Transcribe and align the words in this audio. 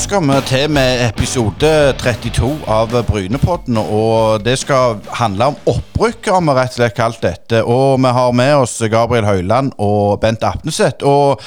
skal 0.00 0.22
vi 0.24 0.36
til 0.48 0.70
med 0.72 1.02
episode 1.08 1.70
32 2.00 2.48
av 2.70 2.92
Brynepodden. 3.06 3.76
Og 3.80 4.42
det 4.44 4.56
skal 4.62 4.98
handle 5.18 5.50
om 5.52 5.58
opprykk, 5.70 6.30
har 6.32 6.44
vi 6.46 6.54
rett 6.56 6.72
og 6.72 6.78
slett 6.78 6.96
kalt 6.96 7.20
dette. 7.24 7.60
Og 7.64 8.00
vi 8.00 8.12
har 8.16 8.32
med 8.36 8.54
oss 8.62 8.78
Gabriel 8.90 9.28
Høyland 9.28 9.74
og 9.78 10.20
Bent 10.22 10.44
Apneseth. 10.46 11.04
Og 11.06 11.42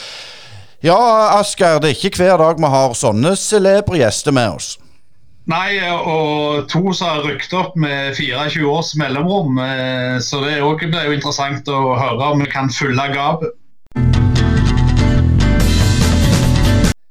ja, 0.86 0.98
Asker, 1.40 1.80
det 1.82 1.92
er 1.94 1.98
ikke 1.98 2.22
hver 2.24 2.38
dag 2.42 2.62
vi 2.62 2.72
har 2.76 2.96
sånne 2.98 3.34
celebre 3.40 4.00
gjester 4.04 4.36
med 4.36 4.60
oss. 4.60 4.70
Nei, 5.50 5.82
og 5.92 6.70
to 6.72 6.94
som 6.96 7.10
har 7.10 7.26
rykket 7.26 7.58
opp 7.60 7.74
med 7.76 8.14
24 8.16 8.70
års 8.70 8.94
mellomrom. 8.96 9.58
eh, 9.60 10.20
Så 10.20 10.40
det 10.46 10.62
også- 10.62 10.94
er 10.94 11.06
jo 11.06 11.18
interessant 11.18 11.68
å 11.68 11.98
høre 12.00 12.32
om 12.32 12.40
vi 12.40 12.46
kan 12.46 12.70
fylle 12.70 13.12
gapet. 13.14 13.50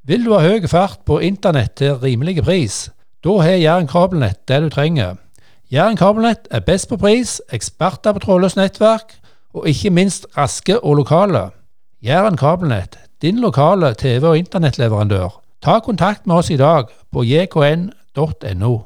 Vil 0.02 0.24
du 0.26 0.32
ha 0.34 0.40
høy 0.42 0.64
fart 0.66 1.04
på 1.06 1.20
internett 1.22 1.76
til 1.78 1.94
rimelig 2.02 2.42
pris? 2.42 2.88
Da 3.22 3.36
har 3.38 3.54
Jæren 3.54 3.86
kabelnett 3.86 4.40
det 4.50 4.58
du 4.64 4.68
trenger. 4.68 5.14
Jæren 5.70 5.96
kabelnett 5.96 6.48
er 6.50 6.64
best 6.66 6.88
på 6.90 6.98
pris, 6.98 7.36
eksperter 7.54 8.12
på 8.12 8.18
trådløst 8.24 8.58
nettverk, 8.58 9.14
og 9.54 9.68
ikke 9.70 9.94
minst 9.94 10.26
raske 10.36 10.80
og 10.80 10.96
lokale. 11.04 11.50
Jæren 12.02 12.36
kabelnett, 12.36 12.98
din 13.22 13.38
lokale 13.38 13.94
TV- 13.94 14.26
og 14.26 14.38
internettleverandør. 14.38 15.38
Ta 15.62 15.78
kontakt 15.78 16.26
med 16.26 16.36
oss 16.36 16.50
i 16.50 16.56
dag 16.56 16.90
på 17.12 17.22
jkn.no. 17.22 18.78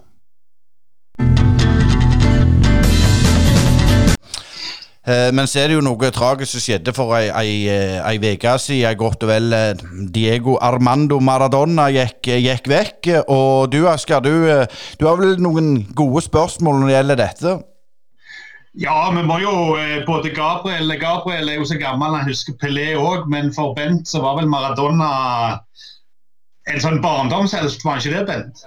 Men 5.06 5.46
så 5.46 5.60
er 5.62 5.70
det 5.70 5.76
jo 5.76 5.84
noe 5.86 6.08
tragisk 6.10 6.56
som 6.56 6.62
skjedde 6.64 6.90
for 6.96 7.14
ei, 7.14 7.28
ei, 7.30 7.68
eh, 7.70 8.34
uke 8.34 8.56
siden. 8.58 8.96
Godt 8.98 9.22
og 9.22 9.30
vel 9.30 9.54
eh, 9.54 9.84
Diego 10.10 10.56
Armando 10.58 11.20
Maradona 11.22 11.86
gikk, 11.94 12.26
gikk 12.42 12.66
vekk. 12.66 13.12
Og 13.30 13.70
du 13.70 13.84
Asker, 13.86 14.24
du, 14.24 14.34
eh, 14.50 14.66
du 14.98 15.06
har 15.06 15.20
vel 15.20 15.38
noen 15.38 15.86
gode 15.94 16.24
spørsmål 16.26 16.80
når 16.80 16.90
det 16.90 16.96
gjelder 16.96 17.20
dette? 17.22 17.54
Ja, 18.82 18.98
vi 19.14 19.22
må 19.24 19.38
jo 19.40 19.54
eh, 19.78 20.02
både 20.04 20.34
Gabriel 20.34 20.90
Gabriel 21.00 21.48
er 21.48 21.60
jo 21.62 21.70
så 21.70 21.78
gammel 21.80 22.18
han 22.18 22.26
husker 22.28 22.58
Pelé 22.60 22.90
òg, 22.98 23.30
men 23.30 23.54
for 23.54 23.78
Bent 23.78 24.10
så 24.10 24.20
var 24.26 24.40
vel 24.40 24.50
Maradona 24.50 25.62
en 26.66 26.82
sånn 26.82 26.98
barndomshelt, 26.98 27.78
var 27.86 27.94
han 27.94 28.02
ikke 28.02 28.18
det, 28.18 28.26
Bent? 28.26 28.66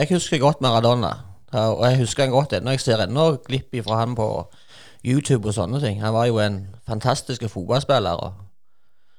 Jeg 0.00 0.14
husker 0.16 0.40
godt 0.40 0.64
Maradona. 0.64 1.18
Og 1.52 1.84
jeg 1.84 2.00
husker 2.00 2.24
han 2.24 2.32
godt 2.32 2.56
ennå. 2.56 2.72
Jeg 2.74 2.82
ser 2.82 3.04
ennå 3.04 3.34
glipp 3.44 3.76
fra 3.84 4.00
han 4.00 4.16
på 4.16 4.26
YouTube 5.06 5.48
og 5.48 5.54
sånne 5.54 5.80
ting. 5.80 6.00
Han 6.02 6.14
var 6.14 6.26
jo 6.26 6.38
en 6.42 6.60
fantastisk 6.86 7.44
fotballspiller. 7.48 8.12
og 8.12 8.32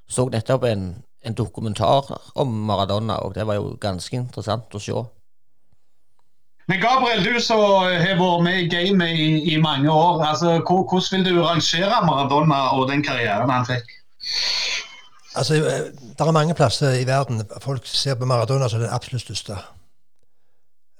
Så 0.09 0.27
nettopp 0.29 0.63
en, 0.63 1.03
en 1.25 1.33
dokumentar 1.33 2.11
om 2.35 2.47
Maradona, 2.47 3.21
og 3.23 3.35
det 3.35 3.47
var 3.47 3.59
jo 3.59 3.77
ganske 3.81 4.17
interessant 4.17 4.75
å 4.75 4.79
se. 4.83 5.03
Men 6.67 6.81
Gabriel, 6.83 7.23
du 7.23 7.39
som 7.39 7.61
har 7.63 8.17
vært 8.19 8.43
med 8.43 8.57
i 8.59 8.67
gamet 8.67 9.15
i, 9.15 9.53
i 9.53 9.57
mange 9.57 9.91
år. 9.91 10.25
altså 10.25 10.57
Hvordan 10.59 11.23
vil 11.23 11.35
du 11.35 11.43
rangere 11.43 12.01
Maradona 12.05 12.59
og 12.75 12.89
den 12.89 13.03
karrieren 13.03 13.49
han 13.49 13.65
fikk? 13.65 13.93
Altså, 15.35 15.53
Det 15.53 16.19
er 16.27 16.31
mange 16.31 16.53
plasser 16.53 16.99
i 16.99 17.07
verden 17.07 17.43
folk 17.61 17.87
ser 17.87 18.15
på 18.15 18.25
Maradona 18.25 18.67
som 18.67 18.81
den 18.83 18.91
absolutt 18.91 19.23
største. 19.23 19.55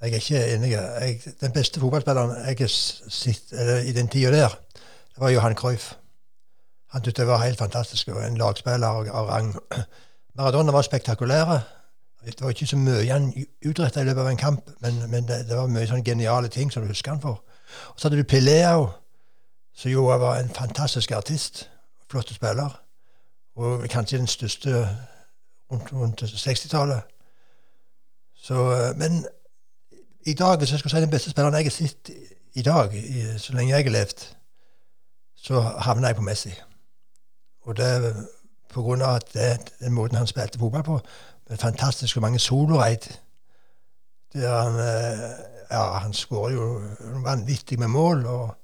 Jeg 0.02 0.14
er 0.14 0.16
ikke 0.16 0.56
enig. 0.56 0.72
Jeg, 0.72 1.20
den 1.42 1.52
beste 1.52 1.80
fotballspilleren 1.80 2.36
jeg 2.46 2.58
har 2.60 2.74
sett 3.10 3.56
i 3.90 3.96
den 3.98 4.08
tida 4.08 4.32
der, 4.32 4.56
det 5.18 5.24
var 5.24 5.30
Johan 5.30 5.56
Cruyff. 5.56 5.94
Han 6.92 7.02
syntes 7.02 7.14
det 7.14 7.28
var 7.28 7.38
helt 7.38 7.58
fantastisk, 7.58 8.08
og 8.08 8.28
en 8.28 8.38
lagspiller 8.38 8.88
av 8.88 9.26
rang. 9.28 9.56
Maradona 10.38 10.72
var 10.72 10.82
spektakulære. 10.82 11.62
Det 12.26 12.42
var 12.42 12.50
ikke 12.50 12.68
så 12.68 12.78
mye 12.78 13.12
han 13.12 13.34
utretta 13.66 14.02
i 14.02 14.06
løpet 14.06 14.22
av 14.22 14.30
en 14.30 14.38
kamp, 14.38 14.70
men, 14.80 15.10
men 15.10 15.28
det, 15.28 15.48
det 15.50 15.58
var 15.58 15.68
mye 15.74 15.88
sånne 15.88 16.06
geniale 16.06 16.48
ting 16.54 16.70
som 16.72 16.84
du 16.84 16.92
husker 16.94 17.12
han 17.12 17.22
for. 17.22 17.42
Og 17.90 17.98
så 17.98 18.08
hadde 18.08 18.22
du 18.22 18.30
Pelé 18.30 18.62
som 19.74 19.92
jo 19.92 20.06
var 20.06 20.38
en 20.38 20.54
fantastisk 20.54 21.12
artist. 21.12 21.70
Flott 22.12 22.30
spiller 22.30 22.78
og 23.58 23.90
kanskje 23.90 24.18
den 24.18 24.28
største 24.28 24.86
rundt, 25.72 25.94
rundt 25.94 26.24
60-tallet. 26.24 27.02
Så, 28.36 28.72
eh, 28.72 28.98
Men 28.98 29.26
i 30.26 30.34
dag, 30.34 30.58
hvis 30.58 30.72
jeg 30.72 30.80
skulle 30.80 30.92
si 30.92 31.02
den 31.02 31.10
beste 31.10 31.30
spilleren 31.30 31.54
jeg 31.56 31.66
har 31.66 31.70
sett 31.72 32.10
i 32.54 32.62
dag, 32.62 32.94
i, 32.96 33.38
så 33.38 33.54
lenge 33.54 33.76
jeg 33.76 33.84
har 33.84 33.92
levd, 33.92 34.36
så 35.48 35.62
havner 35.62 36.08
jeg 36.12 36.16
på 36.16 36.26
Messi. 36.28 36.52
Og 37.68 37.78
det 37.78 38.16
på 38.74 38.84
grunn 38.84 39.02
av 39.02 39.22
at 39.22 39.30
det, 39.34 39.72
den 39.80 39.96
måten 39.96 40.20
han 40.20 40.28
spilte 40.28 40.60
fotball 40.60 40.84
på, 40.84 41.00
med 41.50 41.58
fantastisk 41.58 42.18
mange 42.20 42.40
soloreid 42.40 43.08
der 44.34 44.62
han 44.62 44.80
eh, 44.80 45.30
Ja, 45.72 46.00
han 46.00 46.14
skårer 46.14 46.54
jo 46.54 46.82
vanvittig 47.24 47.80
med 47.80 47.88
mål, 47.88 48.26
og 48.26 48.56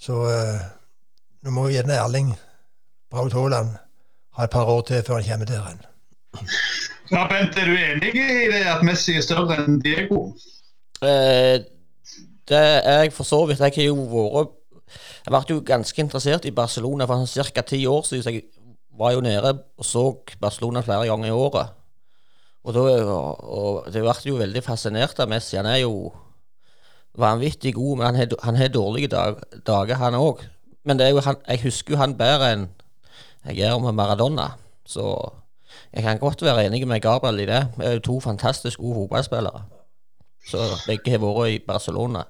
så 0.00 0.16
eh, 0.28 0.64
Nå 1.42 1.50
må 1.50 1.66
jo 1.68 1.74
gjerne 1.76 1.96
Erling 1.98 2.34
Braut 3.10 3.32
Haaland 3.32 3.76
ha 4.36 4.44
et 4.44 4.50
par 4.50 4.64
år 4.64 4.80
til 4.88 5.04
før 5.06 5.20
han 5.20 5.28
kommer 5.28 5.46
der 5.46 5.64
hen. 5.68 5.80
Ja, 7.10 7.26
Bent, 7.28 7.56
er 7.58 7.64
du 7.64 7.76
enig 7.76 8.14
i 8.14 8.48
det 8.52 8.64
at 8.64 8.84
Messi 8.84 9.16
er 9.16 9.24
større 9.24 9.58
enn 9.60 9.80
Diego? 9.80 10.30
Eh, 11.02 11.60
det 12.48 12.60
er 12.60 13.02
jeg 13.02 13.12
for 13.12 13.28
så 13.28 13.44
vidt. 13.46 13.60
Jeg 13.60 13.72
har 13.76 13.88
jo 13.88 14.06
vært 14.12 14.54
Jeg 15.22 15.30
ble 15.30 15.42
jo 15.48 15.62
ganske 15.66 16.02
interessert 16.02 16.46
i 16.48 16.54
Barcelona 16.54 17.06
for 17.06 17.26
ca. 17.26 17.62
ti 17.62 17.86
år 17.86 18.02
siden. 18.02 18.34
Jeg 18.34 18.42
var 18.98 19.12
jo 19.12 19.20
nede 19.20 19.52
og 19.78 19.84
så 19.84 20.04
Barcelona 20.40 20.80
flere 20.80 21.06
ganger 21.06 21.28
i 21.28 21.30
året. 21.30 21.78
Og, 22.64 22.74
da, 22.74 23.90
det 23.90 24.02
ble 24.02 24.14
jo 24.26 24.38
veldig 24.38 24.62
fascinert 24.62 25.18
av 25.20 25.30
Messi. 25.30 25.56
Han 25.56 25.66
er 25.66 25.82
jo 25.82 26.12
vanvittig 27.18 27.74
god, 27.74 27.96
men 27.98 28.20
han 28.42 28.56
har, 28.56 28.68
dårlige 28.68 29.08
dag, 29.08 29.38
dager, 29.66 29.98
han 29.98 30.14
òg. 30.14 30.42
Men 30.84 31.00
jo 31.00 31.20
han, 31.20 31.38
jeg 31.48 31.62
husker 31.66 31.94
jo 31.94 32.00
han 32.00 32.16
bedre 32.18 32.52
enn 32.54 32.68
jeg 33.46 33.58
gjør 33.58 33.80
med 33.82 33.96
Maradona. 33.98 34.52
Så 34.86 35.04
jeg 35.92 36.02
kan 36.02 36.18
godt 36.18 36.42
være 36.42 36.66
enig 36.66 36.86
med 36.88 37.02
Gabriel 37.02 37.42
i 37.42 37.46
det. 37.46 37.62
Vi 37.78 37.84
er 37.84 37.96
jo 37.98 38.06
to 38.06 38.20
fantastisk 38.20 38.78
gode 38.78 38.94
fotballspillere. 38.94 39.64
Så 40.46 40.62
begge 40.86 41.10
har 41.10 41.22
vært 41.22 41.50
i 41.50 41.58
Barcelona. 41.66 42.24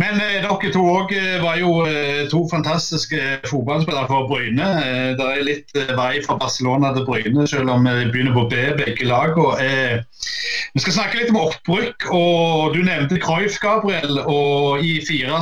Men 0.00 0.18
eh, 0.18 0.40
dere 0.42 0.70
to 0.74 0.80
òg 0.90 1.12
eh, 1.14 1.36
var 1.42 1.58
jo 1.60 1.84
eh, 1.86 2.24
to 2.30 2.40
fantastiske 2.50 3.20
fotballspillere 3.46 4.08
for 4.10 4.26
Bryne. 4.30 4.66
Eh, 4.82 5.10
det 5.18 5.28
er 5.28 5.44
litt 5.46 5.76
eh, 5.78 5.92
vei 5.94 6.18
fra 6.24 6.34
Barcelona 6.40 6.90
til 6.96 7.06
Bryne, 7.06 7.46
selv 7.50 7.70
om 7.70 7.86
vi 7.86 8.08
begynner 8.10 8.34
på 8.34 8.48
B, 8.50 8.64
begge 8.80 9.06
lagene. 9.06 9.54
Eh, 9.62 10.26
vi 10.74 10.82
skal 10.82 10.96
snakke 10.98 11.20
litt 11.20 11.30
om 11.30 11.38
opprykk, 11.44 12.08
og 12.10 12.74
du 12.74 12.82
nevnte 12.82 13.20
Cruyff, 13.22 13.60
Gabriel, 13.62 14.18
og 14.24 14.82
i 14.82 14.98
fire 15.06 15.38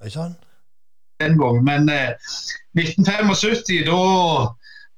Oi 0.00 0.12
sann. 0.12 0.36
Men 1.20 1.88
eh, 1.92 2.16
1975, 2.76 3.84
da 3.88 4.00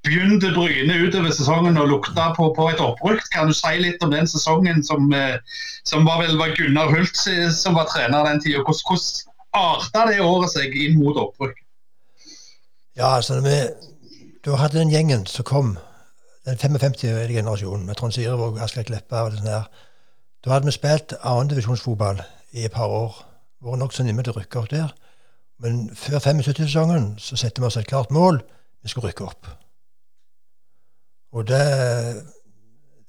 begynte 0.08 0.50
Bryne 0.56 0.96
utover 1.04 1.32
sesongen 1.36 1.78
å 1.78 1.86
lukte 1.88 2.28
på, 2.36 2.48
på 2.56 2.68
et 2.72 2.80
opprykk. 2.82 3.28
Kan 3.34 3.50
du 3.52 3.56
si 3.56 3.74
litt 3.82 4.02
om 4.04 4.12
den 4.14 4.28
sesongen 4.30 4.80
som, 4.86 5.12
eh, 5.12 5.36
som 5.88 6.08
var 6.08 6.22
vel 6.24 6.38
var 6.40 6.54
Gunnar 6.56 6.90
Hult 6.94 7.20
som 7.54 7.76
var 7.76 7.90
trener 7.92 8.26
den 8.26 8.40
tida? 8.42 8.64
Hvordan, 8.64 8.84
hvordan 8.88 9.36
arta 9.58 10.06
det 10.08 10.22
året 10.24 10.54
seg 10.54 10.76
inn 10.76 10.98
mot 11.00 11.18
opprykk? 11.20 11.60
Ja, 12.98 13.14
altså, 13.18 13.38
vi, 13.44 13.60
du 14.44 14.54
hadde 14.58 14.80
den 14.80 14.90
gjengen 14.90 15.26
som 15.30 15.46
kom, 15.46 15.76
den 16.48 16.58
55-generasjonen, 16.58 17.84
med 17.86 17.98
Trond 18.00 18.16
Sirevåg, 18.16 18.58
Asker 18.64 18.86
Kleppa 18.88 19.26
og 19.26 19.36
sånn 19.36 19.46
der. 19.46 19.68
Da 20.44 20.54
hadde 20.54 20.70
vi 20.70 20.74
spilt 20.74 21.14
annendivisjonsfotball 21.20 22.22
i 22.56 22.64
et 22.66 22.74
par 22.74 22.90
år. 22.90 23.20
Vært 23.62 23.82
nokså 23.82 24.06
nærme 24.06 24.24
til 24.24 24.34
å 24.34 24.40
rykke 24.40 24.60
opp 24.62 24.70
der. 24.72 24.92
Men 25.62 25.88
før 25.98 26.22
75-sesongen 26.22 27.16
så 27.22 27.38
setter 27.38 27.62
vi 27.62 27.68
oss 27.68 27.78
et 27.78 27.90
klart 27.90 28.14
mål. 28.14 28.40
Vi 28.82 28.90
skulle 28.90 29.10
rykke 29.10 29.26
opp. 29.26 29.50
Og 31.32 31.48
det, 31.48 31.62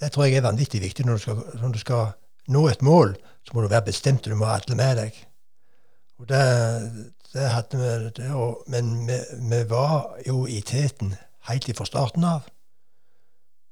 det 0.02 0.12
tror 0.12 0.28
jeg 0.28 0.40
er 0.40 0.48
vanvittig 0.48 0.82
viktig 0.82 1.06
når 1.06 1.20
du, 1.20 1.24
skal, 1.24 1.44
når 1.62 1.74
du 1.76 1.80
skal 1.80 2.12
nå 2.48 2.68
et 2.68 2.82
mål. 2.82 3.16
Så 3.44 3.56
må 3.56 3.62
du 3.62 3.72
være 3.72 3.88
bestemt, 3.88 4.28
og 4.28 4.32
du 4.34 4.40
må 4.40 4.50
ha 4.50 4.58
alle 4.60 4.76
med 4.76 5.00
deg. 5.00 5.24
Og 6.20 6.30
det, 6.30 6.44
det 7.34 7.50
hadde 7.54 7.80
vi, 7.80 8.12
det, 8.18 8.32
og, 8.36 8.64
men 8.68 9.08
vi, 9.08 9.20
vi 9.50 9.64
var 9.70 10.20
jo 10.28 10.44
i 10.46 10.60
teten 10.62 11.16
helt 11.50 11.70
fra 11.78 11.88
starten 11.88 12.24
av. 12.28 12.50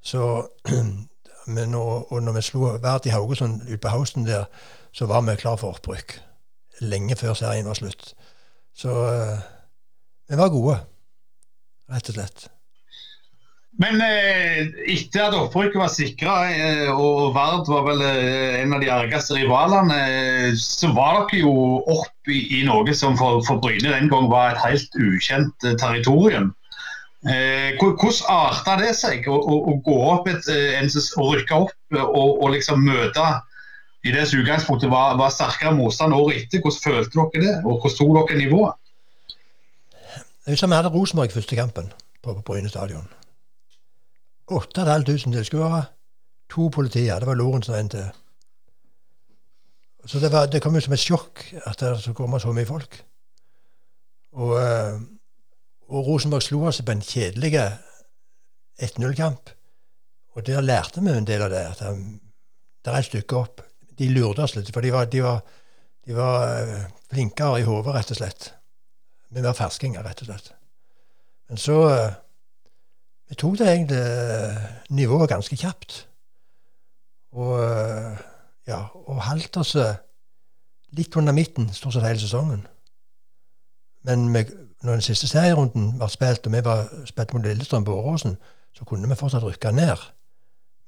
Så 0.02 0.48
men, 1.56 1.76
og, 1.76 2.12
og 2.12 2.24
når 2.24 2.38
vi 2.38 2.46
slo 2.48 2.72
Vard 2.84 3.06
i 3.06 3.14
Haugesund 3.16 3.62
ute 3.68 3.82
på 3.84 3.92
Hausten 3.92 4.28
der, 4.28 4.46
så 4.92 5.06
var 5.06 5.22
vi 5.22 5.36
klar 5.36 5.56
for 5.56 5.76
opprykk. 5.76 6.20
Lenge 6.82 7.16
før 7.16 7.34
serien 7.34 7.68
var 7.68 7.78
slutt. 7.78 8.14
Så 8.78 8.94
eh, 9.10 9.40
vi 10.30 10.38
var 10.38 10.54
gode, 10.54 10.78
rett 11.90 12.10
og 12.12 12.18
slett. 12.18 12.48
Men 13.78 14.02
eh, 14.02 14.72
etter 14.90 15.28
at 15.28 15.36
opprykket 15.38 15.78
var 15.78 15.92
sikra, 15.94 16.36
eh, 16.50 16.88
og 16.90 17.36
Vard 17.36 17.68
var 17.70 17.84
vel 17.86 18.00
eh, 18.02 18.56
en 18.64 18.74
av 18.74 18.82
de 18.82 18.90
argeste 18.90 19.36
rivalene, 19.38 19.98
eh, 20.02 20.56
så 20.58 20.90
var 20.98 21.28
dere 21.30 21.44
jo 21.44 21.52
opp 21.86 22.32
i, 22.34 22.40
i 22.58 22.64
noe 22.66 22.96
som 22.98 23.18
for, 23.20 23.44
for 23.46 23.62
Bryne 23.62 23.92
den 23.94 24.10
gang 24.10 24.32
var 24.32 24.56
et 24.56 24.64
helt 24.64 24.98
ukjent 24.98 25.68
eh, 25.68 25.76
territorium. 25.78 26.56
Eh, 27.28 27.78
hvordan 27.78 28.24
arta 28.34 28.80
det 28.82 28.96
seg 28.98 29.30
å, 29.30 29.38
å, 29.38 29.60
å 29.70 29.76
gå 29.86 29.98
opp 30.10 30.30
et, 30.32 30.50
en, 30.80 30.90
å 31.22 31.28
rykke 31.36 31.62
opp 31.68 32.00
og, 32.02 32.32
og 32.32 32.50
liksom 32.56 32.82
møte 32.82 33.28
i 34.08 34.14
det 34.16 34.26
som 34.30 34.42
utgangspunktet 34.42 34.90
var, 34.90 35.18
var 35.22 35.34
sterkere 35.34 35.76
motstand 35.78 36.18
året 36.18 36.48
etter? 36.48 36.66
Hvordan 36.66 36.82
følte 36.82 37.14
dere 37.20 37.46
det, 37.46 37.56
og 37.62 37.78
hvordan 37.86 37.98
tok 38.02 38.34
dere 38.34 38.42
nivået? 38.42 38.82
Jeg 40.48 40.56
husker 40.56 40.74
vi 40.74 40.80
hadde 40.80 40.94
Rosenborg 40.98 41.38
første 41.38 41.62
kampen 41.62 41.94
på, 42.24 42.34
på 42.34 42.42
Bryne 42.42 42.74
stadion. 42.74 43.06
8500 44.48 45.34
tilskuere, 45.36 45.84
to 46.50 46.70
politier. 46.70 47.20
Det 47.20 47.28
var 47.28 47.36
Lorentzen 47.36 47.74
og 47.74 47.80
en 47.80 47.90
til. 47.90 48.08
Så 50.08 50.20
det, 50.24 50.32
var, 50.32 50.48
det 50.48 50.62
kom 50.64 50.76
jo 50.76 50.82
som 50.82 50.96
et 50.96 51.04
sjokk 51.04 51.44
at 51.68 51.82
det 51.84 52.16
kommer 52.16 52.40
så 52.40 52.54
mye 52.56 52.68
folk. 52.68 52.96
Og, 54.38 54.54
eh, 54.62 54.96
og 55.92 56.08
Rosenborg 56.08 56.46
slo 56.46 56.62
oss 56.70 56.80
på 56.86 56.94
en 56.94 57.04
kjedelig 57.04 57.52
1-0-kamp. 58.84 59.52
Og 60.38 60.46
der 60.48 60.62
lærte 60.62 61.02
vi 61.02 61.12
en 61.12 61.28
del 61.28 61.42
av 61.42 61.50
det. 61.52 61.64
at 61.74 61.82
um, 61.90 62.20
Det 62.86 62.94
er 62.94 62.98
et 62.98 63.06
stykke 63.10 63.36
opp. 63.36 63.62
De 63.98 64.08
lurte 64.14 64.44
oss 64.46 64.56
litt, 64.56 64.70
for 64.74 64.86
de 64.86 64.94
var, 64.94 65.10
de 65.10 65.24
var, 65.24 65.42
de 66.06 66.16
var 66.16 66.46
eh, 66.62 66.86
flinkere 67.10 67.60
i 67.60 67.66
hodet, 67.66 67.96
rett 67.96 68.12
og 68.14 68.20
slett. 68.20 68.52
Vi 69.34 69.44
var 69.44 69.58
ferskinger, 69.58 70.06
rett 70.06 70.22
og 70.22 70.30
slett. 70.30 70.52
Men 71.50 71.60
så 71.60 71.78
eh, 71.90 72.14
Vi 73.28 73.36
tok 73.36 73.58
det 73.60 73.68
egentlig 73.68 73.98
eh, 73.98 74.58
nivået 74.90 75.30
ganske 75.30 75.56
kjapt. 75.56 76.08
Og 77.32 77.64
eh, 77.64 78.18
ja, 78.68 78.86
og 78.94 79.24
holdt 79.24 79.58
oss 79.58 79.76
eh, 79.76 80.00
litt 80.96 81.16
under 81.20 81.36
midten 81.36 81.70
stort 81.74 81.94
sett 81.94 82.08
hele 82.08 82.20
sesongen. 82.20 82.64
Men 84.08 84.30
med, 84.32 84.54
når 84.84 84.92
den 84.92 85.02
siste 85.02 85.28
serierunden 85.28 86.00
var 86.00 86.08
spilt, 86.08 86.48
og 86.48 86.54
vi 86.54 86.64
var 86.64 86.88
spilt 87.06 87.34
mot 87.34 87.44
Lillestrøm 87.44 87.86
på 87.86 87.96
Åråsen, 88.00 88.38
så 88.74 88.86
kunne 88.86 89.10
vi 89.10 89.20
fortsatt 89.20 89.44
rykke 89.44 89.72
ned. 89.72 89.98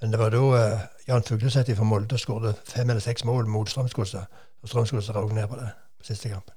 Men 0.01 0.11
det 0.11 0.19
var 0.19 0.31
da 0.31 0.37
uh, 0.39 0.79
Jan 1.07 1.23
Fugleseth 1.27 1.75
fra 1.75 1.83
Molde 1.83 2.17
skåret 2.17 2.61
fem 2.63 2.89
eller 2.89 3.03
seks 3.03 3.25
mål 3.27 3.49
mot 3.51 3.69
Strømsgodset. 3.69 4.39
Og 4.61 4.69
Strømsgodset 4.69 5.15
røk 5.15 5.33
ned 5.35 5.47
på 5.47 5.59
det 5.59 5.67
på 5.99 6.07
siste 6.07 6.29
kampen. 6.29 6.55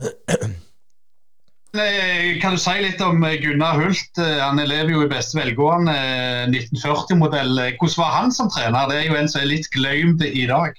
Eh, 1.74 2.40
Kan 2.40 2.54
du 2.56 2.58
si 2.58 2.72
litt 2.80 3.00
om 3.04 3.22
eh, 3.28 3.36
Gunnar 3.42 3.76
Hult? 3.76 4.18
Eh, 4.18 4.38
Han 4.40 4.56
lever 4.56 4.90
jo 4.94 5.02
i 5.04 5.08
beste 5.10 5.36
velgående. 5.38 5.92
eh, 5.92 6.46
1940-modell. 6.48 7.58
Eh, 7.58 7.72
Hvordan 7.78 7.98
var 8.02 8.12
han 8.22 8.32
som 8.32 8.48
trener? 8.50 8.88
Det 8.88 8.96
er 9.02 9.08
jo 9.10 9.16
en 9.20 9.28
som 9.28 9.42
er 9.42 9.50
litt 9.50 9.68
glemt 9.74 10.22
i 10.24 10.46
dag. 10.48 10.72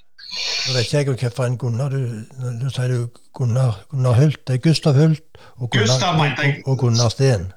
Nå 0.68 0.74
vet 0.74 0.86
ikke 0.86 0.98
jeg 0.98 1.06
hvilken 1.06 1.56
Gunnar 1.58 1.90
du 1.90 2.24
du 2.60 2.68
sier 2.70 2.88
du 2.88 3.08
Gunnar, 3.34 3.80
Gunnar 3.90 4.14
Hult. 4.18 4.42
Det 4.46 4.54
er 4.58 4.64
Gustav 4.66 4.94
Hult 4.94 5.22
og 5.58 5.70
Gunnar, 5.70 5.86
Gustav, 5.86 6.20
jeg. 6.24 6.62
og, 6.66 6.72
og 6.72 6.78
Gunnar 6.84 7.08
Steen. 7.10 7.52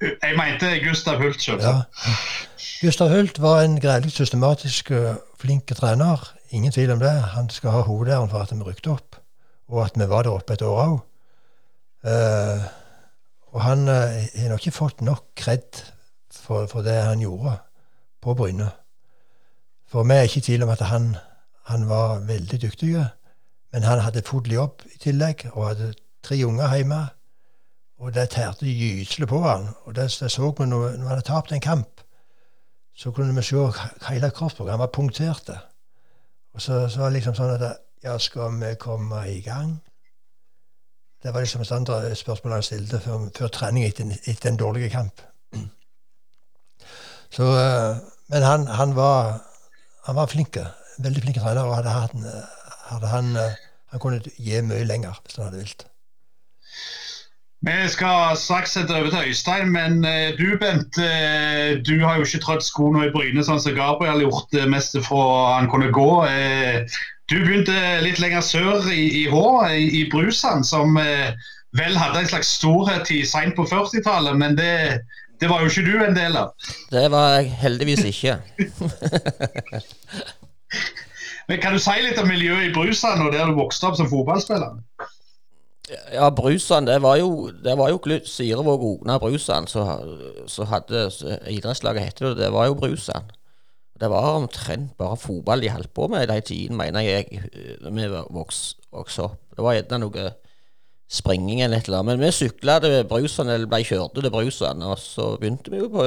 Jeg 0.00 0.36
mente 0.36 0.72
Gustav 0.86 1.18
Hult, 1.22 1.46
Ja. 1.48 1.82
Gustav 2.82 3.08
Hult 3.10 3.38
var 3.40 3.62
en 3.64 3.78
greielig 3.80 4.12
systematisk 4.12 4.90
flink 5.40 5.66
trener. 5.74 6.30
Ingen 6.50 6.72
tvil 6.72 6.90
om 6.90 6.98
det. 6.98 7.12
Han 7.34 7.48
skal 7.50 7.70
ha 7.70 7.80
hovedæren 7.86 8.28
for 8.30 8.38
at 8.42 8.50
vi 8.52 8.62
rykte 8.62 8.90
opp, 8.90 9.16
og 9.68 9.84
at 9.84 9.92
vi 9.96 10.08
var 10.10 10.22
der 10.22 10.30
oppe 10.34 10.52
et 10.52 10.62
år 10.62 10.82
òg. 10.86 10.98
Og 13.50 13.62
han 13.64 13.88
eh, 13.88 14.28
har 14.40 14.52
nok 14.52 14.66
ikke 14.66 14.76
fått 14.76 15.02
nok 15.04 15.32
kred 15.36 15.82
for, 16.32 16.66
for 16.70 16.86
det 16.86 16.96
han 16.96 17.20
gjorde 17.20 17.56
på 18.22 18.34
Bryne. 18.34 18.70
For 19.90 20.06
vi 20.06 20.16
er 20.16 20.28
ikke 20.28 20.40
i 20.40 20.46
tvil 20.48 20.64
om 20.64 20.72
at 20.72 20.84
han, 20.88 21.14
han 21.68 21.88
var 21.88 22.22
veldig 22.28 22.60
dyktig, 22.62 22.92
men 23.72 23.86
han 23.86 24.04
hadde 24.04 24.24
full 24.26 24.46
jobb 24.50 24.84
i 24.94 24.98
tillegg, 25.02 25.48
og 25.52 25.72
hadde 25.72 25.94
tre 26.22 26.38
unger 26.46 26.76
hjemme. 26.76 27.00
Og 28.00 28.14
det 28.14 28.30
tærte 28.32 28.64
gyselig 28.64 29.28
på 29.28 29.42
han. 29.44 29.68
Og 29.84 29.94
det, 29.96 30.08
det 30.20 30.30
så 30.32 30.54
vi 30.58 30.66
når, 30.66 30.94
når 30.96 31.08
han 31.08 31.08
hadde 31.08 31.26
tapt 31.28 31.52
en 31.52 31.60
kamp 31.60 32.00
så 33.00 33.10
kunne 33.10 33.34
vi 33.34 33.42
se 33.42 33.56
hele 34.08 34.30
kroppen. 34.30 34.68
Han 34.68 34.78
var 34.78 34.86
punktert. 34.92 35.50
Og 36.52 36.60
så, 36.60 36.88
så 36.88 37.00
var 37.00 37.08
det 37.08 37.20
liksom 37.20 37.34
sånn 37.38 37.56
at 37.56 37.86
Ja, 38.00 38.14
skal 38.18 38.54
vi 38.56 38.74
komme 38.80 39.26
i 39.28 39.42
gang? 39.44 39.74
Det 41.22 41.34
var 41.34 41.40
liksom 41.40 41.64
spørsmål 41.64 42.52
han 42.52 42.62
stilte 42.62 43.00
før, 43.00 43.28
før 43.36 43.48
trening 43.52 43.84
etter, 43.84 44.08
etter 44.24 44.48
en 44.50 44.56
dårlig 44.56 44.90
kamp. 44.90 45.20
Så, 47.36 47.44
eh, 47.44 47.96
men 48.32 48.42
han, 48.42 48.66
han 48.66 48.96
var 48.96 49.40
han 50.06 50.16
var 50.16 50.26
flink. 50.26 50.58
Veldig 50.98 51.22
flink 51.22 51.38
trener. 51.38 51.66
Og 51.66 51.76
hadde, 51.76 51.92
hatt 51.94 52.16
hadde 52.90 53.12
han, 53.12 53.36
eh, 53.36 53.54
han 53.92 54.02
kunne 54.02 54.20
gi 54.36 54.60
mye 54.66 54.86
lenger 54.88 55.20
hvis 55.22 55.38
han 55.38 55.48
hadde 55.48 55.62
vilt. 55.62 55.86
Vi 57.60 57.76
skal 57.92 58.38
straks 58.40 58.72
sette 58.72 58.94
over 58.96 59.12
til 59.12 59.28
Øystein, 59.28 59.68
men 59.68 60.04
eh, 60.08 60.32
du 60.38 60.56
Bent, 60.58 60.96
eh, 60.98 61.76
du 61.84 62.00
har 62.00 62.16
jo 62.16 62.24
ikke 62.24 62.40
trødd 62.46 62.64
skoene 62.64 63.04
i 63.06 63.12
Bryne 63.12 63.44
sånn 63.44 63.60
som 63.60 63.76
Gabriel 63.76 64.16
har 64.16 64.24
gjort 64.24 64.48
det 64.56 64.64
meste 64.72 65.02
fra 65.04 65.24
han 65.58 65.68
kunne 65.70 65.92
gå. 65.92 66.08
Du 67.30 67.36
begynte 67.44 67.74
litt 68.02 68.18
lenger 68.18 68.42
sør 68.42 68.88
i, 68.90 69.04
i 69.22 69.24
Hå, 69.30 69.44
i, 69.70 69.84
i 70.00 70.04
Brusand, 70.10 70.66
som 70.66 70.96
eh, 70.98 71.30
vel 71.78 71.94
hadde 71.94 72.24
en 72.24 72.30
slags 72.32 72.50
storhet 72.58 73.10
i 73.14 73.20
seint 73.28 73.54
på 73.54 73.66
40-tallet, 73.70 74.34
men 74.40 74.56
det, 74.58 74.72
det 75.38 75.50
var 75.50 75.62
jo 75.62 75.70
ikke 75.70 75.86
du 75.86 75.94
en 76.02 76.16
del 76.16 76.34
av. 76.40 76.50
Det 76.90 77.06
var 77.12 77.36
jeg 77.38 77.52
heldigvis 77.62 78.02
ikke. 78.10 78.38
Men 81.50 81.58
Kan 81.58 81.74
du 81.74 81.80
si 81.82 81.96
litt 81.98 82.18
om 82.22 82.28
miljøet 82.30 82.68
i 82.68 82.74
Brusand 82.74 83.24
og 83.24 83.32
der 83.34 83.48
du 83.50 83.56
vokste 83.58 83.88
opp 83.88 83.96
som 83.98 84.06
fotballspiller? 84.10 84.76
Ja, 86.14 86.28
Brusand, 86.30 86.86
det 86.86 87.00
var 87.02 87.16
jo 87.18 87.50
Det 87.50 87.72
var 87.74 87.90
jo 87.90 87.98
Syrevåg 88.22 88.84
Ogna 88.86 89.16
Brusand 89.18 89.66
som 89.66 90.68
hadde 90.70 91.08
idrettslaget 91.50 92.04
hette 92.04 92.28
det. 92.28 92.36
Det 92.44 92.52
var 92.54 92.68
jo 92.70 92.78
Brusand. 92.78 93.34
Det 94.00 94.08
var 94.08 94.36
omtrent 94.38 94.94
bare 94.96 95.18
fotball 95.20 95.60
de 95.60 95.72
holdt 95.72 95.92
på 95.92 96.06
med 96.08 96.24
i 96.24 96.30
den 96.30 96.44
tiden, 96.46 96.76
mener 96.78 97.04
jeg, 97.04 97.42
da 97.82 97.92
vi 97.92 98.06
vokste 98.32 98.80
voks 98.90 99.18
opp. 99.22 99.40
Det 99.56 99.64
var 99.64 99.76
gjerne 99.76 100.00
noe 100.02 100.30
springing 101.10 101.60
eller 101.62 101.80
et 101.80 101.88
eller 101.88 102.00
annet. 102.00 102.16
Men 102.16 102.24
vi 102.24 102.32
sykla 102.34 102.78
til 102.82 103.04
Brusand, 103.10 103.50
eller 103.50 103.70
ble 103.70 103.82
kjørt 103.86 104.16
til 104.16 104.30
Brusand, 104.32 104.86
og 104.86 104.98
så 105.02 105.34
begynte 105.40 105.72
vi 105.72 105.82
jo 105.82 105.90
på 105.92 106.06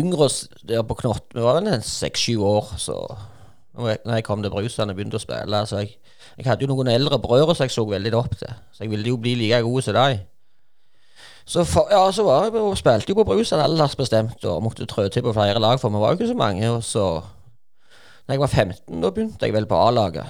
yngre 0.00 0.28
der 0.68 0.82
på 0.88 0.96
Knott. 1.02 1.28
Vi 1.34 1.44
var 1.44 1.60
vel 1.60 1.84
seks-sju 1.84 2.40
år, 2.46 2.74
så 2.80 2.98
når 3.76 4.14
jeg 4.14 4.24
kom 4.24 4.42
til 4.42 4.52
Brusand 4.52 4.92
og 4.92 4.98
begynte 4.98 5.20
å 5.20 5.22
spille. 5.22 5.64
Så 5.68 5.82
jeg, 5.82 5.96
jeg 6.38 6.48
hadde 6.48 6.64
jo 6.64 6.72
noen 6.72 6.92
eldre 6.92 7.20
brødre 7.22 7.56
som 7.56 7.68
jeg 7.68 7.76
så 7.76 7.84
veldig 7.88 8.14
opp 8.16 8.36
til, 8.38 8.60
så 8.72 8.86
jeg 8.86 8.94
ville 8.94 9.12
jo 9.12 9.20
bli 9.20 9.36
like 9.44 9.62
god 9.66 9.84
som 9.84 9.98
dem. 9.98 10.22
Så 11.44 11.64
for, 11.66 11.88
ja, 11.90 12.04
så 12.14 12.22
var 12.26 12.44
jeg, 12.44 12.54
og 12.54 12.78
spilte 12.78 13.10
jo 13.10 13.18
på 13.18 13.26
Brusand 13.26 13.62
aldersbestemt 13.62 14.44
og 14.44 14.62
måtte 14.62 14.86
trø 14.86 15.08
til 15.08 15.24
på 15.26 15.34
flere 15.34 15.60
lag, 15.60 15.80
for 15.80 15.90
vi 15.90 16.00
var 16.00 16.12
jo 16.12 16.20
ikke 16.20 16.30
så 16.30 16.38
mange. 16.38 16.70
Og 16.70 16.84
så, 16.86 17.06
da 18.26 18.36
jeg 18.36 18.40
var 18.40 18.46
15, 18.46 19.02
da 19.02 19.10
begynte 19.10 19.46
jeg 19.46 19.54
vel 19.54 19.66
på 19.66 19.80
A-laget. 19.88 20.26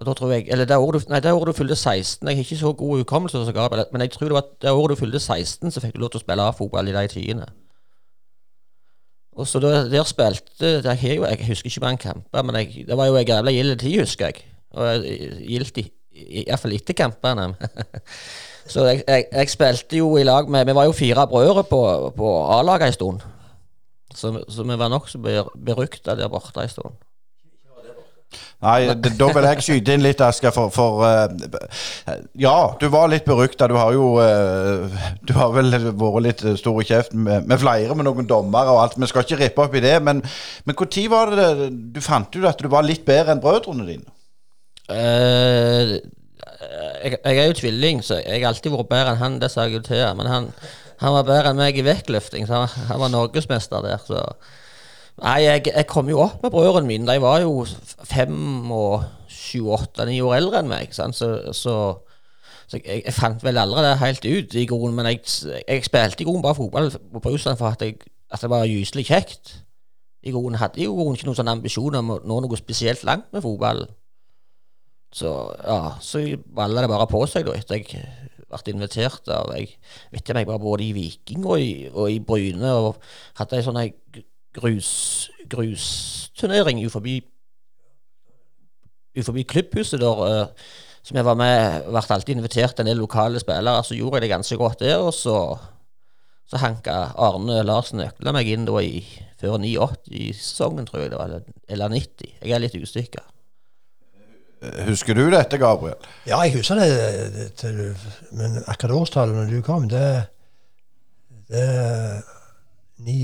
Og 0.00 0.06
da 0.06 0.12
tror 0.16 0.30
jeg, 0.32 0.46
eller 0.48 0.64
det 0.64 0.76
året 0.76 1.02
du, 1.02 1.10
nei, 1.12 1.20
det 1.20 1.32
året 1.32 1.50
du 1.52 1.52
fylte 1.52 1.76
16 1.76 2.28
Jeg 2.28 2.36
har 2.36 2.44
ikke 2.44 2.56
så 2.56 2.72
god 2.72 3.02
hukommelse, 3.02 3.38
men 3.92 4.00
jeg 4.00 4.10
tror 4.10 4.28
det 4.28 4.36
var 4.36 4.46
det 4.62 4.70
året 4.70 4.94
du 4.96 5.00
fylte 5.00 5.20
16, 5.20 5.70
så 5.70 5.80
fikk 5.80 5.94
du 5.94 6.00
lov 6.00 6.10
til 6.14 6.20
å 6.20 6.24
spille 6.24 6.46
A-fotball 6.48 6.88
i 6.88 6.94
de 6.96 7.02
tidene. 7.12 7.48
Og 9.36 9.48
så 9.48 9.60
der, 9.60 9.88
der 9.92 10.04
spilte 10.08 10.70
jeg, 10.84 11.16
jo, 11.16 11.24
jeg 11.24 11.46
husker 11.46 11.68
ikke 11.68 11.84
mange 11.84 11.98
kamper, 11.98 12.42
men 12.42 12.56
jeg, 12.56 12.86
det 12.88 12.96
var 12.96 13.06
jo 13.06 13.16
en 13.16 13.28
jævla 13.28 13.52
gild 13.52 13.76
tid, 13.78 14.00
husker 14.00 14.26
jeg. 14.32 14.40
Og 14.70 15.04
gildt 15.48 15.78
i, 15.78 15.84
i, 16.12 16.44
hvert 16.48 16.60
fall 16.60 16.74
etter 16.76 16.96
kampene. 16.96 17.50
så 18.70 18.86
jeg, 18.86 19.02
jeg, 19.08 19.26
jeg 19.32 19.50
spilte 19.50 19.98
jo 19.98 20.14
i 20.16 20.24
lag 20.26 20.48
med 20.50 20.66
Vi 20.68 20.74
var 20.78 20.86
jo 20.86 20.96
fire 20.96 21.26
brødre 21.26 21.64
på, 21.66 21.82
på 22.16 22.32
A-laget 22.54 22.86
en 22.86 22.98
stund. 22.98 23.20
Så, 24.14 24.32
så 24.48 24.66
vi 24.66 24.78
var 24.78 24.90
nokså 24.90 25.18
berykta 25.20 26.16
der 26.18 26.30
borte 26.30 26.62
en 26.62 26.68
stund. 26.70 26.98
Nei, 28.60 28.92
da 28.92 29.26
vil 29.32 29.46
jeg 29.48 29.62
skyte 29.64 29.94
inn 29.96 30.02
litt, 30.04 30.20
Asker, 30.20 30.52
for, 30.52 30.68
for 30.74 31.00
uh, 31.00 32.18
Ja, 32.38 32.74
du 32.78 32.86
var 32.92 33.08
litt 33.08 33.24
berykta. 33.24 33.66
Du 33.70 33.74
har 33.78 33.94
jo 33.96 34.12
uh, 34.20 35.00
Du 35.24 35.32
har 35.38 35.54
vel 35.54 35.72
vært 35.72 36.24
litt 36.26 36.44
stor 36.60 36.82
i 36.82 36.86
kjeften 36.86 37.24
med, 37.24 37.48
med 37.48 37.62
flere, 37.62 37.96
med 37.96 38.06
noen 38.06 38.28
dommere 38.28 38.74
og 38.74 38.82
alt. 38.84 38.98
Vi 39.00 39.08
skal 39.10 39.24
ikke 39.24 39.40
rippe 39.40 39.64
opp 39.64 39.74
i 39.74 39.84
det, 39.84 39.96
men 40.04 40.22
men 40.68 40.76
når 40.76 41.08
var 41.10 41.34
det 41.34 41.50
du 41.94 42.00
fant 42.04 42.36
ut 42.36 42.46
at 42.46 42.60
du 42.60 42.68
var 42.70 42.84
litt 42.86 43.06
bedre 43.08 43.32
enn 43.32 43.42
brødrene 43.42 43.88
dine? 43.88 44.12
Eh, 44.90 45.96
jeg, 46.60 47.16
jeg 47.24 47.38
er 47.38 47.46
jo 47.46 47.58
tvilling, 47.58 48.00
så 48.04 48.20
jeg 48.20 48.42
har 48.42 48.50
alltid 48.52 48.74
vært 48.74 48.90
bedre 48.90 49.14
enn 49.14 49.22
han, 49.22 49.38
det 49.40 49.50
sa 49.52 49.66
jeg 49.66 49.78
jo 49.78 49.84
til. 49.86 50.02
Men 50.18 50.28
han, 50.28 50.48
han 51.00 51.14
var 51.16 51.28
bedre 51.28 51.52
enn 51.52 51.60
meg 51.60 51.78
i 51.80 51.84
vektløfting, 51.86 52.48
så 52.48 52.64
han, 52.64 52.88
han 52.90 53.00
var 53.00 53.12
norgesmester 53.12 53.84
der. 53.86 54.02
så 54.04 54.24
Nei, 55.20 55.40
jeg, 55.44 55.66
jeg, 55.68 55.86
kom 55.88 56.08
jo 56.08 56.20
opp 56.24 56.44
med 56.44 56.52
brødrene 56.52 56.88
mine. 56.88 57.08
De 57.08 57.20
var 57.20 57.42
jo 57.42 57.64
fem 58.08 58.70
og 58.72 59.02
sju, 59.28 59.66
åtte, 59.74 60.06
ni 60.08 60.20
år 60.24 60.38
eldre 60.38 60.62
enn 60.62 60.70
meg. 60.70 60.94
Sant? 60.96 61.18
Så, 61.18 61.28
så, 61.56 61.74
så 62.70 62.78
jeg, 62.78 63.02
jeg, 63.04 63.14
fant 63.16 63.42
vel 63.44 63.60
aldri 63.60 63.84
det 63.84 63.98
helt 64.00 64.28
ut 64.28 64.56
i 64.56 64.66
grunnen. 64.70 64.96
Men 64.96 65.10
jeg, 65.10 65.20
jeg 65.66 65.84
spilte 65.84 66.24
i 66.24 66.28
grunnen 66.28 66.44
bare 66.44 66.56
fotball 66.56 66.88
på 66.94 67.24
Brusland 67.26 67.60
for 67.60 67.74
at, 67.74 67.84
at, 67.84 68.40
det 68.40 68.52
var 68.52 68.68
gyselig 68.70 69.10
kjekt. 69.10 69.58
I 70.24 70.32
grunnen 70.32 70.60
hadde 70.60 70.80
jeg 70.80 70.88
jo 70.88 71.12
ikke 71.12 71.28
noen 71.28 71.36
sånn 71.36 71.52
ambisjon 71.52 72.00
om 72.00 72.16
å 72.16 72.20
nå 72.24 72.40
noe 72.44 72.60
spesielt 72.60 73.04
langt 73.08 73.28
med 73.34 73.44
fotballen. 73.44 73.92
Så 75.14 75.30
ja, 75.58 75.96
så 76.02 76.22
balla 76.54 76.84
det 76.84 76.90
bare 76.92 77.08
på 77.10 77.24
seg 77.26 77.48
da 77.48 77.56
etter 77.58 77.80
jeg 77.80 78.04
ble 78.50 78.72
invitert 78.74 79.30
av 79.30 79.50
Jeg 79.54 79.72
vet 80.10 80.22
ikke 80.22 80.34
om 80.34 80.40
jeg 80.40 80.48
var 80.48 80.62
både 80.62 80.86
i 80.86 80.92
Viking 80.94 81.44
og 81.46 81.62
i, 81.62 81.72
og 81.90 82.10
i 82.10 82.20
Bryne 82.22 82.70
og 82.78 83.02
hadde 83.38 83.58
ei 83.58 83.66
sånn 83.66 83.80
grus, 84.54 84.92
grusturnering 85.50 86.82
ut 86.82 86.94
forbi 86.94 87.20
ut 89.16 89.26
forbi 89.26 89.46
klubbhuset 89.46 90.02
der. 90.02 90.22
Uh, 90.22 90.78
som 91.02 91.16
jeg 91.16 91.24
var 91.24 91.38
med, 91.38 91.86
ble 91.88 92.02
alltid 92.14 92.36
invitert 92.36 92.80
en 92.80 92.90
del 92.90 93.00
lokale 93.00 93.40
spillere. 93.40 93.82
Så 93.86 93.96
gjorde 93.96 94.18
jeg 94.18 94.26
det 94.26 94.34
ganske 94.34 94.58
godt 94.60 94.82
der. 94.84 95.00
Og 95.00 95.14
så, 95.16 95.36
så 96.46 96.60
hanka 96.60 96.96
Arne 97.16 97.62
Larsen 97.64 98.02
nøkla 98.02 98.34
meg 98.36 98.50
inn 98.52 98.68
da 98.68 98.82
i 98.84 99.00
før 99.40 99.56
89-sesongen, 99.62 100.86
tror 100.86 101.06
jeg 101.06 101.14
det 101.14 101.20
var. 101.20 101.38
Eller 101.72 101.94
90. 101.96 102.34
Jeg 102.42 102.52
er 102.52 102.62
litt 102.62 102.76
usikker. 102.76 103.24
Husker 104.88 105.14
du 105.16 105.22
dette, 105.32 105.56
Gabriel? 105.58 105.96
Ja, 106.28 106.40
jeg 106.44 106.52
husker 106.58 106.74
det, 106.80 106.88
det 107.36 107.46
til, 107.60 107.78
men 108.36 108.58
akkurat 108.68 108.96
årstallet 109.00 109.34
når 109.38 109.50
du 109.54 109.62
kom, 109.64 109.86
det 109.88 110.26
Det 111.50 112.22
ni, 112.98 113.22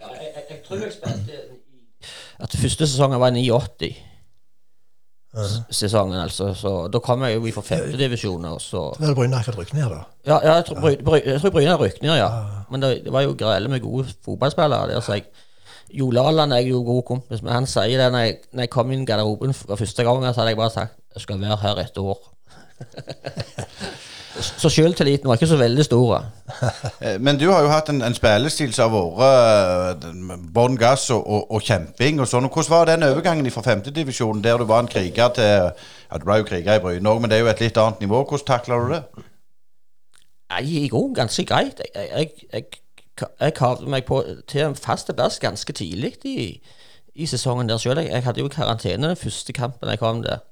Ja, 0.00 0.08
jeg, 0.16 0.30
jeg, 0.34 0.44
jeg 0.50 0.62
tror 0.66 0.76
jeg 0.80 0.92
spilte 0.92 1.40
At 2.40 2.54
første 2.62 2.86
sesongen 2.88 3.20
var 3.20 3.28
i 3.36 3.44
89. 3.50 3.90
s- 5.36 5.76
Sesongen, 5.76 6.16
altså. 6.18 6.54
Så 6.54 6.72
da 6.92 6.98
kom 6.98 7.22
jeg 7.22 7.36
jo 7.36 7.44
fra 7.54 7.62
femtedivisjon, 7.62 8.44
Vel, 8.98 9.14
Bryne 9.14 9.36
akkurat 9.36 9.58
rykket 9.60 9.74
ned, 9.76 9.90
da. 9.92 10.00
Ja, 10.26 10.38
ja 10.46 10.54
jeg 10.58 10.64
tror 10.70 10.80
Bry- 10.80 11.02
Bry- 11.04 11.20
tror 11.44 11.50
Bryne 11.54 11.76
rykket 11.78 12.02
ned, 12.02 12.16
ja. 12.18 12.30
Men 12.70 12.82
det, 12.82 13.04
det 13.04 13.12
var 13.12 13.20
jo 13.28 13.36
grelle 13.38 13.68
med 13.68 13.80
gode 13.84 14.08
fotballspillere 14.24 14.88
der, 14.90 15.00
så 15.04 15.12
jeg 15.20 15.28
Jo 15.94 16.10
Laland 16.14 16.52
er 16.54 16.66
jo 16.66 16.82
god 16.86 17.02
kompis 17.08 17.42
men 17.42 17.52
Han 17.52 17.66
sier 17.66 17.98
det 17.98 18.10
når 18.12 18.26
jeg, 18.26 18.36
når 18.52 18.66
jeg 18.66 18.70
kom 18.70 18.92
inn 18.92 19.02
i 19.02 19.08
garderoben 19.08 19.54
for 19.56 19.76
første 19.80 20.06
gang, 20.06 20.22
så 20.28 20.40
hadde 20.40 20.54
jeg 20.54 20.60
bare 20.60 20.74
sagt 20.74 20.96
jeg 21.14 21.24
skal 21.24 21.40
være 21.40 21.56
her 21.64 21.78
et 21.82 21.98
år. 21.98 22.18
så 24.62 24.70
sjøltilliten 24.70 25.28
var 25.28 25.34
ikke 25.34 25.48
så 25.50 25.56
veldig 25.58 25.84
stor. 25.84 26.20
Eh, 27.00 27.16
Men 27.20 27.38
du 27.40 27.48
har 27.50 27.64
jo 27.64 27.72
hatt 27.72 27.90
en, 27.90 28.02
en 28.06 28.14
spillestil 28.14 28.70
som 28.74 28.94
har 28.94 29.08
vært 29.18 30.06
uh, 30.06 30.36
bånn 30.54 30.78
gass 30.78 31.08
og, 31.10 31.24
og, 31.26 31.50
og 31.50 31.64
kjemping 31.66 32.22
og 32.22 32.30
sånn. 32.30 32.46
Hvordan 32.46 32.74
var 32.76 32.92
den 32.92 33.08
overgangen 33.08 33.50
fra 33.50 33.64
femtedivisjonen, 33.66 34.44
der 34.44 34.62
du 34.62 34.68
var 34.70 34.84
en 34.84 34.92
kriger 34.92 35.34
til 35.34 35.50
Ja, 35.50 36.18
du 36.18 36.26
ble 36.26 36.40
jo 36.40 36.46
kriger 36.46 36.78
i 36.78 36.84
Bryne 36.84 37.10
òg, 37.10 37.20
men 37.22 37.30
det 37.30 37.40
er 37.40 37.44
jo 37.44 37.50
et 37.50 37.64
litt 37.64 37.82
annet 37.82 38.06
nivå. 38.06 38.22
Hvordan 38.22 38.46
takla 38.46 38.78
du 38.78 38.94
det? 38.94 39.02
Nei, 40.50 40.62
i 40.84 40.88
grunnen 40.90 41.14
ganske 41.14 41.44
greit. 41.46 41.82
Jeg, 41.94 42.08
jeg, 42.10 42.46
jeg, 42.52 42.80
jeg 43.40 43.54
kavde 43.54 43.90
meg 43.90 44.04
på 44.08 44.22
til 44.48 44.66
en 44.66 44.76
fast 44.76 45.10
plass 45.16 45.38
ganske 45.42 45.72
tidlig 45.72 46.14
i, 46.24 46.60
i 47.14 47.26
sesongen 47.26 47.68
der 47.68 47.78
sjøl. 47.78 47.98
Jeg, 47.98 48.12
jeg 48.12 48.24
hadde 48.24 48.40
jo 48.40 48.48
karantene 48.52 49.12
den 49.12 49.20
første 49.20 49.52
kampen 49.52 49.90
jeg 49.90 50.00
kom 50.02 50.22
der. 50.22 50.44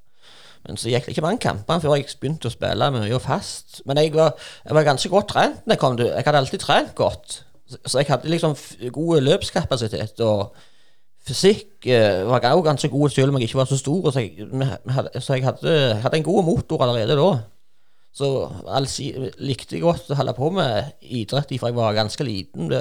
Men 0.66 0.76
så 0.76 0.90
gikk 0.90 1.06
det 1.06 1.14
ikke 1.14 1.24
mange 1.24 1.42
kamper 1.42 1.78
før 1.82 1.94
jeg 1.96 2.08
begynte 2.20 2.50
å 2.50 2.52
spille 2.52 2.90
mye 2.94 3.20
fast. 3.22 3.82
Men 3.88 4.00
jeg 4.02 4.14
var, 4.14 4.34
jeg 4.64 4.76
var 4.76 4.88
ganske 4.88 5.12
godt 5.12 5.30
trent 5.32 5.60
når 5.66 5.76
jeg 5.76 5.82
kom 5.82 6.00
der 6.00 6.16
Jeg 6.16 6.26
hadde 6.26 6.42
alltid 6.42 6.64
trent 6.64 6.94
godt. 6.98 7.42
Så, 7.68 7.98
jeg 8.00 8.08
hadde 8.08 8.32
liksom 8.32 8.56
god 8.92 9.20
løpskapasitet. 9.24 10.20
Og 10.24 10.54
fysikk 11.28 11.86
eh, 11.86 12.24
var 12.26 12.44
også 12.50 12.66
ganske 12.66 12.90
god 12.92 13.14
selv 13.14 13.32
om 13.32 13.38
jeg 13.38 13.48
ikke 13.48 13.60
var 13.60 13.70
så 13.70 13.78
stor. 13.78 14.10
Så 14.10 14.24
jeg, 14.24 14.48
så 15.20 15.38
jeg 15.38 15.44
hadde, 15.44 15.78
hadde 16.02 16.16
en 16.16 16.28
god 16.28 16.44
motor 16.44 16.84
allerede 16.84 17.16
da. 17.16 17.30
Så 18.18 18.28
altså, 18.66 19.28
likte 19.38 19.76
jeg 19.76 19.84
godt 19.84 20.08
å 20.10 20.16
holde 20.18 20.34
på 20.34 20.48
med 20.50 20.88
idrett 21.06 21.52
fra 21.60 21.70
jeg 21.70 21.76
var 21.76 21.94
ganske 21.94 22.24
liten. 22.26 22.72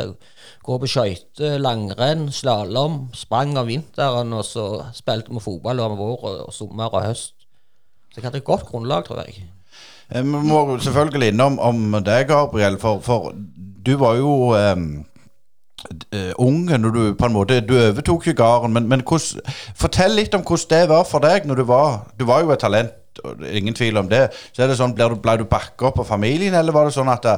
Gå 0.66 0.78
på 0.82 0.90
skøyter, 0.90 1.60
langrenn, 1.62 2.32
slalåm. 2.34 3.04
Sprang 3.18 3.54
om 3.60 3.70
vinteren, 3.70 4.34
og 4.34 4.46
så 4.48 4.66
spilte 4.98 5.34
vi 5.34 5.44
fotball 5.44 5.84
om 5.84 5.98
vår 6.00 6.16
og, 6.18 6.48
sommer 6.56 6.90
og 6.90 7.06
høst. 7.06 7.36
Så 8.10 8.22
jeg 8.22 8.26
hadde 8.26 8.42
et 8.42 8.50
godt 8.50 8.66
grunnlag, 8.66 9.06
tror 9.06 9.22
jeg. 9.26 9.46
Eh, 10.10 10.24
Vi 10.24 10.42
må 10.50 10.80
selvfølgelig 10.82 11.36
innom 11.36 11.60
om 11.62 12.00
deg, 12.02 12.32
Gabriel, 12.32 12.80
for, 12.82 13.04
for 13.06 13.30
du 13.86 13.94
var 14.02 14.18
jo 14.18 14.56
um, 14.58 14.88
ung 16.42 16.64
når 16.66 16.92
du 16.96 17.02
på 17.16 17.28
en 17.28 17.36
måte 17.36 17.60
Du 17.62 17.76
overtok 17.78 18.26
jo 18.28 18.34
gården, 18.36 18.74
men, 18.74 18.88
men 18.90 19.04
hos, 19.08 19.36
fortell 19.78 20.18
litt 20.18 20.34
om 20.36 20.42
hvordan 20.42 20.74
det 20.74 20.90
var 20.90 21.06
for 21.08 21.24
deg 21.24 21.46
når 21.46 21.62
du 21.62 21.68
var 21.70 22.08
Du 22.20 22.26
var 22.26 22.42
jo 22.42 22.52
et 22.52 22.60
talent, 22.60 22.98
ingen 23.52 23.74
tvil 23.78 23.98
om 23.98 24.10
det. 24.10 24.30
Så 24.54 24.64
er 24.64 24.68
det 24.72 24.78
sånn, 24.80 24.94
Ble 24.98 25.08
du, 25.10 25.16
ble 25.22 25.38
du 25.38 25.46
bakka 25.50 25.90
opp 25.92 26.00
av 26.04 26.08
familien, 26.10 26.54
eller 26.58 26.76
var 26.76 26.86
det 26.90 26.94
sånn 26.96 27.10
at 27.14 27.26
eh, 27.26 27.38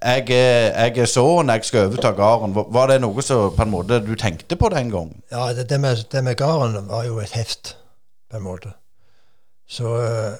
jeg, 0.00 0.30
er- 0.30 0.72
jeg 0.86 0.98
er 1.04 1.10
sønn, 1.10 1.48
jeg 1.52 1.64
skal 1.68 1.88
overta 1.90 2.12
gården? 2.16 2.54
Var- 2.56 2.88
det 2.94 3.00
noe 3.04 3.22
som 3.22 3.50
på 3.56 3.62
en 3.66 3.70
måte 3.74 4.00
du 4.04 4.14
tenkte 4.16 4.56
på 4.56 4.68
den 4.72 4.90
gangen? 4.90 5.22
Ja, 5.32 5.52
det, 5.52 5.68
det, 5.70 5.80
med, 5.80 6.04
det 6.12 6.24
med 6.24 6.36
gården 6.40 6.88
var 6.88 7.04
jo 7.08 7.18
et 7.20 7.30
heft, 7.36 7.76
på 8.30 8.36
en 8.40 8.42
måte. 8.46 8.72
Så 9.68 9.86
øh, 10.00 10.32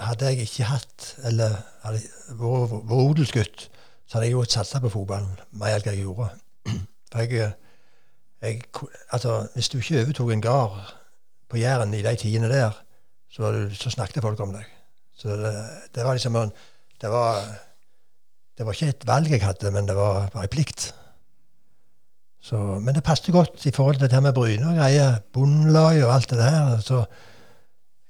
hadde 0.00 0.26
jeg 0.30 0.44
ikke 0.46 0.64
hatt, 0.70 1.14
eller 1.24 1.56
hadde 1.82 2.02
vært 2.38 2.92
odelsgutt, 2.94 3.66
så 4.06 4.18
hadde 4.18 4.26
jeg 4.28 4.32
jo 4.36 4.44
satsa 4.46 4.78
på 4.82 4.90
fotballen 4.92 5.32
mer 5.52 5.76
enn 5.80 5.88
jeg 5.92 6.04
gjorde. 6.04 6.28
For 7.12 7.24
jeg, 7.24 7.32
øh, 7.32 7.50
jeg 8.42 8.62
Altså, 9.12 9.46
hvis 9.54 9.68
du 9.68 9.78
ikke 9.78 10.00
overtok 10.04 10.30
en 10.32 10.40
gard 10.44 10.94
på 11.50 11.58
Jæren 11.58 11.94
i 11.94 12.02
de 12.02 12.14
tidene 12.16 12.48
der, 12.48 12.70
så, 13.30 13.50
du, 13.54 13.74
så 13.74 13.90
snakket 13.94 14.22
folk 14.24 14.40
om 14.42 14.52
deg. 14.54 14.66
Så 15.16 15.28
det, 15.36 15.52
det 15.94 16.04
var 16.06 16.16
liksom 16.16 16.36
en 16.36 16.52
det 17.00 17.08
var, 17.12 17.38
det 18.58 18.66
var 18.66 18.74
ikke 18.76 18.88
et 18.92 19.06
valg 19.08 19.30
jeg 19.32 19.40
hadde, 19.44 19.70
men 19.72 19.86
det 19.88 19.94
var 19.96 20.26
bare 20.34 20.44
en 20.44 20.52
plikt. 20.52 20.90
Så, 22.44 22.56
men 22.80 22.94
det 22.96 23.02
passet 23.04 23.32
godt 23.32 23.64
i 23.66 23.72
forhold 23.72 23.96
til 23.96 24.04
det 24.08 24.12
her 24.16 24.20
med 24.24 24.34
Bryne 24.36 24.68
og 24.68 24.76
greier. 24.76 25.18
Bondelag 25.32 26.02
og 26.04 26.12
alt 26.14 26.30
det 26.30 26.38
der. 26.38 26.78
Så, 26.84 27.04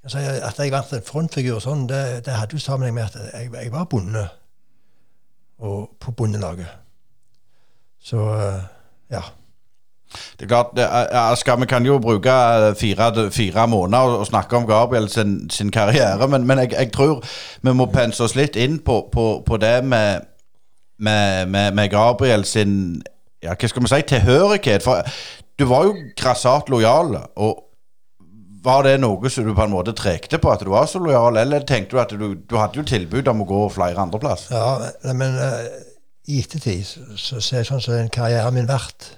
så 0.06 0.18
jeg- 0.18 0.42
at 0.42 0.58
jeg 0.58 0.70
ble 0.74 0.82
en 0.98 1.06
frontfigur 1.06 1.58
sånn, 1.62 1.86
det, 1.90 2.24
det 2.26 2.34
hadde 2.34 2.54
jo 2.58 2.62
sammenheng 2.62 2.94
med 2.94 3.04
at 3.10 3.16
jeg, 3.34 3.50
jeg 3.54 3.72
var 3.72 3.84
bonde 3.90 4.26
og 5.60 5.90
på 6.00 6.10
bondelaget. 6.16 6.70
Så 8.00 8.18
ja. 9.10 9.22
Det 10.38 10.44
er 10.44 10.48
klart, 10.48 10.74
det 10.76 11.60
Vi 11.60 11.66
kan 11.66 11.86
jo 11.86 11.98
bruke 11.98 12.30
eh, 12.30 12.74
fire, 12.74 13.30
fire 13.30 13.66
måneder 13.66 14.18
og, 14.18 14.26
snakke 14.26 14.56
om 14.56 14.66
Gabriel 14.66 15.08
sin, 15.08 15.50
sin 15.50 15.70
karriere, 15.70 16.28
men, 16.28 16.46
men 16.46 16.58
jeg, 16.58 16.72
jeg 16.72 16.92
tror 16.92 17.24
vi 17.62 17.72
må 17.72 17.86
pense 17.86 18.24
oss 18.24 18.34
litt 18.34 18.56
inn 18.56 18.78
på, 18.78 19.08
på, 19.12 19.42
på 19.46 19.56
det 19.56 19.84
med, 19.84 20.20
med, 20.98 21.46
med, 21.46 21.72
med 21.72 21.90
Gabriel 21.90 22.44
sin 22.44 23.02
ja, 23.42 23.54
hva 23.54 23.68
skal 23.68 23.84
vi 23.84 23.90
si, 23.90 24.02
tilhørighet. 24.08 24.84
For 24.84 25.04
du 25.58 25.66
var 25.70 25.88
jo 25.88 25.96
grassat 26.18 26.70
lojal. 26.72 27.16
og 27.36 27.66
Var 28.64 28.82
det 28.84 28.96
noe 29.00 29.30
som 29.32 29.46
du 29.46 29.54
på 29.56 29.64
en 29.64 29.72
måte 29.72 29.94
trekte 29.96 30.38
på, 30.38 30.50
at 30.52 30.64
du 30.64 30.72
var 30.72 30.88
så 30.90 31.00
lojal, 31.00 31.38
eller 31.40 31.64
tenkte 31.68 31.96
du 31.96 32.02
at 32.02 32.12
du, 32.12 32.34
du 32.34 32.58
hadde 32.60 32.80
jo 32.80 32.84
tilbud 32.84 33.28
om 33.32 33.44
å 33.44 33.48
gå 33.48 33.62
flere 33.76 34.02
andre 34.02 34.20
plass? 34.20 34.50
ja 34.52 35.14
men, 35.16 35.38
øh, 35.40 35.64
i 36.28 36.42
ettertid 36.42 36.84
så, 36.86 37.06
så 37.16 37.40
ser 37.40 37.62
jeg 37.62 37.70
sånn 37.70 37.82
som 37.82 37.96
den 37.96 38.12
karrieren 38.12 38.54
min 38.54 38.68
vært, 38.68 39.14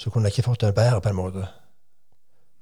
så 0.00 0.10
kunne 0.10 0.28
jeg 0.28 0.38
ikke 0.38 0.48
fått 0.48 0.62
det 0.64 0.74
bedre, 0.74 1.00
på 1.04 1.10
en 1.10 1.18
måte. 1.18 1.46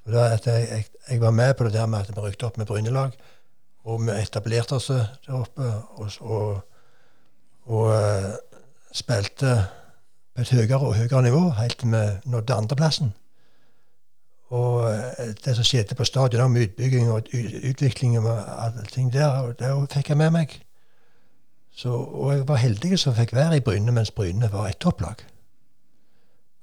For 0.03 0.17
da 0.17 0.25
at 0.35 0.47
jeg, 0.49 0.67
jeg, 0.71 0.87
jeg 1.11 1.21
var 1.23 1.31
med 1.31 1.55
på 1.55 1.69
det 1.69 1.77
der 1.77 1.87
med 1.87 2.01
at 2.01 2.11
vi 2.11 2.25
rykte 2.25 2.49
opp 2.49 2.59
med 2.59 2.67
Brynelag, 2.67 3.15
og 3.87 4.03
vi 4.03 4.17
etablerte 4.19 4.79
oss 4.79 4.91
der 4.91 5.37
oppe 5.39 5.69
og, 6.01 6.11
og, 6.21 6.61
og 7.71 7.85
uh, 7.95 8.33
spilte 8.93 9.55
på 10.35 10.43
et 10.43 10.51
høyere 10.51 10.81
og 10.83 10.97
høyere 10.97 11.23
nivå 11.23 11.45
helt 11.61 11.79
til 11.79 11.95
vi 11.95 12.03
nådde 12.31 12.55
andreplassen. 12.55 13.15
Og 14.49 14.91
øh, 14.91 15.35
det 15.45 15.55
som 15.57 15.65
skjedde 15.65 15.95
på 15.95 16.05
stadion 16.05 16.41
om 16.41 16.57
utbygging 16.57 17.11
og 17.13 17.27
utvikling 17.71 18.19
og 18.19 18.65
alle 18.65 18.87
ting 18.89 19.13
der, 19.13 19.53
det 19.59 19.73
fikk 19.93 20.09
jeg 20.09 20.17
med 20.17 20.31
meg. 20.31 20.55
Så, 21.71 21.93
og 21.93 22.33
jeg 22.33 22.49
var 22.49 22.57
heldig 22.57 22.99
som 22.99 23.15
fikk 23.15 23.35
være 23.37 23.57
i 23.57 23.61
Bryne 23.61 23.93
mens 23.93 24.11
Bryne 24.11 24.49
var 24.53 24.71
et 24.71 24.81
topplag. 24.81 25.21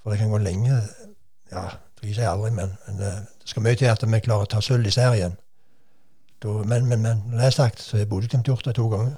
For 0.06 0.14
det 0.14 0.20
kan 0.20 0.30
gå 0.30 0.38
lenge 0.38 0.82
Ja, 1.52 1.62
det 2.02 2.12
sier 2.14 2.30
aldri, 2.30 2.52
men, 2.54 2.76
men 2.86 3.00
eh, 3.02 3.24
det 3.42 3.50
skal 3.50 3.64
mye 3.66 3.78
til 3.80 3.90
at 3.90 4.04
vi 4.06 4.20
klarer 4.22 4.46
å 4.46 4.50
ta 4.50 4.60
sølv 4.62 4.86
i 4.86 4.92
serien. 4.94 5.34
Da, 6.44 6.52
men, 6.62 6.86
men, 6.86 7.02
men 7.02 7.24
når 7.32 7.40
det 7.40 7.48
er 7.48 7.56
sagt, 7.56 7.82
så 7.82 7.98
har 7.98 8.06
Bodø-Glimt 8.06 8.46
gjort 8.46 8.68
det 8.68 8.76
to 8.78 8.86
ganger. 8.92 9.16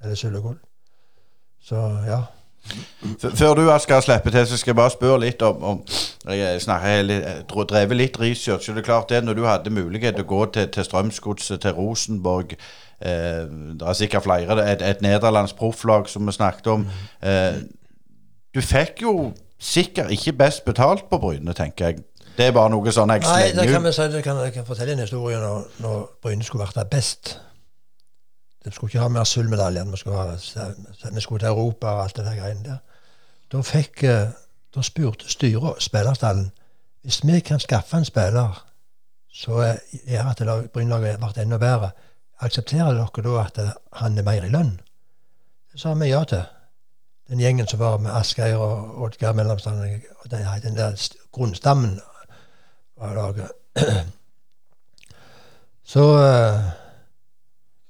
Eller 0.00 0.16
sølv 0.16 0.40
og 0.40 0.46
gull. 0.46 0.56
Så 1.60 1.82
ja. 2.08 2.22
Før 3.36 3.54
du 3.60 3.68
skal 3.84 4.02
slippe 4.02 4.32
til, 4.32 4.46
så 4.46 4.56
skal 4.56 4.72
jeg 4.72 4.80
bare 4.80 4.94
spørre 4.96 5.20
litt 5.20 5.42
om, 5.42 5.62
om 5.62 5.84
Jeg 6.32 6.62
snakker 6.64 6.88
jeg 6.88 7.44
drevet 7.68 7.96
litt 7.96 8.20
research. 8.20 8.68
og 8.68 8.74
det 8.74 8.82
er 8.82 8.88
klart 8.88 9.08
det 9.08 9.24
Når 9.24 9.34
du 9.34 9.44
hadde 9.44 9.70
mulighet 9.70 10.14
til 10.14 10.24
å 10.24 10.32
gå 10.32 10.44
til, 10.46 10.68
til 10.68 10.84
Strømsgodset, 10.84 11.60
til 11.60 11.76
Rosenborg 11.76 12.56
eh, 12.56 13.44
Det 13.76 13.82
er 13.88 13.92
sikkert 13.92 14.22
flere. 14.22 14.72
Et, 14.72 14.82
et 14.82 15.02
nederlandsk 15.02 15.56
profflag 15.56 16.08
som 16.08 16.26
vi 16.26 16.32
snakket 16.32 16.66
om. 16.66 16.88
Eh, 17.22 17.60
du 18.54 18.60
fikk 18.64 19.02
jo 19.02 19.32
sikkert 19.58 20.10
ikke 20.10 20.32
best 20.32 20.64
betalt 20.64 21.08
på 21.10 21.18
Bryne, 21.18 21.54
tenker 21.56 21.90
jeg. 21.90 22.04
Det 22.36 22.46
er 22.46 22.52
bare 22.52 22.68
noe 22.70 22.92
sånn 22.92 23.10
jeg 23.14 23.24
Nei, 23.24 23.52
det 23.56 23.64
kan 23.70 23.84
vi 23.84 23.92
si, 23.96 24.06
det 24.12 24.22
kan, 24.24 24.38
jeg 24.44 24.52
kan 24.52 24.66
fortelle 24.68 24.92
en 24.92 25.04
historie 25.04 25.38
når, 25.40 25.62
når 25.80 26.02
Bryne 26.22 26.44
skulle 26.44 26.66
vært 26.66 26.76
der 26.76 26.90
best. 26.90 27.38
De 28.64 28.72
skulle 28.74 28.90
ikke 28.90 29.04
ha 29.04 29.08
mer 29.08 29.24
sølvmedaljer. 29.24 29.86
Vi 29.88 30.02
skulle, 30.02 30.16
ha, 30.18 30.68
vi 31.12 31.24
skulle 31.24 31.40
til 31.40 31.48
Europa 31.48 31.94
og 31.94 32.02
alt 32.04 32.16
det 32.16 32.26
der 32.26 32.36
greiene 32.36 32.64
der. 32.66 32.82
Da 33.52 33.62
fikk 33.62 34.04
eh, 34.04 34.26
Da 34.74 34.82
spurte 34.84 35.30
styret 35.30 35.78
spillerstallen 35.80 36.50
hvis 37.06 37.22
vi 37.24 37.38
kan 37.40 37.60
skaffe 37.62 37.96
en 37.96 38.04
spiller 38.04 38.66
så 39.30 39.60
gjør 40.08 40.30
at 40.32 40.40
Brynelaget 40.72 41.20
ble 41.22 41.42
enda 41.42 41.58
bedre, 41.62 41.90
aksepterer 42.42 42.96
dere 42.96 43.22
da 43.22 43.44
at 43.44 43.60
han 44.00 44.18
er 44.18 44.26
mer 44.26 44.44
i 44.44 44.50
lønn? 44.50 44.72
Det 45.72 45.80
sa 45.80 45.92
vi 45.94 46.08
ja 46.10 46.24
til. 46.24 46.42
Den 47.28 47.40
gjengen 47.40 47.66
som 47.66 47.80
var 47.80 47.98
med 47.98 48.14
Asgeir 48.14 48.56
og 48.56 49.02
Oddgeir 49.02 49.32
Mellomstrand. 49.34 49.80
og 50.20 50.30
Den, 50.30 50.46
den 50.62 50.76
der 50.76 50.94
grunnstammen 51.32 52.00
var 52.96 53.14
laget. 53.14 53.50
Så 55.86 56.00
eh, 56.00 56.60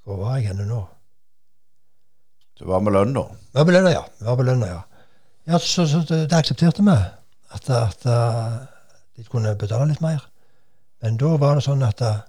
Hvor 0.05 0.17
var 0.17 0.37
jeg 0.37 0.47
henne 0.47 0.67
nå? 0.67 0.85
Du 2.59 2.65
var 2.67 2.81
med 2.81 2.93
lønn, 2.93 3.13
da. 3.15 3.23
Vi 3.53 3.59
var 3.59 3.65
på 3.65 3.71
lønna, 3.71 3.91
ja. 3.91 4.03
Var 4.21 4.37
på 4.37 4.43
lønna, 4.43 4.67
ja. 4.67 4.81
ja 5.47 5.59
så, 5.59 5.87
så 5.87 5.99
det, 6.09 6.31
det 6.31 6.37
aksepterte 6.37 6.85
vi. 6.85 6.97
At, 7.53 7.71
at 7.71 8.07
eh, 8.07 8.55
de 9.17 9.25
kunne 9.25 9.57
betale 9.57 9.91
litt 9.91 10.01
mer. 10.01 10.25
Men 11.03 11.17
da 11.21 11.35
var 11.41 11.57
det 11.57 11.65
sånn 11.67 11.85
at 11.85 12.01
uh, 12.01 12.23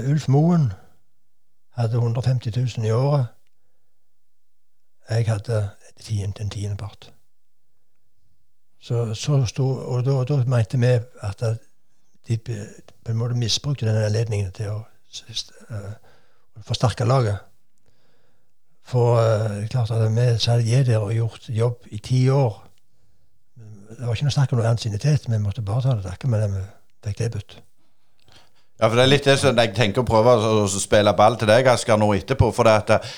Ulf 0.00 0.28
Moen 0.32 0.70
hadde 1.76 2.00
150 2.00 2.56
000 2.56 2.88
i 2.88 2.92
året. 2.94 3.33
Jeg 5.10 5.26
hadde 5.28 5.70
en 6.10 6.50
tiendepart. 6.50 7.12
Så, 8.80 9.14
så 9.14 9.46
stod, 9.46 9.78
og 9.78 10.04
da, 10.04 10.24
da 10.28 10.44
mente 10.44 10.78
vi 10.78 10.92
at 11.20 11.42
eh, 11.42 11.56
de 12.28 12.38
på 13.04 13.12
en 13.12 13.16
måte 13.16 13.34
misbrukte 13.34 13.86
den 13.86 13.96
anledningen 13.96 14.52
til 14.52 14.74
å 14.74 14.78
eh, 15.30 15.92
forsterke 16.64 17.04
laget. 17.08 17.38
For 18.84 19.16
uh, 19.16 19.62
klart 19.72 19.90
at 19.90 20.02
vi 20.12 20.26
satt 20.38 20.66
der 20.86 20.98
og 21.00 21.14
gjort 21.16 21.48
jobb 21.48 21.86
i 21.88 21.98
ti 22.04 22.28
år 22.28 22.58
Det 23.56 24.04
var 24.04 24.12
ikke 24.12 24.26
noe 24.26 24.34
snakk 24.34 24.52
om 24.52 24.58
noe 24.58 24.68
ansiennitet. 24.68 25.28
Vi 25.30 25.38
måtte 25.38 25.62
bare 25.62 25.82
ta 25.82 25.94
det 25.94 26.04
takke 26.04 26.28
med 26.28 26.42
det 26.42 26.50
vi 26.52 26.62
fikk 27.06 27.16
tilbudt. 27.22 27.54
Ja, 28.80 28.88
for 28.88 28.98
det 28.98 29.04
er 29.04 29.10
litt 29.12 29.26
det 29.28 29.36
som 29.38 29.58
jeg 29.58 29.70
tenker 29.76 30.02
å 30.02 30.08
prøve 30.08 30.34
å 30.34 30.64
spille 30.70 31.12
ball 31.14 31.36
til 31.38 31.46
deg, 31.46 31.68
Asker, 31.70 31.98
nå 32.00 32.08
etterpå. 32.16 32.50
For 32.54 32.66
det 32.66 32.74
at 32.82 32.92
eh, 32.96 33.12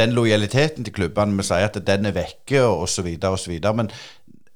den 0.00 0.14
lojaliteten 0.16 0.86
til 0.86 0.94
klubbene, 0.96 1.36
vi 1.36 1.44
sier 1.46 1.68
at 1.68 1.76
den 1.84 2.08
er 2.08 2.16
vekke, 2.16 2.64
så 2.88 3.04
videre. 3.04 3.74
Men 3.76 3.90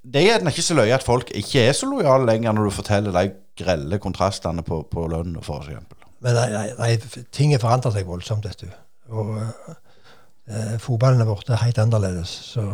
det 0.07 0.23
er 0.23 0.31
gjerne 0.31 0.53
ikke 0.55 0.65
så 0.65 0.79
løye 0.79 0.97
at 0.97 1.05
folk 1.05 1.33
ikke 1.37 1.67
er 1.67 1.77
så 1.77 1.89
lojale 1.91 2.29
lenger 2.31 2.57
når 2.57 2.71
du 2.71 2.77
forteller 2.79 3.13
de 3.17 3.35
grelle 3.59 3.99
kontrastene 4.01 4.65
på, 4.65 4.83
på 4.89 5.07
for 5.43 5.67
eksempel. 5.67 5.99
Men 6.25 6.39
nei, 6.39 6.47
nei, 6.53 6.67
nei, 6.79 7.25
ting 7.35 7.53
har 7.53 7.61
forandret 7.61 7.97
seg 7.97 8.09
voldsomt, 8.09 8.49
vet 8.49 8.65
du. 8.65 8.71
Og 9.13 9.35
eh, 9.37 10.77
fotballen 10.83 11.21
er 11.21 11.29
blitt 11.29 11.53
helt 11.61 11.83
annerledes. 11.83 12.33
Så, 12.55 12.65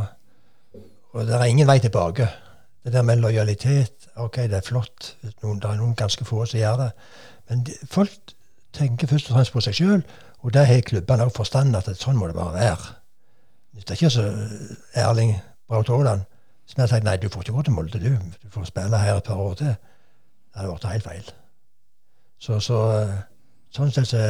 og 1.13 1.27
det 1.27 1.35
er 1.35 1.49
ingen 1.51 1.69
vei 1.69 1.81
tilbake. 1.83 2.31
Det 2.83 2.93
der 2.95 3.03
med 3.07 3.23
lojalitet, 3.23 4.09
ok, 4.17 4.45
det 4.51 4.59
er 4.59 4.67
flott. 4.67 5.17
Noen, 5.43 5.59
det 5.63 5.71
er 5.71 5.79
noen 5.79 5.99
ganske 5.99 6.27
få 6.27 6.45
som 6.47 6.63
gjør 6.63 6.81
det. 6.85 6.91
Men 7.51 7.65
de, 7.67 7.77
folk 7.91 8.35
tenker 8.73 9.11
først 9.11 9.31
og 9.31 9.37
fremst 9.37 9.55
på 9.55 9.63
seg 9.65 9.79
sjøl, 9.79 10.03
og 10.43 10.55
der 10.55 10.67
har 10.67 10.85
klubbene 10.87 11.29
òg 11.29 11.33
forstand 11.37 11.77
at 11.79 11.91
sånn 11.99 12.19
må 12.19 12.29
det 12.31 12.37
bare 12.39 12.55
være. 12.55 12.93
Det 13.79 13.91
er 13.91 13.99
ikke 13.99 14.13
så 14.13 14.27
Erling 14.99 15.37
Braut 15.69 15.89
Haaland 15.89 16.27
som 16.73 16.81
har 16.81 16.89
sagt 16.89 17.05
nei, 17.05 17.19
du 17.21 17.29
får 17.29 17.45
ikke 17.45 17.53
gå 17.53 17.63
til 17.67 17.75
Molde, 17.77 17.99
du. 18.01 18.13
Du 18.43 18.51
får 18.51 18.65
spille 18.71 18.99
her 18.99 19.19
et 19.19 19.27
par 19.27 19.41
år 19.41 19.55
til. 19.61 19.75
Det 19.75 20.61
hadde 20.61 20.71
blitt 20.71 20.87
helt 20.89 21.05
feil. 21.05 21.33
Så, 22.43 22.61
så 22.65 22.79
eh, 22.97 23.19
sånn 23.77 23.93
sett 23.93 24.09
så, 24.09 24.23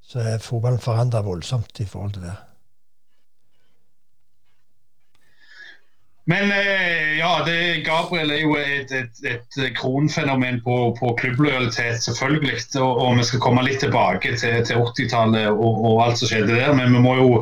så 0.00 0.22
er 0.24 0.40
fotballen 0.44 0.80
forandra 0.82 1.20
voldsomt 1.26 1.80
i 1.80 1.86
forhold 1.88 2.16
til 2.16 2.24
det. 2.24 2.36
Men 6.30 6.52
eh, 6.54 7.18
ja, 7.18 7.30
det, 7.46 7.82
Gabriel 7.86 8.30
er 8.30 8.42
jo 8.44 8.54
et, 8.60 8.92
et, 8.94 9.22
et 9.26 9.56
kronfenomen 9.74 10.60
på, 10.62 10.76
på 10.98 11.14
klubblojalitet, 11.18 12.02
selvfølgelig. 12.04 12.60
Og, 12.78 13.00
og 13.02 13.18
vi 13.18 13.26
skal 13.26 13.42
komme 13.42 13.64
litt 13.66 13.82
tilbake 13.82 14.36
til, 14.38 14.60
til 14.68 14.84
80-tallet 14.84 15.48
og, 15.50 15.80
og 15.90 16.04
alt 16.04 16.20
som 16.20 16.30
skjedde 16.30 16.54
der. 16.54 16.76
Men 16.78 16.94
vi 16.94 17.02
må 17.02 17.16
jo 17.18 17.32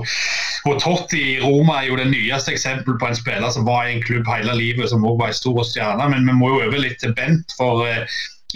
og 0.68 0.80
Totti 0.82 1.20
i 1.34 1.36
Roma 1.40 1.78
er 1.78 1.86
jo 1.88 1.98
det 2.00 2.08
nyeste 2.10 2.52
eksempelet 2.52 2.98
på 3.00 3.08
en 3.08 3.16
spiller 3.16 3.52
som 3.54 3.66
var 3.68 3.86
i 3.86 3.94
en 3.94 4.02
klubb 4.04 4.26
hele 4.28 4.56
livet, 4.58 4.90
som 4.90 5.04
også 5.06 5.20
var 5.20 5.30
en 5.32 5.38
stor 5.38 5.62
stjerne. 5.68 6.08
Men 6.12 6.26
vi 6.26 6.34
må 6.40 6.50
jo 6.52 6.64
over 6.66 6.82
litt 6.82 7.00
til 7.02 7.14
Bent. 7.16 7.54
for 7.56 7.86
eh, 7.86 8.04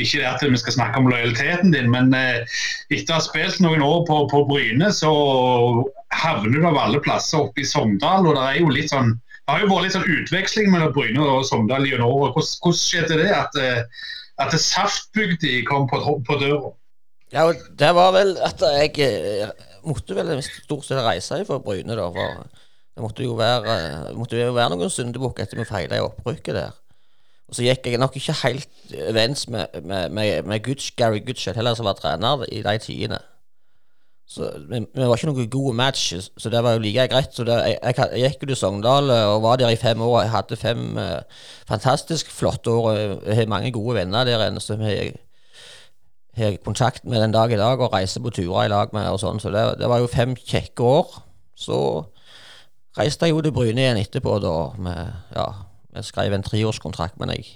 ikke 0.01 0.23
det 0.23 0.29
at 0.29 0.45
vi 0.49 0.57
skal 0.57 0.73
snakke 0.73 0.99
om 0.99 1.09
lojaliteten 1.11 1.73
din, 1.75 1.91
men 1.93 2.15
eh, 2.17 2.45
etter 2.89 3.13
å 3.13 3.19
ha 3.19 3.25
spilt 3.25 3.61
noen 3.61 3.85
år 3.85 4.07
på, 4.09 4.23
på 4.33 4.45
Bryne, 4.49 4.89
så 4.97 5.13
havner 6.17 6.57
du 6.57 6.65
av 6.69 6.81
alle 6.81 7.03
plasser 7.05 7.45
oppe 7.45 7.61
i 7.61 7.69
Sogndal. 7.69 8.27
og 8.27 8.39
det 8.39 8.47
er 8.47 8.61
jo 8.63 8.73
litt 8.73 8.93
sånn 8.93 9.13
har 9.53 9.63
jo 9.63 9.71
vært 9.71 9.87
litt 9.87 9.97
sånn 9.97 10.13
utveksling 10.17 10.71
mellom 10.73 10.95
Bryne 10.97 11.25
og 11.25 11.45
Sogndal 11.49 11.87
gjennom 11.89 12.11
året. 12.11 12.37
Hvordan, 12.37 12.55
hvordan 12.65 12.81
skjedde 12.81 13.19
det 13.21 13.31
at, 13.37 13.59
eh, 13.61 14.07
at 14.43 14.55
det 14.55 14.61
Saftbygdi 14.65 15.61
kom 15.69 15.89
på, 15.91 16.01
på 16.27 16.39
døra? 16.41 16.73
Ja, 17.33 17.47
det 17.53 17.93
var 17.97 18.13
vel 18.17 18.35
at 18.45 18.61
jeg 18.83 18.93
eh, 19.07 19.53
måtte 19.89 20.17
vel 20.17 20.35
stort 20.45 20.87
sett 20.89 21.03
reise 21.05 21.43
fra 21.49 21.61
Bryne, 21.63 21.97
da. 21.99 22.09
For 22.13 22.45
det 22.93 23.05
måtte 23.05 23.25
jo 23.25 23.37
være, 23.39 23.77
måtte 24.19 24.41
jo 24.41 24.53
være 24.57 24.77
noen 24.77 24.93
syndebukk 24.93 25.41
etter 25.43 25.61
vi 25.61 25.69
feila 25.69 26.01
i 26.01 26.05
opprykket 26.05 26.59
der. 26.59 26.79
Og 27.49 27.57
så 27.57 27.67
gikk 27.67 27.89
jeg 27.89 28.01
nok 28.01 28.15
ikke 28.17 28.37
helt 28.47 28.95
overens 28.97 29.45
med, 29.53 29.81
med, 29.85 30.13
med, 30.17 30.47
med 30.49 30.63
Gutsch, 30.65 30.95
Gary 30.97 31.21
Goodshett 31.25 31.59
heller, 31.59 31.77
som 31.77 31.89
var 31.89 31.99
trener 31.99 32.47
i 32.49 32.63
de 32.65 32.79
tidene. 32.81 33.19
Så 34.33 34.49
vi, 34.69 34.79
vi 34.81 35.05
var 35.05 35.19
ikke 35.19 35.29
noen 35.29 35.49
gode 35.53 35.75
match, 35.77 36.07
så 36.41 36.51
det 36.53 36.63
var 36.65 36.77
jo 36.77 36.83
like 36.85 37.05
greit. 37.13 37.35
Så 37.37 37.45
det, 37.45 37.59
jeg, 37.69 37.77
jeg, 37.83 37.97
jeg 38.17 38.31
gikk 38.33 38.47
jo 38.47 38.53
til 38.53 38.59
Sogndal 38.63 39.11
eh, 39.13 39.27
og 39.29 39.43
var 39.45 39.59
der 39.61 39.75
i 39.75 39.81
fem 39.81 40.01
år. 40.01 40.23
Jeg 40.23 40.33
hadde 40.33 40.57
fem 40.57 40.87
eh, 41.01 41.43
fantastisk 41.69 42.31
flotte 42.33 42.73
år. 42.73 42.95
Jeg 43.27 43.37
har 43.43 43.53
mange 43.53 43.73
gode 43.75 43.99
venner 44.01 44.25
der 44.25 44.47
inne 44.47 44.63
som 44.65 44.81
jeg 44.87 45.13
har 46.39 46.57
kontakt 46.65 47.05
med 47.05 47.21
den 47.21 47.35
dag 47.35 47.53
i 47.53 47.61
dag 47.61 47.81
og 47.81 47.93
reiser 47.93 48.25
på 48.25 48.33
turer 48.33 48.65
i 48.65 48.73
lag 48.73 48.95
med. 48.97 49.11
og 49.13 49.21
sånn, 49.21 49.41
Så 49.41 49.53
det, 49.53 49.67
det 49.83 49.91
var 49.93 50.01
jo 50.01 50.09
fem 50.09 50.33
kjekke 50.37 50.87
år. 50.87 51.19
Så 51.59 51.77
reiste 52.97 53.29
jeg 53.29 53.37
jo 53.37 53.43
til 53.45 53.53
Bryne 53.53 53.85
igjen 53.85 54.01
etterpå, 54.01 54.39
da. 54.41 54.55
Med, 54.81 55.13
ja, 55.37 55.49
jeg 55.99 56.09
skrev 56.09 56.33
en 56.33 56.47
treårskontrakt, 56.47 57.21
men 57.21 57.35
jeg, 57.37 57.51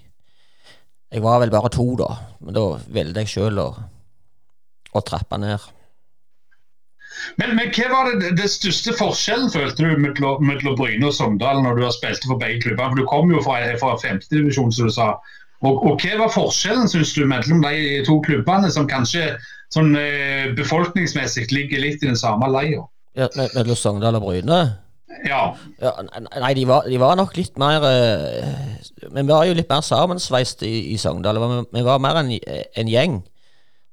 jeg 1.09 1.25
var 1.25 1.41
vel 1.41 1.55
bare 1.55 1.73
to, 1.73 1.89
da. 1.97 2.12
Men 2.45 2.57
da 2.57 2.67
valgte 2.77 3.25
jeg 3.25 3.33
sjøl 3.33 3.65
å, 3.65 3.71
trappe 5.07 5.37
ned. 5.41 5.61
Men, 7.41 7.55
men 7.57 7.71
hva 7.75 7.87
var 7.93 8.11
det, 8.21 8.35
det 8.39 8.49
største 8.53 8.93
forskjellen 8.99 9.51
følte 9.53 9.83
du 9.87 9.97
mellom 10.03 10.43
mellom 10.47 10.77
Bryne 10.79 11.09
og 11.09 11.15
Sogndal 11.17 11.63
når 11.65 11.79
du 11.79 11.83
har 11.87 11.95
spilt 11.97 12.25
for 12.29 12.39
begge 12.41 12.63
klubbene? 12.67 12.93
For 12.93 13.01
Du 13.03 13.09
kom 13.11 13.33
jo 13.33 13.43
fra, 13.45 13.59
fra 13.81 13.97
femtedivisjon, 14.03 14.73
som 14.73 14.89
du 14.91 14.95
sa. 14.95 15.09
Og, 15.65 15.79
og 15.89 16.01
Hva 16.03 16.19
var 16.21 16.33
forskjellen 16.35 16.89
synes 16.93 17.15
du, 17.17 17.23
mellom 17.29 17.63
de 17.65 18.03
to 18.07 18.19
klubbene, 18.27 18.69
som 18.73 18.89
kanskje 18.91 19.31
sånn 19.75 19.95
eh, 19.99 20.51
befolkningsmessig 20.59 21.49
ligger 21.55 21.81
litt 21.83 22.03
i 22.05 22.11
den 22.13 22.19
samme 22.21 22.49
leia? 22.53 22.85
Ja, 23.17 23.31
me- 23.39 23.49
Mellom 23.57 23.79
Sogndal 23.81 24.19
og 24.21 24.27
Bryne? 24.29 24.59
Ja. 25.25 25.55
Ja, 25.81 25.93
nei, 26.37 26.51
de 26.59 26.67
var, 26.69 26.85
de 26.85 26.99
var 27.01 27.15
nok 27.17 27.33
litt 27.39 27.55
mer 27.63 27.81
eh, 27.89 28.51
Vi 29.15 29.23
var 29.25 29.47
jo 29.49 29.55
litt 29.57 29.71
mer 29.73 29.81
sammensveist 29.87 30.61
i, 30.67 30.75
i 30.93 30.99
Sogndal. 31.01 31.41
Vi 31.73 31.85
var 31.87 32.03
mer 32.05 32.21
en, 32.21 32.35
en 32.37 32.91
gjeng. 32.93 33.17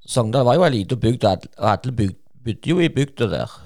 Sogndal 0.04 0.44
var 0.50 0.58
jo 0.60 0.66
ei 0.68 0.74
lita 0.74 0.98
bygd, 1.00 1.24
og 1.24 1.70
alle 1.72 1.94
bygd, 1.96 2.18
bodde 2.46 2.70
jo 2.70 2.80
i 2.80 2.92
bygda 2.94 3.30
der. 3.32 3.60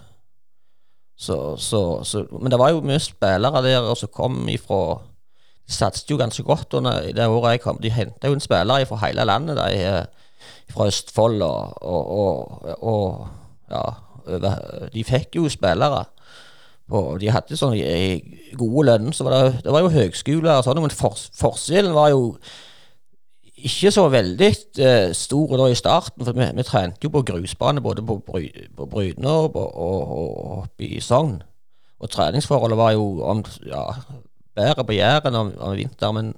Så, 1.17 1.57
så, 1.57 2.03
så, 2.05 2.25
men 2.31 2.51
det 2.53 2.59
var 2.61 2.71
jo 2.75 2.83
mye 2.85 3.01
spillere 3.01 3.63
der 3.65 3.87
som 3.97 4.11
kom 4.13 4.43
ifra 4.53 4.99
De 5.67 5.73
satset 5.73 6.11
jo 6.11 6.17
ganske 6.17 6.43
godt 6.45 6.77
under 6.77 7.01
det 7.11 7.25
året 7.27 7.57
jeg 7.57 7.61
kom. 7.65 7.79
De 7.83 7.89
henta 7.91 8.29
jo 8.29 8.37
en 8.37 8.43
spillere 8.43 8.85
fra 8.87 9.01
hele 9.01 9.25
landet. 9.27 9.57
De, 9.57 9.81
eh, 9.83 10.05
fra 10.71 10.87
Østfold 10.87 11.41
og, 11.41 11.81
og, 11.81 12.11
og, 12.11 12.77
og 12.79 13.27
ja, 13.71 13.81
de 14.93 15.03
fikk 15.03 15.35
jo 15.35 15.49
spillere. 15.51 16.05
Og 16.87 17.17
de 17.19 17.31
hadde 17.33 17.57
sånn 17.59 17.75
eh, 17.81 18.23
gode 18.55 18.85
lønner, 18.87 19.11
så 19.11 19.25
var 19.27 19.35
det, 19.35 19.63
det 19.65 19.73
var 19.75 19.83
jo 19.83 19.91
høgskoler 19.91 20.53
og 20.53 20.63
sånn, 20.63 20.79
men 20.85 20.93
for, 20.95 21.19
forskjellen 21.35 21.91
var 21.95 22.13
jo 22.13 22.21
ikke 23.57 23.91
så 23.91 24.05
veldig 24.13 24.49
eh, 24.83 25.09
stor 25.17 25.57
da 25.57 25.67
i 25.71 25.77
starten, 25.77 26.25
for 26.25 26.37
vi, 26.37 26.45
vi 26.57 26.65
trente 26.67 27.03
jo 27.03 27.11
på 27.13 27.23
grusbane 27.25 27.81
både 27.81 28.05
på, 28.05 28.19
Bry, 28.27 28.45
på 28.77 28.85
Bryne 28.89 29.33
og 29.33 29.57
oppe 29.57 30.85
i 30.85 31.01
Sogn. 31.01 31.39
Og 31.97 32.11
treningsforholdet 32.13 32.77
var 32.77 32.93
jo 32.93 33.23
om, 33.25 33.41
ja, 33.65 33.87
bedre 34.57 34.85
på 34.85 34.93
Jæren 34.93 35.35
om, 35.35 35.51
om 35.57 35.73
vinteren, 35.77 36.15
men 36.15 36.29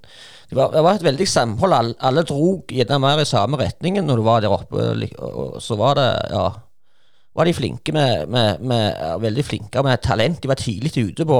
det 0.49 0.57
var, 0.57 0.71
det 0.71 0.83
var 0.83 0.95
et 0.95 1.03
veldig 1.03 1.27
samhold. 1.27 1.75
Alle, 1.75 1.97
alle 1.99 2.23
dro 2.23 2.63
gjerne 2.71 3.01
mer 3.03 3.19
i 3.21 3.27
samme 3.27 3.59
retningen 3.59 4.07
når 4.07 4.19
du 4.21 4.25
var 4.25 4.41
der 4.43 4.55
oppe, 4.55 4.79
Og, 4.79 5.03
og, 5.19 5.53
og 5.59 5.61
så 5.61 5.75
var 5.75 5.99
det, 5.99 6.09
ja 6.31 6.47
var 7.39 7.47
de 7.47 7.55
flinke 7.55 7.93
med, 7.95 8.27
med, 8.27 8.59
med 8.59 9.19
veldig 9.23 9.43
flinke 9.47 9.83
med 9.83 10.01
talent. 10.03 10.41
De 10.43 10.51
var 10.51 10.59
tidlig 10.59 10.91
ute 10.97 11.25
på 11.27 11.37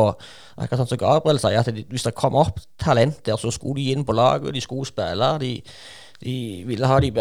akkurat 0.56 0.82
sånn 0.82 0.92
som 0.94 1.00
Gabriel 1.02 1.40
sier, 1.42 1.60
at 1.60 1.72
de, 1.76 1.84
hvis 1.92 2.06
det 2.08 2.16
kom 2.16 2.38
opp 2.40 2.62
talent 2.80 3.20
der, 3.28 3.40
så 3.40 3.52
skulle 3.52 3.82
de 3.82 3.92
inn 3.94 4.06
på 4.08 4.16
laget, 4.16 4.54
de 4.56 4.64
skulle 4.64 4.88
spille. 4.88 5.32
De, 5.44 5.52
de 6.24 6.36
ville 6.68 6.88
ha 6.88 7.00
de 7.04 7.12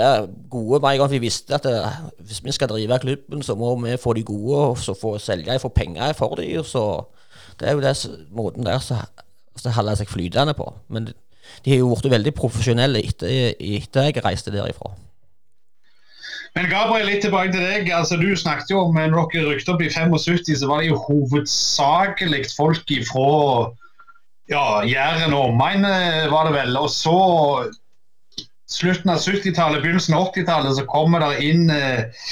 gode 0.50 0.80
med 0.84 0.98
gang, 1.00 1.10
de 1.10 1.22
visste 1.22 1.58
at 1.58 1.66
det, 1.66 1.74
hvis 2.22 2.42
vi 2.44 2.54
skal 2.54 2.70
drive 2.70 3.00
klubben, 3.02 3.42
så 3.42 3.58
må 3.58 3.74
vi 3.82 3.96
få 3.98 4.14
de 4.14 4.26
gode, 4.26 4.62
og 4.70 4.78
så 4.82 4.94
få 4.98 5.16
selge 5.22 5.58
få 5.58 5.72
penger 5.74 6.14
for 6.18 6.38
dem. 6.38 6.62
Så 6.66 6.84
det 7.58 7.68
er 7.68 7.74
jo 7.74 7.82
det 7.82 7.96
måten 8.30 8.66
der 8.66 8.78
som 8.78 9.74
holder 9.74 9.98
seg 9.98 10.10
flytende 10.10 10.54
på. 10.54 10.70
Men 10.88 11.10
de, 11.10 11.18
de 11.64 11.74
har 11.74 11.82
jo 11.82 11.94
blitt 11.98 12.14
veldig 12.14 12.34
profesjonelle 12.38 13.02
etter, 13.02 13.54
etter 13.58 14.10
jeg 14.10 14.22
reiste 14.22 14.54
derifra. 14.54 14.94
Men 16.56 16.70
Gabriel, 16.70 17.08
litt 17.11 17.24
tilbake 17.26 17.52
til 17.54 17.64
deg. 17.64 17.90
altså 17.92 18.16
Du 18.20 18.30
snakket 18.37 18.72
jo 18.72 18.84
om 18.87 18.96
når 18.96 19.28
dere 19.32 19.50
rykte 19.50 19.74
opp 19.74 19.82
i 19.84 19.90
75, 19.92 20.54
så 20.61 20.70
var 20.70 20.82
det 20.82 20.92
jo 20.92 21.02
hovedsakelig 21.08 22.46
folk 22.56 22.94
ifra 22.94 23.74
ja, 24.48 24.80
Jæren 24.88 25.37
og 25.37 25.52
omegn, 25.52 25.84
var 26.32 26.48
det 26.48 26.54
vel. 26.56 26.78
Og 26.80 26.88
så 26.92 27.18
slutten 28.68 29.12
av 29.12 29.20
70-tallet, 29.20 29.82
begynnelsen 29.82 30.16
av 30.16 30.28
80-tallet, 30.30 30.76
så 30.76 30.84
kommer 30.88 31.24
det 31.24 31.44
inn 31.44 31.70
eh, 31.72 32.24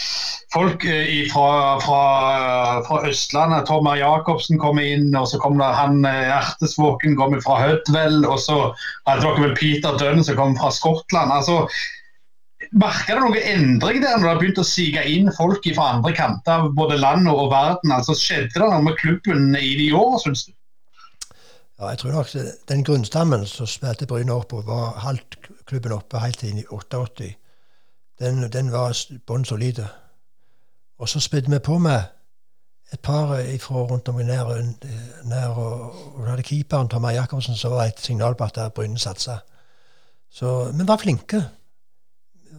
folk 0.52 0.85
eh, 0.88 1.24
fra, 1.33 1.81
fra, 1.85 3.00
Østlandet. 3.09 3.66
Tommer 3.68 3.98
Jacobsen 4.00 4.61
kommer 4.61 4.85
inn, 4.85 5.09
og 5.16 5.29
så 5.31 5.40
kommer 5.42 5.64
det 5.64 5.81
han 5.81 6.05
eh, 6.09 6.35
Ertesvåken 6.37 7.16
kommer 7.18 7.42
fra 7.44 7.59
Hødvel. 7.62 8.22
Og 8.29 8.40
så 8.42 8.59
hadde 9.09 9.22
dere 9.24 9.46
vel 9.46 9.57
Peter 9.59 9.96
Dunn 10.00 10.24
som 10.24 10.38
kommer 10.38 10.61
fra 10.61 10.72
Skottland. 10.76 11.33
altså 11.33 11.64
Merka 12.72 13.14
det 13.14 13.22
noen 13.22 13.48
endring 13.52 14.02
der 14.02 14.16
når 14.16 14.24
det 14.24 14.31
har 14.31 14.40
begynt 14.40 14.61
å 14.62 14.66
sige 14.66 15.02
inn 15.11 15.31
folk 15.37 15.66
fra 15.76 15.90
andre 15.94 16.12
kanter 16.16 16.62
av 16.62 16.70
både 16.76 16.98
land 16.98 17.29
og 17.31 17.50
verden? 17.52 17.92
altså 17.92 18.16
Skjedde 18.16 18.55
det 18.55 18.62
noe 18.62 18.83
med 18.83 18.98
klubben 19.00 19.50
i 19.55 19.74
de 19.79 19.90
årene, 19.94 20.22
syns 20.22 20.46
du? 20.48 20.52
Ja, 21.76 21.90
jeg 21.92 21.98
tror 21.98 22.12
nok 22.12 22.29
Den 22.68 22.85
grunnstammen 22.85 23.46
som 23.46 23.68
spilte 23.68 24.07
Bryne 24.07 24.33
opp 24.33 24.48
på, 24.48 24.62
var 24.64 24.96
halvt 25.05 25.37
klubben 25.66 25.92
oppe 25.92 26.22
helt 26.22 26.42
inn 26.42 26.62
i 26.62 26.66
88. 26.70 27.35
Den, 28.20 28.46
den 28.52 28.72
var 28.72 28.96
bånn 29.29 29.44
solid. 29.44 29.83
Og 30.98 31.09
så 31.09 31.20
spydde 31.20 31.52
vi 31.52 31.59
på 31.59 31.79
med 31.79 32.00
et 32.92 33.00
par 33.00 33.35
ifra 33.40 33.83
rundt 33.85 34.09
om 34.09 34.22
nær, 34.22 34.55
nær 35.24 35.59
og, 35.59 35.96
og 36.14 36.29
hadde 36.31 36.46
keeperen 36.46 36.88
Tommy 36.88 37.12
Jacobsen 37.12 37.59
som 37.59 37.74
var 37.74 37.90
et 37.90 38.00
signal 38.00 38.35
på 38.38 38.44
at 38.44 38.72
Bryne 38.74 38.98
satsa. 38.98 39.40
Så 40.31 40.70
vi 40.72 40.88
var 40.88 40.96
flinke. 41.02 41.42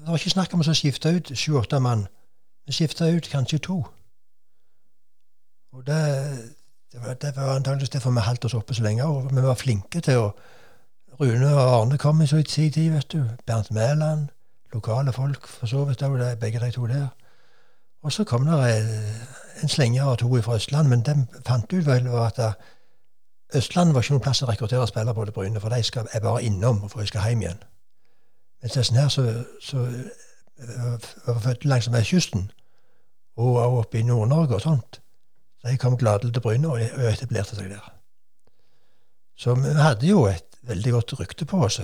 Det 0.08 0.12
var 0.12 0.22
ikke 0.22 0.32
snakk 0.32 0.54
om 0.56 0.62
å 0.64 0.72
skifte 0.72 1.12
ut 1.12 1.30
sju-åtte 1.36 1.82
mann. 1.84 2.06
Vi 2.64 2.72
skifta 2.72 3.10
ut 3.12 3.26
kanskje 3.28 3.58
to. 3.60 3.82
Og 5.76 5.84
det, 5.84 5.98
det 6.94 7.02
var, 7.04 7.18
det 7.20 7.34
var 7.36 7.58
antakeligvis 7.58 7.92
derfor 7.92 8.16
vi 8.16 8.24
holdt 8.24 8.48
oss 8.48 8.56
oppe 8.56 8.78
så 8.78 8.86
lenge. 8.86 9.04
Og 9.04 9.28
vi 9.36 9.44
var 9.44 9.60
flinke 9.60 10.00
til 10.00 10.22
å 10.22 10.32
Rune 11.20 11.52
og 11.52 11.74
Arne 11.82 12.00
kom 12.00 12.24
i 12.24 12.28
sin 12.32 12.48
tid, 12.48 12.80
vet 12.96 13.12
du. 13.12 13.28
Bernt 13.46 13.72
Mæland. 13.72 14.28
Lokale 14.74 15.12
folk, 15.12 15.48
for 15.48 15.68
så 15.68 15.84
vidt 15.84 16.08
òg, 16.08 16.24
begge 16.40 16.64
de 16.64 16.72
to 16.72 16.88
der. 16.88 17.10
Og 18.04 18.12
så 18.14 18.24
kom 18.24 18.48
det 18.48 18.64
en 19.62 19.68
slenger 19.68 20.08
og 20.08 20.20
to 20.24 20.42
fra 20.42 20.56
Østland, 20.56 20.88
men 20.88 21.04
de 21.04 21.28
fant 21.46 21.74
ut 21.74 21.86
vel 21.86 22.08
at 22.08 22.40
Østland 23.56 23.92
var 23.92 24.08
ikke 24.08 24.16
noen 24.16 24.24
plass 24.24 24.42
å 24.42 24.48
rekruttere 24.48 24.88
spillere 24.88 25.20
på 25.20 25.26
til 25.26 25.36
Bryne, 25.36 25.60
for 25.60 25.70
de 25.70 25.84
skal, 25.84 26.08
er 26.14 26.24
bare 26.24 26.44
innom 26.48 26.88
for 26.88 27.04
de 27.04 27.12
skal 27.12 27.28
hjem 27.28 27.44
igjen. 27.44 27.68
Mens 28.62 28.74
disse 28.74 28.94
her 28.94 29.08
så, 29.08 29.44
så 29.62 29.84
var 31.26 31.40
født 31.40 31.66
langs 31.66 31.90
med 31.90 32.04
kysten, 32.04 32.52
og 33.38 33.78
oppe 33.78 34.00
i 34.00 34.04
Nord-Norge 34.04 34.56
og 34.56 34.62
sånt, 34.62 35.02
de 35.68 35.78
kom 35.78 35.98
gladelig 35.98 36.34
til 36.34 36.42
Bryne 36.42 36.70
og 36.70 36.82
etablerte 37.12 37.56
seg 37.56 37.70
der. 37.70 37.94
Så 39.38 39.54
vi 39.54 39.74
hadde 39.78 40.08
jo 40.08 40.26
et 40.26 40.46
veldig 40.62 40.92
godt 40.92 41.20
rykte 41.20 41.46
på 41.46 41.60
oss 41.66 41.82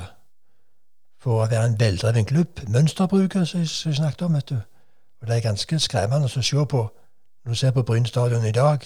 for 1.21 1.43
å 1.43 1.47
være 1.47 1.65
en 1.67 1.79
veldreven 1.79 2.25
klubb. 2.25 2.63
Mønsterbruket, 2.67 3.47
som 3.47 3.61
vi 3.61 3.95
snakket 3.95 4.21
om. 4.21 4.33
vet 4.33 4.49
du. 4.49 4.55
Og 5.21 5.27
Det 5.27 5.35
er 5.35 5.41
ganske 5.41 5.79
skremmende 5.79 6.25
å 6.25 6.41
se 6.41 6.65
på 6.65 6.81
når 7.43 7.51
du 7.51 7.55
ser 7.55 7.71
på 7.71 7.83
Bryn 7.83 8.05
stadion 8.05 8.45
i 8.45 8.51
dag. 8.51 8.79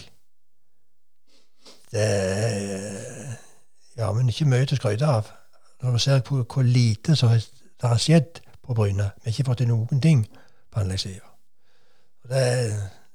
Det 1.91 2.01
er 2.01 3.37
ja, 3.97 4.11
men 4.11 4.29
ikke 4.29 4.45
mye 4.45 4.65
til 4.65 4.77
å 4.77 4.81
skryte 4.81 5.05
av. 5.05 5.29
Når 5.81 5.91
du 5.91 5.99
ser 5.99 6.21
på 6.25 6.43
hvor 6.43 6.65
lite 6.65 7.15
som 7.15 7.33
det 7.81 7.89
har 7.93 8.01
skjedd 8.01 8.41
på 8.65 8.75
Bryne. 8.77 9.11
Vi 9.21 9.29
har 9.29 9.35
ikke 9.35 9.49
fått 9.51 9.63
til 9.63 9.71
noen 9.71 10.03
ting 10.03 10.25
på 10.73 10.83
anleggssida. 10.83 11.25
Det, 12.27 12.45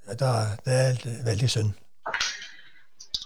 det, 0.09 0.33
det 0.65 0.77
er 0.87 1.07
veldig 1.27 1.51
synd. 1.51 1.73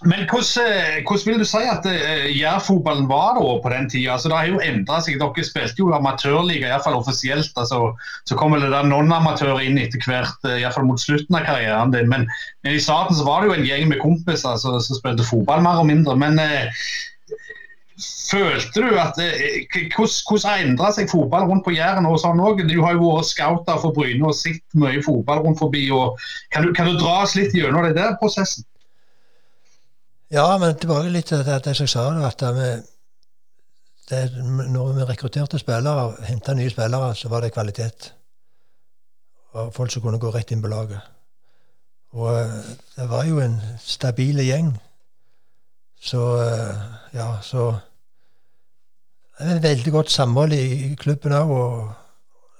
Men 0.05 0.27
hvordan, 0.29 0.65
eh, 0.67 1.03
hvordan, 1.07 1.25
vil 1.25 1.39
du 1.39 1.45
si 1.45 1.57
at 1.57 1.85
uh, 1.85 2.39
Jærfotballen 2.39 3.07
var 3.09 3.39
da 3.39 3.53
på 3.63 3.69
den 3.73 3.89
tida? 3.89 4.11
Altså, 4.13 4.29
det 4.29 4.37
har 4.37 4.45
jo 4.51 4.59
endra 4.61 4.99
seg. 5.01 5.17
Dere 5.17 5.45
spilte 5.45 5.81
jo 5.81 5.89
amatørliga, 5.97 6.67
iallfall 6.69 6.99
offisielt. 6.99 7.53
Altså, 7.57 7.95
så 8.29 8.37
kom 8.37 8.53
det 8.53 8.69
non-amatører 8.69 9.65
inn 9.65 9.79
etter 9.81 10.03
hvert, 10.05 10.37
uh, 10.45 10.53
iallfall 10.59 10.85
mot 10.85 11.01
slutten 11.01 11.39
av 11.39 11.47
karrieren 11.49 11.95
din. 11.95 12.11
Men, 12.13 12.27
men, 12.61 12.77
i 12.77 12.83
starten 12.83 13.17
så 13.17 13.25
var 13.25 13.41
det 13.41 13.49
jo 13.49 13.57
en 13.57 13.65
gjeng 13.71 13.89
med 13.89 14.03
kompiser 14.03 14.53
altså, 14.53 14.77
som 14.85 14.99
spilte 14.99 15.25
fotball 15.25 15.65
mer 15.65 15.81
og 15.81 15.89
mindre. 15.89 16.13
Men 16.19 16.37
uh, 16.37 16.85
følte 17.97 18.81
du 18.81 18.97
at 18.99 19.17
Hvordan 19.17 20.63
endra 20.63 20.91
seg 20.93 21.09
fotball 21.09 21.47
rundt 21.49 21.65
på 21.65 21.73
Jæren? 21.73 22.05
og 22.05 22.19
sånn 22.21 22.39
også? 22.39 22.67
Du 22.69 22.81
har 22.83 22.97
jo 22.97 23.11
vært 23.15 23.31
scouter 23.31 23.79
for 23.81 23.95
Bryne 23.95 24.29
og 24.29 24.35
sett 24.37 24.63
mye 24.77 25.01
fotball 25.05 25.43
rundt 25.45 25.59
forbi. 25.59 25.87
og 25.91 26.19
Kan 26.53 26.67
du, 26.67 26.73
kan 26.73 26.89
du 26.91 26.97
dra 26.99 27.23
oss 27.23 27.35
litt 27.35 27.55
gjennom 27.57 27.87
den 27.87 27.97
der 27.97 28.17
prosessen? 28.21 28.65
Ja, 30.31 30.57
men 30.59 30.75
tilbake 30.75 31.09
litt 31.09 31.29
til 31.31 31.43
det, 31.47 31.61
jeg 31.65 31.89
sa. 31.89 32.09
at 32.27 32.41
vi, 32.55 32.69
det, 34.09 34.23
Når 34.69 34.93
vi 34.93 35.03
rekrutterte 35.07 35.59
spillere, 35.59 36.15
henta 36.27 36.53
nye 36.53 36.69
spillere, 36.69 37.15
så 37.15 37.29
var 37.29 37.41
det 37.41 37.53
kvalitet. 37.53 38.13
Og 39.55 39.73
folk 39.73 39.91
som 39.91 40.03
kunne 40.03 40.19
gå 40.19 40.29
rett 40.35 40.51
inn 40.51 40.61
på 40.61 40.67
laget. 40.67 40.99
Og 42.11 42.29
eh, 42.39 42.59
det 42.95 43.09
var 43.09 43.25
jo 43.25 43.39
en 43.39 43.57
stabil 43.79 44.39
gjeng. 44.43 44.73
Så 45.99 46.21
eh, 46.43 46.75
ja, 47.13 47.41
så 47.41 47.71
Det 47.71 47.86
veldig 49.39 49.91
godt 49.93 50.11
samhold 50.11 50.53
i, 50.53 50.95
klubben 50.99 51.35
òg. 51.37 51.53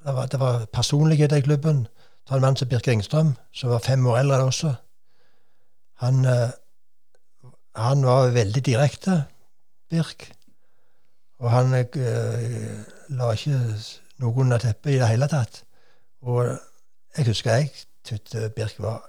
Det 0.05 0.15
var, 0.15 0.25
det 0.31 0.39
var 0.39 0.65
personlighet 0.73 1.33
i 1.35 1.41
klubben. 1.41 1.87
Ta 2.27 2.35
en 2.35 2.41
mann 2.41 2.55
som 2.55 2.69
Birk 2.69 2.87
Engstrøm, 2.87 3.35
som 3.53 3.69
var 3.69 3.83
fem 3.83 4.05
år 4.07 4.21
eldre 4.21 4.37
enn 4.37 4.51
også. 4.51 4.73
Han 6.03 6.25
eh, 6.25 6.51
han 7.77 8.05
var 8.05 8.33
veldig 8.33 8.65
direkte, 8.65 9.23
Birk. 9.89 10.31
Og 11.39 11.51
han 11.53 11.73
eh, 11.77 12.79
la 13.13 13.33
ikke 13.35 13.59
noe 14.23 14.41
under 14.41 14.61
teppet 14.61 14.95
i 14.95 14.97
det 14.97 15.09
hele 15.11 15.29
tatt. 15.29 15.61
Og 16.25 16.49
jeg 17.17 17.27
husker 17.29 17.59
jeg 17.59 17.69
syntes 18.07 18.49
Birk 18.55 18.79
var 18.81 19.05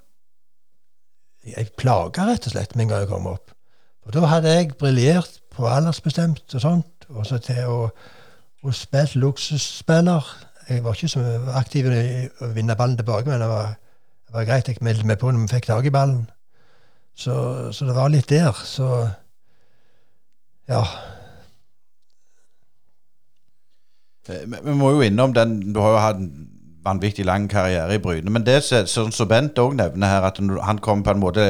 Jeg 1.48 1.70
plaga 1.78 2.26
rett 2.26 2.44
og 2.44 2.52
slett, 2.52 2.74
med 2.76 2.84
en 2.84 2.90
gang 2.90 3.04
jeg 3.06 3.08
kom 3.08 3.28
opp. 3.30 3.54
Og 4.04 4.12
da 4.12 4.26
hadde 4.28 4.52
jeg 4.52 4.74
briljert 4.76 5.38
på 5.54 5.64
aldersbestemt 5.70 6.54
og 6.58 6.60
sånt, 6.60 6.97
og 7.08 7.26
så 7.26 7.38
til 7.42 7.64
å, 7.68 7.78
å 8.62 8.72
spille 8.74 9.22
luksusspiller. 9.22 10.32
Jeg 10.68 10.84
var 10.84 10.96
ikke 10.96 11.08
så 11.08 11.22
aktiv 11.56 11.86
i 11.92 12.26
å 12.44 12.50
vinne 12.52 12.76
ballen 12.76 12.98
tilbake, 12.98 13.30
men 13.30 13.40
det 13.40 13.48
var, 13.48 13.76
det 14.28 14.34
var 14.34 14.48
greit. 14.48 14.68
Jeg 14.68 14.84
meldte 14.84 15.08
meg 15.08 15.20
på 15.20 15.30
når 15.32 15.46
vi 15.46 15.54
fikk 15.54 15.70
tak 15.70 15.88
i 15.88 15.94
ballen. 15.94 16.26
Så, 17.18 17.34
så, 17.72 17.86
det 17.88 17.96
var 17.96 18.12
litt 18.12 18.28
der. 18.30 18.52
Så 18.52 18.88
ja. 20.68 20.82
Eh, 24.28 24.44
vi 24.44 24.76
må 24.76 24.92
jo 24.92 25.00
innom 25.02 25.32
den 25.34 25.72
Du 25.72 25.80
har 25.80 25.94
jo 25.94 26.02
hatt 26.04 26.22
vanvittig 26.88 27.26
lang 27.28 27.48
karriere 27.50 27.94
i 27.94 28.00
Bryne. 28.02 28.32
Men 28.32 28.46
det 28.46 28.62
sånn 28.66 29.12
som 29.14 29.28
Bent 29.30 29.58
òg 29.60 29.76
nevner 29.78 30.14
her, 30.14 30.26
at 30.28 30.40
han 30.40 30.82
kom 30.84 31.04
på 31.04 31.14
en 31.14 31.22
måte 31.22 31.46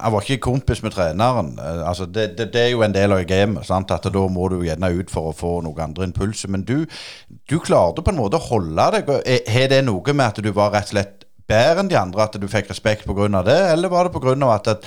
Han 0.00 0.12
var 0.12 0.24
ikke 0.24 0.42
kompis 0.42 0.80
med 0.82 0.92
treneren. 0.92 1.52
Eh, 1.60 1.82
altså 1.88 2.06
det, 2.06 2.34
det, 2.38 2.48
det 2.52 2.60
er 2.60 2.70
jo 2.72 2.82
en 2.82 2.94
del 2.94 3.12
av 3.14 3.22
gamet. 3.28 3.70
At 3.70 4.08
da 4.12 4.24
må 4.28 4.48
du 4.50 4.56
gjerne 4.64 4.90
ut 4.90 5.12
for 5.12 5.30
å 5.30 5.36
få 5.36 5.52
noen 5.62 5.84
andre 5.84 6.08
impulser. 6.08 6.50
Men 6.50 6.64
du, 6.66 6.86
du 7.48 7.58
klarte 7.62 8.02
på 8.02 8.10
en 8.10 8.18
måte 8.18 8.40
å 8.40 8.48
holde 8.48 8.88
deg. 8.96 9.12
Har 9.54 9.68
det 9.70 9.82
noe 9.86 10.16
med 10.16 10.26
at 10.26 10.42
du 10.42 10.50
var 10.56 10.74
rett 10.74 10.90
og 10.90 10.96
slett 10.96 11.24
bedre 11.48 11.84
enn 11.84 11.90
de 11.92 11.98
andre 12.00 12.24
at 12.24 12.38
du 12.40 12.46
fikk 12.50 12.72
respekt 12.72 13.06
pga. 13.06 13.42
det, 13.44 13.58
eller 13.72 13.92
var 13.92 14.08
det 14.08 14.16
pga. 14.16 14.34
at 14.54 14.64
det, 14.64 14.78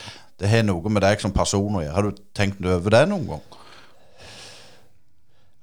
det 0.42 0.50
har 0.50 0.66
noe 0.66 0.90
med 0.90 1.06
deg 1.06 1.22
som 1.22 1.32
person 1.34 1.80
å 1.80 1.86
gjøre? 1.86 1.96
Har 1.96 2.10
du 2.10 2.24
tenkt 2.36 2.66
over 2.66 2.98
det 2.98 3.06
noen 3.10 3.28
gang? 3.32 3.46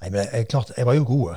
Nei, 0.05 0.11
men 0.11 0.47
klart, 0.51 0.73
jeg 0.77 0.87
var 0.87 0.97
jo 0.99 1.05
god. 1.09 1.37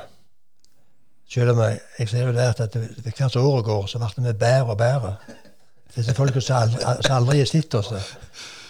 Selv 1.28 1.52
om 1.52 1.60
jeg, 1.66 1.80
jeg 2.00 2.10
ser 2.10 2.28
jo 2.28 2.36
det 2.36 2.46
at 2.48 2.74
det, 2.74 3.14
hvert 3.18 3.36
år 3.36 3.62
går, 3.62 3.88
så 3.88 4.00
blir 4.00 4.30
vi 4.30 4.34
bedre 4.34 4.72
og 4.72 4.78
bedre. 4.78 5.16
Disse 5.96 6.14
folka 6.16 6.42
som 6.44 6.62
aldri, 6.62 7.12
aldri 7.12 7.42
har 7.42 7.50
sett 7.50 7.76
oss. 7.76 7.92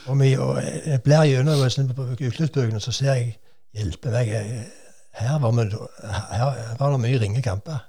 Og, 0.07 0.15
vi, 0.19 0.31
og 0.37 0.57
jeg 0.63 1.01
blir 1.03 1.27
gjennom 1.27 1.61
utløpsbøkene, 1.67 2.81
så 2.81 2.91
ser 2.95 3.13
jeg 3.13 3.35
Hjelpe 3.77 4.09
meg. 4.09 4.29
Her 5.19 5.35
var, 5.43 5.51
vi, 5.53 5.63
her 5.69 6.77
var 6.79 6.93
det 6.93 7.01
mye 7.03 7.17
ringe 7.21 7.41
kamper. 7.45 7.83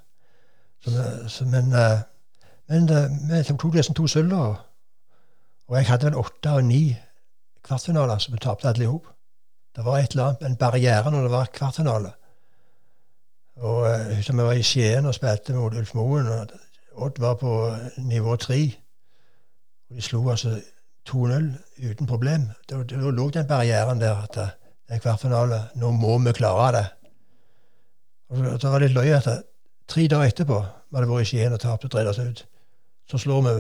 Så, 0.85 0.90
så, 1.33 1.46
men 1.48 1.72
men 2.68 2.88
vi 3.31 3.42
tok 3.48 3.76
nesten 3.78 3.96
to 3.96 4.07
sølv. 4.11 4.35
Og 5.68 5.76
jeg 5.76 5.88
hadde 5.88 6.11
vel 6.11 6.18
åtte 6.20 6.52
og 6.59 6.66
ni 6.68 6.83
kvartfinaler, 7.64 8.20
så 8.20 8.33
vi 8.33 8.40
tapte 8.44 8.68
alle 8.68 8.85
i 8.85 8.90
hop. 8.90 9.09
Det 9.76 9.85
var 9.85 10.00
et 10.00 10.12
eller 10.12 10.31
annet, 10.31 10.44
en 10.44 10.59
barriere 10.61 11.12
når 11.12 11.26
det 11.26 11.33
var 11.33 11.52
kvartfinale. 11.54 12.12
Og 13.59 13.87
jeg 13.88 14.16
husker 14.16 14.37
vi 14.37 14.42
var 14.47 14.53
i 14.53 14.62
Skien 14.62 15.07
og 15.07 15.14
spilte 15.14 15.55
mot 15.55 15.75
Ulf 15.75 15.94
Moen. 15.94 16.27
og 16.27 16.49
Odd 16.99 17.18
var 17.18 17.35
på 17.35 17.53
nivå 17.99 18.37
tre. 18.37 18.59
De 19.90 20.03
slo 20.03 20.29
altså 20.31 20.61
2-0 21.09 21.49
uten 21.90 22.07
problem. 22.07 22.49
Da, 22.71 22.83
lå 23.11 23.31
den 23.31 23.47
barrieren 23.47 24.01
der 24.01 24.23
at 24.23 24.35
det 24.35 24.49
er 24.88 24.99
kvartfinale. 24.99 25.62
Nå 25.75 25.90
må 25.90 26.18
vi 26.18 26.33
klare 26.33 26.73
det. 26.77 26.87
Og 28.29 28.61
så 28.61 28.68
var 28.68 28.79
det 28.79 28.88
litt 28.90 28.97
løye 28.99 29.16
at 29.16 29.44
tre 29.88 30.07
dager 30.07 30.29
etterpå 30.29 30.59
Vi 30.90 30.97
hadde 30.97 31.09
vært 31.09 31.23
i 31.23 31.29
Skien 31.29 31.53
og 31.53 31.61
tapt 31.61 31.85
og 31.85 31.92
dreid 31.92 32.09
oss 32.09 32.18
ut. 32.18 32.47
Så 33.09 33.18
slår 33.18 33.42
vi 33.42 33.55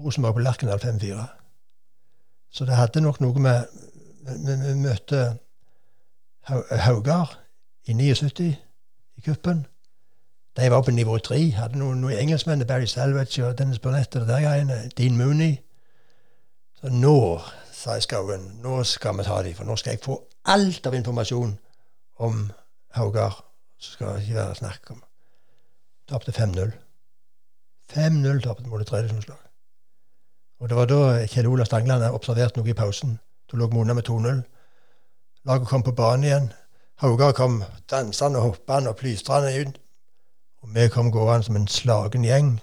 Rosenborg 0.00 0.34
på 0.34 0.40
Lerkendal 0.44 0.80
5-4. 0.80 1.24
Så 2.50 2.64
det 2.64 2.76
hadde 2.76 3.00
nok 3.00 3.20
noe 3.20 3.40
med 3.40 3.66
Vi, 4.20 4.74
møtte 4.76 5.38
Hau- 6.48 6.64
Haugar 6.70 7.38
i 7.88 7.92
79 7.92 8.56
i 9.20 9.26
cupen. 9.28 9.66
De 10.56 10.70
var 10.70 10.82
på 10.82 10.90
nivå 10.90 11.18
tre. 11.18 11.38
Hadde 11.54 11.78
noen, 11.78 12.00
noen 12.00 12.18
engelskmenn, 12.18 12.66
Barry 12.66 12.88
Salvage 12.88 13.44
og 13.46 13.58
Dennis 13.58 13.78
Burnett 13.78 14.16
og 14.16 14.26
de 14.28 14.38
greiene. 14.42 14.78
Dean 14.98 15.16
Mooney. 15.16 15.58
Så 16.80 16.88
nå, 16.88 17.40
sa 17.72 17.98
jeg 17.98 18.08
Skauen, 18.08 18.46
nå 18.64 18.80
skal 18.88 19.18
vi 19.18 19.26
ta 19.28 19.42
dem, 19.44 19.54
for 19.56 19.68
nå 19.68 19.76
skal 19.76 19.94
jeg 19.94 20.04
få 20.04 20.16
alt 20.48 20.86
av 20.88 20.96
informasjon 20.96 21.52
om 22.24 22.46
Haugar. 22.96 23.44
Så 23.80 23.94
skal 23.94 24.16
det 24.16 24.24
ikke 24.24 24.40
være 24.40 24.54
snakk 24.54 24.90
om. 24.94 25.02
Tapte 26.08 26.32
5-0. 26.32 26.72
5-0 27.92 28.40
tapte 28.44 28.68
mot 28.68 28.80
et 28.80 28.88
tredjevisjonslag. 28.88 29.38
Og 30.60 30.68
det 30.68 30.76
var 30.76 30.88
da 30.88 31.26
Kjell 31.26 31.48
Olav 31.48 31.68
Stangland 31.68 32.04
observerte 32.10 32.60
noe 32.60 32.68
i 32.68 32.76
pausen. 32.76 33.18
Da 33.48 33.56
lå 33.56 33.68
Mona 33.72 33.96
med 33.96 34.08
2-0. 34.08 34.42
Laget 35.48 35.68
kom 35.68 35.82
på 35.82 35.96
banen 35.96 36.24
igjen. 36.24 36.50
Haugar 37.00 37.32
kom 37.32 37.62
dansende 37.90 38.38
og 38.38 38.42
hoppende 38.44 38.90
og 38.90 38.96
plystrende 38.96 39.52
ut. 39.60 39.78
Og 40.60 40.74
vi 40.74 40.88
kom 40.88 41.12
gående 41.12 41.46
som 41.46 41.56
en 41.56 41.68
slagen 41.68 42.24
gjeng. 42.24 42.60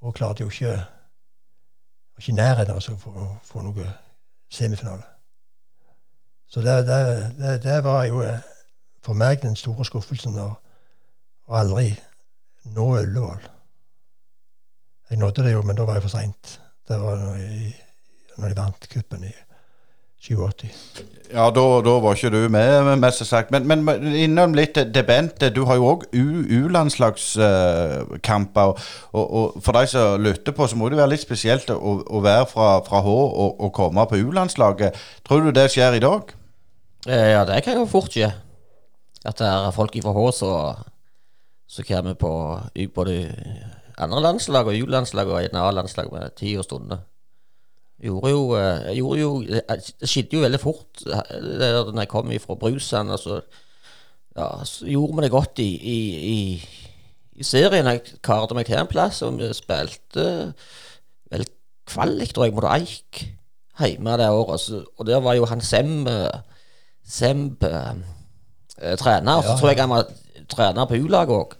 Og 0.00 0.14
klarte 0.14 0.42
jo 0.42 0.50
ikke 0.50 0.72
var 0.74 2.18
ikke 2.18 2.32
i 2.32 2.34
nærheten 2.34 2.74
av 2.74 2.82
å 2.82 3.26
få, 3.46 3.62
noe 3.62 3.92
semifinale. 4.50 5.04
Så 6.50 6.64
det, 6.66 6.74
det, 6.88 6.98
det, 7.38 7.52
det 7.62 7.76
var 7.84 8.04
jo 8.08 8.24
eh, 8.26 8.42
for 9.04 9.14
meg 9.14 9.38
den 9.42 9.54
store 9.56 9.86
skuffelsen 9.86 10.38
å 10.42 10.48
aldri 11.54 11.92
nå 12.74 12.88
Ullevål. 12.98 13.44
Jeg 15.10 15.18
nådde 15.22 15.44
det 15.46 15.52
jo, 15.52 15.62
men 15.62 15.78
da 15.78 15.86
var 15.86 16.00
jeg 16.00 16.08
for 16.08 16.16
seint. 16.16 16.58
Det 16.88 16.98
var 16.98 17.22
når, 17.22 17.44
når 18.36 18.48
de 18.48 18.58
vant 18.58 18.88
cupen 18.90 19.28
i 19.30 19.34
87. 20.20 20.68
Ja, 21.28 21.50
da, 21.52 21.60
da 21.84 21.92
var 22.00 22.14
ikke 22.16 22.30
du 22.32 22.48
med, 22.50 22.98
mest 23.02 23.20
sagt. 23.28 23.50
Men, 23.52 23.66
men 23.68 23.84
innom 24.16 24.54
litt 24.56 24.74
det 24.74 25.06
Bente, 25.06 25.50
du 25.54 25.64
har 25.68 25.76
jo 25.78 25.84
òg 25.92 26.00
U-landslagskamper. 26.16 28.68
Og, 28.72 28.78
og, 29.12 29.26
og 29.28 29.62
for 29.62 29.72
de 29.76 29.86
som 29.92 30.22
lytter 30.24 30.52
på, 30.56 30.62
så 30.66 30.76
må 30.80 30.84
det 30.88 30.98
være 30.98 31.12
litt 31.14 31.26
spesielt 31.26 31.68
å, 31.74 31.76
å 32.02 32.18
være 32.24 32.46
fra, 32.50 32.68
fra 32.86 32.98
H 33.04 33.06
og, 33.14 33.50
og 33.60 33.70
komme 33.76 34.02
på 34.08 34.16
U-landslaget. 34.24 34.90
Tror 35.28 35.40
du 35.44 35.50
det 35.54 35.68
skjer 35.74 35.92
i 35.98 36.04
dag? 36.04 36.22
Eh, 37.06 37.30
Ja, 37.36 37.42
det 37.48 37.62
kan 37.66 37.78
jo 37.78 37.86
fort 37.90 38.12
skje. 38.16 38.30
At 39.28 39.36
det 39.38 39.46
er 39.50 39.76
folk 39.76 39.94
fra 40.02 40.12
H 40.16 40.20
som 40.40 40.54
som 41.68 41.84
kommer 41.84 42.14
på 42.16 42.30
i 42.80 42.86
både 42.88 43.28
andre 44.00 44.22
landslag 44.24 44.70
og 44.70 44.78
U-landslag 44.86 45.28
og 45.28 45.36
A-landslag 45.52 46.08
med 46.12 46.30
tid 46.38 46.58
og 46.58 46.64
stunder. 46.64 46.98
Gjorde 47.98 48.30
jo, 48.30 48.42
eh, 48.54 48.92
gjorde 48.94 49.20
jo 49.20 49.30
Det 49.42 50.06
skjedde 50.06 50.36
jo 50.36 50.44
veldig 50.44 50.60
fort 50.62 51.00
da 51.02 51.22
det 51.34 51.70
når 51.90 52.04
jeg 52.04 52.10
kom 52.12 52.30
fra 52.44 52.54
Brusand. 52.54 53.10
Altså, 53.10 53.40
ja, 54.38 54.50
så 54.64 54.86
gjorde 54.86 55.16
vi 55.16 55.24
det 55.24 55.30
godt 55.34 55.58
i, 55.58 55.70
i, 55.94 55.98
i, 56.34 56.38
i 57.42 57.46
serien. 57.46 57.90
Jeg 57.90 58.20
karte 58.22 58.54
meg 58.54 58.68
til 58.68 58.78
en 58.78 58.90
plass, 58.90 59.22
og 59.26 59.40
vi 59.40 59.50
spilte 59.56 60.28
vel 61.32 61.44
kvalik, 61.88 62.34
tror 62.34 62.46
jeg, 62.46 62.54
mot 62.54 62.68
Eik 62.70 63.24
hjemme 63.86 64.16
det 64.18 64.30
året. 64.30 64.60
Så, 64.60 64.84
og 64.98 65.06
der 65.06 65.20
var 65.22 65.34
jo 65.38 65.46
han 65.46 65.60
Sem 65.60 66.06
eh, 66.06 66.30
eh, 67.22 67.94
eh, 68.82 68.96
trener. 68.98 69.42
Så 69.42 69.48
Ja, 69.48 69.56
tror 69.56 69.68
jeg 69.68 69.80
han 69.80 69.90
var 69.90 70.06
trener 70.48 70.86
på 70.86 70.94
U-laget 70.94 71.34
òg. 71.34 71.54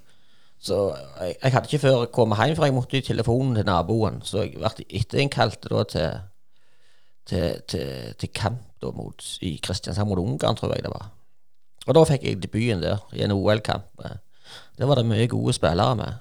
Så 0.61 0.79
jeg, 1.21 1.37
jeg 1.43 1.53
hadde 1.55 1.69
ikke 1.71 1.83
før 1.87 2.05
kommet 2.13 2.41
hjem, 2.43 2.57
for 2.59 2.67
jeg 2.67 2.75
måtte 2.75 2.99
i 2.99 3.05
telefonen 3.07 3.55
til 3.59 3.69
naboen. 3.69 4.23
Så 4.27 4.45
jeg 4.45 4.57
ble 4.59 4.87
etterinnkalt 4.89 5.69
da 5.71 5.85
til, 5.93 6.17
til, 7.31 7.61
til, 7.71 7.93
til 8.19 8.33
kamp 8.35 8.65
da 8.83 8.91
mot, 8.95 9.25
i 9.43 9.57
Kristiansand 9.63 10.09
mot 10.11 10.21
Ungarn, 10.23 10.59
tror 10.59 10.75
jeg 10.75 10.87
det 10.87 10.95
var. 10.95 11.11
Og 11.89 11.97
da 11.97 12.05
fikk 12.07 12.27
jeg 12.27 12.41
debuten 12.43 12.83
der, 12.83 13.03
i 13.17 13.23
en 13.25 13.35
OL-kamp. 13.35 14.03
Det 14.79 14.89
var 14.89 15.01
det 15.01 15.07
mye 15.09 15.29
gode 15.31 15.55
spillere 15.57 15.97
med. 15.99 16.19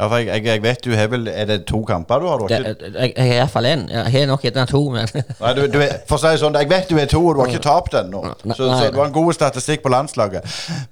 Ja, 0.00 0.06
for 0.08 0.16
jeg, 0.16 0.30
jeg, 0.32 0.44
jeg 0.48 0.62
vet 0.64 0.84
du 0.86 0.94
har 0.96 1.08
vel 1.12 1.26
Er 1.28 1.48
det 1.50 1.56
to 1.68 1.82
kamper 1.84 2.22
du 2.22 2.26
har? 2.30 2.40
Du 2.40 2.46
har 2.54 2.62
Det, 2.64 2.70
ikke, 2.72 2.92
jeg, 2.94 3.12
jeg 3.16 3.26
har 3.28 3.40
iallfall 3.42 3.66
én. 3.68 3.82
Jeg 3.92 4.12
har 4.14 4.28
nok 4.30 4.44
gjerne 4.46 4.64
to, 4.70 4.80
men 4.94 5.10
nei, 5.12 5.50
du, 5.58 5.60
du 5.74 5.76
er, 5.84 5.98
for 6.08 6.16
å 6.16 6.20
si 6.22 6.30
det 6.32 6.40
sånn, 6.40 6.56
jeg 6.56 6.70
vet 6.70 6.88
du 6.88 6.96
er 7.02 7.10
to, 7.10 7.20
og 7.20 7.36
du 7.36 7.42
har 7.42 7.52
ikke 7.52 7.64
tapt 7.66 7.96
ennå. 8.00 8.22
Så, 8.46 8.54
så 8.56 8.88
du 8.94 8.96
har 8.96 9.10
en 9.10 9.12
god 9.12 9.36
statistikk 9.36 9.84
på 9.84 9.92
landslaget. 9.92 10.46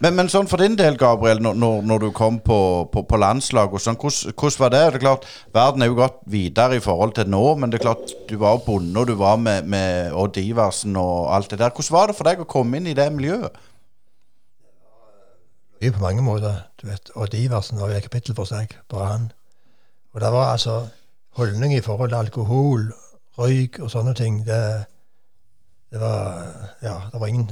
Men, 0.05 0.16
men 0.18 0.29
sånn 0.33 0.51
for 0.51 0.61
din 0.61 0.77
del, 0.77 0.99
Gabriel, 1.01 1.40
når, 1.40 1.81
når 1.88 2.05
du 2.05 2.09
kom 2.16 2.37
på, 2.44 2.59
på, 2.92 3.05
på 3.09 3.21
landslaget, 3.23 3.87
sånn, 3.87 3.97
hvordan, 4.03 4.37
hvordan 4.37 4.64
var 4.66 4.75
det? 4.77 4.83
Det 4.92 5.01
er 5.01 5.07
klart, 5.07 5.29
Verden 5.57 5.87
er 5.87 5.92
jo 5.92 5.99
gått 6.03 6.21
videre 6.29 6.77
i 6.77 6.85
forhold 6.85 7.16
til 7.16 7.33
nå, 7.33 7.44
men 7.62 7.73
det 7.73 7.81
er 7.81 7.87
klart, 7.88 8.12
du 8.29 8.37
var 8.42 8.61
bonde, 8.66 8.92
og 9.01 9.09
du 9.09 9.16
var 9.18 9.40
med, 9.40 9.64
med 9.73 10.12
Odd 10.12 10.37
Iversen 10.42 10.99
og 11.01 11.33
alt 11.33 11.55
det 11.55 11.62
der. 11.62 11.73
Hvordan 11.73 11.97
var 11.97 12.12
det 12.12 12.18
for 12.21 12.29
deg 12.29 12.44
å 12.44 12.51
komme 12.51 12.77
inn 12.83 12.92
i 12.92 12.97
det 12.99 13.09
miljøet? 13.16 13.57
Mye 15.83 15.93
på 15.95 16.03
mange 16.03 16.23
måter. 16.23 16.62
du 16.83 16.87
vet. 16.87 17.11
Odd 17.14 17.35
Iversen 17.35 17.81
var 17.81 17.91
jo 17.91 17.97
et 17.97 18.03
kapittel 18.03 18.35
for 18.35 18.45
seg, 18.45 18.77
bare 18.88 19.07
han. 19.07 19.33
Og 20.12 20.21
det 20.21 20.33
var 20.33 20.53
altså 20.53 20.88
holdning 21.38 21.75
i 21.75 21.81
forhold 21.81 22.11
til 22.11 22.17
alkohol, 22.17 22.93
røyk 23.38 23.79
og 23.79 23.91
sånne 23.91 24.14
ting. 24.14 24.47
Det, 24.47 24.85
det 25.91 26.01
var 26.01 26.47
Ja, 26.83 27.01
det 27.12 27.21
var 27.21 27.27
ingen 27.27 27.51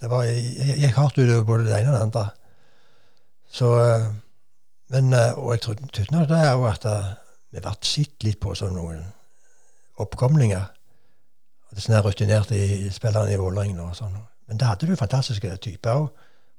det 0.00 0.10
var, 0.10 0.22
Jeg 0.22 0.76
gikk 0.80 0.96
hardt 0.96 1.18
utover 1.18 1.44
både 1.44 1.64
det 1.64 1.80
ene 1.80 1.92
og 1.92 1.94
det 1.94 2.02
andre. 2.02 2.28
Så 3.50 3.78
eh, 3.84 4.06
Men 4.88 5.12
eh, 5.12 5.38
Og 5.38 5.52
jeg 5.52 5.60
trodde 5.60 6.06
nok 6.10 6.28
det 6.28 6.38
er 6.38 6.52
jo 6.52 6.64
at 6.66 6.84
eh, 6.84 7.12
vi 7.50 7.60
ble 7.60 7.72
sett 7.82 8.24
litt 8.24 8.40
på 8.40 8.54
som 8.54 8.74
noen 8.74 9.02
oppkomlinger. 9.98 10.68
Her 11.70 12.02
rutinerte 12.02 12.90
spillerne 12.92 13.32
i 13.32 13.38
Vålerenga 13.38 13.88
og 13.88 13.96
sånn. 13.96 14.16
Men 14.46 14.58
det 14.58 14.66
hadde 14.66 14.86
du 14.86 14.96
fantastiske 14.96 15.56
typer 15.56 15.98
òg. 15.98 16.08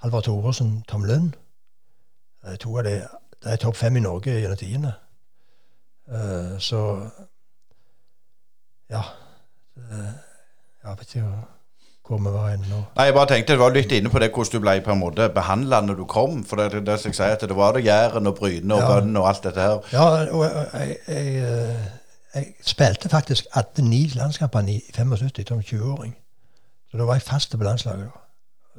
Halvard 0.01 0.23
Thoresen, 0.23 0.83
Tom 0.87 1.03
Lund. 1.05 1.31
Eh, 2.47 2.57
To 2.57 2.77
av 2.77 2.83
de, 2.83 2.95
det 3.43 3.51
er 3.53 3.61
topp 3.61 3.75
fem 3.77 3.95
i 3.95 4.03
Norge 4.03 4.33
gjennom 4.39 4.57
tidene. 4.57 4.93
Uh, 6.11 6.57
så 6.59 7.09
Ja. 8.89 9.01
Uh, 9.77 10.11
Jeg 10.83 10.97
vet 10.97 11.01
ikke 11.15 11.27
hvor 12.07 12.17
vi 12.17 12.31
var 12.33 12.49
hen 12.49 12.65
nå. 12.69 12.79
Nei, 12.97 13.05
jeg 13.05 13.13
bare 13.13 13.27
tenkte, 13.29 13.53
Du 13.53 13.59
var 13.61 13.69
litt 13.71 13.91
inne 13.95 14.09
på 14.09 14.19
det 14.19 14.31
hvordan 14.33 14.51
du 14.51 14.59
ble 14.59 14.73
på 14.83 14.91
en 14.91 14.99
måte 14.99 15.29
behandla 15.29 15.81
når 15.85 15.95
du 16.01 16.05
kom. 16.05 16.43
For 16.43 16.55
det, 16.59 16.81
det, 16.87 16.97
jeg 17.05 17.13
sier, 17.15 17.37
at 17.37 17.41
det 17.47 17.55
var 17.55 17.77
det 17.77 17.85
Jæren 17.85 18.27
og 18.27 18.35
Bryne 18.35 18.73
og 18.75 18.81
Ja. 18.81 18.87
Bønn 18.99 19.17
og 19.17 19.27
alt 19.29 19.43
dette 19.43 19.61
her. 19.61 19.79
Ja, 19.93 20.07
og 20.33 20.43
jeg, 20.43 20.97
jeg, 21.07 21.77
jeg 22.35 22.53
spilte 22.65 23.09
faktisk 23.09 23.45
18-9 23.55 24.17
landskampene 24.17 24.73
i 24.73 24.81
75 24.97 25.47
som 25.47 25.59
20-åring. 25.61 26.17
Så 26.91 26.97
da 26.97 27.03
var 27.07 27.13
jeg 27.21 27.21
fast 27.29 27.57
på 27.57 27.63
landslaget. 27.63 28.09
Da 28.09 28.20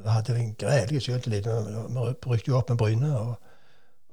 hadde 0.05 0.39
en 0.39 0.55
gredelig 0.55 1.01
selvtillit. 1.01 1.47
Vi 1.47 2.13
brukte 2.21 2.47
jo 2.47 2.57
opp 2.57 2.69
med 2.69 2.77
brynet 2.77 3.15
og, 3.17 3.35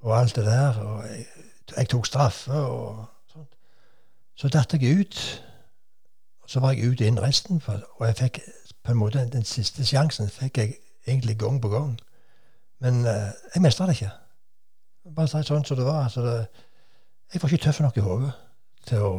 og 0.00 0.18
alt 0.20 0.36
det 0.36 0.44
der. 0.44 0.78
Og 0.78 1.04
jeg, 1.08 1.26
jeg 1.76 1.88
tok 1.88 2.06
straffe 2.06 2.52
og 2.52 3.04
sånt. 3.32 3.54
Så 4.34 4.48
datt 4.48 4.72
jeg 4.72 5.00
ut. 5.00 5.42
Og 6.42 6.50
så 6.50 6.60
var 6.60 6.72
jeg 6.72 6.90
ut 6.90 7.00
innen 7.00 7.22
resten. 7.22 7.60
For, 7.60 7.80
og 7.96 8.06
jeg 8.06 8.16
fikk 8.16 8.40
på 8.84 8.92
en 8.92 8.98
måte 8.98 9.28
den 9.32 9.44
siste 9.44 9.84
sjansen 9.86 10.28
fikk 10.28 10.58
jeg 10.58 10.74
egentlig 11.06 11.38
gang 11.38 11.62
på 11.62 11.68
gang. 11.68 11.98
Men 12.80 13.06
eh, 13.06 13.30
jeg 13.54 13.62
mestra 13.62 13.86
det 13.86 13.98
ikke. 13.98 14.12
Bare 15.16 15.28
si 15.28 15.42
sånn 15.44 15.64
som 15.64 15.76
det 15.76 15.86
var. 15.86 16.04
Altså 16.04 16.24
det, 16.24 16.36
jeg 17.32 17.42
var 17.42 17.52
ikke 17.52 17.64
tøff 17.64 17.80
nok 17.80 17.96
i 17.96 18.04
hodet 18.04 18.32
til 18.88 19.04
å 19.04 19.12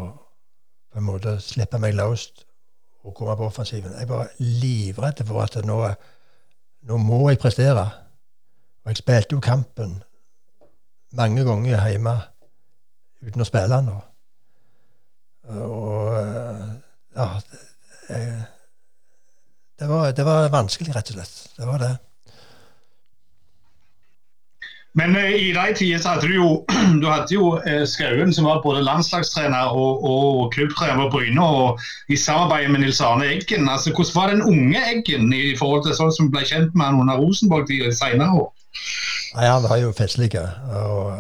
på 0.91 0.99
en 0.99 1.05
måte 1.07 1.37
slippe 1.39 1.79
meg 1.79 1.95
løs 1.95 2.25
og 3.05 3.13
komme 3.15 3.35
på 3.37 3.45
offensiven. 3.47 3.93
Jeg 3.95 4.09
var 4.09 4.27
livredd 4.39 5.21
for 5.27 5.43
at 5.43 5.55
nå, 5.65 5.77
nå 6.89 6.97
må 6.97 7.21
jeg 7.29 7.39
prestere. 7.41 7.85
Og 8.81 8.93
jeg 8.93 9.01
spilte 9.01 9.35
jo 9.35 9.43
kampen 9.43 9.99
mange 11.17 11.43
ganger 11.45 11.89
hjemme 11.91 12.15
uten 13.21 13.43
å 13.43 13.47
spille 13.47 13.69
den. 13.75 13.91
Og, 13.93 14.01
og 15.61 16.15
ja 17.11 17.27
det, 17.45 17.59
det, 19.79 19.89
var, 19.89 20.11
det 20.15 20.25
var 20.25 20.49
vanskelig, 20.53 20.95
rett 20.95 21.11
og 21.13 21.19
slett. 21.19 21.35
Det 21.57 21.67
var 21.67 21.83
det. 21.83 21.91
Men 24.93 25.15
eh, 25.15 25.35
i 25.47 25.51
de 25.55 25.73
tider 25.77 25.99
så 26.03 26.09
hadde 26.09 26.27
du 26.27 26.33
jo, 26.35 26.49
du 27.01 27.07
hadde 27.07 27.31
jo 27.33 27.45
eh, 27.67 27.83
Skauen, 27.87 28.33
som 28.33 28.45
var 28.45 28.61
både 28.63 28.83
landslagstrener 28.83 29.71
og, 29.71 30.03
og 30.03 30.51
klubbtrener 30.53 30.99
på 30.99 31.09
Bryne, 31.13 31.45
og 31.45 31.79
i 32.09 32.17
samarbeid 32.19 32.67
med 32.73 32.83
Nils 32.83 33.01
Arne 33.01 33.29
Eggen. 33.31 33.69
Altså, 33.69 33.93
hvordan 33.95 34.15
var 34.15 34.33
den 34.33 34.41
unge 34.41 34.81
Eggen 34.93 35.33
i 35.33 35.55
forhold 35.59 35.85
til 35.85 35.95
sånn 35.95 36.11
som 36.17 36.31
ble 36.33 36.43
kjent 36.47 36.75
med 36.75 36.89
han 36.89 36.99
under 37.05 37.21
Rosenborg 37.23 37.71
senere 37.95 38.35
år? 38.43 38.51
Nei, 39.35 39.47
Han 39.47 39.63
var 39.63 39.79
jo 39.79 39.93
festlig. 39.95 40.35
Og 40.35 41.15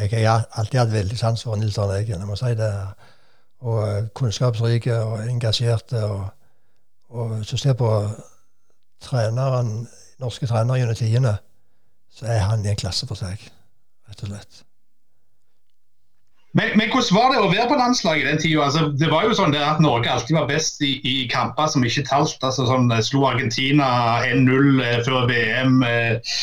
jeg 0.00 0.24
har 0.24 0.48
alltid 0.56 0.80
hatt 0.80 0.92
veldig 0.92 1.18
sans 1.18 1.44
for 1.44 1.60
Nils 1.60 1.78
Arne 1.78 2.00
Eggen. 2.00 2.24
Jeg 2.24 2.28
må 2.28 2.40
si 2.40 2.54
det. 2.56 2.72
Og 3.60 4.08
kunnskapsrike 4.16 4.96
og 4.96 5.28
engasjerte. 5.28 6.04
Og, 6.08 6.24
og 7.10 7.36
du 7.44 7.56
ser 7.56 7.76
på 7.76 7.90
treneren, 9.04 9.88
norske 10.20 10.48
trenere 10.48 10.80
gjennom 10.80 10.96
tidene, 10.96 11.36
så 12.10 12.26
er 12.26 12.42
han 12.48 12.66
i 12.66 12.72
en 12.72 12.80
klasse 12.80 13.06
for 13.08 13.18
seg. 13.18 13.38
rett 14.10 14.26
og 14.26 14.32
slett. 14.32 14.64
Men, 16.52 16.72
men, 16.74 16.90
hvordan 16.90 17.14
var 17.14 17.30
det 17.30 17.38
å 17.38 17.50
være 17.52 17.68
på 17.70 17.78
landslaget 17.78 18.26
den 18.26 18.40
tida? 18.42 18.64
Altså, 18.66 18.88
det 18.98 19.06
var 19.12 19.28
jo 19.28 19.36
sånn 19.38 19.54
at 19.54 19.78
Norge 19.82 20.10
alltid 20.10 20.34
var 20.34 20.48
best 20.50 20.82
i, 20.82 20.96
i 21.06 21.14
kamper 21.30 21.70
som 21.70 21.84
ikke 21.86 22.02
talt. 22.08 22.42
Altså, 22.42 22.66
sånn, 22.66 22.90
slo 23.06 23.22
Argentina 23.28 23.86
1-0 24.26 24.82
eh, 24.82 24.98
før 25.06 25.28
VM. 25.30 25.78
Eh, 25.86 26.34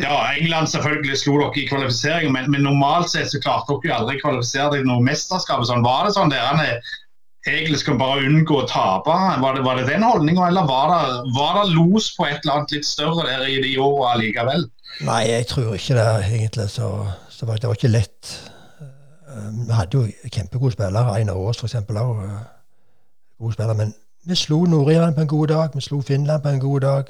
ja, 0.00 0.14
England 0.32 0.72
selvfølgelig 0.72 1.20
slo 1.20 1.36
dere 1.42 1.60
i 1.60 1.68
kvalifisering, 1.68 2.32
men, 2.34 2.48
men, 2.50 2.64
normalt 2.66 3.12
sett 3.12 3.30
så 3.30 3.40
klarte 3.44 3.76
dere 3.76 3.92
jo 3.92 3.98
aldri 4.00 4.16
å 4.18 4.24
kvalifisere 4.24 4.78
dere 4.78 4.88
noe 4.88 5.04
mesterskap. 5.04 5.66
Sånn. 5.68 5.84
Var 5.84 6.08
det 6.08 6.14
sånn 6.16 6.32
dere 6.32 6.70
egentlig 7.44 7.82
skulle 7.82 8.00
bare 8.00 8.24
unngå 8.24 8.62
å 8.62 8.68
tape? 8.70 9.18
Var 9.44 9.58
det, 9.58 9.66
var 9.68 9.76
det 9.76 9.90
den 9.92 10.08
holdninga, 10.08 10.48
eller 10.48 10.64
var 10.72 10.88
det, 10.94 11.20
var 11.36 11.60
det, 11.60 11.66
los 11.76 12.08
på 12.16 12.30
et 12.30 12.40
eller 12.40 12.62
annet 12.62 12.78
litt 12.78 12.88
større 12.88 13.28
der 13.28 13.44
i 13.44 13.60
de 13.60 13.76
åra 13.84 14.16
likevel? 14.22 14.64
Nei, 15.00 15.30
jeg 15.30 15.46
tror 15.46 15.74
ikke 15.74 15.94
det, 15.94 16.24
egentlig. 16.34 16.70
Så, 16.70 17.06
så 17.28 17.46
var, 17.46 17.56
det 17.56 17.68
var 17.68 17.74
ikke 17.74 17.88
lett. 17.88 18.50
Eh, 19.28 19.66
vi 19.66 19.72
hadde 19.72 19.98
jo 19.98 20.06
kjempegode 20.32 20.72
spillere. 20.72 21.16
Einar 21.16 21.34
Aas 21.34 21.58
f.eks. 21.58 21.74
òg. 21.74 22.24
Eh, 22.24 22.40
gode. 23.38 23.74
Men 23.74 23.94
vi 24.24 24.34
slo 24.34 24.64
Nord-Irland 24.64 25.14
på 25.14 25.20
en 25.20 25.28
god 25.28 25.46
dag, 25.46 25.68
vi 25.74 25.80
slo 25.80 26.00
Finland 26.00 26.42
på 26.42 26.48
en 26.48 26.60
god 26.60 26.80
dag. 26.80 27.04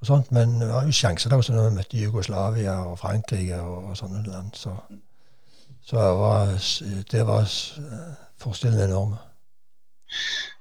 og 0.00 0.06
sånt, 0.06 0.32
Men 0.32 0.60
det 0.60 0.68
var 0.68 0.84
jo 0.84 0.92
sjanser 0.92 1.36
også 1.36 1.52
når 1.52 1.68
vi 1.68 1.74
møtte 1.76 1.96
Jugoslavia 1.96 2.72
og 2.72 2.98
Frankrike 2.98 3.60
og, 3.60 3.84
og 3.90 3.96
sånne 3.96 4.22
land. 4.26 4.50
Så, 4.54 4.76
så 5.82 5.96
det 5.96 6.18
var, 6.18 6.46
det 7.12 7.26
var 7.26 7.40
eh, 7.40 8.14
forskjellen 8.38 8.88
enorm. 8.88 9.14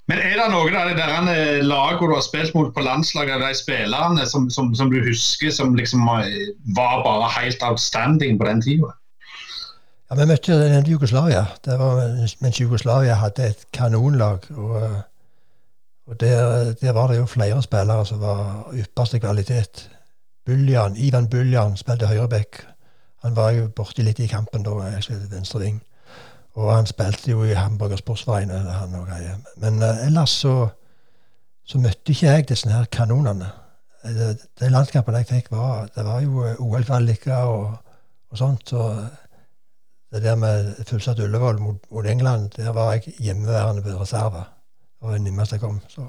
Men 0.09 0.23
er 0.25 0.39
det 0.39 0.45
noen 0.49 0.73
av 0.73 0.87
de 0.89 0.95
der 0.97 1.59
lagene 1.61 2.07
du 2.09 2.15
har 2.15 2.23
spilt 2.25 2.55
mot 2.57 2.71
på 2.73 2.81
landslaget, 2.81 3.43
de 3.43 3.51
spillerne 3.53 4.23
som, 4.25 4.47
som, 4.49 4.71
som, 4.75 4.89
du 4.89 5.03
husker 5.05 5.53
som 5.53 5.75
liksom 5.77 6.07
var 6.07 7.03
bare 7.05 7.27
helt 7.35 7.61
outstanding 7.61 8.39
på 8.39 8.47
den 8.47 8.63
tida? 8.65 8.89
Ja, 10.09 10.17
Vi 10.17 10.25
møtte 10.25 10.57
Jugoslavia. 10.87 11.45
Det 11.65 11.77
var 11.77 12.01
mens 12.41 12.57
Jugoslavia 12.57 13.19
hadde 13.21 13.51
et 13.51 13.67
kanonlag. 13.73 14.49
og, 14.57 14.81
og 16.07 16.19
der, 16.19 16.73
der, 16.81 16.91
var 16.91 17.07
det 17.07 17.19
jo 17.19 17.25
flere 17.25 17.61
spillere 17.61 18.05
som 18.05 18.21
var 18.21 18.73
ypperste 18.73 19.19
kvalitet. 19.19 19.89
Buljan, 20.45 20.97
Ivan 20.97 21.29
Buljan 21.29 21.77
spilte 21.77 22.09
høyreback. 22.09 22.63
Han 23.21 23.35
var 23.35 23.51
jo 23.51 23.67
borti 23.67 24.01
litt 24.01 24.19
i 24.19 24.31
kampen 24.31 24.65
da, 24.65 24.73
jeg 24.95 25.05
spilte 25.05 25.29
venstre. 25.35 25.69
Og 26.59 26.73
han 26.73 26.87
spilte 26.89 27.31
jo 27.31 27.45
i 27.47 27.55
Hamburger 27.55 27.97
Sportsverein. 28.01 28.49
han 28.49 28.95
og 28.95 29.07
greier. 29.07 29.39
Men 29.57 29.79
uh, 29.83 30.05
ellers 30.05 30.35
så, 30.43 30.67
så 31.65 31.79
møtte 31.79 32.11
ikke 32.11 32.27
jeg 32.27 32.49
disse 32.49 32.69
her 32.69 32.85
kanonene. 32.91 33.47
De, 34.03 34.33
de 34.59 34.69
landskampene 34.71 35.23
jeg 35.23 35.29
fikk, 35.29 35.51
var, 35.51 35.89
det 35.95 36.05
var 36.07 36.21
jo 36.23 36.45
eh, 36.47 36.59
OL-kvaliker 36.63 37.49
og, 37.51 37.73
og 38.31 38.37
sånt. 38.39 38.73
Og 38.73 39.01
det 40.11 40.23
der 40.23 40.39
med 40.39 40.71
fullsatt 40.87 41.19
Ullevål 41.19 41.59
mot, 41.59 41.83
mot, 41.91 42.05
England, 42.07 42.49
der 42.55 42.71
var 42.75 42.93
jeg 42.93 43.13
hjemmeværende 43.19 43.83
på 43.83 43.99
reserve. 43.99 44.45
Det 44.99 45.07
var 45.07 45.17
det 45.17 45.21
nærmeste 45.21 45.55
jeg 45.55 45.61
kom. 45.61 45.81
Så, 45.87 46.07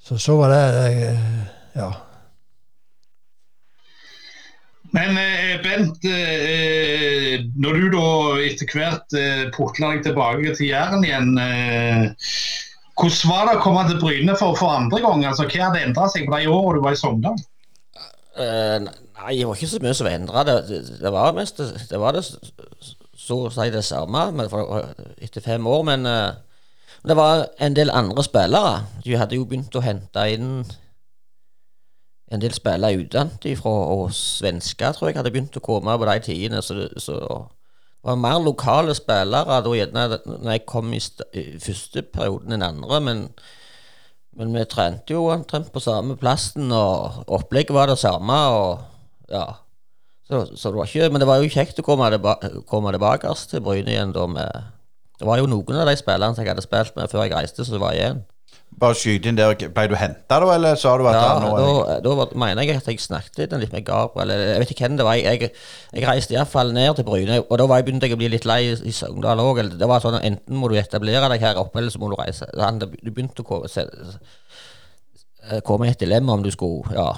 så, 0.00 0.18
så 0.18 0.36
var 0.36 0.54
det 0.54 1.18
Ja. 1.74 1.90
Men 4.96 5.18
eh, 5.20 5.58
Bent, 5.62 6.02
eh, 6.08 7.44
når 7.62 7.78
du 7.78 7.84
da 7.94 8.06
etter 8.42 8.72
hvert 8.74 9.14
eh, 9.18 9.44
deg 9.54 10.02
tilbake 10.06 10.54
til 10.56 10.70
Jæren 10.72 11.06
igjen, 11.06 11.36
eh, 11.38 12.32
hvordan 13.00 13.30
var 13.30 13.46
det 13.46 13.54
å 13.58 13.62
komme 13.62 13.84
til 13.88 14.00
Bryne 14.02 14.34
for, 14.38 14.58
for 14.58 14.74
andre 14.74 15.00
gang? 15.04 15.22
Altså, 15.28 15.46
hva 15.46 15.68
hadde 15.68 15.84
endra 15.86 16.08
seg 16.10 16.26
på 16.26 16.36
de 16.36 16.50
årene 16.50 16.80
du 16.80 16.84
var 16.84 16.96
i 16.96 17.00
Sogndal? 17.00 17.38
Uh, 18.34 18.90
Nei, 19.20 19.36
det 19.36 19.46
var 19.46 19.56
ikke 19.56 19.70
så 19.70 19.80
mye 19.84 19.96
som 19.96 20.08
endra. 20.10 20.44
Det, 20.48 20.82
det 21.00 21.12
var 21.12 21.34
mest 21.36 21.60
det, 21.60 21.98
var 22.00 22.16
det 22.16 22.24
så 22.24 23.38
å 23.46 23.50
si 23.52 23.66
det 23.72 23.82
samme 23.84 24.26
etter 25.20 25.44
fem 25.44 25.66
år, 25.68 25.82
men 25.86 26.08
uh, 26.08 26.32
det 27.06 27.16
var 27.16 27.46
en 27.62 27.76
del 27.76 27.92
andre 27.94 28.24
spillere. 28.24 28.80
De 29.04 29.16
hadde 29.16 29.36
jo 29.38 29.46
begynt 29.48 29.76
å 29.76 29.84
hente 29.84 30.26
inn 30.34 30.48
en 32.30 32.42
del 32.42 32.54
spillere 32.54 33.00
utdannet 33.02 33.46
fra 33.58 33.70
og 33.94 34.12
svensker, 34.14 34.92
tror 34.94 35.10
jeg 35.10 35.18
hadde 35.18 35.32
begynt 35.34 35.56
å 35.58 35.64
komme 35.64 35.96
på 35.98 36.06
de 36.06 36.18
tidene. 36.24 36.62
Så, 36.62 36.86
så 37.02 37.16
det 37.20 38.06
var 38.06 38.20
mer 38.20 38.38
lokale 38.42 38.94
spillere 38.96 39.62
da 39.64 39.72
gjerne 39.74 40.04
når 40.24 40.52
jeg 40.54 40.66
kom 40.70 40.92
i, 40.94 41.00
i 41.34 41.46
første 41.60 42.06
perioden 42.14 42.56
enn 42.56 42.68
andre. 42.68 43.00
men 43.00 43.24
men 44.38 44.52
vi 44.54 44.62
trente 44.70 45.12
jo 45.12 45.26
omtrent 45.32 45.72
på 45.74 45.82
samme 45.82 46.14
plassen, 46.20 46.70
og 46.72 47.26
opplegget 47.26 47.74
var 47.74 47.90
det 47.90 47.98
samme. 47.98 48.36
og 48.54 48.78
ja. 49.30 49.46
Så, 50.30 50.44
så, 50.54 50.70
det 50.70 50.78
var 50.78 50.86
ikke, 50.86 51.08
men 51.10 51.20
det 51.20 51.26
var 51.26 51.42
jo 51.42 51.50
kjekt 51.50 51.80
å 51.82 51.84
komme, 51.84 52.10
tilba 52.14 52.36
komme 52.70 52.92
tilbake 52.94 53.32
til 53.50 53.64
Bryne 53.66 53.90
igjen. 53.90 54.14
da 54.14 54.26
med, 54.30 54.70
Det 55.18 55.26
var 55.26 55.42
jo 55.42 55.50
noen 55.50 55.82
av 55.82 55.90
de 55.90 55.96
spillerne 55.98 56.34
som 56.34 56.44
jeg 56.44 56.52
hadde 56.52 56.62
spilt 56.62 56.94
med 56.96 57.10
før 57.10 57.24
jeg 57.26 57.34
reiste, 57.34 57.66
som 57.66 57.82
var 57.82 57.98
igjen. 57.98 58.22
Bare 58.80 58.96
skyte 58.96 59.28
inn 59.28 59.36
der, 59.36 59.52
Ble 59.76 59.84
du 59.90 59.96
henta 60.00 60.38
da, 60.40 60.46
eller 60.54 60.78
sa 60.80 60.94
du 60.96 61.04
at 61.10 61.18
ja, 61.18 61.34
da, 61.42 61.98
da 62.00 62.14
var, 62.16 62.30
mener 62.38 62.64
jeg 62.64 62.78
at 62.80 62.88
jeg 62.88 63.02
snakket 63.04 63.52
litt 63.60 63.74
med 63.74 63.84
Gabriel. 63.84 64.32
Jeg 64.32 64.62
vet 64.62 64.72
ikke 64.72 64.86
hvem 64.86 64.96
det 64.96 65.06
var. 65.06 65.18
Jeg, 65.20 65.50
jeg, 65.92 66.06
reiste 66.08 66.36
iallfall 66.36 66.72
ned 66.76 66.94
til 66.96 67.04
Bryne, 67.08 67.42
og 67.42 67.60
da 67.60 67.68
var 67.68 67.82
jeg 67.82 67.90
begynte 67.90 68.08
jeg 68.08 68.16
å 68.16 68.20
bli 68.22 68.30
litt 68.32 68.48
lei 68.48 68.62
i 68.72 68.94
Sogndal 68.96 69.42
òg. 69.44 69.62
Det 69.76 69.90
var 69.90 70.00
sånn 70.04 70.16
enten 70.22 70.56
må 70.56 70.72
du 70.72 70.78
etablere 70.80 71.28
deg 71.34 71.44
her 71.44 71.60
oppe, 71.60 71.82
eller 71.82 71.92
så 71.92 72.00
må 72.00 72.08
du 72.08 72.16
reise. 72.20 72.48
Du 73.04 73.10
begynte 73.12 73.44
å 73.44 73.50
komme, 73.50 73.68
komme 75.68 75.88
i 75.88 75.92
et 75.92 76.00
dilemma 76.00 76.38
om 76.38 76.46
du 76.46 76.52
skulle 76.54 76.96
Ja. 76.96 77.12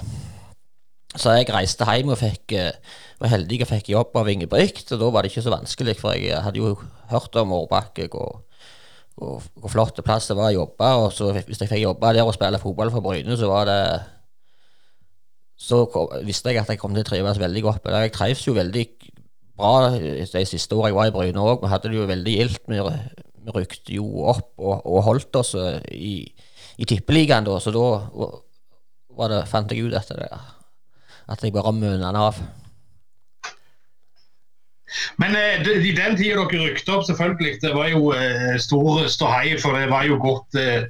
Så 1.13 1.35
jeg 1.37 1.51
reiste 1.53 1.85
hjem 1.85 2.15
og 2.15 2.17
fikk, 2.17 2.55
eh, 2.57 2.73
var 3.21 3.35
heldig 3.35 3.59
og 3.63 3.69
fikk 3.69 3.91
jobb 3.93 4.17
av 4.17 4.31
Ingebrigt. 4.33 4.87
Og 4.95 5.01
da 5.01 5.11
var 5.13 5.23
det 5.23 5.33
ikke 5.33 5.45
så 5.45 5.53
vanskelig, 5.53 5.99
for 6.01 6.17
jeg 6.17 6.41
hadde 6.41 6.57
jo 6.59 6.79
hørt 7.11 7.37
om 7.37 7.53
Årbakke 7.53 8.09
og 8.17 8.41
hvor, 9.17 9.43
hvor 9.59 9.73
flott 9.73 10.01
plass 10.05 10.29
det 10.31 10.37
var 10.39 10.51
å 10.51 10.59
jobbe. 10.63 10.91
Og 11.03 11.09
så 11.15 11.31
hvis 11.37 11.61
jeg 11.61 11.71
fikk 11.71 11.85
jobbe 11.85 12.13
der 12.17 12.27
og 12.27 12.35
spille 12.37 12.61
fotball 12.63 12.93
for 12.95 13.05
Bryne, 13.05 13.39
så 13.39 13.51
var 13.51 13.71
det 13.71 13.81
Så 15.63 15.85
kom, 15.87 16.09
visste 16.27 16.51
jeg 16.51 16.59
at 16.59 16.71
jeg 16.73 16.81
kom 16.81 16.95
til 16.95 17.05
å 17.05 17.07
trives 17.07 17.39
veldig 17.39 17.63
godt 17.63 17.85
det. 17.85 18.07
Jeg 18.09 18.15
trives 18.17 18.47
jo 18.47 18.55
veldig 18.57 18.87
bra 19.57 19.91
de 19.95 20.47
siste 20.49 20.75
årene 20.75 20.91
jeg 20.91 20.97
var 20.97 21.11
i 21.11 21.15
Bryne 21.15 21.45
òg. 21.45 21.61
Vi 21.63 21.71
hadde 21.71 21.93
det 21.93 22.01
jo 22.01 22.09
veldig 22.09 22.39
gildt. 22.39 22.65
Vi, 22.67 22.81
vi 23.43 23.55
rykte 23.55 23.95
jo 23.95 24.25
opp 24.33 24.51
og, 24.59 24.81
og 24.87 25.05
holdt 25.07 25.39
oss 25.39 25.55
eh, 25.55 25.79
i, 25.95 26.17
i 26.79 26.89
Tippeligaen 26.89 27.47
da, 27.47 27.61
så 27.63 27.71
da 27.75 27.87
var 29.13 29.31
det, 29.31 29.45
fant 29.51 29.71
jeg 29.71 29.87
ut 29.87 29.97
etter 29.99 30.25
det 30.25 30.33
at 31.33 31.45
jeg 31.45 31.55
bare 31.55 31.73
møna 31.75 32.11
av. 32.19 32.41
Men 35.23 35.37
eh, 35.37 35.63
i 35.63 35.93
den 35.97 36.17
tida 36.19 36.45
dere 36.49 36.67
rykte 36.67 36.95
opp, 36.97 37.07
selvfølgelig, 37.09 37.59
det 37.63 37.75
var 37.77 37.91
jo 37.93 38.13
eh, 38.17 38.57
stor 38.63 39.05
ståhei. 39.13 39.57
For 39.63 39.79
det 39.79 39.91
var 39.93 40.07
jo 40.09 40.19
gått 40.23 40.59
eh, 40.61 40.89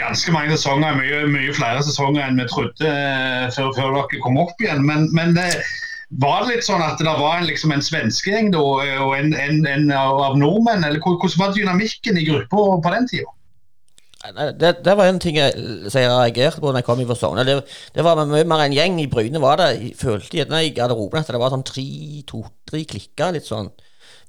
ganske 0.00 0.34
mange 0.34 0.56
sesonger, 0.56 0.98
mye, 1.00 1.24
mye, 1.32 1.54
flere 1.56 1.82
sesonger 1.86 2.26
enn 2.26 2.40
vi 2.40 2.48
trodde 2.50 2.90
eh, 2.90 3.48
før, 3.54 3.72
før, 3.76 3.98
dere 3.98 4.22
kom 4.24 4.40
opp 4.42 4.62
igjen. 4.62 4.84
Men, 4.86 5.08
men 5.16 5.34
var 6.22 6.44
det 6.44 6.52
litt 6.52 6.66
sånn 6.68 6.84
at 6.84 7.00
det 7.02 7.10
var 7.10 7.40
en, 7.40 7.48
liksom 7.48 7.74
en 7.74 7.82
svenskegjeng 7.82 8.52
og 8.58 8.84
en, 8.86 9.32
en, 9.34 9.64
en, 9.66 9.88
av 9.94 10.38
nordmenn? 10.38 10.86
eller 10.86 11.02
Hvordan 11.02 11.40
var 11.40 11.56
dynamikken 11.56 12.20
i 12.20 12.28
gruppa 12.28 12.68
på 12.84 12.94
den 12.94 13.10
tida? 13.10 13.33
Det, 14.32 14.70
det, 14.84 14.92
var 14.96 15.04
en 15.04 15.18
ting 15.20 15.36
jeg, 15.36 15.52
jeg 15.92 16.08
reagerte 16.08 16.60
på 16.60 16.70
når 16.70 16.80
jeg 16.80 16.86
kom 16.86 17.00
i 17.02 17.06
Sogndal. 17.12 17.46
Det, 17.46 17.56
det, 17.92 18.04
var 18.04 18.22
mye 18.24 18.46
mer 18.48 18.64
en 18.64 18.72
gjeng. 18.72 18.96
I 19.02 19.10
Bryne 19.10 19.40
var 19.42 19.60
det 19.60 19.66
Jeg 19.74 19.90
følte 20.00 20.38
gjerne 20.38 20.62
i 20.64 20.72
garderoben 20.72 21.20
at 21.20 21.28
det 21.28 21.40
var 21.42 21.52
sånn 21.52 21.66
tre, 21.66 21.84
to-tre 22.28 22.84
klikker. 22.88 23.34
litt 23.36 23.50
sånn. 23.50 23.68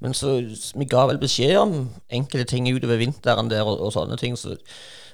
Men 0.04 0.14
så 0.14 0.36
vi 0.76 0.88
ga 0.92 1.06
vel 1.08 1.22
beskjed 1.22 1.56
om 1.62 1.78
enkelte 2.12 2.50
ting 2.52 2.68
utover 2.68 3.00
vinteren 3.00 3.48
der 3.50 3.64
og, 3.64 3.80
og 3.80 3.96
sånne 3.96 4.20
ting. 4.20 4.36
Så 4.36 4.58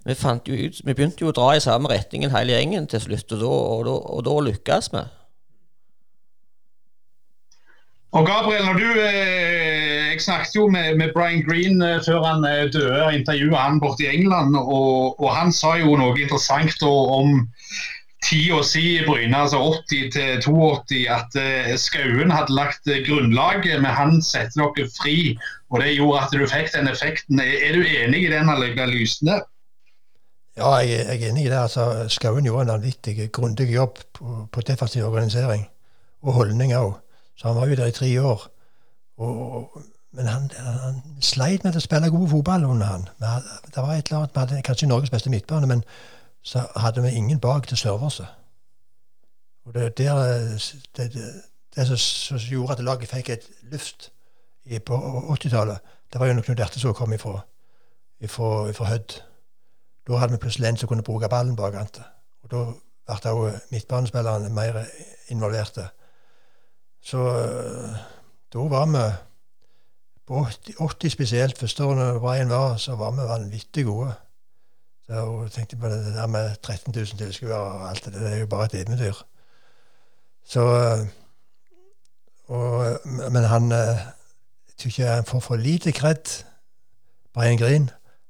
vi 0.03 0.17
ut 0.17 0.81
Vi 0.81 0.93
begynte 0.93 1.21
jo 1.21 1.29
å 1.29 1.37
dra 1.37 1.53
i 1.55 1.61
samme 1.61 1.91
retningen 1.91 2.33
hele 2.33 2.57
gjengen 2.57 2.87
til 2.89 3.03
slutt, 3.05 3.37
og 3.37 3.39
da, 3.43 3.51
og 3.75 3.85
da, 3.85 3.97
og 4.15 4.23
da 4.25 4.37
lykkes 4.49 4.93
vi. 4.95 5.03
Og 8.11 8.25
Gabriel, 8.27 8.65
når 8.65 8.79
du 8.81 8.87
eh, 8.99 9.90
Jeg 10.11 10.21
snakket 10.21 10.55
jo 10.55 10.67
med, 10.67 10.95
med 10.99 11.13
Brian 11.15 11.43
Green 11.47 11.81
eh, 11.81 12.01
før 12.03 12.23
han 12.25 12.43
eh, 12.43 12.67
døde, 12.73 13.03
og 13.05 13.13
intervjuet 13.15 13.57
han 13.57 13.79
borte 13.79 14.03
i 14.03 14.09
England. 14.11 14.57
Og, 14.59 15.21
og, 15.21 15.29
han 15.35 15.53
sa 15.55 15.77
jo 15.79 15.95
noe 15.95 16.17
interessant 16.19 16.83
om 16.83 17.37
tida 18.25 18.59
si 18.67 18.83
i 18.97 19.05
Bryne, 19.05 19.37
altså 19.37 19.61
80 19.87 20.11
til 20.11 20.43
82, 20.43 21.05
at 21.09 21.37
uh, 21.39 21.71
Skauen 21.79 22.29
hadde 22.31 22.53
lagt 22.53 22.91
grunnlaget, 23.07 23.79
men 23.81 23.95
han 23.97 24.19
setter 24.21 24.67
dere 24.75 24.91
fri. 24.99 25.15
Og 25.71 25.79
det 25.81 25.95
gjorde 25.95 26.25
at 26.25 26.35
du 26.35 26.43
fikk 26.51 26.73
den 26.75 26.91
effekten. 26.91 27.39
Er, 27.39 27.55
er 27.69 27.79
du 27.79 27.87
enig 27.87 28.25
i 28.27 28.33
den 28.33 28.51
analysen 28.51 29.31
der? 29.31 29.47
Ja, 30.59 30.75
jeg, 30.83 31.05
jeg, 31.07 31.21
er 31.21 31.31
enig 31.31 31.47
i 31.47 31.49
det. 31.49 31.57
altså 31.63 32.09
Skauen 32.11 32.45
gjorde 32.45 32.67
en 32.67 32.75
vanvittig 32.75 33.31
grundig 33.31 33.71
jobb 33.71 34.03
på, 34.13 34.45
på 34.51 34.67
defensiv 34.67 35.07
organisering, 35.07 35.69
og 36.21 36.35
holdning 36.35 36.75
òg. 36.75 36.97
Så 37.39 37.47
han 37.47 37.57
var 37.57 37.71
jo 37.71 37.79
der 37.79 37.89
i 37.89 37.95
tre 37.95 38.11
år. 38.21 38.49
Og, 39.17 39.81
men 40.11 40.27
han, 40.27 40.51
han, 40.57 41.01
sleit 41.23 41.63
med 41.63 41.75
å 41.75 41.83
spille 41.83 42.09
god 42.11 42.27
fotball 42.29 42.65
under 42.67 42.85
han. 42.85 43.05
Det 43.19 43.77
var 43.77 43.93
et 43.93 44.09
eller 44.09 44.17
annet, 44.17 44.35
Vi 44.35 44.39
hadde 44.39 44.61
kanskje 44.67 44.87
Norges 44.87 45.09
beste 45.09 45.29
midtbane, 45.29 45.67
men 45.67 45.83
så 46.43 46.65
hadde 46.75 47.03
vi 47.05 47.09
ingen 47.15 47.39
bak 47.39 47.67
til 47.67 47.77
serve 47.77 48.09
Og 49.65 49.73
det, 49.73 49.97
der, 49.97 51.07
det, 51.75 51.87
som, 51.87 52.37
gjorde 52.37 52.71
at 52.71 52.83
laget 52.83 53.09
fikk 53.09 53.29
et 53.29 53.49
luft 53.71 54.11
på 54.85 54.97
80-tallet, 55.33 55.79
det 56.13 56.19
var 56.19 56.27
jo 56.27 56.33
når 56.33 56.41
Knut 56.41 56.59
Erteså 56.59 56.93
kom 56.93 57.13
ifra, 57.13 57.39
ifra, 58.19 58.69
ifra 58.69 58.85
Hødd. 58.85 59.21
Da 60.07 60.17
hadde 60.17 60.33
vi 60.33 60.37
plutselig 60.37 60.67
en 60.67 60.77
som 60.77 60.87
kunne 60.87 61.03
bruke 61.03 61.29
ballen 61.29 61.55
bak 61.55 61.75
han. 61.75 61.87
Og 62.43 62.51
da 62.51 62.63
ble 63.07 63.31
òg 63.31 63.59
midtbanespillerne 63.71 64.49
mer 64.49 64.83
involverte. 65.29 65.87
Så 67.01 67.17
øh, 67.17 67.95
da 68.53 68.59
var 68.69 68.85
vi 68.85 69.30
på 70.27 70.45
80, 70.45 70.75
80 70.79 71.11
spesielt, 71.11 71.57
første 71.57 71.83
året 71.83 72.21
Brian 72.21 72.49
var, 72.49 72.77
så 72.77 72.95
var 72.95 73.11
vi 73.11 73.17
vanvittig 73.17 73.85
gode. 73.85 74.13
Så 75.05 75.13
jeg 75.41 75.51
tenkte 75.51 75.75
på 75.75 75.89
det, 75.89 76.13
der 76.15 76.27
med 76.27 76.55
13 76.63 76.93
000 76.95 77.05
tilskuere 77.05 77.55
og 77.55 77.89
alt 77.89 78.05
det, 78.05 78.13
det 78.13 78.33
er 78.33 78.37
jo 78.37 78.47
bare 78.47 78.65
et 78.65 78.73
eventyr. 78.73 79.13
Så 80.45 80.61
øh, 80.61 81.07
og, 82.47 82.99
Men 83.31 83.43
han 83.43 83.71
øh, 83.71 83.97
Jeg 84.67 84.77
tror 84.77 84.87
ikke 84.87 85.05
han 85.05 85.25
får 85.25 85.39
for 85.39 85.55
lite 85.55 85.91
kred, 85.91 86.43
Brian 87.33 87.57
Green. 87.57 87.89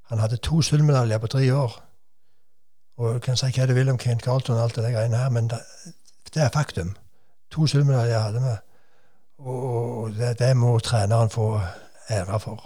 Han 0.09 0.19
hadde 0.19 0.37
to 0.37 0.61
sølvmedaljer 0.61 1.17
på 1.17 1.27
tre 1.27 1.55
år. 1.55 1.83
Og 2.97 3.13
du 3.13 3.19
kan 3.19 3.37
si 3.37 3.45
hva 3.45 3.65
du 3.65 3.73
vil 3.73 3.89
om 3.89 3.97
Kent 3.97 4.21
Carlton 4.21 4.55
og 4.55 4.63
alt 4.63 4.75
det 4.75 4.83
der 4.83 4.91
greiene 4.91 5.17
her, 5.17 5.29
men 5.29 5.49
det, 5.49 5.59
det 6.33 6.43
er 6.43 6.49
faktum. 6.53 6.95
To 7.51 7.67
sølvmedaljer 7.67 8.19
hadde 8.19 8.41
vi. 8.41 8.55
Og 9.41 10.11
det, 10.17 10.35
det 10.39 10.53
må 10.57 10.75
treneren 10.79 11.29
få 11.29 11.55
ære 12.11 12.39
for. 12.39 12.61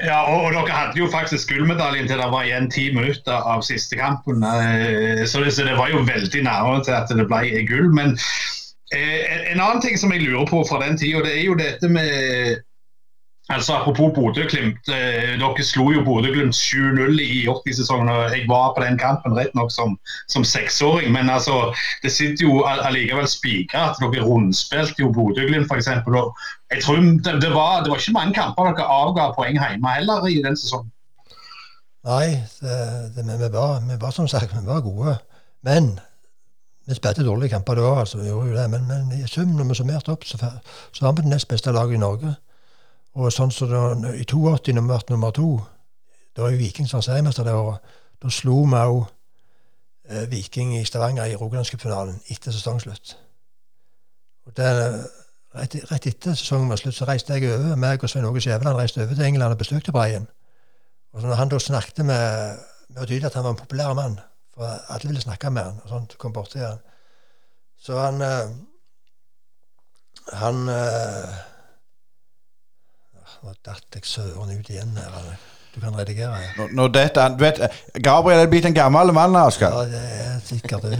Ja, 0.00 0.22
og, 0.32 0.44
og, 0.46 0.52
dere 0.54 0.72
hadde 0.72 0.98
jo 0.98 1.10
faktisk 1.12 1.50
gullmedaljen 1.50 2.08
til 2.08 2.20
det 2.22 2.28
var 2.32 2.46
igjen 2.46 2.70
ti 2.72 2.86
minutter 2.94 3.36
av 3.52 3.60
siste 3.66 3.98
kampen. 4.00 4.44
Eh, 4.46 5.26
så, 5.28 5.42
det, 5.44 5.52
så, 5.52 5.66
det, 5.66 5.76
var 5.76 5.90
jo 5.92 6.04
veldig 6.06 6.44
nærmere 6.46 6.84
til 6.86 6.96
at 6.96 7.12
det 7.12 7.26
ble 7.28 7.64
gull. 7.68 7.90
Men 7.92 8.16
eh, 8.96 9.52
en 9.52 9.60
annen 9.60 9.82
ting 9.84 9.98
som 10.00 10.14
jeg 10.14 10.24
lurer 10.24 10.48
på 10.48 10.62
fra 10.68 10.80
den 10.86 10.96
tida, 10.96 11.20
det 11.26 11.34
er 11.36 11.44
jo 11.44 11.58
dette 11.58 11.92
med 11.92 12.62
Altså 13.50 13.74
Apropos 13.74 14.12
Bodø-Glimt. 14.14 14.88
Eh, 14.94 15.32
dere 15.40 15.64
slo 15.66 15.88
jo 15.90 16.04
Bodø-Glimt 16.06 16.54
7-0 16.54 17.18
i 17.18 17.48
80-sesongen. 17.50 18.08
og 18.08 18.36
Jeg 18.36 18.44
var 18.48 18.74
på 18.76 18.84
den 18.84 18.98
kampen 18.98 19.34
rett 19.38 19.54
nok 19.58 19.72
som, 19.74 19.96
som 20.28 20.44
seksåring, 20.44 21.10
men 21.12 21.30
altså, 21.30 21.74
det 22.02 22.12
sitter 22.12 22.46
jo 22.46 22.62
allikevel 22.62 23.26
spikra 23.28 23.88
at 23.90 23.98
dere 24.02 24.22
rundspilte 24.22 25.02
jo 25.02 25.10
Bodø-Glimt 25.16 25.66
f.eks. 25.66 25.90
Det, 25.90 27.32
det, 27.42 27.50
var, 27.54 27.82
det 27.82 27.90
var 27.90 27.98
ikke 27.98 28.14
mange 28.14 28.34
kamper 28.34 28.70
dere 28.70 28.86
avga 28.86 29.32
poeng 29.34 29.58
hjemme 29.58 29.94
heller 29.96 30.28
i 30.30 30.38
den 30.44 30.56
sesongen. 30.56 30.92
Nei, 32.06 32.28
det, 32.60 32.76
det, 33.16 33.24
vi, 33.26 33.48
var, 33.52 33.82
vi, 33.88 33.96
var, 34.00 34.14
som 34.14 34.28
sagt 34.28 34.54
vi 34.54 34.62
var 34.66 34.80
gode. 34.80 35.16
Men 35.66 35.98
vi 36.86 36.94
spilte 36.94 37.26
dårlige 37.26 37.56
kamper 37.56 37.74
da, 37.74 37.90
altså, 38.04 38.22
vi 38.22 38.30
gjorde 38.30 38.54
jo 38.54 38.56
det. 38.56 38.68
Men, 38.70 38.86
men 38.86 39.10
i 39.18 39.26
sum, 39.26 39.50
når 39.58 39.68
vi 39.72 39.80
summerte 39.82 40.14
opp, 40.14 40.24
så, 40.24 40.38
så 40.92 41.04
var 41.04 41.18
vi 41.18 41.26
det 41.26 41.34
nest 41.34 41.50
beste 41.50 41.74
laget 41.74 41.98
i 41.98 42.00
Norge. 42.04 42.36
Og 43.18 43.32
sånn 43.34 43.50
som 43.50 43.70
så 43.70 44.10
I 44.14 44.24
82, 44.24 44.74
når 44.74 44.84
vi 44.84 44.88
ble 44.88 45.14
nummer 45.14 45.32
to, 45.34 45.48
da 46.36 46.44
var 46.44 46.52
jo 46.54 46.60
Viking 46.60 46.86
seriemester 46.88 47.44
det 47.46 47.54
året, 47.54 47.96
da 48.22 48.30
slo 48.30 48.60
vi 48.62 48.78
òg 48.78 49.00
eh, 50.08 50.28
Viking 50.30 50.76
i 50.78 50.84
Stavanger 50.86 51.26
i 51.26 51.34
Rogalandscupfinalen 51.40 52.20
etter 52.30 52.54
sesongslutt. 52.54 53.16
Og 54.46 54.54
det, 54.56 54.68
rett, 55.56 55.76
rett, 55.90 56.06
etter 56.06 56.36
sesongen 56.38 56.70
var 56.70 56.78
slutt, 56.80 56.94
så 56.96 57.08
reiste 57.08 57.34
jeg 57.34 57.50
over. 57.50 57.76
meg 57.76 58.02
og 58.02 58.10
Svein 58.10 58.28
Åge 58.28 58.44
Skjæveland 58.44 58.78
reiste 58.78 59.02
over 59.02 59.14
til 59.14 59.26
England 59.26 59.56
og 59.56 59.58
besøkte 59.58 59.92
Breien. 59.92 60.28
Og 61.12 61.22
når 61.22 61.34
han 61.34 61.50
da 61.50 61.58
snakket 61.58 62.04
med, 62.06 62.58
med 62.88 63.06
tydelig 63.06 63.26
at 63.26 63.34
han 63.34 63.44
var 63.44 63.56
en 63.56 63.62
populær 63.64 63.94
mann, 63.98 64.18
for 64.54 64.64
alle 64.64 65.10
ville 65.10 65.20
snakke 65.20 65.50
med 65.50 65.62
han, 65.62 65.82
og 65.82 65.88
sånt, 65.88 66.18
kom 66.18 66.32
bort 66.32 66.54
til 66.54 66.62
han. 66.66 66.82
Så 67.80 67.98
han 67.98 68.22
eh, 68.22 68.50
Han 70.30 70.68
eh, 70.68 71.49
nå 73.42 73.54
datt 73.64 73.96
jeg 73.96 74.06
søren 74.06 74.52
ut 74.52 74.70
igjen 74.70 74.96
her. 74.98 75.32
Du 75.74 75.80
kan 75.80 75.94
redigere. 75.94 76.34
Ja. 76.42 76.48
Nå, 76.58 76.66
nå 76.74 76.88
dette, 76.90 77.24
du 77.38 77.44
vet, 77.44 77.60
Gabriel 78.02 78.42
er 78.42 78.48
blitt 78.50 78.66
en 78.66 78.74
gammel 78.74 79.12
mann, 79.14 79.36
Asker. 79.38 79.70
Ja, 79.70 79.84
det 79.86 80.00
er 80.24 80.40
sikkert 80.44 80.82
det. 80.82 80.98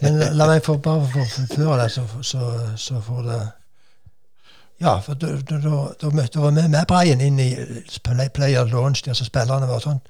Men 0.00 0.22
la 0.38 0.48
meg 0.48 0.64
få 0.64 0.78
bare 0.80 1.04
fullføre 1.12 1.76
det, 1.82 1.90
så, 1.92 2.06
så, 2.24 2.48
så 2.76 3.02
får 3.04 3.26
det 3.28 3.42
Ja, 4.82 4.96
for 4.98 5.14
da, 5.14 5.36
da, 5.46 5.58
da, 6.00 6.08
var 6.10 6.50
vi 6.56 6.64
med 6.72 6.86
Breien 6.88 7.20
inn 7.20 7.38
i 7.38 7.52
player 8.34 8.64
launch, 8.72 9.04
der 9.04 9.14
så 9.14 9.28
spillerne 9.28 9.68
var 9.68 9.84
sånn. 9.84 10.00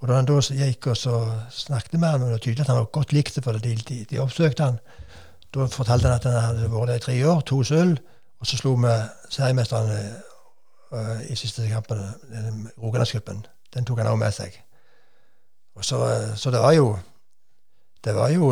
Og 0.00 0.08
da 0.08 0.20
han 0.20 0.28
da 0.28 0.38
gikk 0.40 0.92
og 0.92 0.96
så 0.96 1.16
snakket 1.50 1.98
med 1.98 2.08
han, 2.08 2.22
og 2.22 2.28
det 2.28 2.36
var 2.36 2.44
tydelig 2.44 2.64
at 2.64 2.70
han 2.72 2.78
var 2.78 2.92
godt 2.92 3.12
likt, 3.12 3.40
for 3.44 3.58
de, 3.58 3.74
de, 3.88 4.04
de 4.10 4.20
oppsøkte 4.22 4.68
han. 4.68 4.78
Da 5.50 5.66
fortalte 5.66 6.06
han 6.06 6.20
at 6.20 6.28
han 6.28 6.40
hadde 6.44 6.70
vært 6.70 6.92
der 6.92 7.00
i 7.00 7.04
tre 7.08 7.16
år, 7.26 7.40
to 7.48 7.64
sølv, 7.66 7.98
og 8.40 8.46
så 8.48 8.60
slo 8.60 8.76
vi 8.80 8.94
seriemesteren 9.32 9.90
uh, 9.90 10.29
i 11.30 11.36
siste 11.38 11.68
kampen, 11.70 12.00
Rogalandscupen. 12.82 13.44
Den 13.74 13.86
tok 13.86 14.00
han 14.02 14.10
òg 14.10 14.18
med 14.18 14.34
seg. 14.34 14.56
Og 15.78 15.84
så, 15.86 16.00
uh, 16.02 16.32
så, 16.36 16.50
det 16.50 16.60
var 16.60 16.72
jo 16.74 16.98
Det 18.04 18.14
var 18.16 18.30
jo 18.32 18.48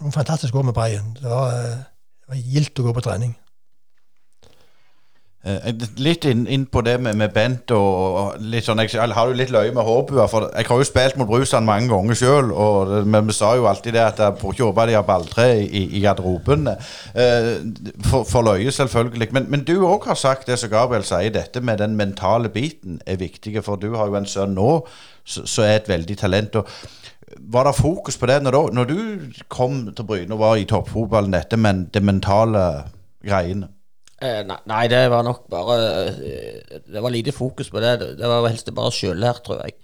noen 0.00 0.12
fantastiske 0.12 0.58
år 0.58 0.64
med 0.64 0.74
Breien. 0.74 1.12
Det 1.14 1.28
var, 1.30 1.52
det 1.52 2.30
var 2.32 2.38
gildt 2.40 2.80
å 2.80 2.86
gå 2.86 2.94
på 2.96 3.02
trening. 3.04 3.34
Litt 6.02 6.24
inn, 6.26 6.40
inn, 6.50 6.64
på 6.66 6.80
det 6.82 6.96
med, 6.98 7.14
med 7.16 7.30
Bent 7.30 7.70
og, 7.70 8.40
litt 8.42 8.66
sånn 8.66 8.80
Jeg 8.82 8.98
har 8.98 9.30
jo 9.30 9.36
litt 9.38 9.52
løye 9.54 9.70
med 9.70 9.86
hårbua, 9.86 10.24
for 10.28 10.48
jeg 10.50 10.66
har 10.66 10.80
jo 10.82 10.86
spilt 10.88 11.16
mot 11.16 11.28
Brusand 11.30 11.64
mange 11.68 11.86
ganger 11.92 12.18
sjøl. 12.18 12.50
Men 13.06 13.28
vi 13.28 13.36
sa 13.36 13.52
jo 13.56 13.68
alltid 13.70 13.94
det 13.94 14.02
at 14.02 14.22
jeg 14.24 14.40
får 14.40 14.56
ikke 14.56 14.66
håpe 14.66 14.88
de 14.90 14.96
har 14.98 15.06
balltre 15.06 15.46
i, 15.62 15.84
i 15.94 16.02
garderoben. 16.02 16.72
Eh, 17.14 17.52
for, 18.10 18.26
for, 18.26 18.42
løye, 18.50 18.74
selvfølgelig. 18.74 19.30
Men, 19.38 19.46
men 19.54 19.62
du 19.68 19.76
òg 19.78 20.10
har 20.10 20.18
sagt 20.18 20.50
det 20.50 20.58
som 20.58 20.74
Gabriel 20.74 21.06
sier, 21.06 21.30
dette 21.32 21.62
med 21.62 21.78
den 21.84 21.94
mentale 21.96 22.50
biten 22.50 22.98
er 23.06 23.22
viktig. 23.22 23.54
For 23.62 23.78
du 23.78 23.92
har 23.94 24.10
jo 24.10 24.18
en 24.18 24.28
sønn 24.28 24.58
nå 24.58 24.72
som 25.22 25.64
er 25.64 25.78
et 25.78 25.88
veldig 25.88 26.18
talent. 26.18 26.58
og 26.58 26.66
var 27.38 27.68
det 27.68 27.78
fokus 27.78 28.16
på 28.18 28.26
det 28.26 28.42
når, 28.42 28.72
når 28.74 28.84
du 28.84 29.00
kom 29.48 29.82
til 29.94 30.04
Bryne 30.04 30.34
og 30.34 30.40
var 30.40 30.56
i 30.58 30.66
toppfotballen, 30.66 31.32
dette 31.36 31.56
men 31.60 31.86
det 31.94 32.02
mentale 32.02 32.68
greiene? 33.22 33.68
Eh, 34.18 34.40
nei, 34.42 34.84
det 34.90 35.04
var 35.12 35.22
nok 35.22 35.44
bare 35.46 35.74
eh, 36.10 36.78
Det 36.90 37.02
var 37.02 37.12
lite 37.14 37.32
fokus 37.32 37.68
på 37.70 37.80
det. 37.80 37.98
Det 38.18 38.30
var 38.30 38.48
helst 38.48 38.70
bare 38.74 38.94
sjøllært, 38.94 39.44
tror 39.46 39.62
jeg. 39.62 39.76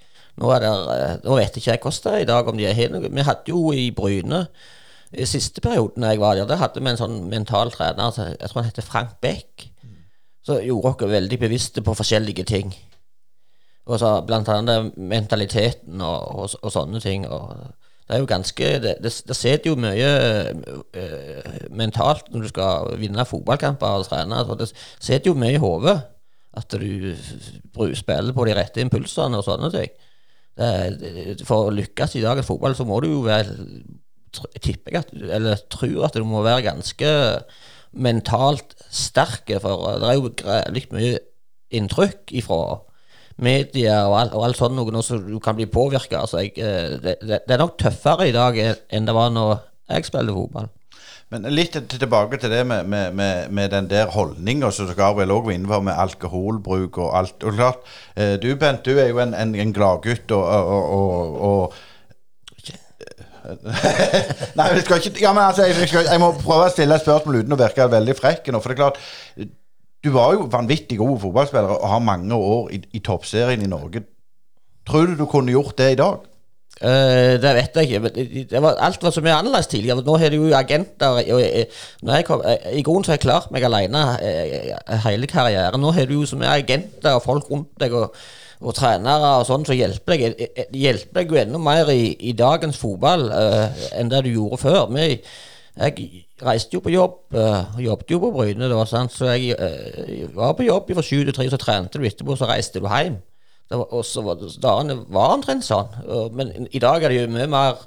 Nå, 0.42 0.48
er 0.50 0.64
det, 0.64 0.70
eh, 0.94 1.12
nå 1.22 1.36
vet 1.38 1.58
ikke 1.58 1.70
jeg 1.70 1.82
hvordan 1.84 2.02
det 2.06 2.14
er 2.14 2.24
i 2.24 2.30
dag, 2.32 2.48
om 2.50 2.58
de 2.58 2.66
har 2.66 2.90
noe. 2.90 3.12
Vi 3.14 3.26
hadde 3.28 3.54
jo 3.54 3.68
i 3.70 3.90
Bryne 3.94 4.46
i 5.14 5.26
siste 5.30 5.62
perioden 5.62 6.02
jeg 6.02 6.18
var 6.18 6.34
der, 6.34 6.48
Da 6.50 6.58
hadde 6.58 6.82
vi 6.82 6.90
en 6.90 6.98
sånn 6.98 7.20
mental 7.30 7.70
trener, 7.70 8.10
jeg 8.18 8.50
tror 8.50 8.62
han 8.62 8.66
heter 8.66 8.82
Frank 8.82 9.20
Beck, 9.22 9.68
som 10.42 10.58
gjorde 10.58 10.90
oss 10.90 11.12
veldig 11.12 11.38
bevisste 11.38 11.84
på 11.86 11.94
forskjellige 11.94 12.44
ting. 12.50 12.74
Og 13.86 14.00
så 14.00 14.16
Blant 14.26 14.48
annet 14.48 14.96
mentaliteten 14.96 16.00
og, 16.02 16.34
og, 16.34 16.58
og 16.62 16.72
sånne 16.72 17.00
ting. 17.04 17.28
og 17.28 17.54
det 18.04 18.16
er 18.16 18.20
jo 18.20 18.28
ganske 18.28 18.70
Det, 18.84 18.96
det, 19.02 19.12
det 19.28 19.36
sitter 19.36 19.70
jo 19.70 19.80
mye 19.80 20.08
uh, 20.52 21.68
mentalt 21.72 22.28
når 22.32 22.44
du 22.44 22.50
skal 22.52 22.98
vinne 23.00 23.24
fotballkamper 23.24 24.00
og 24.00 24.08
trene. 24.08 24.42
Altså 24.42 24.58
det 24.60 24.70
sitter 24.76 25.30
jo 25.30 25.38
mye 25.40 25.56
i 25.56 25.62
hodet. 25.62 25.96
At 26.54 26.70
du 26.70 27.14
spiller 27.96 28.34
på 28.36 28.44
de 28.46 28.54
rette 28.54 28.82
impulsene 28.84 29.40
og 29.40 29.46
sånne 29.46 29.72
ting. 29.74 29.94
Det, 30.54 31.40
for 31.48 31.66
å 31.66 31.74
lykkes 31.74 32.14
i 32.14 32.22
dagens 32.22 32.46
fotball, 32.46 32.76
så 32.78 32.86
må 32.86 33.00
du 33.02 33.08
jo 33.10 33.24
være 33.26 33.56
tipper 34.62 34.94
jeg 34.94 35.04
at, 35.04 35.12
eller 35.36 35.62
tror 35.70 36.06
at 36.08 36.16
du 36.18 36.26
må 36.26 36.42
være 36.44 36.66
ganske 36.68 37.10
mentalt 37.94 38.76
sterk. 38.86 39.50
For 39.62 39.98
det 40.02 40.10
er 40.10 40.18
jo 40.18 40.30
litt 40.76 40.94
mye 40.94 41.18
inntrykk 41.74 42.34
ifra 42.38 42.60
media 43.42 44.04
og, 44.08 44.16
alt, 44.20 44.36
og 44.36 44.46
alt 44.46 44.58
sånt 44.60 44.76
noe, 44.78 45.02
så 45.02 45.18
du 45.18 45.38
kan 45.42 45.56
bli 45.58 45.66
påvirka. 45.70 46.22
Altså, 46.22 46.44
eh, 46.44 46.96
det, 47.02 47.18
det, 47.22 47.42
er 47.48 47.60
nok 47.60 47.76
tøffere 47.80 48.28
i 48.28 48.34
dag 48.34 48.58
enn 48.60 49.08
det 49.08 49.14
var 49.16 49.32
når 49.34 49.56
jeg 49.90 50.08
spilte 50.08 50.36
fotball. 50.36 50.70
Men 51.32 51.48
litt 51.50 51.74
tilbake 51.90 52.38
til 52.38 52.52
det 52.52 52.60
med, 52.68 52.84
med, 52.86 53.14
med, 53.16 53.48
med 53.50 53.72
den 53.72 53.88
der 53.90 54.12
holdninga 54.12 54.68
som 54.70 54.90
Gabriel 54.94 55.32
òg 55.34 55.48
var 55.48 55.56
inne 55.56 55.70
på, 55.70 55.80
med 55.88 55.98
alkoholbruk 55.98 57.00
og 57.02 57.16
alt. 57.18 57.42
Og 57.42 57.56
klart, 57.56 57.82
eh, 58.14 58.36
Du 58.38 58.52
Bent, 58.60 58.84
du 58.86 59.00
er 59.00 59.10
jo 59.10 59.18
en, 59.24 59.34
en, 59.34 59.56
en 59.58 59.74
gladgutt 59.74 60.30
og, 60.36 60.44
og, 60.44 61.42
og, 61.48 61.82
Nei, 64.56 64.66
jeg 64.72 64.84
skal 64.86 65.02
ikke 65.02 65.20
ja, 65.20 65.32
men 65.36 65.42
altså, 65.44 65.66
jeg, 65.68 65.88
skal, 65.88 66.06
jeg, 66.08 66.20
må 66.22 66.30
prøve 66.38 66.68
å 66.68 66.72
stille 66.72 66.96
et 66.96 67.04
spørsmål 67.04 67.42
uten 67.42 67.52
å 67.56 67.58
virke 67.60 67.90
veldig 67.92 68.14
frekk. 68.16 68.48
For 68.54 68.70
det 68.70 68.76
er 68.76 68.80
klart, 68.80 69.00
du 70.04 70.10
var 70.12 70.34
jo 70.36 70.48
vanvittig 70.52 70.98
god 71.00 71.16
fotballspiller 71.22 71.78
og 71.78 71.88
har 71.88 72.04
mange 72.04 72.36
år 72.36 72.70
i, 72.76 72.82
i 72.92 73.00
toppserien 73.04 73.62
i 73.64 73.70
Norge. 73.70 74.04
Tror 74.84 75.08
du 75.08 75.16
du 75.16 75.26
kunne 75.30 75.54
gjort 75.54 75.78
det 75.78 75.94
i 75.94 76.00
dag? 76.00 76.22
Uh, 76.82 77.38
det 77.38 77.52
vet 77.54 77.76
jeg 77.78 77.88
ikke. 77.88 78.24
Det 78.50 78.62
var, 78.62 78.76
alt 78.82 79.02
var 79.02 79.14
så 79.14 79.22
mye 79.24 79.36
annerledes 79.38 79.70
tidligere. 79.70 80.02
Nå 80.04 80.16
har 80.20 80.32
du 80.32 80.36
jo 80.36 80.56
agenter. 80.56 81.08
Og, 81.08 81.40
jeg 82.10 82.26
kom, 82.26 82.42
I 82.72 82.82
grunnen 82.82 83.06
har 83.08 83.16
jeg 83.16 83.24
klart 83.24 83.52
meg 83.54 83.64
alene 83.64 84.02
hele 85.06 85.30
karrieren. 85.30 85.80
Nå 85.80 85.94
har 85.94 86.10
du 86.10 86.18
jo 86.18 86.26
så 86.28 86.38
mye 86.40 86.56
agenter 86.58 87.14
og 87.14 87.22
folk 87.24 87.48
rundt 87.50 87.72
deg 87.80 87.94
og, 87.94 88.18
og 88.60 88.76
trenere 88.76 89.32
og 89.38 89.48
sånn 89.48 89.64
så 89.64 89.76
hjelper 89.78 90.18
deg. 90.18 90.44
Hjelper 90.74 91.22
deg 91.22 91.32
jo 91.32 91.40
enda 91.46 91.62
mer 91.62 91.94
i, 91.94 92.10
i 92.28 92.36
dagens 92.36 92.80
fotball 92.82 93.30
uh, 93.30 93.88
enn 93.96 94.12
det 94.12 94.24
du 94.26 94.34
gjorde 94.34 94.60
før. 94.66 94.84
Vi 94.92 95.08
Jeg 95.74 96.26
reiste 96.38 96.76
jo 96.76 96.80
på 96.84 96.92
jobb, 96.92 97.16
uh, 97.34 97.74
jobbet 97.82 98.10
jo 98.10 98.20
på 98.22 98.30
Bryne, 98.30 98.68
da, 98.70 98.84
så 98.86 99.32
jeg 99.32 99.56
uh, 99.58 100.36
var 100.36 100.52
på 100.54 100.66
jobb 100.68 100.92
fra 100.94 101.02
sju 101.02 101.24
til 101.24 101.34
tre, 101.34 101.48
så 101.50 101.58
trente 101.58 101.98
du 101.98 102.06
etterpå, 102.06 102.36
så 102.38 102.46
reiste 102.46 102.82
du 102.82 102.86
hjem. 102.86 103.18
Var, 103.72 103.82
og 103.90 104.04
så 104.06 104.22
var 104.22 104.38
dagene 104.38 105.00
var 105.10 105.34
omtrent 105.34 105.66
sånn. 105.66 105.90
Men 106.36 106.68
i 106.70 106.82
dag 106.82 107.02
er 107.02 107.10
det 107.10 107.22
jo 107.22 107.32
mye 107.32 107.48
mer 107.50 107.80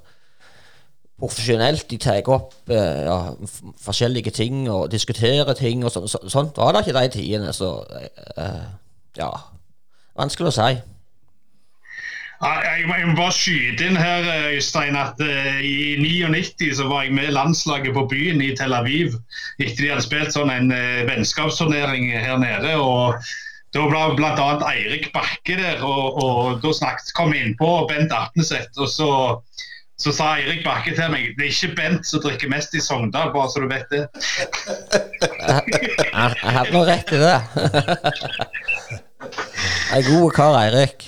profesjonelt. 1.21 1.85
De 1.87 1.99
tar 2.01 2.27
opp 2.33 2.57
uh, 2.73 3.03
ja, 3.07 3.17
forskjellige 3.85 4.35
ting 4.35 4.65
og 4.67 4.89
diskuterer 4.91 5.55
ting, 5.55 5.85
og 5.87 5.93
sånn, 5.93 6.09
så, 6.11 6.19
sånt 6.27 6.59
var 6.59 6.75
det 6.75 6.83
ikke 6.83 6.99
de 6.99 7.13
tidene. 7.15 7.55
Så 7.55 7.71
ja 9.17 9.31
Vanskelig 10.17 10.49
å 10.49 10.55
si. 10.55 10.96
Jeg 12.37 12.85
må 12.85 13.15
bare 13.17 13.33
skyte 13.33 13.87
inn 13.87 13.97
her, 13.97 14.27
Øystein, 14.53 14.95
at 14.99 15.17
uh, 15.23 15.57
i 15.65 15.97
99 15.97 16.75
så 16.77 16.85
var 16.85 17.07
jeg 17.07 17.15
med 17.17 17.33
landslaget 17.33 17.95
på 17.95 18.05
byen 18.11 18.41
i 18.45 18.51
Tel 18.57 18.75
Aviv 18.77 19.15
etter 19.57 19.81
de 19.81 19.89
hadde 19.89 20.05
spilt 20.05 20.35
sånn 20.35 20.53
en 20.53 20.69
uh, 20.69 21.01
vennskapsturnering 21.09 22.11
her 22.13 22.37
nede. 22.41 22.75
og 22.77 23.17
Da 23.73 23.87
ble 23.89 24.03
bl.a. 24.19 24.47
Eirik 24.69 25.09
Bakke 25.15 25.57
der, 25.57 25.81
og, 25.81 26.21
og 26.21 26.61
da 26.61 26.75
snakket, 26.77 27.09
kom 27.17 27.33
jeg 27.33 27.49
innpå 27.49 27.71
Bent 27.89 28.13
Atneseth. 28.13 28.77
og 28.77 28.89
så 28.93 29.11
så 29.97 30.11
sa 30.13 30.25
Eirik 30.37 30.61
Bakke 30.61 30.91
til 30.93 31.09
meg 31.09 31.31
det 31.39 31.47
er 31.47 31.53
ikke 31.55 31.75
Bent 31.79 32.05
som 32.05 32.21
drikker 32.21 32.51
mest 32.53 32.75
i 32.77 32.81
Sogndal, 32.85 33.31
bare 33.33 33.49
så 33.49 33.63
du 33.63 33.69
vet 33.71 33.89
det. 33.89 34.05
jeg 36.05 36.53
hadde 36.53 36.73
nå 36.75 36.83
rett 36.85 37.13
i 37.17 37.21
det. 37.25 37.39
En 39.97 40.03
god 40.03 40.31
kar, 40.35 40.53
Eirik. 40.59 41.07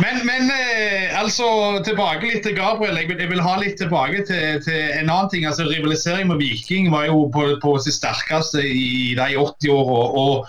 Men, 0.00 0.26
men 0.26 0.50
eh, 0.50 1.20
altså, 1.20 1.46
tilbake 1.86 2.26
litt 2.26 2.42
til 2.42 2.56
Gabriel. 2.56 2.96
Jeg 2.98 3.08
vil, 3.08 3.20
jeg 3.22 3.30
vil 3.30 3.42
ha 3.44 3.52
litt 3.60 3.76
tilbake 3.78 4.24
til, 4.26 4.62
til, 4.64 4.80
en 4.98 5.10
annen 5.10 5.30
ting. 5.30 5.46
altså 5.46 5.68
Rivalisering 5.68 6.28
med 6.28 6.40
Viking 6.42 6.90
var 6.90 7.06
jo 7.06 7.28
på, 7.34 7.46
på 7.62 7.76
sitt 7.78 7.94
sterkeste 7.94 8.64
i 8.66 9.14
de 9.18 9.28
80-åra. 9.38 10.00
Og 10.22 10.48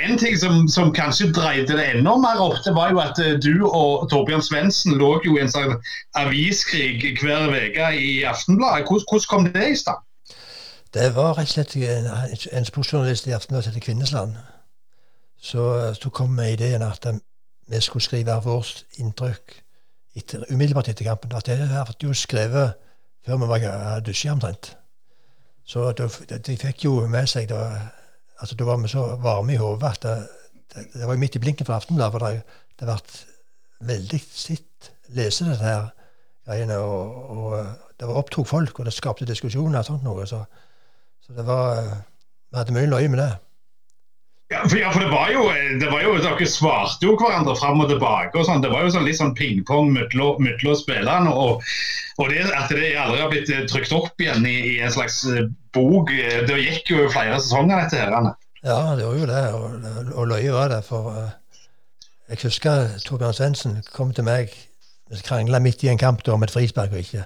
en 0.00 0.18
ting 0.18 0.36
som, 0.38 0.68
som, 0.68 0.92
kanskje 0.94 1.32
dreide 1.34 1.74
det 1.78 1.86
enda 1.94 2.14
mer 2.22 2.38
opp, 2.42 2.60
det 2.64 2.74
var 2.76 2.92
jo 2.94 3.00
at 3.02 3.18
eh, 3.18 3.34
du 3.42 3.66
og 3.66 4.06
Torbjørn 4.12 4.44
Svendsen 4.46 4.94
lå 5.00 5.16
jo 5.26 5.34
i 5.34 5.42
en 5.42 5.50
sånn 5.50 5.74
aviskrig 6.20 7.16
hver 7.18 7.50
uke 7.50 7.90
i 7.98 8.20
Aftenbladet. 8.28 8.86
Hvordan, 8.86 9.08
hvordan 9.10 9.28
kom 9.32 9.50
det 9.50 9.66
i 9.72 9.80
stand? 9.82 10.06
Det 10.94 11.10
var 11.14 11.34
rett 11.38 11.50
og 11.50 11.56
slett 11.56 11.74
en, 11.90 12.06
en 12.58 12.70
sportsjournalist 12.70 13.26
i 13.26 13.34
Aftenbladet 13.34 13.66
som 13.66 13.74
het 13.74 13.84
Kvinnesland. 13.84 14.38
Så, 15.42 15.66
så 15.96 16.10
kom 16.14 16.38
ideen 16.44 16.82
at 16.84 17.06
vi 17.70 17.80
skulle 17.80 18.02
skrive 18.02 18.40
vårt 18.44 18.84
inntrykk 18.98 19.54
etter, 20.18 20.44
umiddelbart 20.50 20.88
etter 20.90 21.06
kampen. 21.06 21.32
At 21.36 21.46
det 21.46 21.58
hadde 21.70 21.94
jo 22.02 22.14
skrevet 22.14 22.74
før 23.26 23.38
vi 23.42 23.48
var 23.48 24.00
dusja 24.04 24.32
omtrent. 24.34 24.74
Så 25.64 25.92
de, 25.94 26.56
fikk 26.58 26.84
jo 26.84 26.96
med 27.06 27.28
seg 27.30 27.46
da, 27.50 27.60
altså 28.40 28.56
var 28.66 28.80
vi 28.82 28.90
så 28.90 29.04
varme 29.22 29.54
i 29.54 29.60
hodet 29.60 29.92
at 29.92 30.02
det, 30.02 30.14
det, 30.74 30.86
det, 30.96 31.06
var 31.06 31.20
midt 31.20 31.36
i 31.36 31.42
blinken 31.42 31.66
for 31.66 31.76
Aftenbladet. 31.76 32.16
For 32.16 32.26
det, 32.26 32.42
det 32.80 32.88
ble 32.88 33.92
veldig 33.92 34.20
sitt 34.26 34.90
lese 35.14 35.46
dette 35.46 35.64
her 35.64 35.86
greiene. 36.48 36.80
Og, 36.82 37.30
og, 37.36 37.54
det 38.00 38.08
var 38.08 38.18
opptok 38.18 38.48
folk, 38.48 38.78
og 38.80 38.88
det 38.88 38.96
skapte 38.96 39.28
diskusjoner 39.28 39.82
og 39.82 39.86
sånt 39.86 40.06
noe. 40.06 40.26
Så, 40.26 40.42
så 41.20 41.36
det 41.36 41.46
var 41.46 41.84
Vi 42.50 42.58
hadde 42.58 42.74
mye 42.74 42.90
løye 42.90 43.08
med 43.08 43.20
det. 43.22 43.30
Ja 44.50 44.64
for, 44.66 45.00
det 45.00 45.10
var 45.10 45.28
jo, 45.30 45.44
det 45.80 45.88
var 45.92 46.00
jo 46.02 46.16
Dere 46.18 46.46
svarte 46.50 47.06
jo 47.06 47.12
hverandre 47.14 47.54
fram 47.54 47.82
og 47.84 47.90
tilbake. 47.90 48.34
og 48.34 48.46
sånn. 48.48 48.62
Det 48.64 48.70
var 48.72 48.82
jo 48.82 48.90
sånn 48.90 49.06
litt 49.06 49.20
sånn 49.20 49.34
pingpong 49.38 49.92
mellom 49.94 50.48
spillerne. 50.76 51.30
Og, 51.30 51.62
og 52.18 52.30
det, 52.32 52.42
at 52.50 52.72
det 52.74 52.88
aldri 52.98 53.20
har 53.22 53.30
blitt 53.30 53.52
eh, 53.54 53.66
trykt 53.70 53.94
opp 53.94 54.18
igjen 54.18 54.46
i, 54.46 54.56
i 54.72 54.78
en 54.82 54.90
slags 54.90 55.22
eh, 55.30 55.46
bok 55.76 56.10
eh, 56.10 56.40
Det 56.48 56.58
gikk 56.58 56.90
jo 56.90 57.04
flere 57.14 57.38
sesonger, 57.38 57.84
dette 57.84 58.02
her. 58.02 58.32
Ja, 58.66 58.80
det 58.98 59.04
gjorde 59.06 59.20
jo 59.20 59.28
det. 59.30 59.44
Og, 59.54 60.16
og 60.18 60.26
løye 60.32 60.56
var 60.56 60.74
det. 60.74 60.80
For 60.88 61.12
jeg 62.30 62.42
husker 62.42 62.96
Torbjørn 63.06 63.36
Svendsen 63.38 63.78
kom 63.94 64.10
til 64.14 64.26
meg 64.26 64.50
og 65.10 65.22
krangla 65.26 65.58
midt 65.62 65.84
i 65.86 65.92
en 65.92 65.98
kamp 65.98 66.26
om 66.30 66.42
et 66.42 66.50
frispark 66.50 66.90
og 66.90 67.04
ikke. 67.04 67.22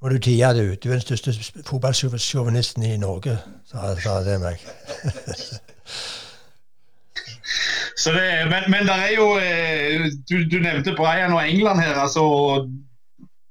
Må 0.00 0.12
du 0.12 0.18
tie 0.22 0.48
det 0.54 0.64
ut. 0.64 0.80
Du 0.80 0.88
er 0.88 0.96
den 0.96 1.04
største 1.04 1.34
fotballsjåvinisten 1.66 2.84
i 2.86 2.96
Norge, 2.96 3.36
sa, 3.68 3.92
sa 4.00 4.20
det 4.24 4.38
meg. 4.40 4.64
Det, 8.04 8.26
men, 8.50 8.66
men 8.70 8.88
er 8.92 9.12
jo 9.16 9.26
eh, 9.42 10.08
du, 10.28 10.42
du, 10.50 10.58
nevnte 10.62 10.94
Brian 10.96 11.32
og 11.32 11.48
England 11.48 11.80
her. 11.80 11.94
altså 11.94 12.24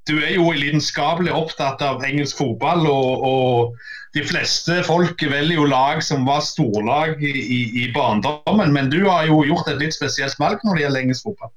Du 0.08 0.16
er 0.18 0.34
jo 0.36 0.52
lidenskapelig 0.52 1.34
opptatt 1.34 1.82
av 1.82 2.04
engelsk 2.06 2.38
fotball. 2.38 2.88
Og, 2.88 3.24
og, 3.32 3.78
de 4.16 4.24
fleste 4.26 4.80
folk 4.88 5.22
velger 5.22 5.60
jo 5.60 5.66
lag 5.70 6.00
som 6.04 6.24
var 6.26 6.40
storlag 6.42 7.20
i, 7.22 7.34
i, 7.38 7.60
i, 7.84 7.90
barndommen. 7.94 8.72
Men 8.74 8.90
du 8.92 9.04
har 9.10 9.28
jo 9.28 9.44
gjort 9.46 9.68
et 9.70 9.82
litt 9.82 9.94
spesielt 9.94 10.40
valg 10.40 10.64
når 10.64 10.78
det 10.78 10.86
gjelder 10.86 11.04
engelsk 11.06 11.28
fotball. 11.28 11.52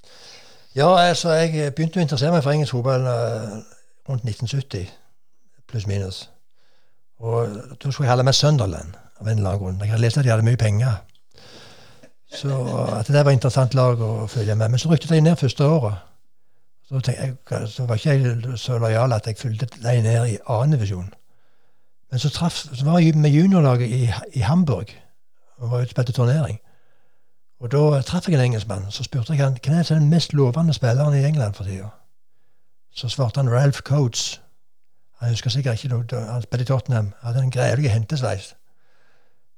Ja, 0.77 0.91
altså 1.09 1.33
jeg 1.39 1.73
begynte 1.75 1.99
å 1.99 2.05
interessere 2.05 2.35
meg 2.35 2.45
for 2.45 2.53
engelsk 2.53 2.77
fotball 2.77 3.07
uh, 3.07 3.55
rundt 4.11 4.27
1970, 4.29 4.91
pluss 5.71 5.87
minus. 5.89 6.25
Og 7.21 7.55
Da 7.81 7.91
skulle 7.91 8.09
jeg 8.09 8.13
holde 8.13 8.27
med 8.29 8.37
Sunderland 8.37 8.99
av 9.21 9.29
en 9.29 9.39
eller 9.39 9.51
annen 9.51 9.63
grunn. 9.63 9.81
Jeg 9.81 9.95
hadde 9.95 10.05
lest 10.05 10.21
at 10.21 10.27
de 10.27 10.33
hadde 10.33 10.47
mye 10.47 10.61
penger. 10.61 11.01
Så 12.31 12.57
at 12.99 13.07
det 13.07 13.25
var 13.25 13.33
et 13.33 13.39
interessant 13.39 13.75
lag 13.75 14.01
å 14.01 14.27
følge 14.31 14.55
med. 14.55 14.71
Men 14.71 14.79
så 14.79 14.91
rykket 14.91 15.11
jeg 15.11 15.25
ned 15.27 15.37
første 15.37 15.67
året. 15.67 16.07
Så, 16.89 17.01
jeg, 17.07 17.35
så 17.71 17.87
var 17.87 17.99
ikke 17.99 18.11
jeg 18.11 18.59
så 18.59 18.79
lojal 18.79 19.13
at 19.13 19.27
jeg 19.27 19.39
fulgte 19.39 19.67
dem 19.67 20.03
ned 20.03 20.27
i 20.27 20.39
annen 20.49 20.75
divisjon. 20.75 21.13
Men 22.11 22.19
så, 22.19 22.31
traf, 22.35 22.57
så 22.57 22.85
var 22.85 22.99
jeg 22.99 23.15
med 23.19 23.31
juniorlaget 23.31 23.89
i, 23.89 24.11
i 24.35 24.41
Hamburg 24.41 24.91
og 25.59 25.71
var 25.71 25.83
ute 25.83 25.91
og 25.91 25.91
spilte 25.91 26.13
turnering. 26.13 26.59
Og 27.61 27.71
da 27.73 28.01
traff 28.03 28.29
jeg 28.29 28.35
en 28.35 28.45
engelskmann. 28.45 28.91
Så 28.91 29.05
spurte 29.05 29.33
jeg 29.33 29.45
han 29.45 29.59
hvem 29.63 29.79
er 29.79 29.89
den 29.89 30.09
mest 30.11 30.33
lovende 30.33 30.75
spilleren 30.75 31.15
i 31.15 31.25
England 31.27 31.55
for 31.55 31.65
tida. 31.65 31.91
Så 32.95 33.09
svarte 33.09 33.41
han 33.41 33.51
Ralph 33.53 33.81
Coates. 33.81 34.41
Han 35.21 35.29
husker 35.29 35.51
sikkert 35.51 35.85
ikke 35.85 35.95
noe, 35.95 36.25
han 36.33 36.43
spilte 36.43 36.63
i 36.63 36.67
Tottenham. 36.67 37.13
Hadde 37.23 37.43
en 37.45 37.51
greielig 37.51 37.91
hentesveis. 37.91 38.55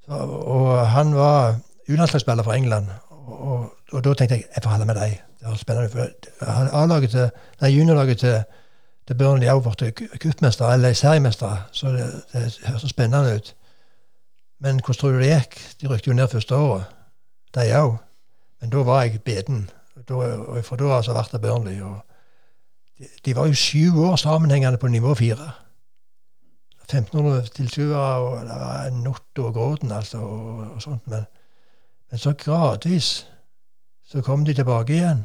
og 0.09 0.89
han 0.89 1.15
var 1.15 1.61
U-landslagsspiller 1.89 2.43
fra 2.43 2.57
England. 2.57 2.87
Og, 3.11 3.41
og, 3.41 3.75
og, 3.93 4.05
da 4.05 4.15
tenkte 4.15 4.35
jeg 4.35 4.45
jeg 4.55 4.63
får 4.63 4.71
holde 4.71 4.87
med 4.87 4.95
deg. 4.95 5.21
Det 5.41 5.49
var 5.49 5.57
spennende. 5.57 6.11
A-laget 6.73 7.11
til, 7.11 7.31
nei, 7.61 7.71
Juniorlaget 7.71 8.19
til, 8.19 8.43
til 9.07 9.19
Burnley 9.19 9.49
har 9.49 9.61
blitt 9.61 10.03
cupmestere, 10.23 10.75
eller 10.75 10.93
seriemestere, 10.93 11.63
så 11.73 11.93
det, 11.93 12.07
det 12.33 12.59
høres 12.67 12.87
spennende 12.91 13.35
ut. 13.35 13.55
Men 14.63 14.81
hvordan 14.81 15.01
tror 15.01 15.11
du 15.11 15.19
det 15.19 15.33
gikk? 15.33 15.59
De 15.81 15.89
rykte 15.91 16.11
jo 16.11 16.15
ned 16.15 16.29
første 16.29 16.55
året, 16.57 16.85
de 17.55 17.67
òg. 17.75 17.97
Men 18.61 18.71
da 18.71 18.85
var 18.87 19.03
jeg 19.03 19.23
beden. 19.23 19.71
Da, 20.09 20.15
og 20.15 20.65
fra 20.65 20.77
da 20.77 20.85
av 20.85 20.97
altså, 20.97 21.13
ble 21.13 21.25
det 21.33 21.41
Burnley. 21.43 21.81
og 21.83 22.01
de, 22.99 23.09
de, 23.25 23.37
var 23.37 23.47
jo 23.47 23.59
sju 23.59 23.99
år 24.07 24.17
sammenhengende 24.17 24.79
på 24.79 24.89
nivå 24.89 25.15
fire. 25.15 25.51
1500 26.83 27.49
tilskuere, 27.57 27.99
og 27.99 28.41
det 28.47 28.57
var 28.61 28.91
Nott 28.91 29.39
og 29.39 29.55
Gråten, 29.55 29.93
altså, 29.93 30.19
og, 30.19 30.75
og 30.75 30.83
sånt. 30.83 31.07
men 31.07 31.25
men 32.13 32.21
så 32.21 32.35
gradvis 32.37 33.27
så 34.05 34.21
kom 34.21 34.45
de 34.45 34.53
tilbake 34.55 34.93
igjen. 34.93 35.23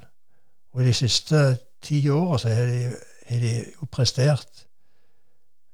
Og 0.72 0.84
de 0.84 0.94
siste 0.94 1.58
ti 1.84 2.00
åra 2.10 2.38
så 2.40 2.50
har 2.50 2.70
de, 2.72 2.94
har 3.28 3.40
de 3.44 3.52
jo 3.82 3.88
prestert 3.92 4.64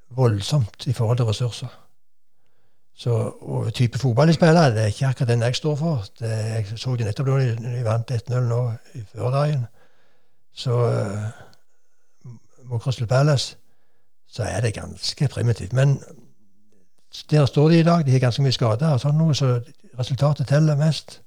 voldsomt 0.09 0.87
i 0.87 0.93
forhold 0.93 1.17
til 1.17 1.25
ressurser. 1.25 1.67
Så, 2.95 3.11
og 3.41 3.73
type 3.73 3.99
fotball 3.99 4.27
de 4.27 4.33
spiller, 4.33 4.69
det 4.69 4.81
er 4.81 4.85
ikke 4.85 5.05
akkurat 5.05 5.29
den 5.29 5.41
jeg 5.41 5.55
står 5.55 5.75
for. 5.75 6.05
Det, 6.19 6.29
jeg 6.29 6.65
så 6.75 6.95
det 6.95 7.05
nettopp 7.05 7.29
da 7.29 7.37
de, 7.37 7.55
de 7.77 7.85
vant 7.85 8.11
1-0 8.11 8.49
nå 8.49 8.59
i 8.93 9.03
førdagen. 9.13 9.65
Så 10.53 10.73
uh, 10.73 12.33
mot 12.63 12.81
Crystal 12.81 13.07
Palace 13.07 13.57
så 14.27 14.43
er 14.43 14.61
det 14.61 14.73
ganske 14.73 15.27
primitivt. 15.27 15.73
Men 15.73 15.99
der 17.31 17.45
står 17.45 17.69
de 17.69 17.79
i 17.79 17.83
dag. 17.83 18.05
De 18.05 18.11
har 18.11 18.19
ganske 18.19 18.41
mye 18.41 18.57
skader 18.57 18.97
og 18.97 19.01
sånn 19.01 19.17
noe, 19.17 19.37
så 19.37 19.59
resultatet 19.99 20.47
teller 20.47 20.79
mest. 20.79 21.19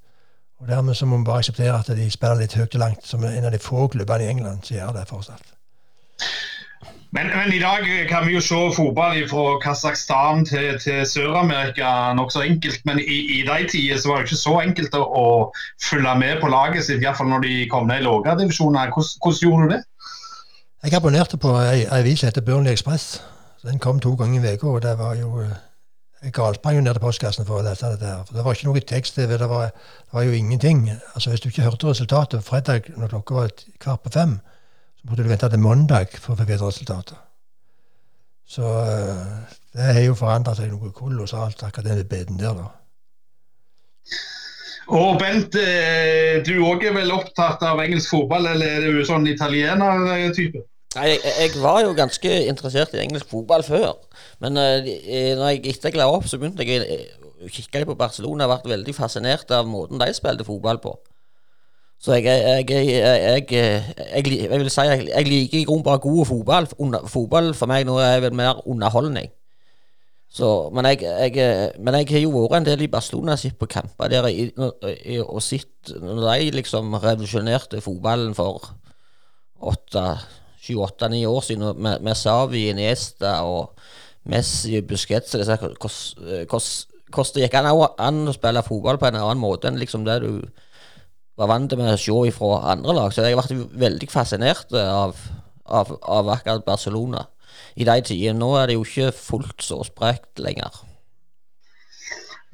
Og 0.60 0.68
dermed 0.68 0.94
så 0.94 1.06
må 1.06 1.18
vi 1.18 1.24
bare 1.24 1.42
akseptere 1.44 1.78
at 1.78 1.90
de 1.96 2.10
spiller 2.10 2.40
litt 2.40 2.56
høyt 2.56 2.74
og 2.74 2.80
langt, 2.80 3.04
som 3.06 3.24
en 3.24 3.44
av 3.44 3.52
de 3.52 3.60
få 3.60 3.88
klubbene 3.92 4.24
i 4.24 4.30
England 4.32 4.64
som 4.64 4.76
gjør 4.76 4.96
det 4.96 5.08
fortsatt. 5.10 5.52
Men, 7.16 7.26
men, 7.26 7.52
i 7.54 7.60
dag 7.60 7.84
kan 8.08 8.26
vi 8.26 8.34
jo 8.34 8.40
se 8.40 8.56
fotball 8.76 9.22
fra 9.30 9.44
Kasakhstan 9.62 10.44
til, 10.44 10.78
til 10.80 11.06
Sør-Amerika 11.06 12.12
nokså 12.18 12.42
enkelt. 12.44 12.80
Men 12.84 12.98
i, 13.00 13.18
i 13.38 13.42
de 13.46 13.68
tider 13.70 14.00
så 14.00 14.08
var 14.08 14.16
det 14.16 14.28
ikke 14.28 14.40
så 14.40 14.56
enkelt 14.60 14.96
å, 14.98 15.52
følge 15.90 16.16
med 16.18 16.40
på 16.42 16.50
laget 16.52 16.84
sitt, 16.84 17.04
iallfall 17.04 17.30
når 17.30 17.46
de 17.46 17.54
kom 17.72 17.86
ned 17.88 18.02
i 18.02 18.08
lavere 18.08 18.36
divisjoner. 18.40 18.90
Hvordan, 18.92 19.14
hvordan, 19.22 19.40
gjorde 19.42 19.62
du 19.62 19.74
det? 19.76 19.82
Jeg 20.84 20.98
abonnerte 20.98 21.40
på 21.40 21.54
ei 21.60 21.86
avis 21.90 22.20
som 22.20 22.30
heter 22.30 22.44
Burnley 22.44 22.76
Express. 22.76 23.22
Den 23.64 23.80
kom 23.82 24.00
to 24.00 24.12
ganger 24.18 24.44
i 24.44 24.54
uka, 24.58 24.74
og 24.74 24.82
det 24.82 24.98
var 24.98 25.16
jo 25.16 25.46
jo 26.24 26.80
ned 26.80 26.94
til 26.94 27.00
postkassen 27.00 27.46
for 27.46 27.60
å 27.60 27.64
lese 27.66 27.90
dette. 27.92 28.06
her, 28.06 28.24
for 28.24 28.34
Det 28.34 28.44
var 28.44 28.54
ikke 28.54 28.68
noe 28.68 28.80
tekst-TV. 28.80 29.38
Det, 29.38 29.48
var, 29.48 29.70
det 29.70 30.12
var 30.12 30.22
jo 30.22 30.32
ingenting. 30.32 30.90
Altså 31.14 31.30
Hvis 31.30 31.40
du 31.40 31.48
ikke 31.48 31.62
hørte 31.62 31.86
resultatet 31.86 32.44
fredag 32.44 32.90
når 32.96 33.08
klokka 33.08 33.34
var 33.34 33.50
kvart 33.78 34.02
på 34.02 34.10
fem, 34.10 34.40
så 34.96 35.08
måtte 35.08 35.22
du 35.22 35.28
vente 35.28 35.48
til 35.48 35.58
mandag 35.58 36.16
for 36.18 36.32
å 36.32 36.36
få 36.36 36.44
vite 36.48 36.64
resultatet. 36.64 37.16
Så 38.46 38.62
eh, 38.62 39.54
det 39.74 39.92
har 39.94 40.04
jo 40.06 40.14
forandra 40.14 40.54
seg 40.54 40.70
noe 40.70 40.92
kolossalt, 40.94 41.62
akkurat 41.66 41.90
den 41.90 42.08
biten 42.08 42.38
der, 42.38 42.54
da. 42.54 42.70
Og 44.94 45.18
Bent, 45.18 45.56
eh, 45.58 46.38
du 46.46 46.60
òg 46.62 46.84
er 46.86 46.94
vel 46.94 47.10
opptatt 47.10 47.62
av 47.66 47.82
engelsk 47.82 48.12
fotball, 48.14 48.46
eller 48.52 48.86
er 48.86 48.94
du 48.94 49.04
sånn 49.04 49.26
italiener-type? 49.26 50.62
Nei, 50.96 51.10
jeg, 51.12 51.32
jeg 51.42 51.62
var 51.62 51.82
jo 51.84 51.92
ganske 51.96 52.32
interessert 52.48 52.94
i 52.96 53.02
engelsk 53.02 53.28
fotball 53.28 53.64
før. 53.66 53.92
Men 54.40 54.56
uh, 54.56 54.86
når 55.36 55.50
jeg 55.52 55.74
etter 55.74 55.92
jeg 55.92 56.00
la 56.00 56.08
opp, 56.08 56.28
så 56.28 56.40
begynte 56.40 56.64
jeg 56.64 56.86
å 57.44 57.50
kikke 57.52 57.84
på 57.90 57.98
Barcelona. 57.98 58.46
Jeg 58.46 58.64
ble 58.64 58.76
veldig 58.76 58.96
fascinert 58.96 59.52
av 59.52 59.68
måten 59.68 60.00
de 60.00 60.08
spilte 60.16 60.46
fotball 60.46 60.80
på. 60.82 60.94
Så 62.00 62.18
jeg, 62.18 62.26
jeg, 62.28 62.68
jeg, 62.68 63.46
jeg 64.28 64.60
vil 64.60 64.68
si 64.72 64.84
jeg, 64.84 65.26
liker 65.28 65.58
i 65.58 65.64
grunnen 65.64 65.84
bare 65.84 66.02
god 66.04 66.26
fotball. 66.28 66.68
Fotball 67.08 67.52
for 67.56 67.70
meg 67.70 67.86
nå 67.88 67.96
er 68.04 68.20
vel 68.24 68.36
mer 68.36 68.60
underholdning. 68.68 69.30
Så, 70.36 70.48
men, 70.74 70.84
jeg, 70.90 71.76
men 71.80 71.96
jeg 72.00 72.10
har 72.10 72.24
jo 72.24 72.32
vært 72.34 72.58
en 72.58 72.66
del 72.66 72.82
i 72.84 72.90
Barcelona 72.92 73.36
sitt 73.40 73.56
på 73.56 73.68
kamper 73.70 74.10
der 74.12 74.26
og 74.26 75.38
sett 75.44 75.94
når 76.02 76.24
de 76.26 76.50
liksom 76.58 76.96
revolusjonerte 76.98 77.80
fotballen 77.84 78.34
for 78.36 78.74
sju-åtte-ni 80.66 81.22
år 81.28 81.44
siden 81.46 81.78
med, 81.78 82.02
med 82.04 82.18
Savi, 82.18 82.66
Iniesta 82.72 83.38
og 83.46 83.76
Messi 84.26 84.76
og 84.80 84.88
Busquets 84.90 85.36
Hvordan 87.06 87.34
det 87.36 87.44
gikk 87.44 87.54
an, 87.60 87.68
an, 88.02 88.24
å 88.26 88.34
spille 88.34 88.64
fotball 88.66 88.98
på 88.98 89.06
en 89.08 89.20
annen 89.20 89.38
måte 89.40 89.70
enn 89.70 89.78
liksom 89.78 90.02
det 90.08 90.18
du 90.24 90.32
var 91.38 91.50
vant 91.52 91.76
med 91.78 91.92
å 91.92 92.00
se 92.00 92.32
fra 92.34 92.72
andre 92.72 92.96
lag. 92.96 93.12
Så 93.12 93.22
jeg 93.22 93.36
har 93.36 93.42
vært 93.42 93.76
veldig 93.78 94.08
fascinert 94.10 94.72
av, 94.80 95.14
av, 95.64 95.92
av 96.02 96.32
akkurat 96.34 96.66
Barcelona 96.66 97.26
i 97.76 97.86
de 97.86 97.96
tider. 98.08 98.34
Nå 98.36 98.50
er 98.58 98.70
det 98.70 98.78
jo 98.78 98.84
ikke 98.86 99.12
fullt 99.14 99.64
så 99.64 99.82
sprekt 99.86 100.42
lenger. 100.42 100.82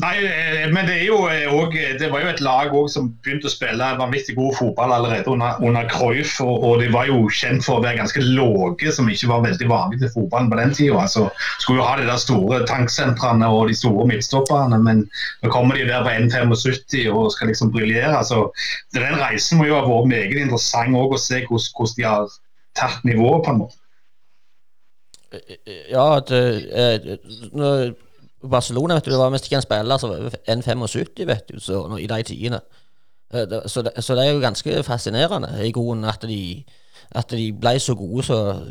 Nei, 0.03 0.17
eh, 0.27 0.65
men 0.75 0.89
det, 0.89 0.97
er 0.97 1.05
jo 1.07 1.19
eh, 1.31 1.45
også, 1.47 1.83
det 2.01 2.09
var 2.11 2.25
jo 2.25 2.31
et 2.33 2.41
lag 2.43 2.73
som 2.91 3.13
begynte 3.23 3.47
å 3.47 3.53
spille 3.53 3.91
vanvittig 4.01 4.35
god 4.35 4.57
fotball 4.59 4.95
allerede 4.97 5.31
under, 5.31 5.61
under 5.63 5.87
Cruyff. 5.93 6.41
Og, 6.43 6.57
og, 6.67 6.83
de 6.83 6.89
var 6.91 7.07
jo 7.07 7.21
kjent 7.31 7.63
for 7.63 7.79
å 7.79 7.85
være 7.85 8.01
ganske 8.01 8.25
lave, 8.25 8.91
som 8.97 9.11
ikke 9.13 9.31
var 9.31 9.45
veldig 9.47 9.71
vanlig 9.71 10.01
til 10.03 10.13
fotballen 10.17 10.51
på 10.51 10.59
den 10.59 10.75
tida. 10.75 10.99
Altså, 11.05 11.29
skulle 11.63 11.79
jo 11.79 11.87
ha 11.87 11.95
de 12.01 12.09
der 12.11 12.19
store 12.19 12.63
tanksentrene 12.67 13.47
og 13.47 13.71
de 13.71 13.79
store 13.79 14.09
midtstopperne, 14.11 14.83
men 14.83 15.05
nå 15.45 15.55
kommer 15.55 15.79
de 15.79 15.87
der 15.87 16.03
på 16.03 16.17
1,75 16.17 17.07
og 17.15 17.31
skal 17.37 17.53
liksom 17.53 17.71
briljere. 17.75 18.11
Altså, 18.19 18.49
den 18.99 19.21
reisen 19.23 19.63
må 19.63 19.71
jo 19.71 19.79
ha 19.79 19.87
vært 19.87 20.11
meget 20.17 20.39
interessant 20.49 20.99
å 20.99 21.21
se 21.21 21.45
hvordan, 21.47 21.95
de 21.95 22.11
har 22.11 22.39
tatt 22.75 23.05
nivået, 23.07 23.45
på 23.47 23.55
en 23.55 23.63
måte. 23.63 23.79
Ja, 25.89 26.19
det, 26.27 26.43
eh, 26.75 27.13
Barcelona 28.51 28.95
vet 28.95 29.07
du, 29.07 29.11
det 29.11 29.19
var 29.21 29.33
mest 29.33 29.47
ikke 29.49 29.61
en 29.61 29.65
spiller 29.65 29.99
som 29.99 30.11
var 30.11 30.39
1,75 30.51 31.27
vet 31.29 31.53
du, 31.53 31.61
så, 31.61 31.85
i 31.99 32.07
de 32.11 32.23
tidene. 32.23 32.61
Eh, 33.35 33.59
så 33.67 33.83
det, 33.83 33.93
så 33.99 34.15
det, 34.15 34.27
er 34.27 34.33
jo 34.33 34.41
ganske 34.41 34.83
fascinerende 34.87 35.53
i 35.67 35.73
grunnen 35.73 36.09
at 36.09 36.25
de, 36.29 36.65
at 37.11 37.31
de 37.31 37.53
ble 37.53 37.79
så 37.81 37.95
gode 37.95 38.27
som 38.27 38.67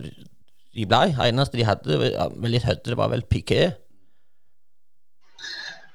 de 0.75 0.85
ble. 0.85 1.15
Eneste 1.27 1.57
de 1.57 1.67
hadde 1.67 1.99
med 2.35 2.53
litt 2.53 2.67
høyde, 2.67 2.89
det 2.89 2.97
var 2.97 3.11
vel 3.13 3.23
Piquet. 3.23 3.79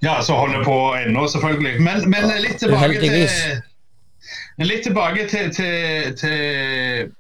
Ja, 0.02 0.20
så 0.22 0.34
holder 0.36 0.64
på 0.64 0.94
ennå, 0.94 1.28
selvfølgelig. 1.28 1.80
Men, 1.82 2.10
men 2.10 2.28
litt 2.42 2.60
tilbake 2.60 3.00
til 3.00 3.62
Litt 4.58 4.82
tilbake 4.84 5.26
til, 5.28 5.50
til, 5.52 6.14
til 6.16 7.10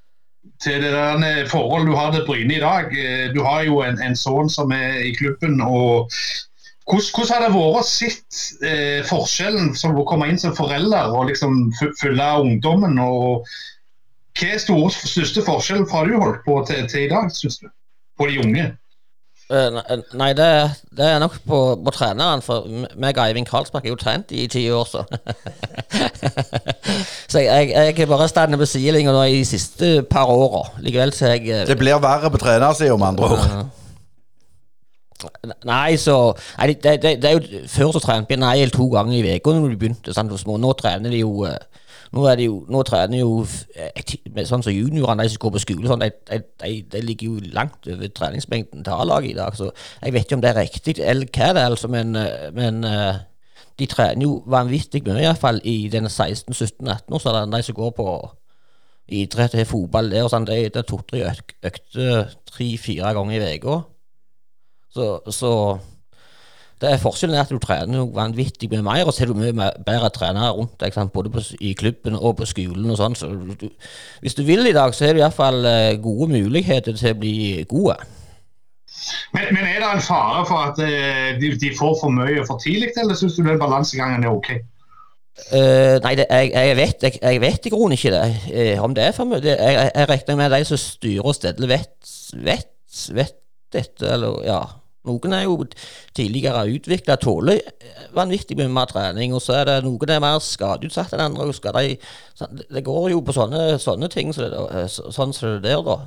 til 0.62 0.82
det 0.82 0.92
der 0.92 1.46
forholdet 1.50 1.90
du 1.90 1.96
har 1.96 2.12
til 2.12 2.26
Bryne 2.26 2.56
i 2.56 2.62
dag. 2.62 2.92
Eh, 2.92 3.34
du 3.34 3.42
har 3.44 3.62
jo 3.66 3.80
en, 3.84 3.98
en 4.02 4.16
sønn 4.16 4.50
som 4.52 4.72
er 4.72 5.00
i 5.04 5.14
klubben. 5.14 5.60
og 5.60 6.10
hvordan, 6.86 7.10
hvordan 7.14 7.32
har 7.34 7.42
det 7.42 7.54
vært 7.56 7.78
å 7.80 7.86
se 7.86 8.10
eh, 8.70 9.00
forskjellen 9.08 9.72
som 9.74 9.96
å 9.98 10.06
komme 10.06 10.28
inn 10.30 10.38
som 10.38 10.54
forelder 10.56 11.10
og 11.10 11.30
liksom 11.32 11.72
følge 12.00 12.28
ungdommen? 12.40 12.98
og 13.02 13.48
Hva 14.38 14.52
er 14.54 14.62
store, 14.62 14.92
største 14.94 15.42
forskjellen 15.42 15.88
fra 15.90 16.04
du 16.06 16.14
holdt 16.20 16.44
på 16.46 16.60
til, 16.68 16.86
til 16.90 17.08
i 17.08 17.12
dag, 17.12 17.32
syns 17.34 17.58
du? 17.62 17.70
På 18.16 18.28
de 18.30 18.38
unge? 18.40 18.70
Uh, 19.46 19.78
nei, 20.18 20.32
det, 20.34 20.46
det, 20.98 21.06
er 21.06 21.20
nok 21.22 21.36
på, 21.46 21.58
på 21.78 21.92
treneren. 21.94 22.42
For 22.42 22.66
meg 22.98 23.14
og 23.14 23.28
Eivind 23.28 23.46
Karlsbakk 23.46 23.86
er 23.86 23.92
jo 23.92 23.98
trent 24.00 24.34
i 24.34 24.48
ti 24.50 24.64
år, 24.74 24.88
så. 24.90 25.04
så 27.32 27.44
jeg, 27.44 27.70
jeg, 27.70 28.08
bare 28.10 28.26
stått 28.30 28.58
på 28.58 28.66
sidelinja 28.66 29.14
de 29.14 29.44
siste 29.46 30.00
par 30.10 30.32
åra. 30.34 30.64
Likevel 30.82 31.14
så 31.14 31.36
jeg 31.36 31.46
uh, 31.52 31.62
Det 31.68 31.78
blir 31.78 32.02
verre 32.02 32.32
på 32.34 32.42
trenersida, 32.42 32.98
med 32.98 33.12
andre 33.12 33.30
ord. 33.36 33.74
Nei, 35.64 35.94
så 35.96 36.16
nei, 36.58 36.74
det, 36.74 36.98
det, 37.00 37.14
det, 37.22 37.30
er 37.30 37.38
jo 37.38 37.62
Før 37.72 37.94
så 37.94 38.02
trente 38.04 38.28
vi 38.28 38.36
en 38.36 38.44
eller 38.44 38.74
to 38.74 38.84
ganger 38.92 39.16
i 39.16 39.38
uka 39.38 39.54
når 39.54 39.70
de 39.72 39.78
begynte. 39.80 40.14
Sant, 40.16 40.34
Nå 40.46 40.74
trener 40.76 41.14
de 41.14 41.22
jo 41.22 41.46
uh, 41.46 41.54
nå, 42.14 42.24
er 42.26 42.38
det 42.38 42.48
jo, 42.48 42.60
nå 42.70 42.82
trener 42.86 43.22
jo 43.22 43.44
sånn 43.46 44.64
som 44.64 44.74
juniorene, 44.74 45.26
de 45.26 45.34
som 45.34 45.42
går 45.42 45.54
på 45.56 45.62
skole, 45.64 45.90
sånn, 45.90 46.04
de, 46.04 46.40
de, 46.62 46.72
de, 46.92 47.02
ligger 47.02 47.32
jo 47.32 47.54
langt 47.56 47.88
over 47.90 48.12
treningsmengden 48.14 48.84
til 48.86 48.94
A-laget 48.94 49.32
i 49.32 49.38
dag. 49.38 49.56
Så 49.58 49.70
jeg 50.02 50.14
vet 50.14 50.26
ikke 50.26 50.38
om 50.38 50.44
det 50.44 50.52
er 50.52 50.60
riktig, 50.60 50.98
eller 51.00 51.30
hva 51.30 51.52
det 51.56 51.64
er, 51.64 51.70
altså, 51.70 51.90
men, 51.92 52.14
men 52.56 52.82
de 53.76 53.88
trener 53.90 54.24
jo 54.24 54.40
vanvittig 54.50 55.02
mye, 55.06 55.22
iallfall 55.24 55.60
i 55.68 55.78
denne 55.92 56.12
16-17-18 56.12 57.12
år, 57.12 57.22
så 57.22 57.34
det 57.34 57.44
de 57.52 57.62
som 57.66 57.76
går 57.76 57.92
på 57.98 58.08
idrett 59.16 59.54
og 59.54 59.68
fotball 59.70 60.08
der, 60.10 60.24
og 60.26 60.32
sånn, 60.32 60.46
det 60.48 60.70
er 60.72 60.86
to-tre 60.86 61.26
økter 61.28 62.32
tre-fire 62.50 63.12
ganger 63.14 63.44
i 63.44 63.58
uka. 63.60 63.76
Så, 64.96 65.06
så 65.30 65.52
det 66.80 66.90
er 66.90 67.00
Forskjellen 67.00 67.38
er 67.38 67.46
at 67.46 67.52
du 67.52 67.56
trener 67.62 68.04
vanvittig 68.12 68.68
mye 68.68 68.84
mer, 68.84 69.08
og 69.08 69.14
så 69.16 69.24
er 69.24 69.30
du 69.30 69.38
mye 69.38 69.54
bedre 69.86 70.10
trenere 70.12 70.52
rundt 70.52 70.76
deg, 70.82 70.98
både 71.14 71.32
på, 71.32 71.40
i 71.64 71.72
klubben 71.72 72.18
og 72.18 72.36
på 72.36 72.48
skolen 72.50 72.90
og 72.92 72.98
sånn. 73.00 73.16
Så 73.16 73.30
du, 73.32 73.70
hvis 74.20 74.36
du 74.36 74.44
vil 74.44 74.68
i 74.68 74.74
dag, 74.76 74.92
så 74.92 75.08
er 75.08 75.16
det 75.16 75.24
iallfall 75.24 75.64
uh, 75.64 75.96
gode 76.04 76.28
muligheter 76.34 76.92
til 76.98 77.14
å 77.14 77.18
bli 77.22 77.64
gode. 77.70 77.96
Men, 79.32 79.48
men 79.56 79.64
er 79.64 79.80
det 79.80 79.88
en 79.88 80.04
fare 80.04 80.44
for 80.48 80.68
at 80.68 80.84
uh, 80.84 81.32
de, 81.40 81.54
de, 81.56 81.72
får 81.78 81.96
for 82.02 82.12
mye 82.12 82.44
for 82.44 82.60
tidlig, 82.60 82.92
eller 83.00 83.16
syns 83.16 83.40
du 83.40 83.44
den 83.46 83.60
balansegangen 83.62 84.28
er 84.28 84.36
ok? 84.36 84.52
Uh, 85.48 85.96
nei, 86.04 86.12
det, 86.16 86.28
jeg, 86.28 86.52
jeg, 86.52 86.76
vet, 86.76 87.02
jeg, 87.08 87.18
jeg, 87.22 87.40
vet 87.40 87.68
i 87.68 87.72
grunnen 87.72 87.96
ikke 87.96 88.12
det. 88.12 88.24
Uh, 88.52 88.84
om 88.84 88.92
det 88.96 89.08
er 89.08 89.16
for 89.16 89.32
mye. 89.32 89.40
Jeg, 89.48 89.92
jeg, 89.94 90.08
regner 90.12 90.42
med 90.44 90.52
de 90.52 90.64
som 90.68 90.80
styrer 90.84 91.24
og 91.24 91.40
steller, 91.40 91.72
vet, 91.72 92.16
vet, 92.36 92.74
vet 93.16 93.40
dette, 93.72 94.12
eller 94.12 94.44
ja. 94.44 94.60
Noen 95.06 95.34
er 95.36 95.44
jo 95.46 95.56
tidligere 96.16 96.64
utvikla, 96.74 97.16
tåler 97.22 97.62
vanvittig 98.16 98.56
mye 98.58 98.70
mer 98.72 98.90
trening. 98.90 99.34
Og 99.36 99.42
så 99.44 99.60
er 99.60 99.68
det 99.68 99.80
noen 99.86 100.12
er 100.12 100.22
mer 100.22 100.38
skadeutsatt 100.42 101.14
enn 101.14 101.24
andre. 101.28 101.48
De, 101.78 101.96
det 102.74 102.84
går 102.86 103.10
jo 103.14 103.22
på 103.24 103.34
sånne, 103.36 103.76
sånne 103.82 104.10
ting 104.12 104.32
så 104.34 104.48
det, 104.50 104.62
eh, 104.80 104.88
sånn 104.90 105.34
som 105.36 105.56
det 105.56 105.68
der, 105.68 105.84
da. 105.86 106.00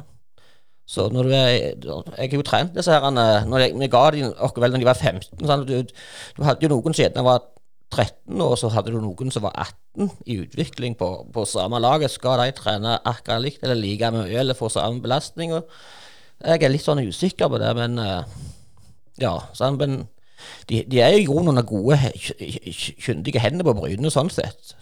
Så 0.89 1.05
når 1.13 1.27
du 1.27 1.33
er 1.37 1.51
Jeg 1.53 2.31
har 2.31 2.33
jo 2.33 2.41
trent 2.41 2.73
disse 2.73 2.89
her 2.89 3.03
når 3.13 3.59
jeg, 3.61 3.75
Vi 3.77 3.87
ga 3.93 4.09
dem 4.09 4.33
vel 4.33 4.71
når 4.73 4.81
de 4.81 4.87
var 4.87 4.97
15. 4.97 5.45
Sånn, 5.45 5.65
du, 5.67 5.83
du, 5.85 6.43
hadde 6.43 6.65
jo 6.65 6.71
noen 6.73 6.95
som 6.97 7.25
var 7.27 7.45
13 7.89 8.41
og 8.45 8.55
så 8.61 8.69
hadde 8.73 8.93
du 8.93 8.99
noen 9.01 9.31
som 9.33 9.45
var 9.45 9.53
18 9.97 10.09
i 10.29 10.39
utvikling 10.43 10.95
på, 10.97 11.07
på 11.33 11.45
samme 11.49 11.79
laget. 11.81 12.13
Skal 12.13 12.41
de 12.41 12.53
trene 12.57 12.97
akkurat 13.05 13.41
likt 13.41 13.63
eller 13.65 13.77
like 13.77 14.11
mye 14.13 14.41
eller 14.41 14.57
få 14.57 14.69
samme 14.73 15.01
belastning? 15.01 15.53
Og 15.57 15.69
jeg 16.39 16.63
er 16.63 16.73
litt 16.73 16.85
sånn 16.85 17.01
usikker 17.03 17.49
på 17.51 17.59
det, 17.61 17.71
men 17.75 17.97
uh, 17.99 18.21
ja, 19.21 19.35
sånn, 19.57 19.79
men 19.79 20.01
de, 20.69 20.83
de, 20.87 21.01
er 21.01 21.15
jo 21.15 21.23
i 21.23 21.27
grunnen 21.27 21.53
under 21.53 21.65
gode, 21.67 21.97
kyndige 23.03 23.41
hender 23.43 23.67
på 23.67 23.75
Bryne, 23.79 24.11
sånn 24.13 24.31
sett. 24.33 24.75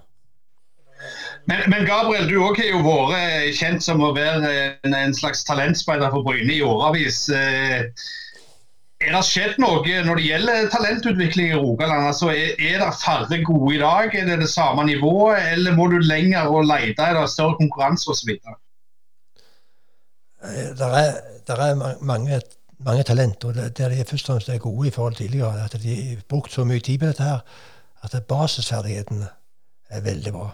Men, 1.47 1.63
men, 1.71 1.85
Gabriel, 1.87 2.27
du 2.27 2.41
òg 2.43 2.59
har 2.59 2.69
jo 2.73 2.83
vært 2.83 3.55
kjent 3.55 3.83
som 3.85 4.03
å 4.03 4.11
være 4.15 4.51
en, 4.83 4.95
en 4.97 5.15
slags 5.15 5.45
talentspeider 5.47 6.11
for 6.11 6.25
Bryne 6.27 6.51
i 6.57 6.63
årevis. 6.65 7.21
Eh, 7.31 7.87
er 8.97 9.13
det 9.13 9.21
skjedd 9.23 9.59
noe 9.61 9.99
når 10.03 10.19
det 10.19 10.25
gjelder 10.25 10.69
talentutvikling 10.73 11.53
i 11.53 11.59
Rogaland? 11.59 12.09
Altså, 12.09 12.33
er, 12.33 12.57
er 12.57 12.81
det 12.81 12.91
færre 12.99 13.39
gode 13.45 13.75
i 13.77 13.81
dag? 13.81 14.11
Er 14.11 14.25
det 14.31 14.39
det 14.43 14.49
samme 14.51 14.83
nivået, 14.89 15.39
eller 15.53 15.77
må 15.77 15.87
du 15.93 15.99
lenger 16.01 16.49
og 16.51 16.67
lete? 16.67 17.05
Er 17.05 17.21
det 17.21 17.29
større 17.31 17.55
konkurranse 17.61 18.09
osv.? 18.11 18.33
Eh, 20.43 20.69
det 20.75 20.91
er, 20.99 21.21
er 21.55 22.01
mange 22.01 22.41
mange 22.79 23.03
talent, 23.03 23.43
og 23.43 23.55
der 23.55 23.89
de 23.89 24.05
først 24.05 24.29
og 24.29 24.33
fremst 24.33 24.49
er 24.49 24.57
gode 24.57 24.87
i 24.87 24.91
forhold 24.91 25.15
til 25.15 25.25
tidligere. 25.25 25.63
At 25.63 25.81
de 25.81 25.95
har 25.95 26.21
brukt 26.29 26.51
så 26.51 26.63
mye 26.63 26.79
tid 26.79 26.99
på 26.99 27.05
dette 27.05 27.23
her 27.23 27.39
at 28.01 28.23
basisferdighetene 28.27 29.27
er 29.89 30.01
veldig 30.01 30.33
bra. 30.33 30.49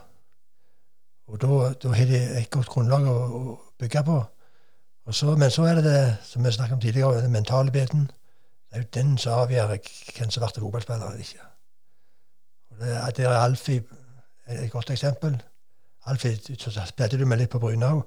Og 1.27 1.41
da, 1.41 1.47
har 1.93 2.05
de 2.05 2.39
et 2.39 2.49
godt 2.49 2.67
grunnlag 2.67 3.07
å, 3.07 3.15
å 3.39 3.59
bygge 3.79 4.03
på. 4.03 4.19
Så, 5.11 5.35
men 5.35 5.51
så 5.51 5.65
er 5.67 5.75
det 5.75 5.83
det 5.83 6.01
som 6.23 6.43
vi 6.43 6.51
snakket 6.51 6.73
om 6.73 6.81
tidligere, 6.81 7.21
den 7.21 7.31
mentale 7.31 7.71
biten. 7.71 8.07
Det 8.69 8.79
er 8.79 8.83
jo 8.83 8.91
den 8.93 9.17
som 9.17 9.39
avgjør 9.43 9.75
hvem 9.75 10.29
som 10.31 10.43
blir 10.43 10.63
fotballspiller 10.63 11.07
eller 11.07 11.19
ikke. 11.19 11.47
Og 12.71 12.79
det, 12.79 13.17
der 13.17 13.29
er 13.29 13.43
Alfie 13.43 13.83
et 14.47 14.71
godt 14.71 14.89
eksempel. 14.89 15.41
Alfie 16.05 16.37
spilte 16.37 17.17
du 17.17 17.25
med 17.25 17.37
litt 17.39 17.51
på 17.51 17.59
Brynau, 17.59 18.03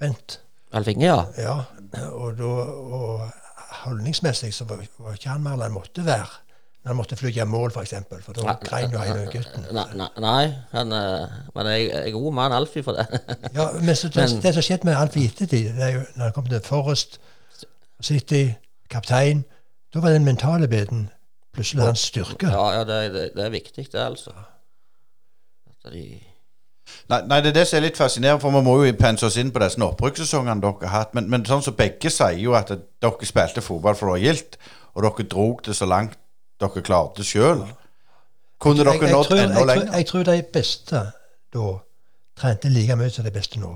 Bent. 0.00 0.40
Alfinge, 0.72 1.06
ja. 1.06 1.24
ja 1.38 2.08
og, 2.10 2.38
da, 2.38 2.44
og 2.44 3.43
holdningsmessig 3.82 4.54
så 4.54 4.64
var, 4.68 4.82
var 4.98 5.18
ikke 5.18 5.28
han 5.34 5.42
mer 5.44 5.58
enn 5.58 5.66
han 5.68 5.74
måtte 5.76 6.04
være. 6.06 6.40
Når 6.84 6.90
han 6.92 6.96
måtte 6.98 7.16
flyge 7.16 7.44
mål, 7.48 7.70
f.eks. 7.70 7.74
For, 7.74 7.82
eksempel, 7.86 8.22
for 8.22 8.36
da 8.36 8.54
grein 8.60 8.92
jo 8.92 9.00
hele 9.00 9.24
gutten. 9.32 9.62
Nei, 9.72 9.84
nei, 9.96 10.08
nei 10.20 10.42
han, 10.74 10.92
eh, 10.92 11.38
men 11.56 11.70
jeg, 11.72 11.86
jeg 11.88 12.10
er 12.10 12.16
god 12.18 12.34
mann 12.36 12.52
Alfie 12.52 12.84
for 12.84 12.98
det. 12.98 13.06
Ja, 13.54 13.70
men 13.80 13.96
så, 13.96 14.10
det, 14.12 14.26
Men- 14.28 14.42
det 14.42 14.52
som 14.54 14.66
skjedde 14.66 14.90
med 14.90 14.98
Alfie 15.00 15.24
i 15.24 15.30
ettertid, 15.32 15.70
det 15.78 15.86
er 15.86 15.94
jo 15.94 16.02
når 16.14 16.24
han 16.28 16.36
kom 16.36 16.50
til 16.50 16.60
Forrest, 16.66 17.20
City, 18.04 18.42
kaptein 18.90 19.44
Da 19.94 20.00
var 20.02 20.12
den 20.12 20.26
mentale 20.26 20.68
biten 20.68 21.06
plutselig 21.54 21.86
hans 21.86 22.02
styrke. 22.10 22.50
Ja, 22.50 22.64
ja 22.74 22.84
det, 22.84 22.98
det, 23.14 23.24
det 23.36 23.44
er 23.46 23.52
viktig, 23.54 23.86
det, 23.92 24.00
altså. 24.02 24.34
At 25.70 25.92
de, 25.92 26.20
Nei, 27.08 27.20
nei, 27.28 27.38
det 27.44 27.52
er 27.52 27.56
det 27.58 27.64
som 27.68 27.78
er 27.78 27.86
litt 27.86 27.98
fascinerende, 28.00 28.40
for 28.40 28.54
vi 28.54 28.62
må 28.64 28.74
jo 28.80 28.92
pense 28.98 29.26
oss 29.26 29.38
inn 29.40 29.52
på 29.52 29.60
disse 29.62 29.80
oppbrukssesongene 29.84 30.60
dere 30.62 30.88
har 30.88 31.04
hatt. 31.04 31.14
Men, 31.16 31.28
men 31.32 31.44
sånn 31.48 31.64
som 31.64 31.76
begge 31.76 32.12
sier 32.12 32.38
jo 32.40 32.56
at 32.58 32.72
dere 32.74 33.28
spilte 33.28 33.64
fotball 33.64 33.96
for 33.98 34.14
å 34.14 34.20
gildt, 34.20 34.58
og 34.94 35.06
dere 35.06 35.26
drog 35.28 35.64
det 35.66 35.76
så 35.76 35.88
langt 35.88 36.18
dere 36.60 36.84
klarte 36.84 37.26
sjøl. 37.26 37.64
Kunne 38.62 38.86
dere 38.86 39.10
nådd 39.12 39.36
enda 39.38 39.64
lenger? 39.68 39.92
jeg 39.92 40.06
tror 40.08 40.24
de 40.28 40.38
beste 40.52 41.02
da 41.54 41.66
trente 42.40 42.68
like 42.72 42.96
mye 42.96 43.12
som 43.12 43.26
de 43.26 43.32
beste 43.34 43.60
nå. 43.60 43.74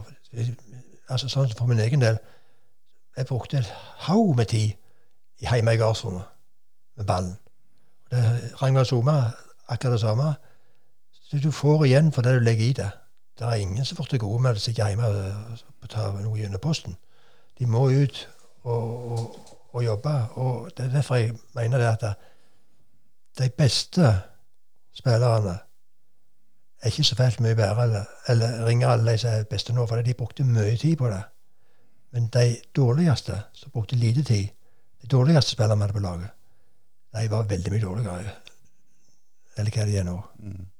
Altså 1.08 1.28
Sånn 1.28 1.52
for 1.56 1.68
min 1.70 1.80
egen 1.80 2.02
del. 2.02 2.18
Jeg 3.16 3.26
brukte 3.26 3.58
et 3.58 3.70
haug 4.06 4.36
med 4.36 4.50
tid 4.52 4.76
hjemme 5.42 5.74
i 5.74 5.80
gardsrommet 5.80 6.26
med 6.98 7.06
ballen. 7.06 7.36
Det, 8.10 8.22
Ragnar 8.62 8.84
Soma 8.84 9.16
akkurat 9.68 9.92
det 9.92 10.00
samme. 10.00 10.34
Så 11.28 11.36
du 11.42 11.50
får 11.52 11.84
igjen 11.84 12.12
for 12.12 12.24
det 12.24 12.38
du 12.38 12.40
legger 12.40 12.64
i 12.64 12.72
det. 12.72 12.90
Det 13.38 13.46
er 13.46 13.60
ingen 13.60 13.84
som 13.84 13.96
får 13.96 14.04
til 14.04 14.22
gode 14.22 14.42
med 14.42 14.56
å 14.56 14.62
sitte 14.62 14.86
hjemme 14.88 15.08
og 15.08 15.88
ta 15.92 16.08
noe 16.16 16.38
gjennom 16.38 16.62
posten. 16.62 16.96
De 17.58 17.66
må 17.68 17.84
ut 17.90 18.22
og, 18.64 19.12
og, 19.12 19.54
og 19.72 19.84
jobbe. 19.84 20.14
Og 20.40 20.70
det 20.76 20.86
er 20.86 20.94
derfor 20.96 21.20
jeg 21.20 21.36
mener 21.54 21.78
det 21.78 21.90
at 21.92 22.06
de 23.38 23.48
beste 23.50 24.12
spillerne 24.96 25.58
er 26.82 26.86
ikke 26.90 27.04
så 27.04 27.18
fælt 27.18 27.40
mye 27.44 27.58
bedre 27.58 27.82
eller, 27.82 28.08
eller 28.28 28.64
ringer 28.66 28.88
alle 28.88 29.12
de 29.12 29.18
som 29.18 29.30
er 29.30 29.44
beste 29.50 29.74
nå, 29.74 29.86
fordi 29.86 30.08
de 30.08 30.14
brukte 30.14 30.46
mye 30.46 30.76
tid 30.76 30.96
på 30.96 31.10
det. 31.12 31.22
Men 32.10 32.26
de 32.32 32.56
dårligste, 32.76 33.42
som 33.52 33.70
brukte 33.70 33.96
lite 33.96 34.22
tid, 34.24 34.48
de 35.02 35.06
dårligste 35.06 35.50
spillerne 35.50 35.76
vi 35.76 35.82
hadde 35.82 35.92
på 35.92 36.04
laget, 36.06 36.30
de 37.14 37.30
var 37.30 37.42
veldig 37.52 37.72
mye 37.72 37.84
dårligere. 37.84 38.34
Eller 39.58 39.74
hva 39.74 39.86
de 39.86 39.96
er 39.98 40.06
nå. 40.06 40.18
Så, 40.38 40.77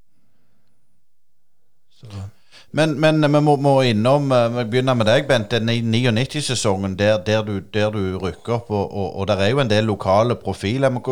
Men, 2.72 3.01
men 3.01 3.22
vi 3.22 3.40
må, 3.40 3.57
må 3.57 3.80
innom 3.80 4.32
eh, 4.32 4.57
Vi 4.59 4.64
begynner 4.70 4.94
med 4.94 5.09
deg, 5.09 5.26
Bent. 5.28 5.51
Den 5.51 5.70
99-sesongen 5.94 6.99
der, 6.99 7.16
der, 7.24 7.42
du, 7.42 7.59
der 7.74 7.90
du 7.90 8.18
rykker 8.18 8.59
opp, 8.61 8.70
og, 8.70 8.92
og, 8.92 9.16
og 9.16 9.28
der 9.28 9.40
er 9.40 9.49
jo 9.49 9.61
en 9.61 9.70
del 9.70 9.84
lokale 9.84 10.36
profiler. 10.36 10.90
Men 10.90 11.03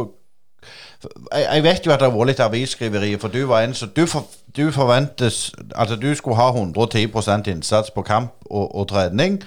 jeg, 1.32 1.62
vet 1.62 1.86
jo 1.86 1.92
at 1.92 2.00
det 2.00 2.08
har 2.08 2.16
vært 2.16 2.32
litt 2.32 2.44
avisskriverier, 2.44 3.18
for 3.18 3.32
du 3.32 3.44
var 3.48 3.64
en 3.64 3.74
som 3.74 3.88
du, 3.96 4.06
for, 4.06 4.26
du 4.56 4.70
forventes 4.72 5.52
Altså, 5.74 5.96
du 5.96 6.14
skulle 6.14 6.36
ha 6.36 6.50
110% 6.50 7.50
innsats 7.50 7.90
på 7.90 8.02
kamp 8.02 8.32
og, 8.50 8.76
og 8.76 8.88
trening, 8.88 9.42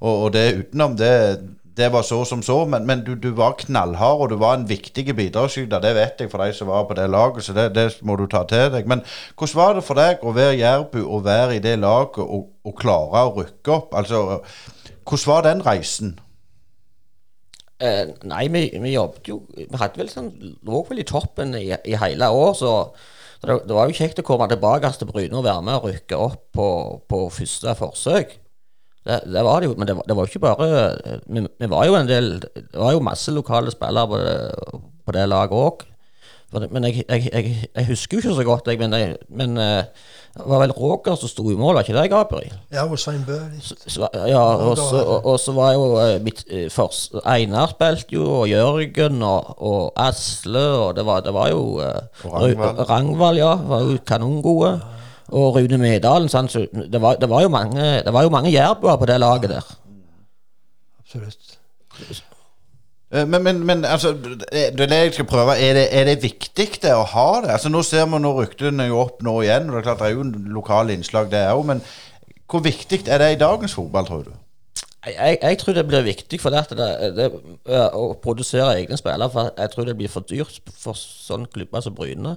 og, 0.00 0.22
og 0.22 0.32
det 0.32 0.46
utenom 0.58 0.96
det 0.96 1.14
det 1.76 1.88
var 1.92 2.02
så 2.06 2.20
som 2.24 2.42
så, 2.42 2.64
men, 2.70 2.86
men 2.86 3.02
du, 3.04 3.14
du 3.18 3.32
var 3.34 3.56
knallhard, 3.58 4.20
og 4.20 4.30
du 4.30 4.36
var 4.38 4.58
en 4.58 4.68
viktig 4.68 5.08
bidragsyter. 5.16 5.82
Det 5.82 5.94
vet 5.96 6.20
jeg 6.20 6.30
for 6.30 6.44
de 6.44 6.54
som 6.54 6.70
var 6.70 6.84
på 6.86 6.94
det 6.94 7.08
laget, 7.10 7.44
så 7.44 7.54
det, 7.56 7.72
det 7.74 7.88
må 8.02 8.16
du 8.16 8.26
ta 8.30 8.44
til 8.48 8.70
deg. 8.72 8.86
Men 8.86 9.02
hvordan 9.34 9.58
var 9.58 9.74
det 9.74 9.86
for 9.86 9.98
deg 9.98 10.22
å 10.22 10.34
være 10.36 10.60
Jærbu 10.60 11.00
og 11.02 11.24
være 11.26 11.56
i 11.56 11.64
det 11.64 11.78
laget 11.82 12.20
og, 12.22 12.52
og 12.62 12.76
klare 12.78 13.24
å 13.26 13.34
rykke 13.40 13.74
opp? 13.74 13.96
Altså, 13.98 14.38
hvordan 15.02 15.32
var 15.32 15.48
den 15.48 15.64
reisen? 15.66 16.14
Eh, 17.82 18.14
nei, 18.22 18.46
vi, 18.54 18.68
vi 18.80 18.92
jobbet 18.94 19.26
jo 19.28 19.40
Vi 19.50 19.66
hadde 19.80 19.98
vel 19.98 20.08
sånn 20.08 20.30
lå 20.62 20.84
vel 20.86 21.02
i 21.02 21.08
toppen 21.08 21.56
i, 21.58 21.66
i 21.74 21.98
hele 21.98 22.28
år, 22.30 22.54
så 22.54 22.70
det, 23.42 23.58
det 23.66 23.74
var 23.74 23.90
jo 23.90 23.98
kjekt 23.98 24.22
å 24.22 24.24
komme 24.24 24.46
tilbake 24.48 24.92
til 24.94 25.10
Bryne 25.10 25.40
og 25.40 25.44
være 25.44 25.66
med 25.66 25.80
og 25.80 25.90
rykke 25.90 26.22
opp 26.22 26.46
på, 26.54 26.68
på 27.10 27.26
første 27.34 27.74
forsøk. 27.82 28.38
Det, 29.04 29.18
det 29.28 29.44
var 29.44 29.60
det 29.60 29.68
jo, 29.68 29.74
men 29.76 29.88
det 29.88 29.96
var, 29.98 30.06
det 30.08 30.16
var 30.16 30.24
jo 30.24 30.32
ikke 30.32 30.40
bare 30.40 30.68
vi, 31.28 31.42
vi 31.60 31.68
var 31.68 31.84
jo 31.84 31.96
en 31.98 32.08
del 32.08 32.30
Det 32.40 32.78
var 32.80 32.94
jo 32.94 33.02
masse 33.04 33.34
lokale 33.36 33.72
spillere 33.74 34.08
på 34.08 34.20
det, 34.22 34.38
på 35.04 35.12
det 35.12 35.26
laget 35.28 35.58
òg. 35.58 35.84
Men 36.54 36.84
jeg, 36.86 37.02
jeg, 37.08 37.30
jeg, 37.32 37.68
jeg 37.74 37.86
husker 37.88 38.16
jo 38.16 38.20
ikke 38.22 38.34
så 38.36 38.44
godt, 38.46 38.68
jeg, 38.70 38.78
men, 38.78 38.92
jeg, 38.94 39.16
men 39.28 39.56
eh, 39.58 39.82
det 40.34 40.44
var 40.46 40.60
vel 40.62 40.74
Roger 40.76 41.16
som 41.18 41.30
sto 41.30 41.48
i 41.50 41.56
mål, 41.58 41.74
var 41.74 41.86
ikke 41.86 41.96
det, 41.96 42.04
Gabriel? 42.12 42.52
ja, 42.72 42.84
og 42.86 42.98
Svein 42.98 43.24
Bø 43.26 43.38
Så, 43.58 44.06
ja, 44.14 44.38
og 44.38 44.76
så, 44.78 45.00
og, 45.02 45.26
og 45.32 45.40
så 45.42 45.54
var 45.56 45.72
jo 45.74 45.88
eh, 45.98 46.20
mitt 46.22 46.44
eh, 46.46 46.68
først, 46.70 47.18
Einar 47.26 47.74
spilte 47.74 48.14
jo, 48.14 48.28
og 48.40 48.48
Jørgen 48.50 49.22
og, 49.26 49.54
og 49.58 49.92
Asle, 49.98 50.64
og 50.84 50.94
det 50.96 51.06
var, 51.06 51.24
det 51.26 51.34
var 51.34 51.50
jo 51.50 51.64
Og 51.82 52.88
Rangvald. 52.90 53.38
Ja. 53.42 53.54
Var 53.54 53.88
jo 53.88 53.98
kanongode. 54.06 54.76
Og 55.34 55.56
Rune 55.56 55.78
Medalen. 55.82 56.28
Sant? 56.30 56.52
Så 56.54 56.66
det, 56.70 57.00
var, 57.02 57.18
det 57.18 57.28
var 57.30 57.42
jo 57.42 57.50
mange 57.50 57.82
Det 58.06 58.12
var 58.14 58.22
jo 58.22 58.30
mange 58.30 58.52
jærbuer 58.54 58.96
på 59.00 59.08
det 59.10 59.16
laget 59.20 59.50
der. 59.50 59.72
Absolutt. 61.00 61.58
Eh, 63.10 63.26
Men, 63.28 63.42
men, 63.42 63.60
men 63.66 63.84
altså, 63.84 64.12
det 64.52 64.78
det 64.78 64.90
jeg 64.90 65.12
skal 65.14 65.26
prøve. 65.30 65.56
Er 65.58 65.74
det, 65.74 65.88
er 65.90 66.04
det 66.08 66.22
viktig 66.22 66.68
det 66.82 66.94
å 66.94 67.04
ha 67.06 67.28
det? 67.44 67.50
Altså 67.54 67.70
Nå 67.70 67.82
ser 67.86 68.06
vi 68.10 68.18
nå 68.18 68.32
ryktene 68.40 68.88
jo 68.88 69.02
opp 69.04 69.22
nå 69.22 69.36
igjen. 69.42 69.68
og 69.70 69.76
Det 69.76 69.82
er 69.82 69.86
klart 69.88 70.00
det 70.02 70.08
er 70.08 70.16
jo 70.16 70.24
en 70.24 70.48
lokale 70.54 70.96
innslag 70.96 71.30
det 71.30 71.44
òg. 71.52 71.62
Men 71.68 71.82
hvor 72.50 72.64
viktig 72.64 73.04
er 73.08 73.18
det 73.22 73.32
i 73.34 73.38
dagens 73.40 73.74
fotball, 73.74 74.06
tror 74.06 74.24
du? 74.26 74.32
Jeg, 75.06 75.14
jeg, 75.14 75.38
jeg 75.42 75.58
tror 75.60 75.74
det 75.76 75.86
blir 75.86 76.02
viktig 76.06 76.40
for 76.40 76.50
det, 76.54 76.64
det, 76.78 76.88
det, 77.16 77.30
eh, 77.68 77.88
å 77.92 78.14
produsere 78.22 78.78
egne 78.80 78.96
spillere. 78.98 79.30
For 79.30 79.50
jeg 79.58 79.70
tror 79.74 79.84
det 79.90 79.96
blir 79.98 80.10
for 80.12 80.26
dyrt 80.30 80.60
for 80.72 80.98
sånne 80.98 81.50
klubber 81.52 81.84
som 81.84 81.94
Bryne 81.94 82.36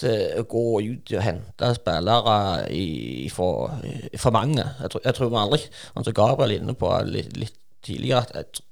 til 0.00 0.40
å 0.40 0.46
gå 0.50 0.64
ut 0.86 1.12
og 1.16 1.24
hente 1.24 1.72
spillere 1.76 2.36
i, 2.74 3.28
for, 3.32 3.76
for 4.18 4.34
mange. 4.34 4.64
Jeg 4.82 4.92
tror, 4.92 5.04
jeg 5.04 5.16
tror 5.18 5.32
vi 5.32 5.40
aldri 5.42 5.62
altså 5.94 6.14
Gabriel 6.16 6.56
er 6.56 6.62
inne 6.64 6.76
på 6.78 6.90
litt, 7.08 7.36
litt 7.38 7.56
tidligere, 7.84 8.24
at 8.44 8.62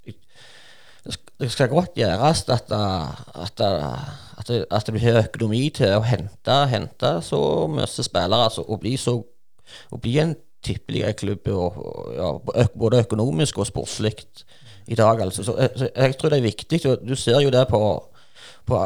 det 1.39 1.51
skal- 1.53 1.70
godt 1.70 1.95
gjøres 1.97 2.43
at, 2.51 2.72
at, 2.72 3.61
at, 3.61 4.51
at 4.51 4.87
det 4.87 4.95
blir 4.97 5.20
økonomi 5.22 5.68
til 5.70 5.95
å 5.97 6.03
hente, 6.05 6.57
hente 6.72 7.12
så 7.24 7.41
mye 7.70 7.87
spillere 7.87 8.49
altså, 8.51 8.64
og 8.66 8.81
bli 8.83 8.97
så 8.99 9.20
å 9.93 10.01
bli 10.01 10.18
en 10.18 10.35
tippeligaklubb 10.64 11.49
og, 11.55 11.79
og, 11.79 12.12
ja, 12.18 12.66
både 12.74 13.05
økonomisk 13.05 13.61
og 13.62 13.68
sportslig 13.68 14.14
i 14.89 14.97
dag. 14.99 15.20
Altså. 15.22 15.45
Så, 15.45 15.55
jeg, 15.61 15.70
så 15.76 15.89
jeg 15.95 16.16
tror 16.18 16.33
det 16.33 16.39
er 16.39 16.47
viktig. 16.49 16.81
Du 17.05 17.14
ser 17.16 17.41
jo 17.45 17.53
det 17.55 17.64
på, 17.70 17.81
på 18.69 18.79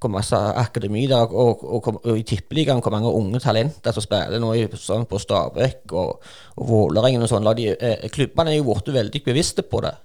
hvor 0.00 0.12
masse 0.12 0.36
akademi 0.36 1.06
der, 1.10 1.32
og, 1.32 1.64
og, 1.64 1.88
og, 1.88 2.00
og 2.04 2.18
i 2.20 2.26
tippeligaen 2.28 2.82
hvor 2.84 2.92
mange 2.94 3.10
unge 3.10 3.40
talenter 3.40 3.96
som 3.96 4.04
spiller 4.04 4.42
nå 4.42 4.52
i, 4.58 4.66
sånn 4.76 5.08
på 5.08 5.18
Stabæk 5.22 5.94
og, 5.96 6.20
og 6.56 6.68
Vålerengen 6.68 7.24
og 7.24 7.32
sånn. 7.32 7.48
eh, 7.56 8.06
Klubbene 8.12 8.52
er 8.52 8.60
jo 8.60 8.68
blitt 8.70 8.92
veldig 8.94 9.24
bevisste 9.24 9.64
på 9.66 9.82
det. 9.86 9.96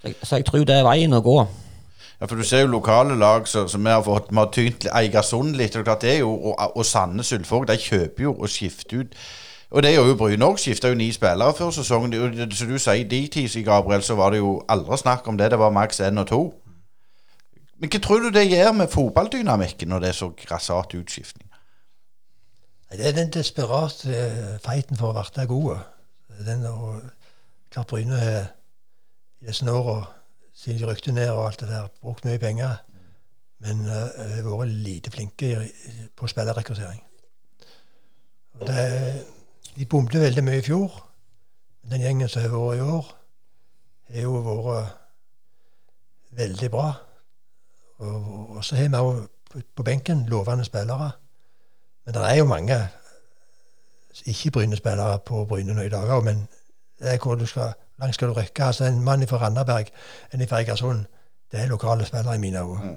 Så 0.00 0.08
jeg, 0.10 0.18
så 0.22 0.40
jeg 0.40 0.48
tror 0.48 0.66
det 0.68 0.80
er 0.80 0.88
veien 0.88 1.16
å 1.16 1.22
gå. 1.24 1.38
Ja, 2.16 2.26
for 2.26 2.36
Du 2.36 2.44
ser 2.48 2.64
jo 2.64 2.72
lokale 2.72 3.16
lag 3.20 3.48
som 3.48 3.68
vi 3.68 3.90
har 3.92 4.02
fått 4.04 4.30
Vi 4.30 4.38
har 4.40 4.52
tynt 4.52 4.86
Eigersund 4.88 5.56
litt. 5.56 5.76
og 5.76 5.84
det 6.00 6.14
er 6.14 6.18
jo, 6.18 6.30
Og, 6.32 6.76
og 6.76 6.86
Sandnes 6.86 7.32
Ulvåg 7.32 7.66
de 7.68 7.76
kjøper 7.76 8.22
jo 8.22 8.32
og 8.32 8.48
skifter 8.48 9.02
ut. 9.02 9.16
Og 9.70 9.82
det 9.82 9.92
gjør 9.92 10.12
jo 10.12 10.14
Bryne 10.16 10.46
òg. 10.46 10.56
Skifta 10.62 10.88
jo 10.88 10.94
ni 10.96 11.10
spillere 11.12 11.52
før 11.58 11.70
sesongen. 11.74 12.14
Som 12.52 12.70
du 12.70 12.78
sier, 12.78 13.04
de 13.04 13.26
tider, 13.28 13.64
Gabriel, 13.66 14.02
så 14.02 14.14
var 14.14 14.30
det 14.32 14.38
jo 14.38 14.62
aldri 14.68 14.96
snakk 14.96 15.26
om 15.28 15.36
det. 15.36 15.50
Det 15.50 15.58
var 15.58 15.74
maks 15.74 16.00
én 16.00 16.20
og 16.22 16.26
to. 16.30 16.40
Men 17.76 17.92
hva 17.92 18.00
tror 18.00 18.24
du 18.24 18.30
det 18.32 18.46
gjør 18.48 18.72
med 18.72 18.92
fotballdynamikken 18.92 19.90
når 19.92 20.04
det 20.04 20.08
er 20.08 20.16
så 20.16 20.30
grassat 20.32 20.94
utskiftning? 20.96 21.48
Det 22.92 23.08
er 23.08 23.16
den 23.16 23.32
desperate 23.34 24.58
feiten 24.64 24.96
for 24.96 25.12
å 25.12 25.24
bli 25.34 25.46
gode. 25.50 25.80
Den, 26.46 26.64
og, 26.70 27.02
klart 27.72 27.90
Bryne 27.90 28.20
har 28.20 28.44
i 29.42 29.48
disse 29.48 29.72
åra, 29.72 30.04
siden 30.56 30.80
de 30.80 30.88
rykte 30.88 31.12
ned 31.12 31.30
og 31.30 31.46
alt 31.46 31.60
det 31.60 31.68
der, 31.68 31.88
brukt 32.00 32.24
mye 32.24 32.40
penger. 32.40 32.78
Men 33.64 33.82
uh, 33.88 34.08
har 34.16 34.46
vært 34.46 34.72
lite 34.84 35.12
flinke 35.12 35.66
på 36.16 36.28
spillerrekruttering. 36.30 37.02
De 39.76 39.88
bomte 39.90 40.20
veldig 40.20 40.44
mye 40.44 40.60
i 40.60 40.64
fjor. 40.64 40.94
Den 41.90 42.04
gjengen 42.04 42.28
som 42.28 42.44
har 42.44 42.54
vært 42.54 42.78
i 42.78 42.86
år, 42.86 43.10
har 44.14 44.22
jo 44.22 44.40
vært 44.46 44.94
veldig 46.36 46.70
bra. 46.72 46.88
Og, 47.98 48.56
og 48.56 48.64
så 48.64 48.76
har 48.76 48.88
vi 48.88 48.96
òg 48.96 49.62
på 49.76 49.82
benken 49.82 50.26
lovende 50.28 50.64
spillere. 50.64 51.10
Men 52.04 52.14
det 52.14 52.22
er 52.22 52.34
jo 52.34 52.44
mange 52.44 52.88
ikke-Bryne-spillere 54.26 55.18
på 55.18 55.44
Bryne 55.44 55.74
nå 55.74 55.82
i 55.82 55.88
dag 55.92 56.10
òg, 56.10 56.24
men 56.24 56.46
det 56.98 57.12
er 57.14 57.18
hvor 57.18 57.34
du 57.34 57.46
skal, 57.46 57.72
langt 58.00 58.14
skal 58.14 58.28
du 58.28 58.32
rykke. 58.32 58.64
Altså 58.64 58.84
En 58.84 59.04
mann 59.04 59.26
fra 59.26 59.36
Randaberg, 59.36 59.86
en 60.34 60.48
fra 60.48 60.60
Egersund, 60.60 61.04
det 61.52 61.60
er 61.60 61.66
lokale 61.66 62.04
spillere 62.04 62.34
i 62.34 62.38
mine 62.38 62.60
øyne. 62.60 62.96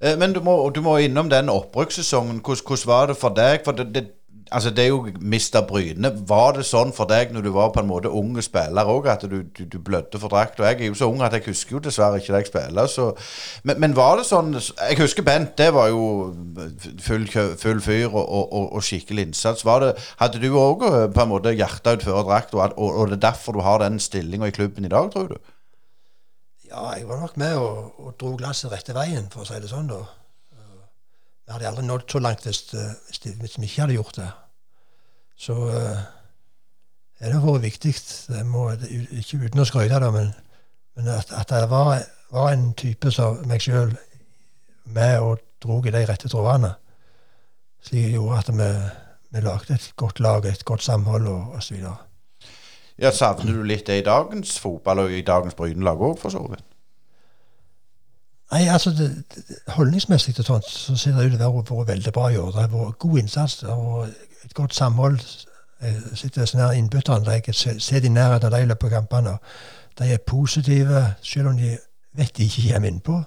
Eh, 0.00 0.18
Men 0.18 0.32
du 0.32 0.40
må, 0.40 0.70
du 0.70 0.80
må 0.80 0.96
innom 0.96 1.30
den 1.30 1.48
opprykkssesongen. 1.48 2.40
Hvordan, 2.44 2.64
hvordan 2.66 2.86
var 2.86 3.06
det 3.06 3.16
for 3.16 3.28
deg? 3.28 3.60
For 3.64 3.72
det, 3.72 3.94
det, 3.94 4.10
Altså, 4.50 4.70
det 4.70 4.84
er 4.84 4.88
jo 4.88 5.06
mista 5.20 5.60
Bryne. 5.60 6.10
Var 6.28 6.52
det 6.56 6.64
sånn 6.66 6.92
for 6.96 7.08
deg 7.10 7.34
når 7.34 7.44
du 7.44 7.50
var 7.52 7.72
på 7.74 7.82
en 7.82 7.88
måte 7.90 8.12
unge 8.12 8.42
spiller 8.44 8.88
òg, 8.88 9.08
at 9.12 9.26
du, 9.28 9.42
du, 9.42 9.64
du 9.68 9.78
blødde 9.84 10.20
for 10.20 10.32
drakt? 10.32 10.60
Og 10.60 10.66
jeg 10.66 10.80
er 10.80 10.90
jo 10.90 10.96
så 10.96 11.08
ung 11.10 11.22
at 11.24 11.36
jeg 11.36 11.44
husker 11.50 11.76
jo 11.76 11.82
dessverre 11.84 12.20
ikke 12.22 12.36
deg 12.36 12.48
spille. 12.48 12.86
Så. 12.88 13.10
Men, 13.68 13.80
men, 13.84 13.96
var 13.98 14.16
det 14.20 14.26
sånn 14.28 14.54
Jeg 14.56 14.98
husker 15.00 15.26
Bent, 15.26 15.56
det 15.58 15.68
var 15.76 15.90
jo 15.92 16.02
full, 17.04 17.26
full 17.28 17.82
fyr 17.84 18.08
og, 18.08 18.24
og, 18.24 18.72
og, 18.72 18.82
skikkelig 18.84 19.28
innsats. 19.28 19.66
Det, 19.66 19.92
hadde 20.22 20.40
du 20.42 20.48
òg 20.56 20.86
eh, 20.88 21.04
på 21.12 21.24
en 21.24 21.32
måte 21.34 21.52
hjertet 21.52 22.00
ut 22.00 22.08
før 22.08 22.24
drakt, 22.28 22.54
og, 22.56 22.78
og, 22.78 23.08
det 23.10 23.18
er 23.18 23.26
derfor 23.28 23.58
du 23.58 23.64
har 23.66 23.82
den 23.82 24.00
stillinga 24.00 24.48
i 24.48 24.54
klubben 24.54 24.88
i 24.88 24.92
dag, 24.92 25.10
tror 25.12 25.34
du? 25.34 25.36
Ja, 26.68 26.90
jeg 26.96 27.08
var 27.08 27.20
nok 27.20 27.36
med 27.40 27.56
og, 27.56 27.94
og 28.00 28.16
dro 28.20 28.34
glasset 28.36 28.72
rette 28.72 28.96
veien, 28.96 29.28
for 29.32 29.44
å 29.44 29.48
si 29.48 29.60
det 29.60 29.70
sånn, 29.70 29.88
da. 29.88 30.02
Vi 31.48 31.54
hadde 31.54 31.68
aldri 31.70 31.86
nådd 31.86 32.02
så 32.12 32.20
langt 32.20 32.42
hvis, 32.44 32.58
eh, 32.76 32.90
hvis, 33.08 33.18
de, 33.24 33.30
hvis 33.40 33.54
vi 33.56 33.64
ikke 33.64 33.80
hadde 33.80 33.94
gjort 33.94 34.16
det. 34.16 34.28
Så 35.40 35.54
uh, 35.54 36.00
det 37.20 37.38
vært 37.40 37.62
viktig, 37.62 37.92
det 38.28 38.42
må, 38.44 38.66
ikke 38.76 39.38
uten 39.46 39.62
å 39.62 39.64
skryte, 39.64 40.00
da, 40.02 40.10
men, 40.12 40.28
men 40.98 41.08
at, 41.14 41.32
at, 41.32 41.48
det 41.48 41.70
var, 41.70 42.02
var, 42.34 42.50
en 42.52 42.74
type 42.76 43.08
som 43.14 43.40
meg 43.48 43.64
sjøl 43.64 43.94
med 44.92 45.14
og 45.24 45.40
dro 45.62 45.78
i 45.80 45.94
de 45.94 46.04
rette 46.10 46.28
trådene. 46.28 46.74
Slik 47.80 48.12
gjorde 48.12 48.42
at 48.42 48.52
vi, 48.52 48.68
vi 49.32 49.44
lagde 49.46 49.78
et 49.78 49.88
godt 49.96 50.20
lag, 50.20 50.44
et 50.44 50.66
godt 50.68 50.84
samhold 50.84 51.30
og 51.32 51.56
osv. 51.62 51.80
Ja, 52.98 53.14
Savner 53.14 53.56
du 53.56 53.64
litt 53.64 53.86
det 53.88 54.02
i 54.02 54.04
dagens 54.04 54.58
fotball 54.60 55.06
og 55.06 55.16
i 55.16 55.24
dagens 55.24 55.56
Bryne-lag 55.56 56.02
òg, 56.02 56.18
for 56.20 56.34
så 56.34 56.44
vidt? 56.50 56.66
Nei, 58.52 58.62
altså 58.68 58.90
det, 58.90 59.24
det, 59.34 59.56
Holdningsmessig 59.68 60.34
så 60.34 60.60
ser 60.96 61.16
det 61.16 61.26
ut 61.26 61.36
til 61.36 61.42
å 61.42 61.62
være 61.62 61.86
veldig 61.92 62.12
bra 62.12 62.30
i 62.32 62.36
år. 62.40 62.52
Det 62.52 62.62
har 62.62 62.70
vært 62.72 62.98
god 62.98 63.18
innsats 63.18 63.62
og 63.62 64.08
et 64.44 64.54
godt 64.54 64.74
samhold. 64.74 65.20
Jeg 65.82 66.00
sitter 66.14 66.44
så 66.44 66.56
nær 66.56 66.70
innbytteranlegget, 66.78 67.56
ser 67.82 68.00
de 68.00 68.08
nærheten 68.08 68.48
av 68.48 68.56
de 68.56 68.66
løper 68.66 68.88
kampene. 68.88 69.36
De 69.98 70.12
er 70.12 70.24
positive, 70.26 71.04
selv 71.22 71.52
om 71.52 71.58
de 71.58 71.76
vet 72.16 72.36
de 72.36 72.48
ikke 72.48 72.72
kommer 72.72 72.88
innpå. 72.88 73.20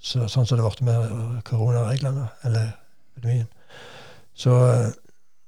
Så, 0.00 0.24
sånn 0.32 0.46
som 0.48 0.56
det 0.56 0.64
ble 0.64 0.88
med 0.88 1.42
koronareglene, 1.44 2.26
eller 2.48 2.72
epidemien. 3.12 3.48
Så 4.34 4.56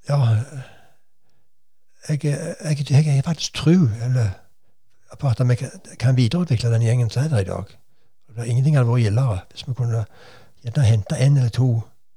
ja 0.08 0.18
Jeg, 2.08 2.24
jeg, 2.24 3.22
faktisk 3.24 3.54
tro 3.54 3.74
på 5.18 5.28
at 5.28 5.42
vi 5.48 5.56
kan 5.98 6.16
videreutvikle 6.16 6.72
den 6.72 6.82
gjengen 6.82 7.10
som 7.10 7.22
er 7.22 7.28
der 7.28 7.44
i 7.44 7.44
dag. 7.44 7.76
Det 8.36 8.46
Ingenting 8.48 8.76
hadde 8.76 8.88
vært 8.88 9.04
gildere 9.04 9.38
hvis 9.50 9.66
vi 9.68 9.74
kunne 9.76 10.04
gjerne 10.62 10.84
hente 10.86 11.18
en 11.18 11.36
eller 11.36 11.50
to 11.52 11.70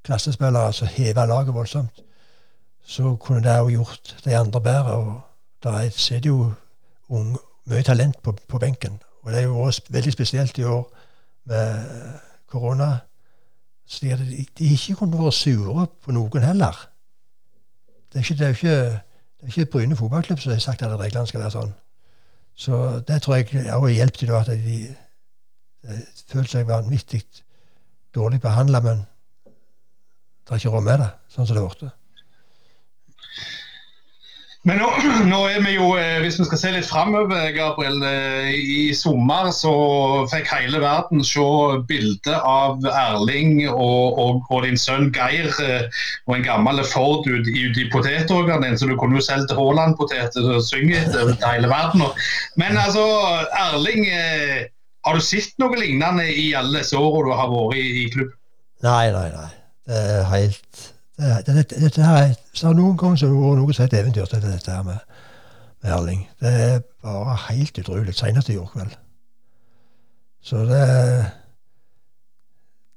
klassespillere 0.05 0.73
som 0.73 0.87
heva 0.87 1.25
laget 1.25 1.53
voldsomt. 1.53 2.01
Så 2.85 3.15
kunne 3.15 3.41
det 3.43 3.59
òg 3.59 3.71
gjort 3.71 4.15
de 4.25 4.37
andre 4.37 4.61
bedre. 4.61 4.93
og 4.93 5.21
Der 5.63 5.89
sitter 5.89 6.29
jo 6.29 6.51
unge, 7.09 7.37
mye 7.65 7.83
talent 7.83 8.21
på, 8.23 8.31
på, 8.47 8.57
benken. 8.57 8.99
Og 9.23 9.31
det 9.31 9.39
er 9.39 9.43
jo 9.43 9.59
også 9.59 9.81
veldig 9.89 10.13
spesielt 10.13 10.57
i 10.57 10.63
år 10.63 10.91
med 11.45 11.85
korona. 12.47 12.97
Så 13.87 13.99
de, 14.05 14.45
de 14.57 14.71
ikke 14.71 14.95
kunne 14.95 15.23
vært 15.23 15.33
sure 15.33 15.87
på 16.03 16.11
noen 16.11 16.43
heller. 16.43 16.89
Det 18.13 18.19
er 18.19 18.23
ikke, 18.23 18.33
det 18.33 18.47
er 18.47 18.49
ikke, 18.49 18.77
det 19.41 19.41
er 19.41 19.47
ikke 19.47 19.71
Bryne 19.71 19.95
fotballklubb 19.95 20.39
som 20.39 20.51
har 20.51 20.59
sagt 20.59 20.81
at 20.81 20.99
reglene 20.99 21.27
skal 21.27 21.41
være 21.41 21.51
sånn. 21.51 21.73
Så 22.55 22.99
det 23.07 23.21
tror 23.21 23.35
jeg 23.35 23.65
òg 23.73 23.89
har 23.89 23.89
hjulpet 23.89 24.29
at 24.29 24.47
de 24.47 24.77
Eh, 25.85 26.05
følte 26.31 26.57
seg 26.57 26.69
vanvittig 26.69 27.21
dårlig 28.15 28.41
behandla, 28.41 28.81
men 28.81 29.05
det 29.45 30.55
er 30.55 30.63
ikke 30.63 30.73
råd 30.73 30.87
med 30.87 31.03
det, 31.03 31.11
sånn 31.33 31.45
som 31.45 31.57
det 31.57 31.67
ble. 31.67 31.91
Men 34.65 34.79
nå, 34.81 34.87
nå, 35.29 35.39
er 35.45 35.59
vi 35.61 35.75
jo, 35.75 35.91
eh, 36.01 36.23
hvis 36.23 36.39
vi 36.39 36.47
skal 36.47 36.57
se 36.57 36.71
litt 36.73 36.87
framover, 36.89 37.51
Gabriel. 37.53 37.99
Eh, 38.01 38.47
I 38.55 38.95
sommer 38.97 39.51
så 39.53 39.73
fikk 40.31 40.49
hele 40.49 40.81
verden 40.81 41.21
se 41.27 41.45
bilde 41.85 42.39
av 42.39 42.81
Erling 42.89 43.67
og, 43.69 44.17
og, 44.17 44.41
og, 44.49 44.65
din 44.65 44.79
sønn 44.81 45.11
Geir 45.13 45.51
og 46.25 46.33
en 46.39 46.47
gammel 46.47 46.81
Ford 46.89 47.29
ute 47.29 47.53
ut 47.53 47.77
i 47.77 47.85
potetåkeren 47.93 48.65
din, 48.65 48.79
så 48.81 48.89
du 48.89 48.95
kunne 48.97 49.21
jo 49.21 49.27
selv 49.27 49.45
til 49.51 49.61
Haaland-poteter 49.61 50.49
og 50.55 50.65
synge 50.65 51.03
til 51.13 51.35
hele 51.45 51.69
verden. 51.69 52.07
Men 52.57 52.81
altså, 52.81 53.05
Erling 53.67 54.09
har 55.05 55.17
du 55.17 55.21
sett 55.21 55.53
noe 55.61 55.77
lignende 55.77 56.25
i 56.33 56.49
alle 56.57 56.81
disse 56.81 56.97
du 56.97 57.31
har 57.31 57.51
vært 57.51 57.77
i, 57.77 57.85
i 58.03 58.09
klubb? 58.13 58.33
Nei, 58.85 59.05
nei, 59.13 59.29
nei. 59.33 59.51
Det 59.85 60.01
er 60.01 60.23
helt 60.31 60.81
det, 61.15 61.29
det, 61.45 61.55
det, 61.55 61.77
Dette 61.83 62.03
her 62.03 62.33
så 62.57 62.73
Noen 62.73 62.97
ganger 62.97 63.21
så 63.21 63.29
har 63.29 63.35
det 63.35 63.43
vært 63.43 63.61
noe 63.61 63.75
som 63.77 63.85
et 63.85 63.97
eventyr 63.99 64.29
til 64.31 64.43
dette 64.43 64.71
her 64.71 64.83
med, 64.83 65.15
med 65.83 65.93
Erling. 65.95 66.25
Det 66.41 66.53
er 66.65 66.81
bare 67.05 67.37
helt 67.49 67.79
utrolig. 67.79 68.15
Senest 68.17 68.49
i 68.49 68.57
går 68.57 68.69
kveld. 68.73 68.97
Så 70.45 70.65
det 70.69 70.83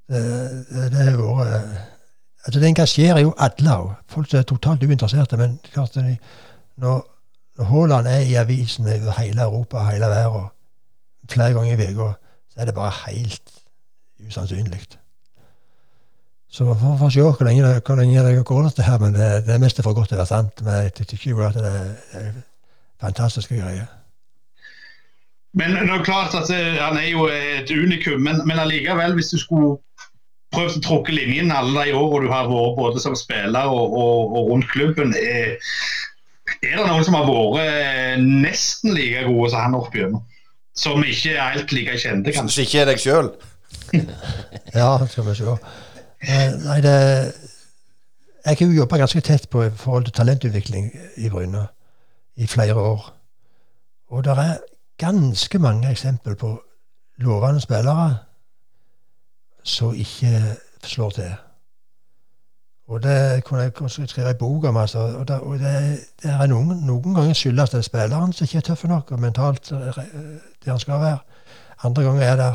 Det, 0.08 0.20
det 0.72 1.04
har 1.04 1.16
vært 1.20 1.86
altså 2.48 2.60
Det 2.60 2.68
engasjerer 2.68 3.20
jo 3.20 3.34
alle. 3.36 3.78
Folk 4.08 4.30
som 4.30 4.38
er 4.38 4.48
totalt 4.48 4.82
uinteresserte. 4.82 5.36
Men 5.36 5.58
klart 5.72 5.96
når 6.78 7.02
Haaland 7.68 8.06
er 8.06 8.24
i 8.24 8.34
avisene 8.40 8.94
over 8.94 9.18
hele 9.18 9.42
Europa, 9.42 9.84
hele 9.90 10.06
verden 10.06 10.48
flere 11.32 11.54
ganger 11.56 11.82
i 11.84 11.92
uka, 11.94 12.12
så 12.52 12.60
er 12.60 12.70
det 12.70 12.74
bare 12.76 12.94
helt 13.06 13.52
usannsynlig. 14.28 14.80
Så 16.50 16.64
vi 16.64 16.74
får 16.80 17.10
se 17.10 17.20
hvor 17.20 17.44
lenge, 17.44 17.80
hvor 17.86 17.96
lenge 17.96 18.24
det 18.24 18.44
går, 18.44 18.62
dette 18.62 18.82
her, 18.82 18.98
men 18.98 19.14
det, 19.14 19.46
det 19.46 19.60
mest 19.60 19.82
for 19.82 19.94
godt 19.94 20.08
til 20.08 20.16
å 20.16 20.22
være 20.22 20.32
sant. 20.32 20.62
Men 20.64 20.86
jeg 20.86 20.94
tykker 20.96 21.30
jo 21.30 21.44
at 21.44 21.58
det 21.60 21.72
er 22.16 22.30
fantastiske 23.00 23.58
greier. 23.58 23.86
Men 25.58 25.76
det 25.76 25.92
er 25.92 26.04
klart 26.04 26.34
at 26.36 26.50
eh, 26.52 26.76
Han 26.76 26.96
er 26.96 27.08
jo 27.08 27.26
et 27.32 27.70
unikum, 27.70 28.20
men, 28.20 28.40
men 28.46 28.58
allikevel, 28.58 29.14
hvis 29.14 29.32
du 29.32 29.38
skulle 29.40 29.76
prøvd 30.54 30.78
å 30.78 30.84
trukke 30.84 31.12
linjen 31.12 31.52
alle 31.52 31.84
de 31.88 31.96
årene 31.96 32.28
du 32.28 32.32
har 32.32 32.48
vært 32.48 32.76
både 32.78 33.02
som 33.04 33.16
spiller 33.16 33.68
og, 33.68 33.92
og, 33.92 34.36
og 34.36 34.50
rundt 34.52 34.68
klubben, 34.72 35.12
er, 35.20 35.58
er, 36.62 36.76
det 36.78 36.86
noen 36.86 37.04
som 37.04 37.16
har 37.18 37.28
vært 37.28 37.60
eh, 37.64 38.16
nesten 38.24 38.96
like 38.96 39.26
gode 39.28 39.52
som 39.52 39.66
han 39.66 39.76
opp? 39.76 39.98
Som 40.78 41.02
ikke 41.04 41.34
er 41.34 41.56
helt 41.56 41.72
like 41.74 41.98
kjente, 41.98 42.32
kanskje. 42.32 42.54
Som 42.54 42.66
ikke 42.66 42.80
er 42.80 42.90
deg 42.92 43.02
sjøl? 43.02 43.30
ja, 44.80 44.90
skal 45.10 45.26
vi 45.26 45.34
se. 45.38 45.56
Eh, 46.22 46.52
nei, 46.64 46.80
det 46.84 46.94
Jeg 48.46 48.56
har 48.58 48.66
jo 48.66 48.78
jobba 48.78 48.96
ganske 48.96 49.20
tett 49.20 49.48
på 49.50 49.64
i 49.66 49.70
forhold 49.76 50.04
til 50.06 50.14
talentutvikling 50.14 50.86
i 51.16 51.28
Bryne 51.28 51.66
i 52.36 52.46
flere 52.46 52.74
år. 52.74 53.12
Og 54.08 54.24
det 54.24 54.32
er 54.38 54.62
ganske 54.98 55.58
mange 55.58 55.90
eksempel 55.90 56.36
på 56.36 56.54
lovende 57.18 57.60
spillere 57.60 58.16
som 59.62 59.94
ikke 59.94 60.56
slår 60.84 61.10
til. 61.10 61.34
Og 62.88 63.02
det 63.02 63.44
kunne 63.44 63.62
jeg 63.62 63.82
også 63.82 64.06
skrive 64.06 64.30
en 64.30 64.66
om. 64.68 64.76
altså. 64.76 64.98
Og, 64.98 65.28
det, 65.28 65.40
og 65.40 65.58
det, 65.58 66.00
det 66.22 66.30
er 66.30 66.46
noen, 66.46 66.86
noen 66.86 67.14
ganger 67.14 67.32
skyldes 67.36 67.70
det 67.70 67.84
spilleren 67.84 68.32
som 68.32 68.44
ikke 68.44 68.56
er 68.58 68.66
tøff 68.70 68.84
nok 68.84 69.12
og 69.12 69.20
mentalt 69.20 69.70
der 69.70 69.92
det 70.64 70.72
han 70.72 70.80
skal 70.80 71.00
være. 71.00 71.18
Andre 71.84 72.02
ganger 72.02 72.22
er 72.22 72.36
det 72.36 72.54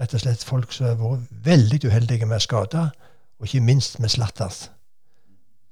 rett 0.00 0.14
og 0.14 0.20
slett 0.20 0.44
folk 0.44 0.72
som 0.72 0.86
har 0.86 0.96
vært 0.96 1.44
veldig 1.44 1.80
uheldige 1.90 2.26
med 2.26 2.40
skader, 2.40 2.90
og 3.38 3.46
ikke 3.46 3.64
minst 3.64 4.00
med 4.00 4.08
slatters. 4.08 4.70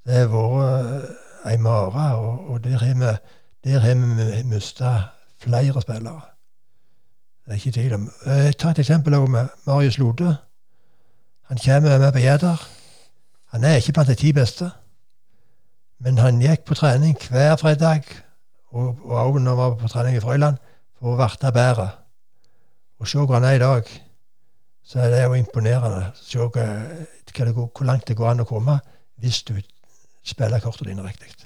Det 0.07 0.15
har 0.15 0.31
vært 0.31 1.03
eh, 1.47 1.53
ei 1.53 1.57
mare, 1.63 2.07
og, 2.19 2.51
og 2.51 2.65
der 2.65 2.79
har 2.79 2.95
vi, 2.95 3.13
der 3.65 4.45
mista 4.45 4.97
flere 5.43 5.83
spillere. 5.83 6.21
Det 7.47 7.53
er 7.53 7.55
ikke 7.55 7.71
tvil 7.71 7.95
om. 7.95 8.13
Jeg 8.27 8.57
tar 8.59 8.71
et 8.71 8.79
eksempel 8.79 9.21
med 9.31 9.49
Marius 9.67 9.99
Lode. 9.99 10.37
Han 11.43 11.59
kommer 11.65 11.99
med 11.99 12.13
på 12.13 12.19
Gjedder. 12.19 12.76
Han 13.57 13.65
er 13.65 13.79
ikke 13.81 13.93
blant 13.97 14.09
de 14.09 14.15
ti 14.21 14.35
beste, 14.37 14.67
men 16.05 16.19
han 16.21 16.43
gikk 16.45 16.67
på 16.69 16.75
trening 16.77 17.15
hver 17.17 17.55
fredag, 17.57 18.03
og 18.77 18.99
òg 19.09 19.39
når 19.41 19.55
han 19.55 19.57
var 19.57 19.79
på 19.81 19.89
trening 19.89 20.19
i 20.19 20.21
Frøyland, 20.21 20.59
for 20.99 21.15
å 21.15 21.17
varte 21.17 21.49
bedre. 21.57 21.87
Og 23.01 23.09
se 23.09 23.17
hvor 23.17 23.33
han 23.33 23.47
er 23.49 23.57
i 23.57 23.63
dag, 23.63 23.89
så 24.85 25.01
er 25.01 25.15
det 25.15 25.23
jo 25.23 25.39
imponerende. 25.41 26.11
Se 26.21 26.37
hvor 26.37 27.89
langt 27.89 28.05
det 28.13 28.19
går 28.21 28.35
an 28.35 28.45
å 28.45 28.49
komme 28.51 28.77
hvis 29.25 29.41
du 29.49 29.55
spiller 30.21 30.61
kortene 30.61 30.93
dine 30.93 31.09
riktig. 31.09 31.46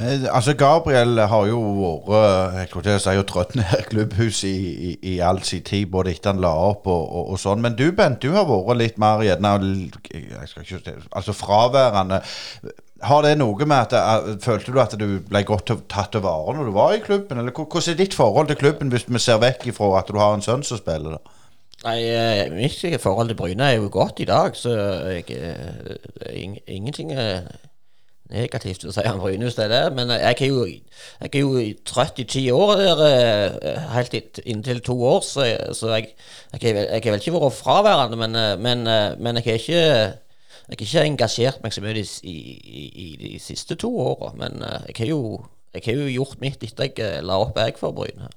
Men, 0.00 0.26
altså 0.32 0.54
Gabriel 0.56 1.18
har 1.28 1.46
jo 1.50 1.60
vært 2.06 2.86
jeg 2.88 3.00
si, 3.04 3.16
trøtt 3.28 3.56
ned 3.58 3.86
klubbhuset 3.90 4.48
i, 4.48 4.70
i, 4.72 4.92
i, 5.12 5.16
all 5.24 5.42
sin 5.44 5.64
tid, 5.66 5.90
både 5.92 6.14
etter 6.14 6.32
han 6.32 6.40
la 6.42 6.52
opp 6.70 6.88
og, 6.88 7.02
og, 7.04 7.32
og, 7.34 7.40
sånn. 7.42 7.60
Men 7.64 7.76
du 7.76 7.90
Bent, 7.96 8.22
du 8.24 8.32
har 8.32 8.48
vært 8.48 8.80
litt 8.80 9.00
mer 9.02 9.24
gjerne 9.26 9.56
altså 11.12 11.36
fraværende. 11.36 12.22
Har 13.04 13.24
det 13.24 13.36
noe 13.40 13.64
med 13.68 13.94
at 13.94 14.40
Følte 14.44 14.72
du 14.72 14.80
at 14.80 14.96
du 15.00 15.06
ble 15.28 15.44
godt 15.48 15.72
tatt 15.88 16.12
til 16.14 16.24
vare 16.24 16.56
når 16.56 16.68
du 16.68 16.74
var 16.76 16.96
i 16.96 17.04
klubben? 17.04 17.40
Eller 17.40 17.52
hvordan 17.56 17.92
er 17.92 18.00
ditt 18.00 18.16
forhold 18.16 18.48
til 18.48 18.60
klubben 18.60 18.92
hvis 18.92 19.08
vi 19.08 19.20
ser 19.20 19.40
vekk 19.42 19.70
ifra 19.72 19.92
at 20.00 20.08
du 20.08 20.20
har 20.20 20.36
en 20.36 20.44
sønn 20.44 20.64
som 20.64 20.80
spiller 20.80 21.16
der? 21.16 21.36
Nei, 21.80 21.96
eh, 22.12 22.50
mitt 22.52 23.00
forhold 23.00 23.30
til 23.30 23.38
Bryne 23.38 23.70
er 23.70 23.78
jo 23.78 23.88
godt 23.92 24.20
i 24.20 24.28
dag, 24.28 24.56
så 24.56 24.74
jeg, 25.14 25.30
eh, 25.32 26.50
ingenting 26.68 27.14
er 27.16 27.46
negativt 28.30 28.86
å 28.86 28.94
si 28.94 29.04
om 29.10 29.20
Bryne 29.20 29.50
det. 29.50 29.82
Men 29.96 30.12
jeg 30.14 30.36
er 30.36 30.48
jo, 30.50 30.64
jeg 30.66 31.30
er 31.30 31.42
jo 31.42 31.64
trøtt 31.86 32.22
i 32.22 32.26
ti 32.28 32.44
år 32.54 32.74
der, 32.80 33.04
eh, 33.06 33.84
helt 33.94 34.40
inntil 34.44 34.82
to 34.86 34.96
år, 35.12 35.20
så, 35.26 35.46
så 35.76 35.94
jeg, 35.96 36.14
jeg, 36.54 36.74
jeg 36.74 37.04
har 37.04 37.10
vel 37.10 37.20
ikke 37.20 37.36
vært 37.36 37.58
fraværende, 37.58 38.18
men, 38.20 38.36
eh, 38.38 38.56
men, 38.58 38.86
eh, 38.86 39.14
men 39.18 39.40
jeg 39.40 39.48
har 39.50 39.62
ikke 39.62 39.84
jeg 40.70 40.78
har 40.78 40.86
ikke 40.86 41.06
engasjert 41.08 41.64
meg 41.64 41.72
så 41.74 41.82
mye 41.82 41.98
i, 41.98 42.04
i, 42.30 42.82
i 42.94 43.06
de 43.18 43.30
siste 43.42 43.74
to 43.74 43.90
åra. 43.90 44.30
Men 44.38 44.60
jeg 44.86 45.00
har 45.00 45.08
jo, 45.10 45.40
jo 45.74 46.12
gjort 46.14 46.38
mitt 46.38 46.62
etter 46.62 46.86
jeg 46.94 47.24
la 47.26 47.40
opp 47.42 47.58
jeg 47.58 47.74
for 47.80 47.96
Bryne. 47.96 48.30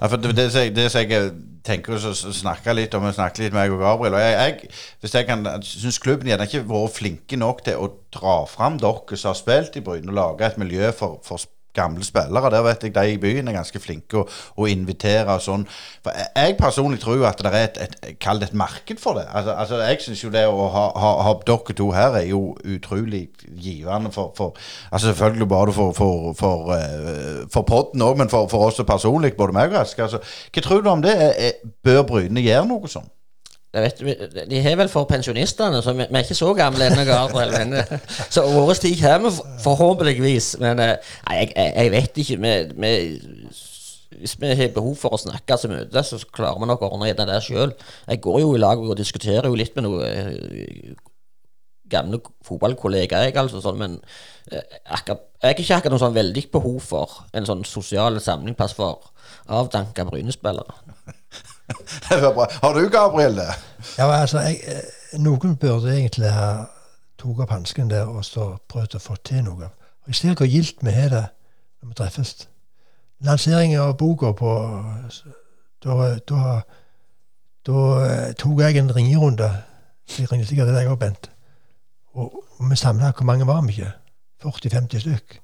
Ja, 0.00 0.08
for 0.08 0.18
det, 0.18 0.34
det, 0.36 0.74
det 0.74 0.88
som 0.90 1.04
jeg 1.06 1.32
tenker 1.62 1.94
å 1.94 2.12
snakke 2.14 2.74
litt 2.74 2.94
om, 2.98 3.06
jeg 3.06 3.14
litt 3.38 3.54
med 3.54 3.60
meg 3.60 3.74
og 3.74 3.82
Gabriel 3.84 4.16
og 4.18 4.22
jeg, 4.24 4.34
jeg, 4.34 4.70
Hvis 5.00 5.14
jeg 5.14 5.28
kan 5.28 5.46
synes 5.62 6.00
klubben 6.02 6.30
gjerne 6.30 6.48
ikke 6.48 6.64
har 6.64 6.70
vært 6.72 6.96
flinke 6.96 7.38
nok 7.38 7.62
til 7.66 7.78
å 7.78 7.90
dra 8.14 8.40
fram 8.50 8.80
dere 8.82 9.18
som 9.18 9.30
har 9.30 9.38
spilt 9.38 9.78
i 9.78 9.84
Bryne, 9.86 10.10
og 10.10 10.18
lage 10.18 10.48
et 10.48 10.58
miljø 10.60 10.90
for, 10.96 11.20
for 11.26 11.42
gamle 11.74 12.04
spillere. 12.04 12.50
Der 12.50 12.64
vet 12.66 12.84
jeg 12.84 12.94
de 12.94 13.04
i 13.12 13.20
byen 13.20 13.48
er 13.48 13.56
ganske 13.56 13.80
flinke 13.80 14.22
å, 14.22 14.26
å 14.56 14.68
invitere 14.70 15.36
og 15.36 15.44
sånn. 15.44 15.66
For 16.04 16.16
jeg, 16.16 16.56
personlig 16.60 17.00
tror 17.02 17.20
jo 17.20 17.28
at 17.28 17.40
det 17.42 17.52
er 17.52 17.68
et, 17.68 17.80
et 17.86 18.18
kall 18.22 18.42
det 18.42 18.50
et 18.50 18.58
marked 18.58 19.00
for 19.02 19.18
det. 19.18 19.26
Altså, 19.32 19.54
altså 19.56 19.80
Jeg 19.82 20.02
syns 20.04 20.24
jo 20.24 20.32
det 20.34 20.44
å 20.48 20.68
ha, 20.74 20.84
ha, 20.98 21.12
ha 21.28 21.34
dere 21.46 21.76
to 21.78 21.90
her 21.96 22.18
er 22.20 22.28
jo 22.30 22.42
utrolig 22.64 23.24
givende 23.46 24.12
for, 24.12 24.32
for 24.36 24.56
Altså 24.90 25.12
selvfølgelig 25.12 25.48
bare 25.48 25.72
for, 25.72 25.92
for, 25.96 26.32
for, 26.38 26.74
eh, 26.76 27.42
for 27.52 27.66
podden 27.68 28.02
òg, 28.02 28.18
men 28.18 28.30
for, 28.32 28.48
for 28.52 28.68
oss 28.68 28.80
personlig, 28.86 29.34
både 29.36 29.56
meg 29.56 29.72
og 29.72 29.82
Aske. 29.82 30.02
Altså, 30.02 30.20
hva 30.52 30.62
tror 30.62 30.82
du 30.82 30.90
om 30.92 31.02
det? 31.02 31.16
Bør 31.84 32.02
Bryne 32.08 32.44
gjøre 32.44 32.68
noe 32.68 32.90
sånn? 32.90 33.08
Vet, 33.72 34.02
de 34.50 34.58
har 34.60 34.74
vel 34.76 34.90
for 34.92 35.08
pensjonistene, 35.08 35.80
så 35.80 35.94
vi, 35.96 36.04
vi 36.04 36.18
er 36.18 36.26
ikke 36.26 36.36
så 36.36 36.50
gamle 36.56 36.90
ennå, 36.90 37.06
Gabriel. 37.08 37.54
Men, 37.56 38.00
så 38.28 38.44
vår 38.52 38.74
tid 38.82 38.98
kommer 39.00 39.32
forhåpentligvis. 39.64 40.56
Men 40.60 40.82
eh, 40.82 40.98
nei, 41.28 41.36
jeg, 41.38 41.52
jeg, 41.56 41.72
jeg 41.78 41.92
vet 41.94 42.20
ikke. 42.24 42.36
Vi, 42.42 42.52
vi, 42.84 42.90
hvis 44.18 44.36
vi 44.40 44.50
har 44.58 44.74
behov 44.74 44.98
for 45.00 45.16
å 45.16 45.22
snakke 45.22 45.56
så 45.56 45.70
mye, 45.72 46.04
så 46.04 46.20
klarer 46.28 46.60
vi 46.60 46.68
nok 46.68 46.84
å 46.84 46.90
ordne 46.92 47.14
det 47.16 47.28
der 47.30 47.44
sjøl. 47.44 47.72
Jeg 48.10 48.20
går 48.28 48.42
jo 48.42 48.52
i 48.52 48.60
lag 48.60 48.82
og 48.82 48.98
diskuterer 49.00 49.48
jo 49.48 49.56
litt 49.56 49.72
med 49.78 49.88
noen 49.88 50.04
eh, 50.04 50.92
gamle 51.92 52.20
fotballkollegaer, 52.46 53.28
jeg, 53.28 53.36
altså, 53.40 53.60
sånn, 53.64 53.80
men 53.80 53.96
eh, 54.52 54.78
akkurat, 54.96 55.26
jeg 55.40 55.48
har 55.48 55.64
ikke 55.64 55.80
akkurat 55.80 55.96
noe 55.96 56.04
sånn 56.04 56.16
veldig 56.16 56.44
behov 56.54 56.78
for 56.84 57.18
en 57.36 57.48
sånn 57.48 57.66
sosial 57.68 58.20
samlingsplass 58.22 58.76
for 58.78 59.12
avdanka 59.52 60.06
Bryne-spillere. 60.08 60.76
Har 62.62 62.72
du, 62.72 62.88
Gabriel, 62.88 63.36
det? 63.36 63.48
Ja, 63.98 64.10
altså, 64.10 64.40
jeg, 64.40 64.60
eh, 64.66 65.18
Noen 65.20 65.56
burde 65.56 65.92
egentlig 65.92 66.30
ha 66.32 66.64
tatt 67.20 67.40
opp 67.44 67.50
hansken 67.52 67.90
der 67.90 68.08
og 68.08 68.24
så 68.24 68.56
prøvd 68.68 68.96
å 68.96 69.02
få 69.02 69.16
til 69.24 69.44
noe. 69.46 69.68
Jeg 70.08 70.18
ser 70.18 70.34
hvor 70.34 70.48
gildt 70.48 70.82
vi 70.82 70.94
har 70.94 71.12
det 71.12 71.24
når 71.82 71.88
vi 71.88 71.98
treffes. 72.00 72.48
Lanseringen 73.22 73.80
av 73.80 73.96
boka 73.98 74.32
på 74.32 74.52
Da, 75.82 75.94
da, 76.30 76.60
da 77.66 77.78
eh, 78.06 78.32
tok 78.38 78.60
jeg 78.62 78.78
en 78.78 78.92
ringerunde. 78.94 79.48
Jeg 80.18 80.30
ringer 80.30 80.46
sikkert 80.46 80.70
til 80.70 80.76
deg 80.76 80.90
òg, 80.90 80.98
Bent. 81.00 81.30
Og, 82.14 82.36
og 82.58 82.70
vi 82.70 82.76
samla 82.76 83.10
Hvor 83.16 83.26
mange 83.26 83.46
var 83.46 83.62
vi 83.66 83.72
ikke? 83.72 83.92
40-50 84.44 85.02
stykk. 85.02 85.41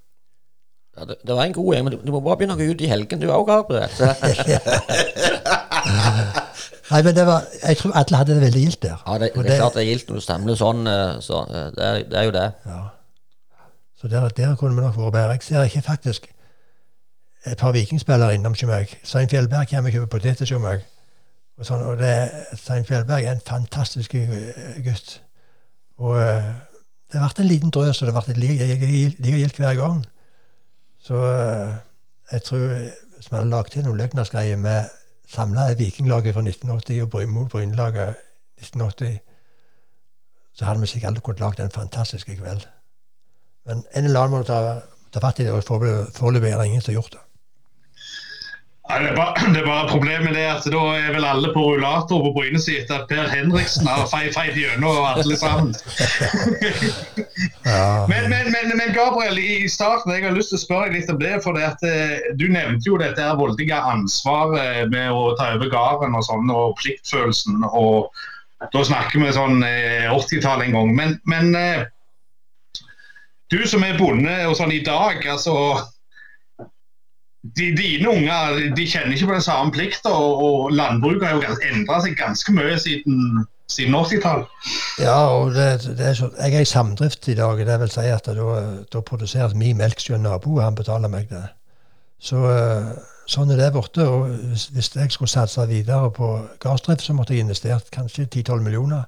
Ja, 0.99 1.05
det, 1.07 1.15
det 1.27 1.35
var 1.37 1.45
en 1.47 1.53
god 1.55 1.75
gjeng, 1.75 1.85
men 1.87 1.93
du, 1.95 1.99
du 2.03 2.11
må 2.11 2.21
bare 2.25 2.37
begynne 2.41 2.55
å 2.57 2.59
gå 2.59 2.65
ut 2.73 2.81
i 2.83 2.89
helgen, 2.91 3.21
du 3.23 3.29
òg, 3.31 3.47
Gabriel. 3.47 3.89
Nei, 6.89 7.03
men 7.05 7.13
det 7.15 7.27
var, 7.29 7.45
jeg 7.63 7.77
tror 7.79 7.93
alle 8.01 8.17
hadde 8.17 8.35
det 8.35 8.43
veldig 8.43 8.63
gildt 8.65 8.83
der. 8.83 8.97
Ja, 9.07 9.19
det, 9.21 9.31
det, 9.35 9.43
det 9.45 9.53
er 9.55 9.61
klart 9.61 9.75
det 9.77 9.83
er 9.83 9.91
gildt 9.91 10.09
når 10.09 10.17
du 10.19 10.23
stemmer 10.25 10.55
sånn, 10.59 10.87
eh, 10.89 11.21
så 11.25 11.37
eh, 11.45 11.69
det 11.77 11.85
er, 11.85 11.95
det 12.09 12.17
er 12.19 12.25
jo 12.29 12.33
det. 12.35 12.47
Ja. 12.67 12.81
Så 14.01 14.05
der, 14.09 14.29
der 14.35 14.57
kunne 14.57 14.75
vi 14.79 14.83
nok 14.87 14.97
vært 14.97 15.13
bedre. 15.19 15.33
Jeg 15.37 15.43
ser 15.47 15.63
ikke 15.69 15.83
faktisk 15.85 16.23
et 17.47 17.59
par 17.61 17.73
vikingspillere 17.77 18.35
innom 18.35 18.55
hos 18.57 18.65
meg. 18.67 18.87
Svein 19.07 19.29
Fjellberg 19.31 19.67
kommer 19.71 19.91
og 19.93 19.97
kjøper 19.99 20.13
poteter 20.17 20.45
hos 20.49 20.63
meg. 20.65 20.79
Og, 21.59 21.67
sånn, 21.69 21.83
og 21.85 21.95
det, 22.01 22.15
Svein 22.57 22.87
Fjellberg 22.89 23.23
er 23.27 23.33
en 23.37 23.45
fantastisk 23.45 24.11
eh, 24.19 24.27
gutt. 24.87 25.09
Og 25.99 26.15
det 26.19 27.21
ble 27.21 27.31
en 27.45 27.51
liten 27.51 27.71
drøs, 27.75 28.01
og 28.03 28.07
det 28.09 28.17
ble 28.17 28.35
like 28.41 28.89
gildt 28.89 29.61
hver 29.61 29.77
gang. 29.77 30.01
Så 31.09 31.17
eh, 31.17 31.75
jeg 32.33 32.43
tror 32.43 32.59
hvis 32.69 33.31
vi 33.31 33.37
hadde 33.37 33.51
lagd 33.51 33.71
til 33.73 33.87
noen 33.87 33.97
løgnersgreier 33.97 34.59
med 34.61 34.91
samla 35.29 35.71
vikinglaget 35.79 36.35
fra 36.37 36.43
1980 36.45 37.07
og 37.07 37.31
mot 37.33 37.49
Brynelaget 37.51 38.19
1980, 38.61 39.17
så 40.53 40.65
hadde 40.65 40.81
vi 40.81 40.91
sikkert 40.91 41.09
alle 41.09 41.23
kunnet 41.25 41.41
lagd 41.41 41.63
en 41.65 41.73
fantastisk 41.73 42.27
kveld. 42.27 42.67
Men 43.67 43.85
en 43.97 44.05
eller 44.05 44.21
annen 44.21 44.37
må 44.37 44.43
ta, 44.45 44.83
ta 45.13 45.23
fatt 45.25 45.41
i 45.41 45.49
det, 45.49 45.53
og 45.53 45.65
foreløpig 45.65 46.51
er 46.51 46.61
det 46.61 46.69
ingen 46.69 46.85
som 46.85 46.93
har 46.93 47.01
gjort 47.01 47.17
det. 47.17 47.25
Nei, 48.89 49.03
det, 49.03 49.09
er 49.11 49.17
bare, 49.17 49.49
det 49.55 49.61
er 49.61 49.67
bare 49.67 49.89
problemet 49.91 50.33
det 50.37 50.47
at 50.49 50.67
da 50.73 50.83
er 50.97 51.11
vel 51.13 51.27
alle 51.29 51.51
på 51.53 51.65
rullator 51.67 52.23
på 52.25 52.31
Bryne 52.37 52.61
sitt 52.63 52.89
at 52.95 53.05
Per 53.11 53.29
Henriksen 53.29 53.89
har 53.89 54.07
feid 54.09 54.33
feid 54.37 54.57
gjennom 54.57 55.03
alle 55.05 55.37
sammen. 55.37 55.75
Men, 58.09 58.31
men, 58.33 58.49
men, 58.55 58.73
men 58.81 58.95
Gabriel, 58.97 59.37
i 59.39 59.69
starten 59.69 60.15
jeg 60.15 60.25
har 60.25 60.37
lyst 60.37 60.55
til 60.55 60.61
å 60.61 60.63
spørre 60.63 60.89
deg 60.89 61.03
litt 61.03 61.13
om 61.13 61.21
det. 61.21 61.35
for 61.45 61.59
det 61.59 61.67
at 61.69 61.85
eh, 61.85 62.33
Du 62.41 62.47
nevnte 62.49 62.89
jo 62.89 62.97
dette 63.01 63.21
her 63.23 63.37
voldige 63.37 63.77
ansvaret 63.77 64.89
med 64.93 65.13
å 65.13 65.35
ta 65.37 65.53
over 65.59 65.69
gården 65.73 66.17
og 66.17 66.25
sånn, 66.25 66.49
og 66.49 66.75
pliktfølelsen. 66.81 67.61
og 67.69 68.09
Da 68.73 68.87
snakker 68.89 69.21
vi 69.21 69.37
sånn 69.37 69.61
eh, 69.69 70.09
80-tallet 70.09 70.71
en 70.71 70.79
gang. 70.79 70.97
Men, 70.97 71.15
men 71.29 71.53
eh, 71.59 71.85
du 73.53 73.61
som 73.69 73.85
er 73.85 74.01
bonde 74.01 74.41
og 74.49 74.57
sånn 74.57 74.73
i 74.73 74.83
dag, 74.85 75.21
altså 75.29 75.55
de, 77.57 77.69
dine 77.77 78.09
unger 78.11 78.59
de 78.77 78.87
kjenner 78.89 79.15
ikke 79.15 79.27
på 79.31 79.37
den 79.39 79.45
samme 79.45 79.73
plikta, 79.73 80.11
og, 80.13 80.43
og 80.45 80.73
landbruket 80.73 81.27
har 81.29 81.37
jo 81.39 81.59
endra 81.73 82.01
seg 82.05 82.17
ganske 82.19 82.53
mye 82.57 82.79
siden, 82.81 83.45
siden 83.71 83.95
80-tallet. 83.95 84.47
Ja, 85.01 85.19
og 85.37 85.53
det, 85.57 85.69
det 85.99 86.07
er 86.11 86.17
så, 86.19 86.31
jeg 86.39 86.55
er 86.59 86.65
i 86.67 86.69
samdrift 86.69 87.29
i 87.29 87.37
dag. 87.39 87.61
Det 87.67 87.81
vil 87.81 87.93
si 87.93 88.07
at 88.13 88.27
da, 88.27 88.57
da 88.93 89.01
produseres 89.05 89.55
min 89.55 89.77
melk 89.79 90.01
hos 90.03 90.11
en 90.17 90.27
nabo, 90.27 90.57
og 90.59 90.65
han 90.65 90.79
betaler 90.79 91.13
meg 91.13 91.29
det. 91.31 91.45
Så 92.19 92.41
eh, 92.51 92.89
sånn 93.31 93.53
er 93.55 93.61
det 93.61 93.73
borte. 93.77 94.03
Og 94.09 94.27
hvis, 94.51 94.69
hvis 94.75 94.91
jeg 94.97 95.13
skulle 95.15 95.31
satse 95.31 95.67
videre 95.71 96.11
på 96.17 96.33
gardsdrift, 96.65 97.05
så 97.07 97.15
måtte 97.15 97.37
jeg 97.37 97.45
investert 97.47 97.93
kanskje 97.95 98.27
10-12 98.27 98.65
millioner. 98.65 99.05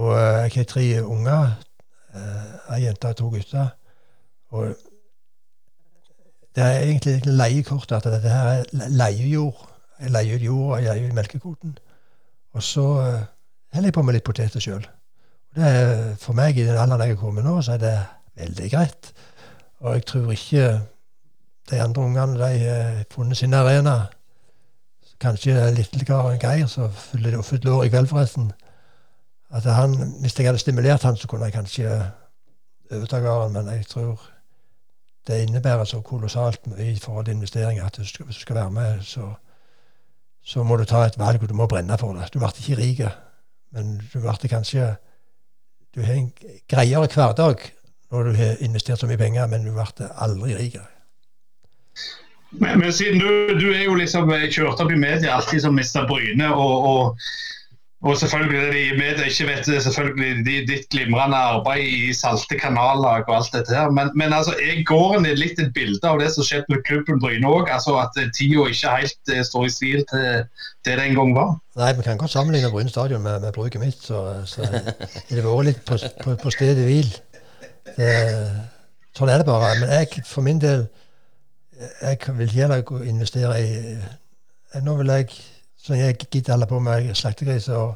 Og 0.00 0.16
eh, 0.16 0.40
jeg 0.48 0.56
har 0.56 0.70
tre 0.72 0.88
unger. 1.04 1.54
eh, 2.16 2.74
Ei 2.74 2.82
jente 2.88 3.12
og 3.12 3.16
to 3.20 3.30
gutter. 3.36 3.68
Og 4.54 4.74
det 6.54 6.62
er 6.62 6.80
egentlig 6.84 7.14
leiekortet. 7.26 7.36
leiekort 7.38 7.92
at 7.92 8.04
dette 8.04 8.28
her 8.28 8.46
er 8.46 8.88
leiejord. 8.88 9.70
Jeg 10.00 10.10
leier 10.10 10.36
ut 10.36 10.42
jord, 10.42 10.78
jeg 10.78 10.88
leier 10.88 11.08
ut 11.08 11.14
melkekvoten. 11.14 11.78
Og 12.54 12.62
så 12.62 12.84
eh, 13.02 13.22
holder 13.74 13.90
jeg 13.90 13.96
på 13.96 14.02
med 14.02 14.14
litt 14.14 14.26
poteter 14.26 14.62
sjøl. 14.62 14.86
For 15.54 16.34
meg, 16.34 16.58
i 16.58 16.66
den 16.66 16.78
alderen 16.78 17.06
jeg 17.06 17.14
er 17.14 17.20
kommet 17.20 17.46
nå, 17.46 17.60
så 17.62 17.76
er 17.76 17.82
det 17.82 17.94
veldig 18.40 18.70
greit. 18.72 19.12
Og 19.86 19.94
jeg 19.94 20.06
tror 20.10 20.32
ikke 20.34 20.66
de 21.70 21.80
andre 21.82 22.02
ungene 22.02 22.38
de 22.38 22.58
har 22.64 23.04
funnet 23.14 23.38
sin 23.38 23.54
arena. 23.54 24.06
Kanskje 25.22 25.70
Littelkar 25.76 26.34
Geir, 26.42 26.66
som 26.66 26.90
fyller 26.90 27.38
år 27.38 27.84
i 27.84 27.88
kveld, 27.88 28.10
forresten. 28.10 28.50
At 29.50 29.62
han, 29.62 29.94
Hvis 30.20 30.38
jeg 30.38 30.46
hadde 30.46 30.58
stimulert 30.58 31.02
han, 31.02 31.16
så 31.16 31.28
kunne 31.28 31.44
jeg 31.44 31.52
kanskje 31.52 32.10
overta 32.90 33.20
gården, 33.20 33.52
men 33.52 33.74
jeg 33.76 33.86
tror 33.86 34.33
det 35.26 35.42
innebærer 35.42 35.84
så 35.88 36.00
kolossalt 36.04 36.66
mye 36.66 36.92
i 36.92 36.98
forhold 37.00 37.24
til 37.24 37.34
investeringer 37.34 37.84
at 37.86 37.96
hvis 37.98 38.12
du 38.12 38.32
skal 38.32 38.56
være 38.56 38.70
med, 38.70 39.02
så, 39.02 39.30
så 40.44 40.62
må 40.62 40.76
du 40.76 40.84
ta 40.84 41.04
et 41.04 41.18
valg, 41.18 41.42
og 41.42 41.48
du 41.48 41.54
må 41.54 41.66
brenne 41.66 41.98
for 41.98 42.12
det. 42.12 42.28
Du 42.34 42.38
ble 42.38 42.52
ikke 42.52 42.80
rik, 42.80 43.00
men 43.72 43.96
du 44.12 44.20
ble 44.20 44.48
kanskje 44.48 44.94
Du 45.94 46.02
har 46.02 46.14
en 46.14 46.32
greiere 46.68 47.06
hverdag 47.06 47.60
når 48.10 48.22
du 48.22 48.32
har 48.34 48.56
investert 48.60 48.98
så 48.98 49.06
mye 49.06 49.18
penger, 49.18 49.46
men 49.46 49.64
du 49.64 49.70
ble 49.72 50.08
aldri 50.18 50.56
rik. 50.58 50.76
Men, 52.50 52.78
men 52.78 52.92
siden 52.92 53.20
du, 53.20 53.54
du 53.58 53.68
er 53.72 53.84
jo 53.84 53.94
liksom 53.94 54.30
eh, 54.34 54.48
kjørt 54.50 54.82
opp 54.82 54.90
i 54.90 54.98
media 54.98 55.34
alltid 55.34 55.62
som 55.62 55.74
Mr. 55.74 56.06
Bryne, 56.10 56.50
og, 56.54 56.88
og, 56.90 57.28
og 58.04 58.16
selvfølgelig 58.20 58.60
det 58.60 59.12
de 59.18 59.26
ikke 59.30 59.46
vet, 59.48 59.66
det 59.66 59.76
er 59.78 59.84
selvfølgelig 59.86 60.66
ditt 60.68 60.86
glimrende 60.92 61.36
arbeid 61.36 61.86
i 61.88 62.12
Salte 62.12 62.58
kanallag 62.60 63.24
og 63.28 63.36
alt 63.38 63.54
dette 63.54 63.72
her. 63.72 63.88
Men, 63.96 64.10
men 64.14 64.32
altså, 64.36 64.52
er 64.60 64.82
gården 64.84 65.24
er 65.26 65.38
litt 65.40 65.60
et 65.62 65.70
bilde 65.76 66.04
av 66.10 66.20
det 66.20 66.28
som 66.34 66.44
skjedde 66.44 66.68
med 66.74 66.82
klubben 66.84 67.20
Bryne 67.22 67.48
òg? 67.48 67.70
Altså 67.72 67.96
at 68.02 68.18
eh, 68.20 68.28
tida 68.36 68.66
ikke 68.68 68.92
helt 68.98 69.32
eh, 69.32 69.40
står 69.48 69.64
i 69.70 69.72
stil 69.72 70.04
til 70.10 70.26
det 70.84 70.98
det 70.98 71.06
en 71.06 71.16
gang 71.16 71.32
var? 71.38 71.54
Nei, 71.80 71.94
vi 71.96 72.04
kan 72.04 72.20
godt 72.20 72.34
sammenligne 72.34 72.68
Bryne 72.74 72.92
stadion 72.92 73.24
med, 73.24 73.40
med 73.40 73.56
bruket 73.56 73.80
mitt, 73.80 73.96
så, 74.04 74.20
så 74.44 74.66
har 74.68 74.84
det 75.30 75.46
vært 75.46 75.70
litt 75.70 75.80
på, 75.88 75.96
på, 76.20 76.36
på 76.44 76.52
stedet 76.52 76.84
hvil. 76.84 77.08
Det, 77.96 78.12
sånn 79.16 79.32
er 79.32 79.40
det 79.40 79.48
bare. 79.48 79.72
Men 79.80 79.96
jeg, 79.96 80.26
for 80.28 80.44
min 80.44 80.60
del, 80.60 80.84
jeg 82.04 82.36
vil 82.36 82.78
gå- 82.84 83.02
investere 83.08 83.56
i 83.64 83.74
Nå 84.84 84.96
vil 84.98 85.10
jeg 85.16 85.28
så 85.84 85.94
jeg 85.94 86.14
gidder 86.14 86.52
holde 86.52 86.66
på 86.66 86.78
med 86.78 87.14
slaktegris 87.14 87.68
og, 87.68 87.94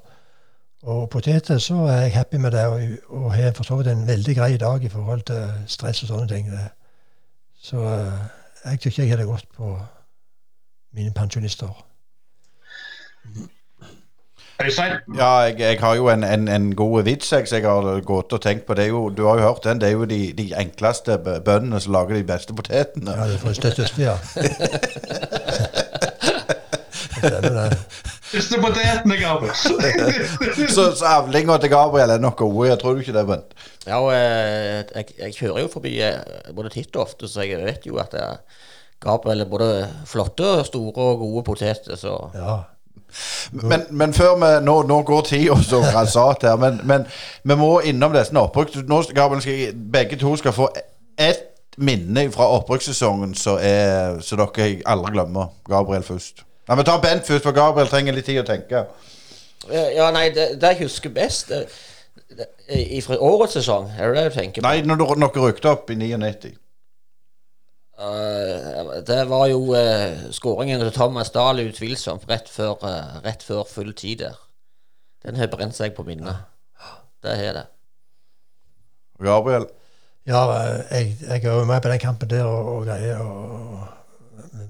og 0.82 1.10
poteter, 1.10 1.58
så 1.58 1.74
er 1.74 2.00
jeg 2.00 2.12
happy 2.12 2.36
med 2.36 2.50
det. 2.50 2.66
Og, 2.66 2.80
og 3.08 3.34
har 3.34 3.52
for 3.56 3.64
så 3.64 3.76
vidt 3.76 3.88
en 3.88 4.06
veldig 4.06 4.36
grei 4.36 4.56
dag 4.56 4.84
i 4.84 4.88
forhold 4.88 5.22
til 5.22 5.52
stress 5.66 6.02
og 6.02 6.08
sånne 6.08 6.28
ting. 6.28 6.50
Det. 6.52 6.66
Så 7.62 7.80
eh, 7.80 8.26
jeg 8.64 8.78
syns 8.80 8.98
jeg 8.98 9.08
har 9.08 9.16
det 9.16 9.26
godt 9.26 9.46
på 9.56 9.78
mine 10.92 11.14
pensjonister. 11.16 11.84
Ja, 15.16 15.38
jeg, 15.38 15.60
jeg 15.60 15.80
har 15.80 15.94
jo 15.94 16.08
en, 16.08 16.24
en, 16.24 16.48
en 16.48 16.74
god 16.76 17.02
vits 17.06 17.32
jeg, 17.32 17.46
jeg 17.52 17.62
har 17.62 18.00
gått 18.00 18.32
og 18.32 18.42
tenkt 18.42 18.66
på. 18.66 18.74
Det 18.74 18.84
er 18.84 18.88
jo, 18.88 19.08
du 19.08 19.24
har 19.26 19.38
jo 19.38 19.46
hørt 19.46 19.64
den. 19.64 19.80
Det 19.80 19.88
er 19.88 19.92
jo 19.92 20.04
de, 20.04 20.32
de 20.38 20.50
enkleste 20.58 21.18
bøndene 21.18 21.80
som 21.80 21.92
lager 21.92 22.18
de 22.18 22.24
beste 22.24 22.54
potetene. 22.54 23.14
Ja, 23.16 23.28
det 23.28 23.34
er 23.34 23.38
for 23.38 23.48
det 23.48 23.72
største, 23.72 24.02
ja. 24.02 24.16
Det 28.32 28.42
stemmer 28.44 28.68
det. 28.76 28.84
Første 28.84 29.16
Gabriel. 29.20 30.68
Så, 30.74 30.90
så 30.96 31.04
avlinga 31.04 31.56
til 31.56 31.70
Gabriel 31.70 32.10
er 32.10 32.18
nok 32.18 32.36
gode. 32.36 32.68
Jeg 32.68 32.78
tror 32.78 32.92
du 32.92 33.00
ikke 33.00 33.12
det, 33.16 33.26
Bent? 33.26 33.54
Ja, 33.86 34.00
og 34.00 34.12
eh, 34.12 34.84
jeg, 34.94 35.04
jeg 35.18 35.34
kjører 35.34 35.60
jo 35.64 35.68
forbi 35.72 35.94
eh, 36.04 36.18
både 36.56 36.72
titt 36.74 36.96
og 36.96 37.06
ofte, 37.06 37.28
så 37.28 37.46
jeg 37.46 37.62
vet 37.64 37.86
jo 37.88 37.96
at 38.02 38.14
er 38.14 38.42
Gabriel 39.00 39.40
er 39.40 39.48
både 39.48 39.88
flotte, 40.06 40.64
store 40.64 40.92
og 40.92 41.18
gode 41.18 41.44
poteter, 41.44 41.96
så 41.96 42.30
Ja. 42.34 42.56
Men, 43.52 43.86
men 43.90 44.12
før 44.12 44.34
vi 44.36 44.64
Nå, 44.64 44.82
nå 44.82 45.02
går 45.02 45.22
tida 45.24 45.54
så 45.64 45.78
grassat 45.80 46.42
her, 46.44 46.56
men, 46.60 46.80
men 46.84 47.06
vi 47.42 47.54
må 47.56 47.78
innom 47.80 48.12
disse 48.12 48.36
oppbrukene. 48.36 48.84
Nå, 48.88 49.02
Gabriel, 49.14 49.40
skal 49.42 49.78
begge 49.92 50.18
to 50.20 50.34
skal 50.36 50.52
få 50.52 50.68
ett 51.16 51.46
minne 51.78 52.26
fra 52.34 52.50
oppbrukssesongen 52.58 53.32
så, 53.38 53.54
så 54.20 54.36
dere 54.36 54.68
aldri 54.84 55.14
glemmer. 55.14 55.54
Gabriel 55.70 56.02
først. 56.02 56.44
Nei, 56.68 56.76
men 56.76 56.84
Ta 56.84 56.98
Bent 57.00 57.24
først, 57.24 57.46
for 57.46 57.56
Gabriel 57.56 57.88
trenger 57.88 58.16
litt 58.16 58.26
tid 58.28 58.42
å 58.42 58.46
tenke. 58.48 58.84
Eh, 59.70 59.94
Ja, 59.96 60.10
nei, 60.14 60.28
det, 60.34 60.54
det 60.60 60.74
jeg 60.74 60.84
husker 60.84 61.12
best 61.12 61.48
det, 61.50 61.64
det, 62.36 62.48
i 62.68 63.00
fra 63.04 63.16
årets 63.24 63.56
sesong, 63.56 63.88
er 63.96 64.12
det 64.12 64.20
det 64.20 64.32
du 64.32 64.36
tenker 64.38 64.62
på? 64.62 64.68
Nei, 64.68 64.82
når 64.84 65.00
dere 65.00 65.46
rykket 65.48 65.70
opp 65.72 65.90
i 65.90 65.96
99. 65.98 66.52
Uh, 67.98 69.00
det 69.02 69.24
var 69.26 69.48
jo 69.50 69.72
uh, 69.74 70.28
skåringen 70.30 70.78
til 70.84 70.92
Thomas 70.94 71.32
Dahl 71.34 71.64
utvilsomt 71.64 72.28
rett 72.30 72.46
før, 72.52 72.76
uh, 72.84 73.16
rett 73.24 73.42
før 73.42 73.64
full 73.66 73.90
tid 73.96 74.22
der. 74.22 74.36
Den 75.26 75.40
har 75.40 75.50
brent 75.50 75.74
seg 75.74 75.96
på 75.96 76.04
minnet. 76.06 76.46
Det 77.24 77.34
har 77.40 77.56
det. 77.56 77.66
Gabriel. 79.18 79.66
Ja, 80.28 80.44
jeg, 80.92 81.16
jeg 81.24 81.42
er 81.42 81.56
jo 81.58 81.64
med 81.66 81.82
på 81.82 81.90
den 81.90 81.98
kampen 81.98 82.30
der 82.30 82.46
og, 82.46 82.68
og 82.76 82.84
greier. 82.86 83.18
Og, 83.18 83.97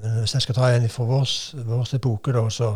men 0.03 0.19
hvis 0.19 0.35
jeg 0.35 0.43
skal 0.43 0.55
ta 0.55 0.69
en 0.75 0.89
fra 0.91 1.05
vår, 1.05 1.33
vår 1.67 1.95
epoke, 1.95 2.33
da, 2.33 2.45
så, 2.51 2.69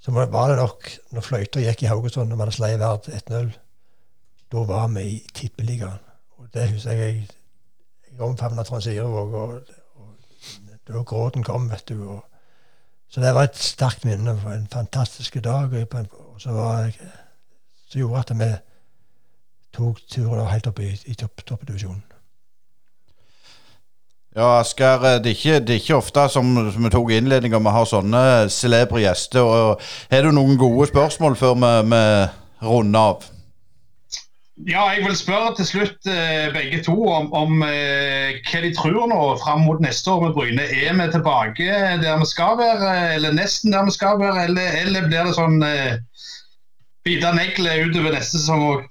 så 0.00 0.12
var 0.14 0.48
det 0.48 0.56
nok 0.60 0.88
når 1.12 1.26
fløyta 1.26 1.60
gikk 1.64 1.84
i 1.84 1.90
Haugesund, 1.90 2.30
når 2.30 2.40
hadde 2.44 2.56
slått 2.56 2.80
Verd 2.80 3.10
1-0. 3.18 3.50
Da 4.50 4.64
var 4.66 4.88
vi 4.94 5.04
i 5.08 5.18
tippeligaen. 5.34 6.00
Og 6.40 6.48
det 6.54 6.70
husker 6.70 6.96
jeg 6.96 7.14
jeg, 7.14 7.28
jeg 8.12 8.24
omfavna 8.24 8.64
Trond 8.64 8.82
Sirevåg, 8.82 9.34
og, 9.34 9.60
og 10.00 10.08
da 10.88 11.02
gråten 11.06 11.44
kom, 11.44 11.68
vet 11.70 11.88
du. 11.88 12.00
Og, 12.16 12.24
så 13.10 13.20
det 13.20 13.34
var 13.34 13.50
et 13.50 13.60
sterkt 13.60 14.04
minne. 14.04 14.34
Det 14.34 14.56
En 14.56 14.66
fantastisk 14.72 15.36
dag. 15.44 15.72
Og, 15.72 16.06
og 16.32 16.40
så 16.40 16.52
var 16.56 16.82
jeg, 16.82 16.94
så 17.88 17.98
gjorde 17.98 18.20
at 18.20 18.38
vi 18.38 18.50
tok 19.72 20.00
turen 20.10 20.46
helt 20.46 20.66
opp 20.66 20.78
i, 20.78 20.90
i 21.06 21.14
topp. 21.14 21.42
Ja, 24.36 24.60
Asker, 24.60 25.02
det 25.18 25.32
er 25.32 25.34
ikke, 25.34 25.58
det 25.58 25.74
er 25.74 25.80
ikke 25.80 25.96
ofte 25.96 26.28
som, 26.30 26.52
som 26.70 26.84
vi 26.86 26.90
tok 26.94 27.08
innledninga, 27.16 27.58
vi 27.58 27.72
har 27.74 27.88
sånne 27.90 28.22
celebre 28.54 29.02
gjester. 29.02 29.42
og 29.42 29.82
Har 30.12 30.22
du 30.22 30.30
noen 30.36 30.54
gode 30.60 30.86
spørsmål 30.92 31.34
før 31.40 31.56
vi, 31.58 31.72
vi 31.90 32.02
runder 32.68 33.00
av? 33.00 33.26
Ja, 34.68 34.84
jeg 34.92 35.02
vil 35.06 35.16
spørre 35.16 35.54
til 35.56 35.66
slutt 35.66 36.06
eh, 36.10 36.46
begge 36.52 36.82
to 36.84 36.94
om, 37.08 37.30
om 37.32 37.62
eh, 37.64 38.38
hva 38.44 38.60
de 38.62 38.70
tror 38.76 39.08
nå 39.08 39.18
fram 39.40 39.64
mot 39.64 39.80
neste 39.80 40.12
år 40.12 40.26
med 40.26 40.36
Bryne. 40.36 40.66
Er 40.68 40.94
vi 40.98 41.08
tilbake 41.10 41.80
der 42.02 42.20
vi 42.20 42.28
skal 42.28 42.58
være, 42.60 42.92
eller 43.16 43.34
nesten 43.34 43.72
der 43.72 43.88
vi 43.88 43.96
skal 43.96 44.20
være, 44.20 44.44
eller, 44.50 44.76
eller 44.82 45.08
blir 45.08 45.26
det 45.26 45.36
sånn 45.38 45.58
eh, 45.64 45.96
bite 47.08 47.32
negle 47.34 47.78
utover 47.88 48.14
neste 48.14 48.36
sesong 48.36 48.66
òg? 48.68 48.89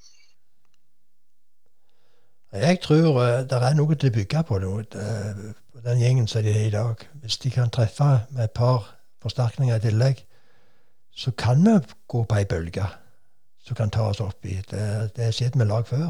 Jeg 2.53 2.79
tror 2.81 3.15
uh, 3.21 3.27
det 3.49 3.51
er 3.61 3.75
noe 3.77 3.95
til 3.95 4.09
å 4.09 4.13
bygge 4.15 4.43
på 4.47 4.57
nå, 4.59 4.71
eh, 4.79 5.41
den 5.85 5.99
gjengen 6.01 6.27
som 6.27 6.43
de 6.43 6.49
er 6.49 6.65
i 6.67 6.73
dag. 6.73 7.03
Hvis 7.21 7.37
de 7.43 7.51
kan 7.53 7.69
treffe 7.69 8.07
med 8.31 8.43
et 8.43 8.51
par 8.57 8.87
forsterkninger 9.21 9.75
i 9.75 9.83
tillegg, 9.83 10.23
så 11.11 11.31
kan 11.31 11.61
vi 11.65 11.75
gå 12.07 12.23
på 12.23 12.35
ei 12.39 12.45
bølge 12.49 12.85
som 13.65 13.75
kan 13.75 13.89
ta 13.93 14.07
oss 14.09 14.21
opp 14.23 14.45
i 14.45 14.55
Det, 14.71 15.11
det 15.15 15.25
er 15.27 15.31
skjedd 15.35 15.55
med 15.59 15.67
lag 15.69 15.85
før. 15.87 16.09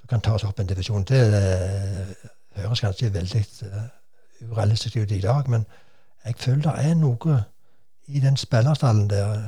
Som 0.00 0.08
kan 0.08 0.20
ta 0.24 0.32
oss 0.38 0.44
opp 0.48 0.60
en 0.60 0.66
divisjon. 0.66 1.04
Det 1.04 1.20
eh, 1.20 2.14
høres 2.56 2.80
kanskje 2.80 3.12
veldig 3.14 3.44
eh, 3.68 3.86
urealistisk 4.48 4.96
ut 4.96 5.12
i 5.12 5.20
dag, 5.20 5.48
men 5.48 5.66
jeg 6.24 6.34
føler 6.38 6.62
det 6.62 6.90
er 6.90 6.94
noe 6.94 7.42
i 8.08 8.20
den 8.20 8.36
spillerstallen 8.36 9.10
der, 9.10 9.42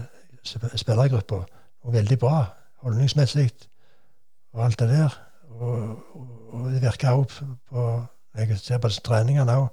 sp- 0.44 0.76
spillergruppa, 0.76 1.44
og 1.82 1.92
veldig 1.92 2.18
bra 2.18 2.44
holdningsmessig 2.84 3.50
og 4.52 4.64
alt 4.66 4.78
det 4.78 4.88
der. 4.92 5.16
Og, 5.60 5.98
og, 6.52 6.70
det 6.72 6.82
virker 6.82 7.12
òg 7.16 7.32
på 7.70 7.86
Jeg 8.38 8.58
ser 8.58 8.78
på 8.80 8.88
treningene 9.04 9.52
òg. 9.60 9.68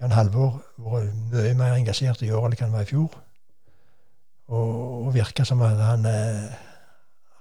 Jan 0.00 0.12
Halvor 0.12 0.60
vært 0.78 1.14
mye 1.32 1.54
mer 1.56 1.74
engasjert 1.74 2.22
i 2.22 2.30
år 2.30 2.50
enn 2.50 2.60
han 2.60 2.72
var 2.76 2.84
i 2.84 2.90
fjor. 2.90 3.14
Og, 4.46 5.06
og 5.06 5.14
virker 5.14 5.44
som 5.48 5.62
at 5.66 5.80
han, 5.80 6.04
eh, 6.06 6.52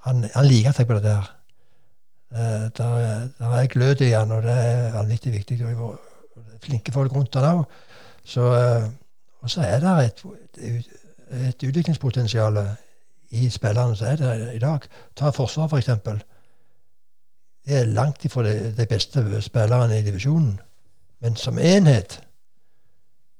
han, 0.07 0.23
han 0.33 0.47
liker 0.47 0.73
seg 0.73 0.87
på 0.89 0.97
det 0.97 1.03
der. 1.05 1.27
Eh, 2.33 2.65
Der, 2.77 2.95
er- 2.97 3.27
der 3.39 3.49
er 3.59 3.67
glød 3.67 4.01
i 4.01 4.09
han, 4.15 4.31
og 4.31 4.43
det 4.43 4.51
er 4.57 4.91
vanvittig 4.95 5.33
viktig. 5.33 5.59
Og 5.65 5.99
det 6.35 6.53
er 6.55 6.63
flinke 6.65 6.91
folk 6.91 7.13
rundt 7.13 7.35
han 7.35 7.43
òg. 7.59 7.65
Eh, 8.25 8.89
og 9.41 9.49
så 9.49 9.61
er 9.61 9.79
det 9.79 10.05
et, 10.05 10.23
et, 11.29 11.63
utviklingspotensial 11.63 12.57
i 13.29 13.49
spillerne 13.49 13.95
som 13.95 14.07
er 14.07 14.15
der 14.15 14.51
i 14.51 14.59
dag. 14.59 14.79
Ta 15.15 15.29
Forsvaret, 15.29 15.69
for 15.69 15.77
eksempel. 15.77 16.23
Det 17.65 17.79
er 17.79 17.89
langt 17.89 18.25
ifra 18.25 18.43
de, 18.45 18.85
beste 18.89 19.41
spillerne 19.41 19.99
i 19.99 20.05
divisjonen. 20.05 20.59
Men 21.21 21.35
som 21.35 21.57
enhet 21.57 22.19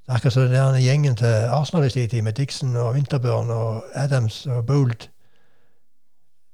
det 0.06 0.12
er 0.12 0.16
Akkurat 0.16 0.34
som 0.34 0.50
den 0.50 0.84
gjengen 0.84 1.16
til 1.18 1.26
Arsenal 1.50 1.86
i 1.86 1.90
sin 1.90 2.10
tid, 2.10 2.22
med 2.22 2.34
Dixon 2.34 2.76
og 2.76 2.94
Winterburn 2.94 3.50
og 3.50 3.84
Adams 3.94 4.46
og 4.46 4.66
Bold. 4.66 5.08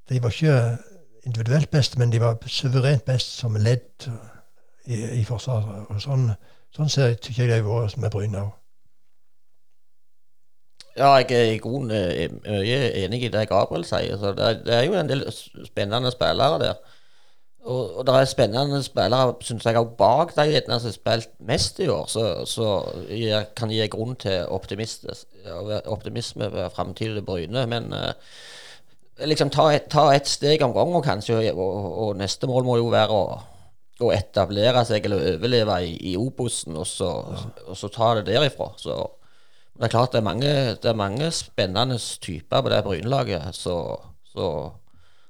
De 0.09 0.23
var 0.23 0.29
ikke 0.29 0.77
individuelt 1.25 1.71
best, 1.71 1.97
men 1.97 2.11
de 2.11 2.21
var 2.21 2.37
suverent 2.47 3.03
best 3.05 3.37
som 3.37 3.55
ledd 3.55 4.07
i, 4.85 5.19
i 5.19 5.23
forsvaret. 5.27 5.83
Og 5.89 5.99
sånn, 6.01 6.31
sånn 6.75 6.89
ser 6.89 7.11
jeg, 7.11 7.19
jeg 7.37 7.49
det 7.51 7.59
har 7.59 7.67
vært 7.67 7.97
med 7.97 8.11
Bryne 8.11 8.45
òg. 8.45 8.55
Ja, 10.95 11.11
jeg 11.19 11.31
er 11.35 11.51
i 11.51 11.59
grunnen 11.59 12.39
mye 12.47 12.79
enig 13.03 13.21
i 13.23 13.31
det 13.31 13.45
Gabriel 13.49 13.83
sier. 13.87 14.15
Så 14.19 14.31
det, 14.35 14.49
det 14.65 14.75
er 14.75 14.87
jo 14.87 14.95
en 14.95 15.11
del 15.11 15.27
spennende 15.67 16.11
spillere 16.11 16.59
der. 16.63 16.97
Og, 17.61 17.97
og 17.97 18.05
det 18.07 18.13
er 18.15 18.25
spennende 18.25 18.79
spillere, 18.83 19.35
synes 19.45 19.65
jeg, 19.65 19.77
også 19.77 19.97
bak 19.97 20.33
de 20.35 20.47
gjerne 20.49 20.79
som 20.79 20.89
har 20.89 20.95
spilt 20.95 21.29
mest 21.45 21.79
i 21.79 21.89
år, 21.93 22.07
så, 22.09 22.23
så 22.49 22.69
jeg 23.13 23.51
kan 23.57 23.69
gi 23.69 23.85
grunn 23.91 24.15
til 24.17 24.49
optimisme 24.49 26.49
ved 26.55 26.73
framtidige 26.73 27.25
Bryne. 27.25 27.67
Men 27.69 27.93
eh, 27.93 29.27
liksom 29.29 29.53
ta 29.53 29.67
et, 29.75 29.93
et 29.93 30.27
steg 30.27 30.65
om 30.65 30.73
gangen, 30.73 31.03
kanskje. 31.05 31.37
Og, 31.53 31.61
og, 31.61 31.89
og 32.07 32.17
neste 32.17 32.49
mål 32.49 32.65
må 32.65 32.79
jo 32.81 32.89
være 32.93 33.13
å, 33.13 33.39
å 34.01 34.11
etablere 34.15 34.81
seg 34.89 35.05
eller 35.05 35.35
overleve 35.35 35.77
i, 35.85 35.95
i 36.11 36.17
Obosen, 36.17 36.79
og, 36.81 36.89
så, 36.89 37.13
og 37.67 37.77
så 37.77 37.93
ta 37.93 38.15
det 38.17 38.29
derifra. 38.31 38.71
Så 38.81 38.97
det 39.77 39.85
er 39.85 39.93
klart 39.93 40.15
det 40.15 40.21
er 40.21 40.25
mange, 40.25 40.53
det 40.81 40.89
er 40.89 40.97
mange 40.97 41.29
spennende 41.33 41.99
typer 42.21 42.65
på 42.65 42.73
det 42.73 42.81
Brynelaget, 42.85 43.53
så, 43.53 43.77
så, 44.33 44.47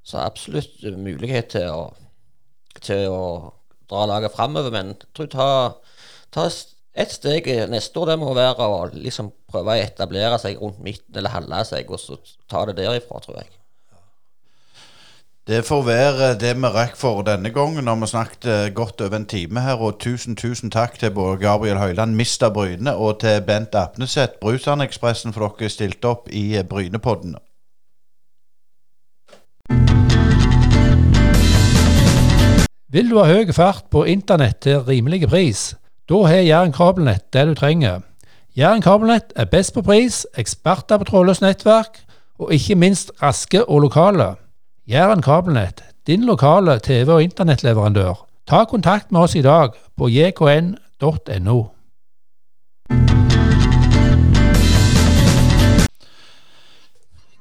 så 0.03 0.23
absolutt 0.23 0.79
mulighet 0.95 1.51
til 1.57 1.67
å, 1.75 1.89
til 2.79 3.07
å 3.11 3.23
dra 3.91 4.05
laget 4.09 4.35
framover. 4.35 4.71
Men 4.71 4.93
jeg 4.95 5.09
tror 5.17 5.31
ta, 5.33 5.49
ta 6.31 6.47
ett 6.47 7.11
steg 7.11 7.47
neste 7.71 7.99
år, 7.99 8.13
det 8.13 8.19
må 8.21 8.35
være 8.35 8.67
å 8.67 8.83
liksom 8.93 9.31
prøve 9.51 9.75
å 9.75 9.87
etablere 9.87 10.39
seg 10.41 10.61
rundt 10.61 10.79
midten, 10.83 11.15
eller 11.17 11.35
halve 11.35 11.63
seg, 11.67 11.91
og 11.91 11.99
så 11.99 12.19
ta 12.51 12.65
det 12.69 12.79
derifra, 12.79 13.19
tror 13.23 13.41
jeg. 13.41 13.51
Det 15.47 15.65
får 15.65 15.81
være 15.83 16.27
det 16.39 16.51
vi 16.55 16.69
rekker 16.69 16.95
for 16.95 17.23
denne 17.25 17.49
gangen. 17.49 17.83
Når 17.83 17.95
vi 17.95 18.07
snakket 18.07 18.45
eh, 18.45 18.73
godt 18.73 19.01
over 19.01 19.15
en 19.17 19.25
time 19.25 19.59
her. 19.59 19.81
Og 19.81 19.97
tusen, 19.99 20.35
tusen 20.35 20.71
takk 20.71 20.99
til 20.99 21.11
både 21.11 21.41
Gabriel 21.41 21.77
Høiland, 21.81 22.15
Mista 22.15 22.49
Bryne, 22.49 22.93
og 22.95 23.19
til 23.19 23.41
Bent 23.41 23.75
Apneseth, 23.75 24.37
Brusand-ekspressen, 24.41 25.33
for 25.33 25.49
dere 25.57 25.69
stilte 25.73 26.07
opp 26.07 26.29
i 26.29 26.55
eh, 26.57 26.63
Brynepodden. 26.63 27.35
Vil 32.91 33.07
du 33.07 33.21
ha 33.21 33.27
høy 33.29 33.53
fart 33.55 33.85
på 33.87 34.03
internett 34.03 34.57
til 34.65 34.81
rimelig 34.83 35.29
pris? 35.31 35.75
Da 36.11 36.25
har 36.27 36.41
Jæren 36.43 36.73
Kabelnett 36.75 37.29
det 37.31 37.45
du 37.47 37.53
trenger. 37.55 38.01
Jæren 38.57 38.81
kabelnett 38.81 39.31
er 39.35 39.45
best 39.45 39.73
på 39.73 39.81
pris, 39.81 40.25
eksperter 40.35 40.97
på 40.99 41.07
trådløst 41.07 41.41
nettverk, 41.41 42.01
og 42.39 42.51
ikke 42.53 42.75
minst 42.75 43.11
raske 43.21 43.63
og 43.63 43.79
lokale. 43.87 44.35
Jæren 44.87 45.21
kabelnett, 45.21 45.83
din 46.07 46.25
lokale 46.27 46.79
TV- 46.83 47.13
og 47.13 47.23
internettleverandør. 47.23 48.27
Ta 48.47 48.65
kontakt 48.65 49.11
med 49.11 49.21
oss 49.21 49.35
i 49.35 49.41
dag 49.41 49.69
på 49.97 50.09
jkn.no. 50.11 51.59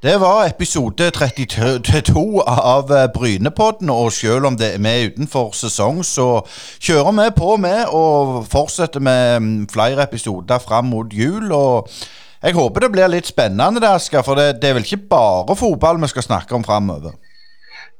Det 0.02 0.20
var 0.20 0.46
episode 0.48 1.10
32 1.10 2.42
av 2.46 2.88
Brynepodden, 3.12 3.90
og 3.92 4.12
selv 4.16 4.46
om 4.48 4.54
det 4.56 4.70
er 4.74 4.80
med 4.80 5.10
utenfor 5.10 5.50
sesong, 5.52 5.98
så 6.08 6.40
kjører 6.80 7.12
vi 7.18 7.26
på 7.36 7.56
med 7.60 7.92
og 7.92 8.46
fortsetter 8.48 9.04
med 9.04 9.66
flere 9.68 10.06
episoder 10.08 10.58
fram 10.64 10.88
mot 10.88 11.12
jul. 11.12 11.52
og 11.52 11.90
jeg 12.42 12.56
håper 12.56 12.80
det 12.80 12.92
blir 12.92 13.12
litt 13.12 13.28
spennende, 13.28 13.80
det, 13.80 13.92
Asker, 13.92 14.24
for 14.24 14.40
det, 14.40 14.62
det 14.62 14.70
er 14.70 14.78
vel 14.78 14.88
ikke 14.88 15.04
bare 15.12 15.56
fotball 15.56 16.00
vi 16.00 16.08
skal 16.08 16.24
snakke 16.30 16.56
om 16.56 16.64
framover? 16.64 17.12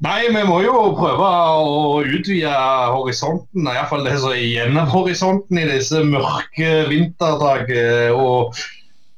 Nei, 0.01 0.23
vi 0.33 0.43
må 0.49 0.63
jo 0.65 0.95
prøve 0.97 1.29
å 1.61 2.01
utvide 2.01 2.57
horisonten, 2.97 3.69
iallfall 3.69 4.09
det 4.09 4.17
som 4.23 4.33
er 4.33 4.73
av 4.73 4.89
horisonten 4.89 5.61
i 5.61 5.69
disse 5.69 6.01
mørke 6.09 6.71
vinterdager. 6.89 8.15
Og, 8.17 8.57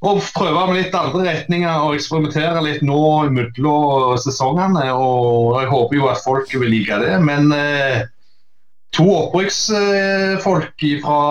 og 0.03 0.23
prøve 0.35 0.65
med 0.67 0.81
litt 0.81 0.95
andre 0.99 1.21
retninger 1.29 1.85
og 1.85 1.95
eksperimentere 1.95 2.63
litt 2.65 2.81
nå 2.83 3.03
mellom 3.31 4.17
sesongene. 4.19 4.89
Og 4.91 5.61
jeg 5.61 5.69
håper 5.71 5.99
jo 5.99 6.09
at 6.11 6.23
folk 6.25 6.51
vil 6.51 6.73
like 6.73 6.97
det. 6.99 7.13
Men 7.23 7.53
eh, 7.55 8.01
to 8.93 9.05
opprykksfolk 9.07 10.83
fra 11.05 11.21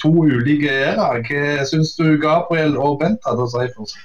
to 0.00 0.12
ulike 0.22 0.70
æraer. 0.70 1.24
Hva 1.26 1.66
syns 1.68 1.96
du 1.98 2.14
Gabriel 2.22 2.78
og 2.78 3.00
Bent 3.02 3.26
hadde 3.26 3.42
å 3.44 3.50
si 3.50 3.66
først? 3.74 3.98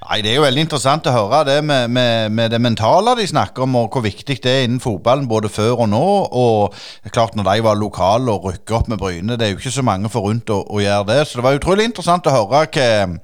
Nei, 0.00 0.22
Det 0.24 0.32
er 0.32 0.38
jo 0.40 0.44
veldig 0.46 0.64
interessant 0.64 1.06
å 1.06 1.12
høre 1.14 1.44
det 1.46 1.58
med, 1.62 1.90
med, 1.92 2.32
med, 2.32 2.50
det 2.50 2.60
mentale 2.60 3.14
de 3.18 3.26
snakker 3.28 3.66
om, 3.66 3.76
og 3.76 3.92
hvor 3.94 4.02
viktig 4.02 4.40
det 4.42 4.50
er 4.50 4.64
innen 4.66 4.80
fotballen 4.82 5.28
både 5.30 5.52
før 5.52 5.84
og 5.84 5.92
nå. 5.92 6.06
Og 6.32 7.12
klart 7.14 7.36
når 7.38 7.46
de 7.52 7.68
var 7.68 7.78
lokale 7.78 8.32
og 8.32 8.48
rykka 8.50 8.80
opp 8.80 8.90
med 8.90 8.98
Bryne, 8.98 9.36
det 9.38 9.46
er 9.46 9.54
jo 9.54 9.60
ikke 9.60 9.78
så 9.78 9.86
mange 9.86 10.10
forunt 10.10 10.50
å, 10.50 10.64
å 10.66 10.82
gjøre 10.82 11.06
det. 11.12 11.20
Så 11.28 11.38
det 11.38 11.46
var 11.46 11.60
utrolig 11.60 11.86
interessant 11.86 12.26
å 12.26 12.34
høre 12.34 12.66
hva, 12.74 13.14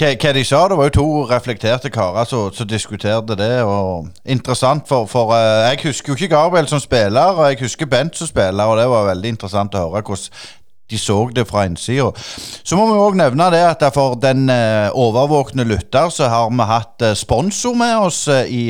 hva, 0.00 0.32
de 0.32 0.44
sa. 0.44 0.62
Det 0.68 0.78
var 0.78 0.88
jo 0.88 0.94
to 0.96 1.08
reflekterte 1.30 1.90
karer 1.92 2.24
som 2.24 2.68
diskuterte 2.68 3.36
det. 3.36 3.62
og 3.62 4.08
Interessant, 4.24 4.88
for, 4.88 5.06
for 5.06 5.34
uh, 5.34 5.68
jeg 5.68 5.80
husker 5.84 6.12
jo 6.12 6.16
ikke 6.16 6.34
Gabriel 6.34 6.68
som 6.68 6.80
spiller, 6.80 7.36
og 7.36 7.50
jeg 7.50 7.60
husker 7.60 7.86
Bent 7.86 8.16
som 8.16 8.26
spiller, 8.26 8.64
og 8.64 8.78
det 8.78 8.88
var 8.88 9.08
veldig 9.12 9.34
interessant 9.36 9.74
å 9.74 9.86
høre 9.88 10.02
hvordan 10.02 10.58
de 10.90 10.98
så 10.98 11.18
det 11.34 11.46
fra 11.48 11.64
innsida. 11.68 12.10
Så 12.64 12.76
må 12.78 12.86
vi 12.90 12.98
òg 12.98 13.16
nevne 13.18 13.50
det 13.52 13.62
at 13.64 13.84
for 13.94 14.16
den 14.20 14.50
eh, 14.52 14.90
overvåkne 14.96 15.64
lytter 15.68 16.10
så 16.12 16.28
har 16.30 16.50
vi 16.50 16.66
hatt 16.68 17.04
eh, 17.04 17.14
sponsor 17.18 17.76
med 17.78 17.96
oss 18.06 18.26
eh, 18.28 18.50
i 18.50 18.62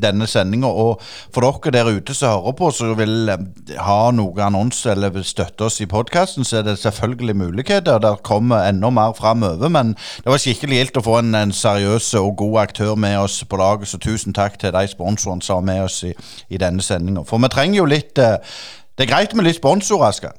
denne 0.00 0.26
sendinga. 0.30 0.68
Og 0.68 1.02
for 1.34 1.44
dere 1.44 1.72
der 1.74 1.92
ute 1.98 2.14
som 2.14 2.34
hører 2.34 2.56
på, 2.58 2.70
som 2.74 2.94
vil 2.98 3.32
ha 3.80 3.98
noe 4.14 4.44
annonse 4.44 4.92
eller 4.92 5.14
vil 5.14 5.26
støtte 5.26 5.68
oss 5.68 5.80
i 5.80 5.88
podkasten, 5.90 6.44
så 6.44 6.60
er 6.60 6.68
det 6.68 6.78
selvfølgelig 6.82 7.36
muligheter. 7.36 7.98
Der 8.02 8.20
kommer 8.22 8.68
enda 8.68 8.90
mer 8.90 9.16
framover. 9.16 9.68
Men 9.68 9.94
det 9.96 10.30
var 10.30 10.42
skikkelig 10.42 10.80
gildt 10.80 11.00
å 11.00 11.06
få 11.08 11.18
en, 11.22 11.34
en 11.38 11.54
seriøs 11.54 12.12
og 12.20 12.36
god 12.44 12.60
aktør 12.66 12.94
med 12.94 13.18
oss 13.18 13.40
på 13.48 13.60
laget, 13.60 13.88
så 13.88 13.98
tusen 13.98 14.36
takk 14.36 14.58
til 14.60 14.74
de 14.74 14.86
sponsorene 14.90 15.42
som 15.44 15.62
har 15.62 15.68
med 15.72 15.84
oss 15.88 16.02
i, 16.06 16.14
i 16.48 16.60
denne 16.60 16.84
sendinga. 16.84 17.24
For 17.28 17.42
vi 17.42 17.52
trenger 17.52 17.82
jo 17.82 17.90
litt 17.90 18.14
Det 18.14 19.02
er 19.02 19.10
greit 19.10 19.34
med 19.34 19.48
litt 19.48 19.58
sponsor, 19.58 20.04
Asker. 20.06 20.36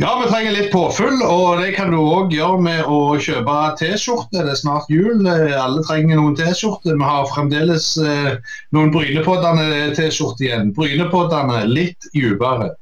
Ja, 0.00 0.22
vi 0.22 0.30
trenger 0.30 0.54
litt 0.56 0.70
påfyll, 0.72 1.20
og 1.26 1.60
det 1.60 1.74
kan 1.76 1.92
du 1.92 1.98
òg 2.00 2.32
gjøre 2.32 2.60
med 2.64 2.86
å 2.88 3.18
kjøpe 3.20 3.56
T-skjorte. 3.80 4.40
Det 4.40 4.54
er 4.54 4.58
snart 4.58 4.88
jul, 4.92 5.26
alle 5.28 5.84
trenger 5.84 6.18
noen 6.18 6.36
T-skjorte. 6.38 6.94
Vi 6.96 7.08
har 7.08 7.28
fremdeles 7.30 7.92
eh, 8.00 8.38
noen 8.72 8.92
Brynepoddene 8.94 9.92
T-skjorte 9.98 10.48
igjen. 10.48 10.72
Brynepoddene 10.76 11.66
litt 11.68 12.08
dypere. 12.16 12.72